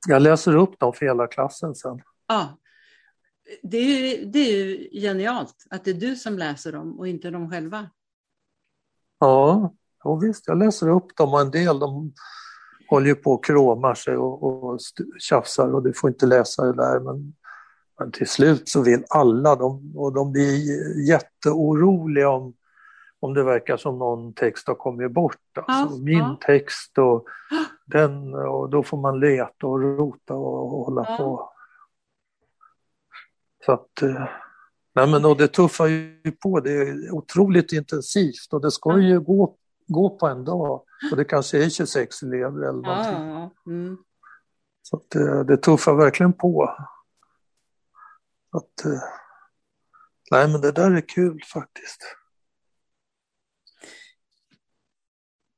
Jag 0.09 0.23
läser 0.23 0.57
upp 0.57 0.79
dem 0.79 0.93
för 0.93 1.07
hela 1.07 1.27
klassen 1.27 1.75
sen. 1.75 2.03
Ja, 2.29 2.59
det 3.63 3.79
är, 3.79 4.27
det 4.27 4.39
är 4.39 4.53
ju 4.53 4.89
genialt 5.01 5.67
att 5.71 5.85
det 5.85 5.91
är 5.91 5.95
du 5.95 6.17
som 6.17 6.39
läser 6.39 6.73
dem 6.73 6.99
och 6.99 7.09
inte 7.09 7.31
de 7.31 7.51
själva. 7.51 7.91
Ja, 9.19 9.75
ja 10.05 10.15
visst, 10.15 10.49
jag 10.49 10.59
läser 10.59 10.89
upp 10.89 11.17
dem 11.17 11.35
och 11.35 11.41
en 11.41 11.51
del 11.51 11.79
de 11.79 12.13
håller 12.89 13.07
ju 13.07 13.15
på 13.15 13.33
och 13.33 13.45
kråmar 13.45 13.95
sig 13.95 14.17
och, 14.17 14.43
och 14.43 14.79
tjafsar 15.19 15.75
och 15.75 15.83
du 15.83 15.93
får 15.93 16.11
inte 16.11 16.27
läsa 16.27 16.65
det 16.65 16.73
där. 16.73 17.01
Men, 17.01 17.35
men 18.01 18.13
till 18.13 18.29
slut 18.29 18.69
så 18.69 18.83
vill 18.83 19.05
alla, 19.09 19.57
de, 19.57 19.97
och 19.97 20.13
de 20.13 20.33
blir 20.33 21.09
jätteoroliga 21.09 22.29
om, 22.29 22.55
om 23.21 23.35
det 23.35 23.43
verkar 23.43 23.77
som 23.77 23.99
någon 23.99 24.33
text 24.33 24.69
har 24.69 24.75
kommit 24.75 25.13
bort. 25.13 25.37
Alltså, 25.67 25.97
ja, 25.97 26.03
min 26.03 26.19
ja. 26.19 26.39
text 26.47 26.99
och 26.99 27.27
den, 27.87 28.35
och 28.35 28.71
då 28.71 28.83
får 28.83 28.97
man 28.97 29.21
leta 29.21 29.67
och 29.67 29.81
rota 29.81 30.35
och, 30.35 30.79
och 30.79 30.85
hålla 30.85 31.07
ja. 31.09 31.17
på. 31.17 31.53
Så 33.67 33.73
att, 33.73 34.03
eh, 34.03 34.29
nej 34.95 35.07
men 35.07 35.25
och 35.25 35.37
det 35.37 35.49
tuffar 35.49 35.87
ju 35.87 36.33
på, 36.43 36.61
det 36.61 36.73
är 36.73 37.15
otroligt 37.15 37.73
intensivt 37.73 38.53
och 38.53 38.61
det 38.61 38.71
ska 38.71 38.99
ju 38.99 39.21
gå, 39.21 39.57
gå 39.87 40.11
på 40.11 40.27
en 40.27 40.45
dag. 40.45 40.83
Och 41.11 41.17
det 41.17 41.25
kanske 41.25 41.65
är 41.65 41.69
26 41.69 42.23
elever 42.23 42.63
eller 42.63 42.83
någonting. 42.83 43.51
Mm. 43.67 43.97
Så 44.83 44.97
att 44.97 45.15
eh, 45.15 45.41
det 45.41 45.57
tuffar 45.57 45.95
verkligen 45.95 46.33
på. 46.33 46.77
Att, 48.51 48.85
eh, 48.85 49.03
nej 50.31 50.49
men 50.49 50.61
det 50.61 50.73
där 50.73 50.91
är 50.91 51.09
kul 51.09 51.43
faktiskt. 51.53 52.17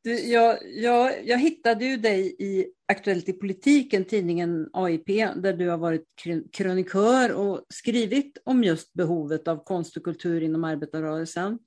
Du, 0.05 0.19
jag, 0.19 0.59
jag, 0.63 1.27
jag 1.27 1.39
hittade 1.39 1.85
ju 1.85 1.97
dig 1.97 2.37
i 2.39 2.67
Aktuellt 2.87 3.29
i 3.29 3.33
politiken, 3.33 4.05
tidningen 4.05 4.71
AIP, 4.73 5.07
där 5.37 5.53
du 5.53 5.69
har 5.69 5.79
varit 5.79 6.07
krönikör 6.53 7.33
och 7.33 7.67
skrivit 7.69 8.39
om 8.45 8.65
just 8.65 8.93
behovet 8.93 9.49
av 9.49 9.65
konst 9.65 9.97
och 9.97 10.03
kultur 10.03 10.43
inom 10.43 10.65
arbetarrörelsen. 10.65 11.59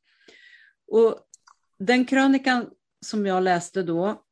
Och 0.87 1.19
den 1.79 2.05
krönikan 2.05 2.69
som 3.05 3.25
jag 3.25 3.43
läste 3.43 3.83
då, 3.83 4.23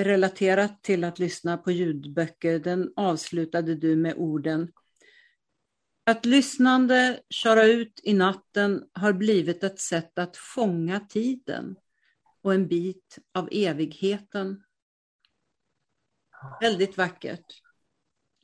relaterat 0.00 0.82
till 0.82 1.04
att 1.04 1.18
lyssna 1.18 1.56
på 1.56 1.70
ljudböcker, 1.70 2.58
den 2.58 2.92
avslutade 2.96 3.74
du 3.74 3.96
med 3.96 4.14
orden 4.16 4.72
att 6.10 6.26
lyssnande 6.26 7.20
köra 7.30 7.64
ut 7.64 8.00
i 8.02 8.14
natten 8.14 8.84
har 8.92 9.12
blivit 9.12 9.64
ett 9.64 9.80
sätt 9.80 10.18
att 10.18 10.36
fånga 10.36 11.00
tiden 11.00 11.76
och 12.42 12.54
en 12.54 12.68
bit 12.68 13.18
av 13.34 13.48
evigheten. 13.52 14.62
Väldigt 16.60 16.96
vackert. 16.96 17.46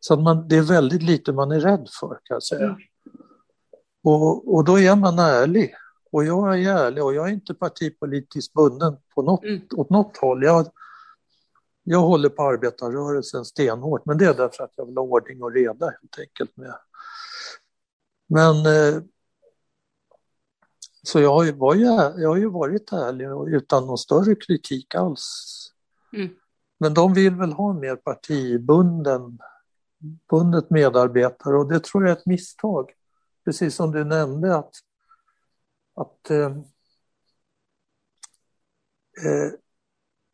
så 0.00 0.14
att 0.14 0.20
man, 0.20 0.48
det 0.48 0.56
är 0.56 0.62
väldigt 0.62 1.02
lite 1.02 1.32
man 1.32 1.50
är 1.52 1.60
rädd 1.60 1.88
för 2.00 2.08
kan 2.08 2.34
jag 2.34 2.42
säga. 2.42 2.64
Mm. 2.64 2.76
Och, 4.04 4.54
och 4.54 4.64
då 4.64 4.78
är 4.78 4.96
man 4.96 5.18
ärlig. 5.18 5.74
Och 6.12 6.24
jag 6.24 6.60
är 6.64 6.74
ärlig 6.76 7.04
och 7.04 7.14
jag 7.14 7.28
är 7.28 7.32
inte 7.32 7.54
partipolitiskt 7.54 8.52
bunden 8.54 8.96
på 9.14 9.22
något, 9.22 9.44
Mm. 9.44 9.60
åt 9.76 9.90
något 9.90 10.16
håll. 10.16 10.42
Jag, 10.44 10.66
jag 11.82 12.00
håller 12.00 12.28
på 12.28 12.42
arbetarrörelsen 12.42 13.44
stenhårt, 13.44 14.06
men 14.06 14.18
det 14.18 14.24
är 14.24 14.34
därför 14.34 14.64
att 14.64 14.72
jag 14.76 14.86
vill 14.86 14.96
ha 14.96 15.04
ordning 15.04 15.42
och 15.42 15.52
reda 15.52 15.86
helt 15.86 16.18
enkelt. 16.18 16.56
Med. 16.56 16.74
Men 18.26 18.56
eh, 18.56 19.02
så 21.02 21.20
jag 21.20 21.34
har, 21.34 21.44
ju, 21.44 21.52
var 21.52 21.74
ju, 21.74 21.84
jag 22.22 22.28
har 22.28 22.36
ju 22.36 22.50
varit 22.50 22.92
ärlig 22.92 23.54
utan 23.56 23.86
någon 23.86 23.98
större 23.98 24.34
kritik 24.34 24.94
alls. 24.94 25.56
Mm. 26.12 26.28
Men 26.78 26.94
de 26.94 27.14
vill 27.14 27.34
väl 27.34 27.52
ha 27.52 27.72
mer 27.72 27.96
partibunden 27.96 29.38
bundet 30.30 30.70
medarbetare 30.70 31.56
och 31.56 31.72
det 31.72 31.84
tror 31.84 32.02
jag 32.02 32.12
är 32.12 32.16
ett 32.16 32.26
misstag. 32.26 32.92
Precis 33.44 33.74
som 33.74 33.92
du 33.92 34.04
nämnde 34.04 34.56
att, 34.56 34.74
att 35.94 36.30
eh, 36.30 36.56
eh, 39.26 39.52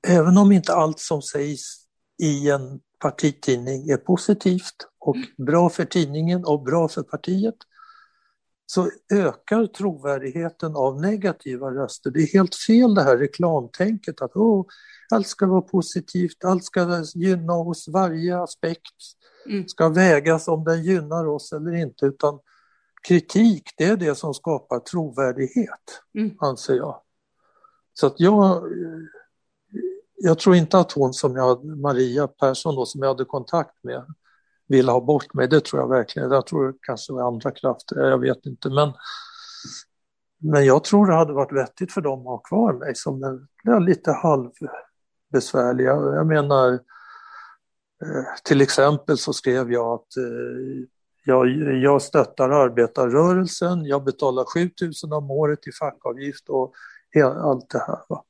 även 0.07 0.39
om 0.39 0.53
inte 0.53 0.75
allt 0.75 1.01
som 1.01 1.23
sägs 1.23 1.87
i 2.23 2.51
en 2.51 2.81
partitidning 2.99 3.89
är 3.89 3.97
positivt 3.97 4.77
och 4.99 5.17
bra 5.47 5.71
för 5.71 5.85
tidningen 5.85 6.45
och 6.45 6.63
bra 6.63 6.89
för 6.89 7.03
partiet 7.03 7.55
så 8.67 8.91
ökar 9.13 9.67
trovärdigheten 9.67 10.77
av 10.77 11.01
negativa 11.01 11.71
röster. 11.71 12.11
Det 12.11 12.21
är 12.21 12.33
helt 12.33 12.55
fel 12.55 12.95
det 12.95 13.03
här 13.03 13.17
reklamtänket 13.17 14.21
att 14.21 14.37
oh, 14.37 14.67
allt 15.11 15.27
ska 15.27 15.47
vara 15.47 15.61
positivt, 15.61 16.45
allt 16.45 16.65
ska 16.65 17.05
gynna 17.15 17.53
oss, 17.53 17.89
varje 17.89 18.39
aspekt 18.39 18.95
Mm. 19.49 19.69
ska 19.69 19.89
vägas 19.89 20.49
om 20.49 20.65
den 20.65 20.83
gynnar 20.83 21.27
oss 21.27 21.53
eller 21.53 21.75
inte 21.75 22.07
utan 22.07 22.39
kritik 23.09 23.63
det 23.77 23.85
är 23.85 23.97
det 23.97 24.15
som 24.15 24.35
skapar 24.35 24.79
trovärdighet 24.79 26.03
Mm. 26.19 26.31
anser 26.39 26.75
jag. 26.75 27.03
Så 27.93 28.07
att 28.07 28.21
jag, 28.21 28.63
jag 30.17 30.39
tror 30.39 30.57
inte 30.57 30.79
att 30.79 30.93
hon 30.93 31.13
som 31.13 31.37
jag, 31.37 31.65
Maria 31.65 32.29
Persson 32.29 32.75
då, 32.75 32.87
som 32.87 33.03
jag 33.03 33.09
hade 33.09 33.25
kontakt 33.25 33.85
med 33.85 34.05
ville 34.69 34.93
ha 34.93 35.01
bort 35.01 35.35
mig, 35.35 35.49
det 35.49 35.65
tror 35.65 35.83
jag 35.83 35.89
verkligen. 35.89 36.31
Jag 36.31 36.47
tror 36.47 36.67
det 36.67 36.79
kanske 36.83 37.13
var 37.13 37.27
andra 37.27 37.51
krafter, 37.51 37.97
jag 37.97 38.19
vet 38.19 38.47
inte. 38.47 38.71
Men, 38.71 38.93
men 40.39 40.65
jag 40.65 40.85
tror 40.85 41.07
det 41.07 41.15
hade 41.15 41.33
varit 41.33 41.53
vettigt 41.53 41.93
för 41.93 42.01
dem 42.01 42.21
att 42.21 42.27
ha 42.27 42.39
kvar 42.39 42.73
mig 42.73 42.95
som 42.95 43.25
en 43.25 43.49
ja, 43.63 43.79
lite 43.79 44.13
halvbesvärliga. 44.13 45.91
Jag, 45.91 46.27
menar, 46.27 46.73
eh, 48.03 48.25
till 48.45 48.61
exempel 48.61 49.19
så 49.19 49.33
skrev 49.33 49.73
jag 49.73 49.95
att 49.95 50.17
eh, 50.17 50.87
jag, 51.25 51.49
jag 51.83 52.03
stöttar 52.03 52.51
arbetarrörelsen, 52.51 53.85
jag 53.85 54.05
betalar 54.05 54.45
7000 54.45 55.13
om 55.13 55.31
året 55.31 55.67
i 55.67 55.73
fackavgift 55.73 56.49
och 56.49 56.75
allt 57.25 57.71
det 57.71 57.79
här. 57.79 57.99
Va? 58.09 58.25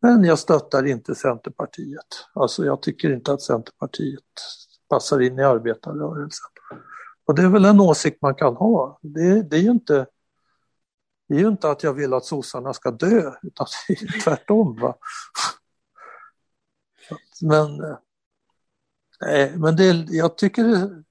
Men 0.00 0.24
jag 0.24 0.38
stöttar 0.38 0.86
inte 0.86 1.14
Centerpartiet. 1.14 2.26
Alltså 2.32 2.64
jag 2.64 2.82
tycker 2.82 3.12
inte 3.12 3.32
att 3.32 3.42
Centerpartiet 3.42 4.22
passar 4.88 5.20
in 5.20 5.38
i 5.38 5.42
arbetarrörelsen. 5.42 6.50
Och 7.26 7.34
det 7.34 7.42
är 7.42 7.48
väl 7.48 7.64
en 7.64 7.80
åsikt 7.80 8.22
man 8.22 8.34
kan 8.34 8.56
ha. 8.56 8.98
Det, 9.02 9.42
det 9.42 9.56
är 9.56 9.60
ju 9.60 9.70
inte 9.70 10.06
det 11.28 11.34
är 11.34 11.48
inte 11.48 11.70
att 11.70 11.82
jag 11.82 11.92
vill 11.92 12.14
att 12.14 12.24
sossarna 12.24 12.74
ska 12.74 12.90
dö, 12.90 13.32
utan 13.42 13.66
det 13.88 13.94
är 13.94 14.20
tvärtom. 14.24 14.80
Va? 14.80 14.96
Men, 17.42 17.96
nej, 19.20 19.56
men 19.56 19.76
det, 19.76 20.06
jag 20.08 20.38
tycker 20.38 20.64
det, 20.64 21.04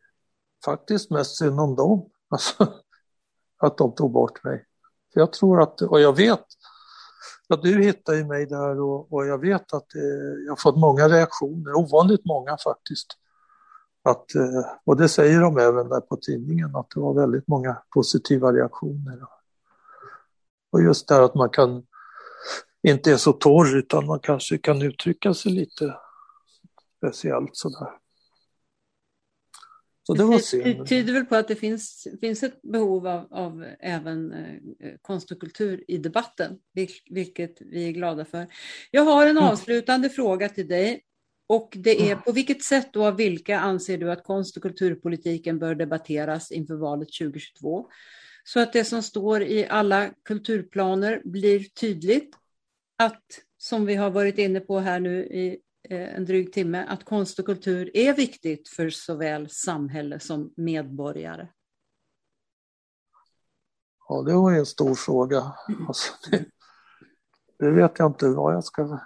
faktiskt 0.65 1.11
mest 1.11 1.37
synd 1.37 1.59
om 1.59 1.75
dem. 1.75 2.09
Alltså, 2.29 2.73
att 3.57 3.77
de 3.77 3.95
tog 3.95 4.11
bort 4.11 4.43
mig. 4.43 4.65
För 5.13 5.19
jag 5.19 5.33
tror 5.33 5.61
att, 5.61 5.81
och 5.81 6.01
jag 6.01 6.15
vet, 6.15 6.45
Ja, 7.47 7.55
du 7.55 7.83
hittade 7.83 8.17
ju 8.17 8.25
mig 8.25 8.45
där 8.45 8.79
och, 8.79 9.13
och 9.13 9.25
jag 9.25 9.37
vet 9.37 9.73
att 9.73 9.95
eh, 9.95 10.01
jag 10.45 10.51
har 10.51 10.61
fått 10.61 10.77
många 10.77 11.09
reaktioner, 11.09 11.73
ovanligt 11.73 12.25
många 12.25 12.57
faktiskt. 12.63 13.07
Att, 14.03 14.35
eh, 14.35 14.65
och 14.85 14.97
det 14.97 15.09
säger 15.09 15.41
de 15.41 15.57
även 15.57 15.89
där 15.89 16.01
på 16.01 16.17
tidningen, 16.17 16.75
att 16.75 16.89
det 16.95 16.99
var 16.99 17.13
väldigt 17.13 17.47
många 17.47 17.77
positiva 17.93 18.51
reaktioner. 18.51 19.19
Och 20.71 20.81
just 20.81 21.07
det 21.07 21.15
här 21.15 21.21
att 21.21 21.35
man 21.35 21.49
kan 21.49 21.83
inte 22.87 23.11
är 23.11 23.17
så 23.17 23.33
torr 23.33 23.77
utan 23.77 24.05
man 24.05 24.19
kanske 24.19 24.57
kan 24.57 24.81
uttrycka 24.81 25.33
sig 25.33 25.51
lite 25.51 25.97
speciellt 26.97 27.49
sådär. 27.53 27.89
Så 30.07 30.13
det 30.13 30.23
var 30.23 30.63
Det 30.63 30.85
tyder 30.85 31.13
väl 31.13 31.25
på 31.25 31.35
att 31.35 31.47
det 31.47 31.55
finns, 31.55 32.07
finns 32.21 32.43
ett 32.43 32.61
behov 32.61 33.07
av, 33.07 33.27
av 33.33 33.65
även 33.79 34.31
eh, 34.31 34.93
konst 35.01 35.31
och 35.31 35.39
kultur 35.39 35.83
i 35.87 35.97
debatten, 35.97 36.57
vil- 36.73 37.01
vilket 37.09 37.61
vi 37.61 37.87
är 37.87 37.91
glada 37.91 38.25
för. 38.25 38.47
Jag 38.91 39.01
har 39.03 39.25
en 39.25 39.37
Mm. 39.37 39.43
avslutande 39.43 40.09
fråga 40.09 40.49
till 40.49 40.67
dig. 40.67 41.01
Och 41.47 41.73
det 41.77 42.11
är 42.11 42.15
på 42.15 42.31
vilket 42.31 42.63
sätt 42.63 42.95
och 42.95 43.03
av 43.05 43.15
vilka 43.17 43.59
anser 43.59 43.97
du 43.97 44.11
att 44.11 44.23
konst 44.23 44.57
och 44.57 44.63
kulturpolitiken 44.63 45.59
bör 45.59 45.75
debatteras 45.75 46.51
inför 46.51 46.75
valet 46.75 47.07
2022? 47.19 47.89
Så 48.43 48.59
att 48.59 48.73
det 48.73 48.83
som 48.83 49.03
står 49.03 49.41
i 49.41 49.67
alla 49.69 50.09
kulturplaner 50.23 51.21
blir 51.25 51.59
tydligt 51.59 52.35
att, 52.97 53.23
som 53.57 53.85
vi 53.85 53.95
har 53.95 54.09
varit 54.09 54.37
inne 54.37 54.59
på 54.59 54.79
här 54.79 54.99
nu 54.99 55.23
i 55.25 55.59
en 55.89 56.25
dryg 56.25 56.53
timme, 56.53 56.85
att 56.89 57.03
konst 57.03 57.39
och 57.39 57.45
kultur 57.45 57.97
är 57.97 58.13
viktigt 58.13 58.69
för 58.69 58.89
såväl 58.89 59.49
samhälle 59.49 60.19
som 60.19 60.53
medborgare. 60.57 61.47
Ja, 64.07 64.21
det 64.21 64.33
var 64.33 64.51
ju 64.51 64.57
en 64.57 64.65
stor 64.65 64.95
fråga. 64.95 65.53
Alltså, 65.87 66.13
det, 66.31 66.45
det 67.59 67.71
vet 67.71 67.99
jag 67.99 68.09
inte 68.09 68.27
vad 68.27 68.53
jag 68.53 68.63
ska... 68.63 68.99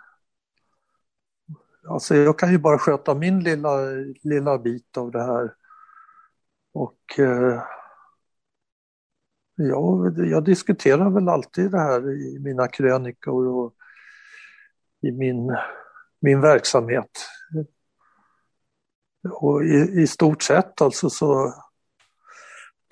Alltså, 1.88 2.16
jag 2.16 2.40
kan 2.40 2.52
ju 2.52 2.58
bara 2.58 2.78
sköta 2.78 3.16
min 3.16 3.40
lilla, 3.40 3.78
lilla 4.24 4.58
bit 4.58 4.98
av 4.98 5.12
det 5.12 5.24
här. 5.24 5.56
Och 6.74 7.20
eh, 7.20 7.64
jag, 9.56 10.18
jag 10.18 10.44
diskuterar 10.44 11.10
väl 11.10 11.30
alltid 11.30 11.72
det 11.72 11.80
här 11.80 12.12
i 12.12 12.40
mina 12.40 12.68
krönikor 12.68 13.48
och 13.48 13.76
i 15.02 15.12
min, 15.12 15.58
min 16.20 16.42
verksamhet. 16.42 17.26
Och 19.32 19.64
i, 19.64 20.02
i 20.02 20.08
stort 20.08 20.42
sett 20.42 20.82
alltså 20.82 21.10
så 21.10 21.54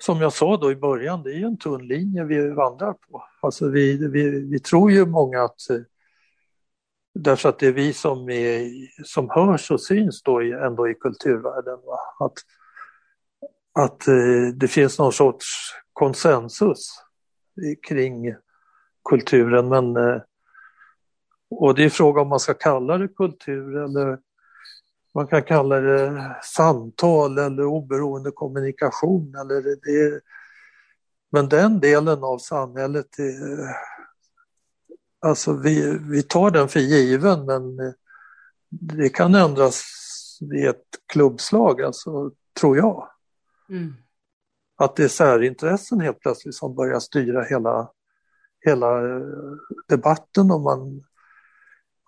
som 0.02 0.20
jag 0.20 0.32
sa 0.32 0.56
då 0.56 0.72
i 0.72 0.76
början, 0.76 1.22
det 1.22 1.30
är 1.30 1.34
ju 1.34 1.44
en 1.44 1.58
tunn 1.58 1.86
linje 1.86 2.24
vi 2.24 2.48
vandrar 2.48 2.92
på. 2.92 3.24
Alltså 3.40 3.68
vi, 3.68 4.08
vi, 4.08 4.30
vi 4.30 4.60
tror 4.60 4.90
ju 4.90 5.06
många 5.06 5.42
att, 5.42 5.70
eh, 5.70 5.80
därför 7.14 7.48
att 7.48 7.58
det 7.58 7.66
är 7.66 7.72
vi 7.72 7.92
som, 7.92 8.30
är, 8.30 8.70
som 9.04 9.30
hörs 9.30 9.70
och 9.70 9.80
syns 9.80 10.22
då 10.22 10.42
i, 10.42 10.52
ändå 10.52 10.88
i 10.88 10.94
kulturvärlden, 10.94 11.78
va? 11.86 11.98
att, 12.18 12.32
att 13.72 14.08
eh, 14.08 14.54
det 14.54 14.68
finns 14.68 14.98
någon 14.98 15.12
sorts 15.12 15.46
konsensus 15.92 16.88
kring 17.88 18.34
kulturen. 19.08 19.68
Men, 19.68 19.96
eh, 19.96 20.20
och 21.50 21.74
det 21.74 21.84
är 21.84 21.90
fråga 21.90 22.20
om 22.20 22.28
man 22.28 22.40
ska 22.40 22.54
kalla 22.54 22.98
det 22.98 23.08
kultur 23.08 23.76
eller 23.76 24.18
man 25.14 25.26
kan 25.26 25.42
kalla 25.42 25.80
det 25.80 26.36
samtal 26.42 27.38
eller 27.38 27.64
oberoende 27.64 28.30
kommunikation. 28.30 29.34
Eller 29.34 29.62
det, 29.62 30.20
men 31.30 31.48
den 31.48 31.80
delen 31.80 32.24
av 32.24 32.38
samhället, 32.38 33.18
är, 33.18 33.76
alltså 35.20 35.52
vi, 35.52 35.98
vi 36.10 36.22
tar 36.22 36.50
den 36.50 36.68
för 36.68 36.80
given 36.80 37.46
men 37.46 37.94
det 38.70 39.08
kan 39.08 39.34
ändras 39.34 39.84
vid 40.40 40.68
ett 40.68 40.84
klubbslag. 41.12 41.82
Alltså 41.82 42.30
tror 42.60 42.76
jag. 42.76 43.08
Mm. 43.68 43.94
Att 44.76 44.96
det 44.96 45.04
är 45.04 45.08
särintressen 45.08 46.00
helt 46.00 46.20
plötsligt 46.20 46.54
som 46.54 46.74
börjar 46.74 47.00
styra 47.00 47.44
hela, 47.44 47.90
hela 48.64 49.16
eh, 49.16 49.22
debatten 49.88 50.50
om 50.50 50.62
man, 50.62 51.04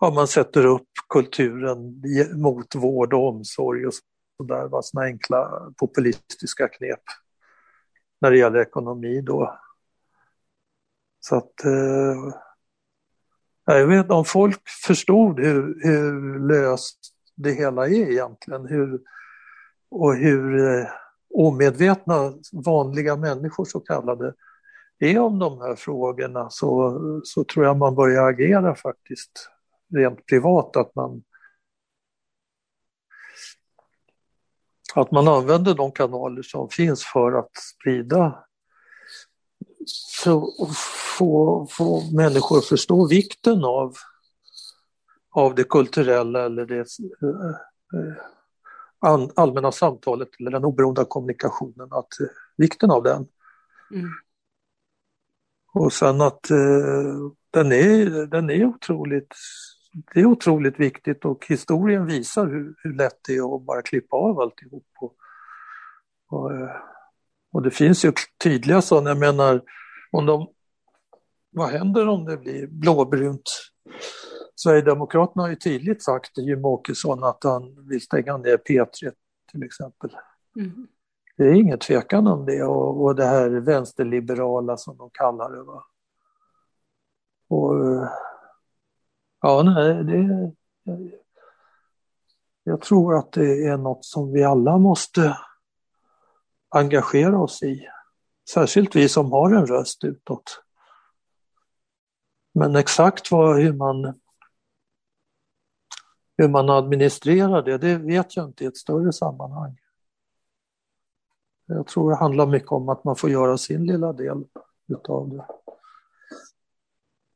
ja, 0.01 0.11
man 0.11 0.29
sätter 0.29 0.67
upp 0.67 0.89
kulturen 1.09 2.03
mot 2.35 2.75
vård 2.75 3.15
och 3.15 3.29
omsorg 3.29 3.87
och 3.87 3.93
sådär, 4.37 4.83
sådana 4.83 5.07
enkla 5.07 5.73
populistiska 5.77 6.69
knep 6.69 7.03
när 8.21 8.31
det 8.31 8.39
gäller 8.39 8.59
ekonomi 8.59 9.21
då. 9.21 9.59
Så 11.21 11.37
att 11.37 11.65
eh, 11.65 12.35
jag 13.65 13.87
vet 13.87 14.05
inte 14.05 14.13
om 14.13 14.25
folk 14.25 14.69
förstod 14.87 15.41
hur, 15.41 15.81
hur 15.83 16.39
löst 16.49 16.99
det 17.37 17.53
hela 17.53 17.87
är 17.87 18.11
egentligen. 18.11 18.67
Hur, 18.67 19.01
och 19.91 20.15
hur 20.15 20.69
eh, 20.69 20.87
omedvetna 21.35 22.33
vanliga 22.53 23.17
människor 23.17 23.65
så 23.65 23.81
kallade 23.81 24.35
är 24.99 25.19
om 25.19 25.39
de 25.39 25.61
här 25.61 25.75
frågorna 25.75 26.51
så, 26.51 27.01
så 27.25 27.45
tror 27.45 27.65
jag 27.65 27.77
man 27.77 27.95
börjar 27.95 28.29
agera 28.29 28.75
faktiskt 28.75 29.51
rent 29.91 30.27
privat. 30.27 30.77
Att 30.77 30.95
man, 30.95 31.23
att 34.95 35.11
man 35.11 35.29
använder 35.29 35.75
de 35.75 35.93
kanaler 35.93 36.43
som 36.43 36.69
finns 36.69 37.05
för 37.05 37.33
att 37.33 37.51
sprida 37.57 38.45
så 39.87 40.53
få, 41.19 41.67
få 41.71 42.03
människor 42.13 42.59
att 42.59 42.65
förstå 42.65 43.09
vikten 43.09 43.65
av, 43.65 43.95
av 45.31 45.55
det 45.55 45.65
kulturella 45.65 46.45
eller 46.45 46.67
det 46.67 46.87
äh, 49.07 49.29
allmänna 49.37 49.73
samtalet 49.73 50.29
eller 50.41 50.51
den 50.51 50.65
oberoende 50.65 51.05
kommunikationen, 51.05 51.89
att, 51.93 52.21
äh, 52.21 52.27
vikten 52.57 52.91
av 52.91 53.03
den. 53.03 53.27
Mm. 53.95 54.11
Och 55.73 55.93
sen 55.93 56.21
att 56.21 56.51
äh, 56.51 56.57
den, 57.51 57.73
är, 57.73 58.27
den 58.27 58.51
är 58.51 58.65
otroligt 58.65 59.35
det 59.93 60.21
är 60.21 60.27
otroligt 60.27 60.81
viktigt 60.81 61.25
och 61.25 61.47
historien 61.49 62.07
visar 62.07 62.47
hur, 62.47 62.75
hur 62.79 62.95
lätt 62.95 63.21
det 63.29 63.37
är 63.37 63.57
att 63.57 63.63
bara 63.63 63.83
klippa 63.83 64.17
av 64.17 64.41
alltihop. 64.41 64.87
Och, 65.01 65.17
och, 66.29 66.51
och 67.53 67.63
det 67.63 67.71
finns 67.71 68.05
ju 68.05 68.13
tydliga 68.43 68.83
sådana, 68.83 69.11
jag 69.11 69.19
menar, 69.19 69.63
om 70.11 70.27
de, 70.27 70.49
vad 71.51 71.69
händer 71.69 72.09
om 72.09 72.25
det 72.25 72.37
blir 72.37 72.67
blåbrunt? 72.67 73.51
Sverigedemokraterna 74.55 75.43
har 75.43 75.51
ju 75.51 75.57
tydligt 75.57 76.03
sagt 76.03 76.35
till 76.35 76.45
Jimmie 76.45 76.65
Åkesson 76.65 77.25
att 77.25 77.45
han 77.45 77.89
vill 77.89 78.01
stänga 78.01 78.37
ner 78.37 78.57
P3 78.57 79.13
till 79.51 79.63
exempel. 79.63 80.17
Mm. 80.57 80.87
Det 81.37 81.45
är 81.45 81.55
ingen 81.55 81.79
tvekan 81.79 82.27
om 82.27 82.47
det 82.47 82.63
och, 82.63 83.05
och 83.05 83.15
det 83.15 83.27
här 83.27 83.51
vänsterliberala 83.51 84.77
som 84.77 84.97
de 84.97 85.11
kallar 85.11 85.51
det. 85.53 85.63
Va? 85.63 85.85
Och, 87.49 87.75
ja, 89.41 89.63
nej, 89.63 90.05
det, 90.05 90.53
jag, 92.65 92.81
tror 92.81 93.19
att 93.19 93.33
det 93.33 93.67
är 93.67 93.77
något 93.77 94.05
som 94.05 94.33
vi 94.33 94.45
alla 94.45 94.79
måste 94.79 95.39
engagera 96.69 97.39
oss 97.39 97.63
i. 97.63 97.87
Särskilt 98.51 98.97
vi 98.97 99.09
som 99.09 99.33
har 99.33 99.55
en 99.55 99.67
röst 99.67 100.05
utåt. 100.05 100.63
Men 102.55 102.77
exakt 102.77 103.31
vad, 103.31 103.57
hur, 103.57 103.73
man, 103.73 104.21
hur 106.37 106.49
man 106.49 106.71
administrerar 106.71 107.63
det, 107.63 107.79
det 107.79 107.97
vet 107.97 108.37
jag 108.37 108.47
inte 108.47 108.65
i 108.65 108.67
ett 108.67 108.77
större 108.77 109.13
sammanhang. 109.13 109.79
Jag 111.67 111.87
tror 111.87 112.11
det 112.11 112.17
handlar 112.17 112.47
mycket 112.47 112.73
om 112.73 112.89
att 112.89 113.05
man 113.05 113.17
får 113.17 113.31
göra 113.31 113.59
sin 113.59 113.87
lilla 113.87 114.13
del 114.13 114.45
utav 114.89 115.29
det. 115.29 115.47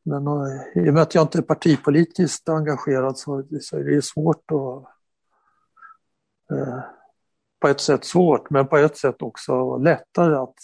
Men 0.05 0.28
och, 0.28 0.47
i 0.74 0.90
och 0.90 0.94
med 0.94 1.02
att 1.02 1.14
jag 1.14 1.24
inte 1.24 1.39
är 1.39 1.43
partipolitiskt 1.43 2.48
engagerad 2.48 3.18
så, 3.18 3.44
så 3.60 3.76
är 3.76 3.85
det 3.85 4.02
svårt 4.05 4.51
att 4.51 4.85
eh, 6.56 6.81
på 7.60 7.68
ett 7.68 7.81
sätt 7.81 8.05
svårt, 8.05 8.51
men 8.51 8.68
på 8.68 8.76
ett 8.76 8.97
sätt 8.97 9.22
också 9.22 9.76
lättare 9.76 10.35
att 10.35 10.59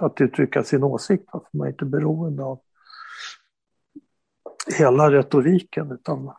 att 0.00 0.20
uttrycka 0.20 0.64
sin 0.64 0.82
åsikt. 0.82 1.30
för 1.30 1.48
man 1.52 1.66
är 1.66 1.70
inte 1.72 1.84
beroende 1.84 2.44
av 2.44 2.60
hela 4.78 5.10
retoriken. 5.10 5.92
Utan... 5.92 6.32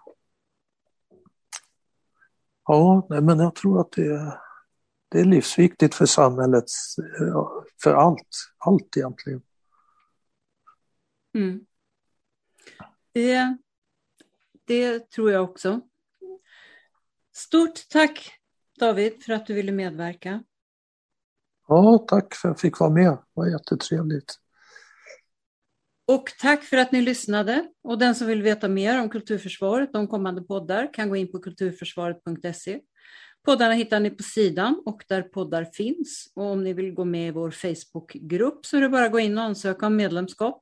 Ja, 2.64 3.08
nej, 3.10 3.22
men 3.22 3.40
jag 3.40 3.56
tror 3.56 3.82
att 3.82 3.92
det 3.92 4.06
är, 4.06 4.40
det 5.10 5.20
är 5.20 5.26
livsviktigt 5.26 5.96
för 5.96 6.06
samhället, 6.06 6.66
för 7.84 7.94
allt, 7.94 8.28
allt 8.58 8.98
egentligen. 8.98 9.42
Mm. 11.36 11.66
Det, 13.18 13.58
det 14.66 15.12
tror 15.12 15.32
jag 15.32 15.44
också. 15.44 15.82
Stort 17.36 17.90
tack 17.90 18.32
David 18.80 19.24
för 19.24 19.34
att 19.34 19.46
du 19.46 19.54
ville 19.54 19.72
medverka. 19.72 20.44
Ja, 21.68 22.06
tack 22.08 22.36
för 22.36 22.50
att 22.50 22.54
jag 22.54 22.60
fick 22.60 22.80
vara 22.80 22.90
med. 22.90 23.12
Det 23.12 23.20
var 23.34 23.48
jättetrevligt. 23.48 24.36
Och 26.08 26.34
tack 26.40 26.64
för 26.64 26.78
att 26.78 26.92
ni 26.92 27.02
lyssnade. 27.02 27.68
Och 27.84 27.98
den 27.98 28.16
som 28.16 28.28
vill 28.28 28.42
veta 28.42 28.68
mer 28.68 29.02
om 29.02 29.10
Kulturförsvaret, 29.10 29.94
de 29.94 30.08
kommande 30.08 30.42
poddar, 30.42 30.94
kan 30.94 31.10
gå 31.10 31.16
in 31.16 31.32
på 31.32 31.40
kulturförsvaret.se. 31.40 32.80
Poddarna 33.46 33.74
hittar 33.74 34.00
ni 34.00 34.10
på 34.10 34.24
sidan 34.24 34.84
och 34.86 35.04
där 35.08 35.22
poddar 35.22 35.66
finns. 35.66 36.32
Och 36.36 36.46
om 36.46 36.64
ni 36.64 36.74
vill 36.74 36.94
gå 36.94 37.06
med 37.06 37.28
i 37.28 37.32
vår 37.32 37.52
Facebookgrupp 37.52 38.66
så 38.66 38.78
är 38.78 38.82
det 38.82 38.90
bara 38.90 39.06
att 39.06 39.12
gå 39.12 39.20
in 39.20 39.38
och 39.38 39.44
ansöka 39.44 39.86
om 39.86 39.96
medlemskap. 39.96 40.62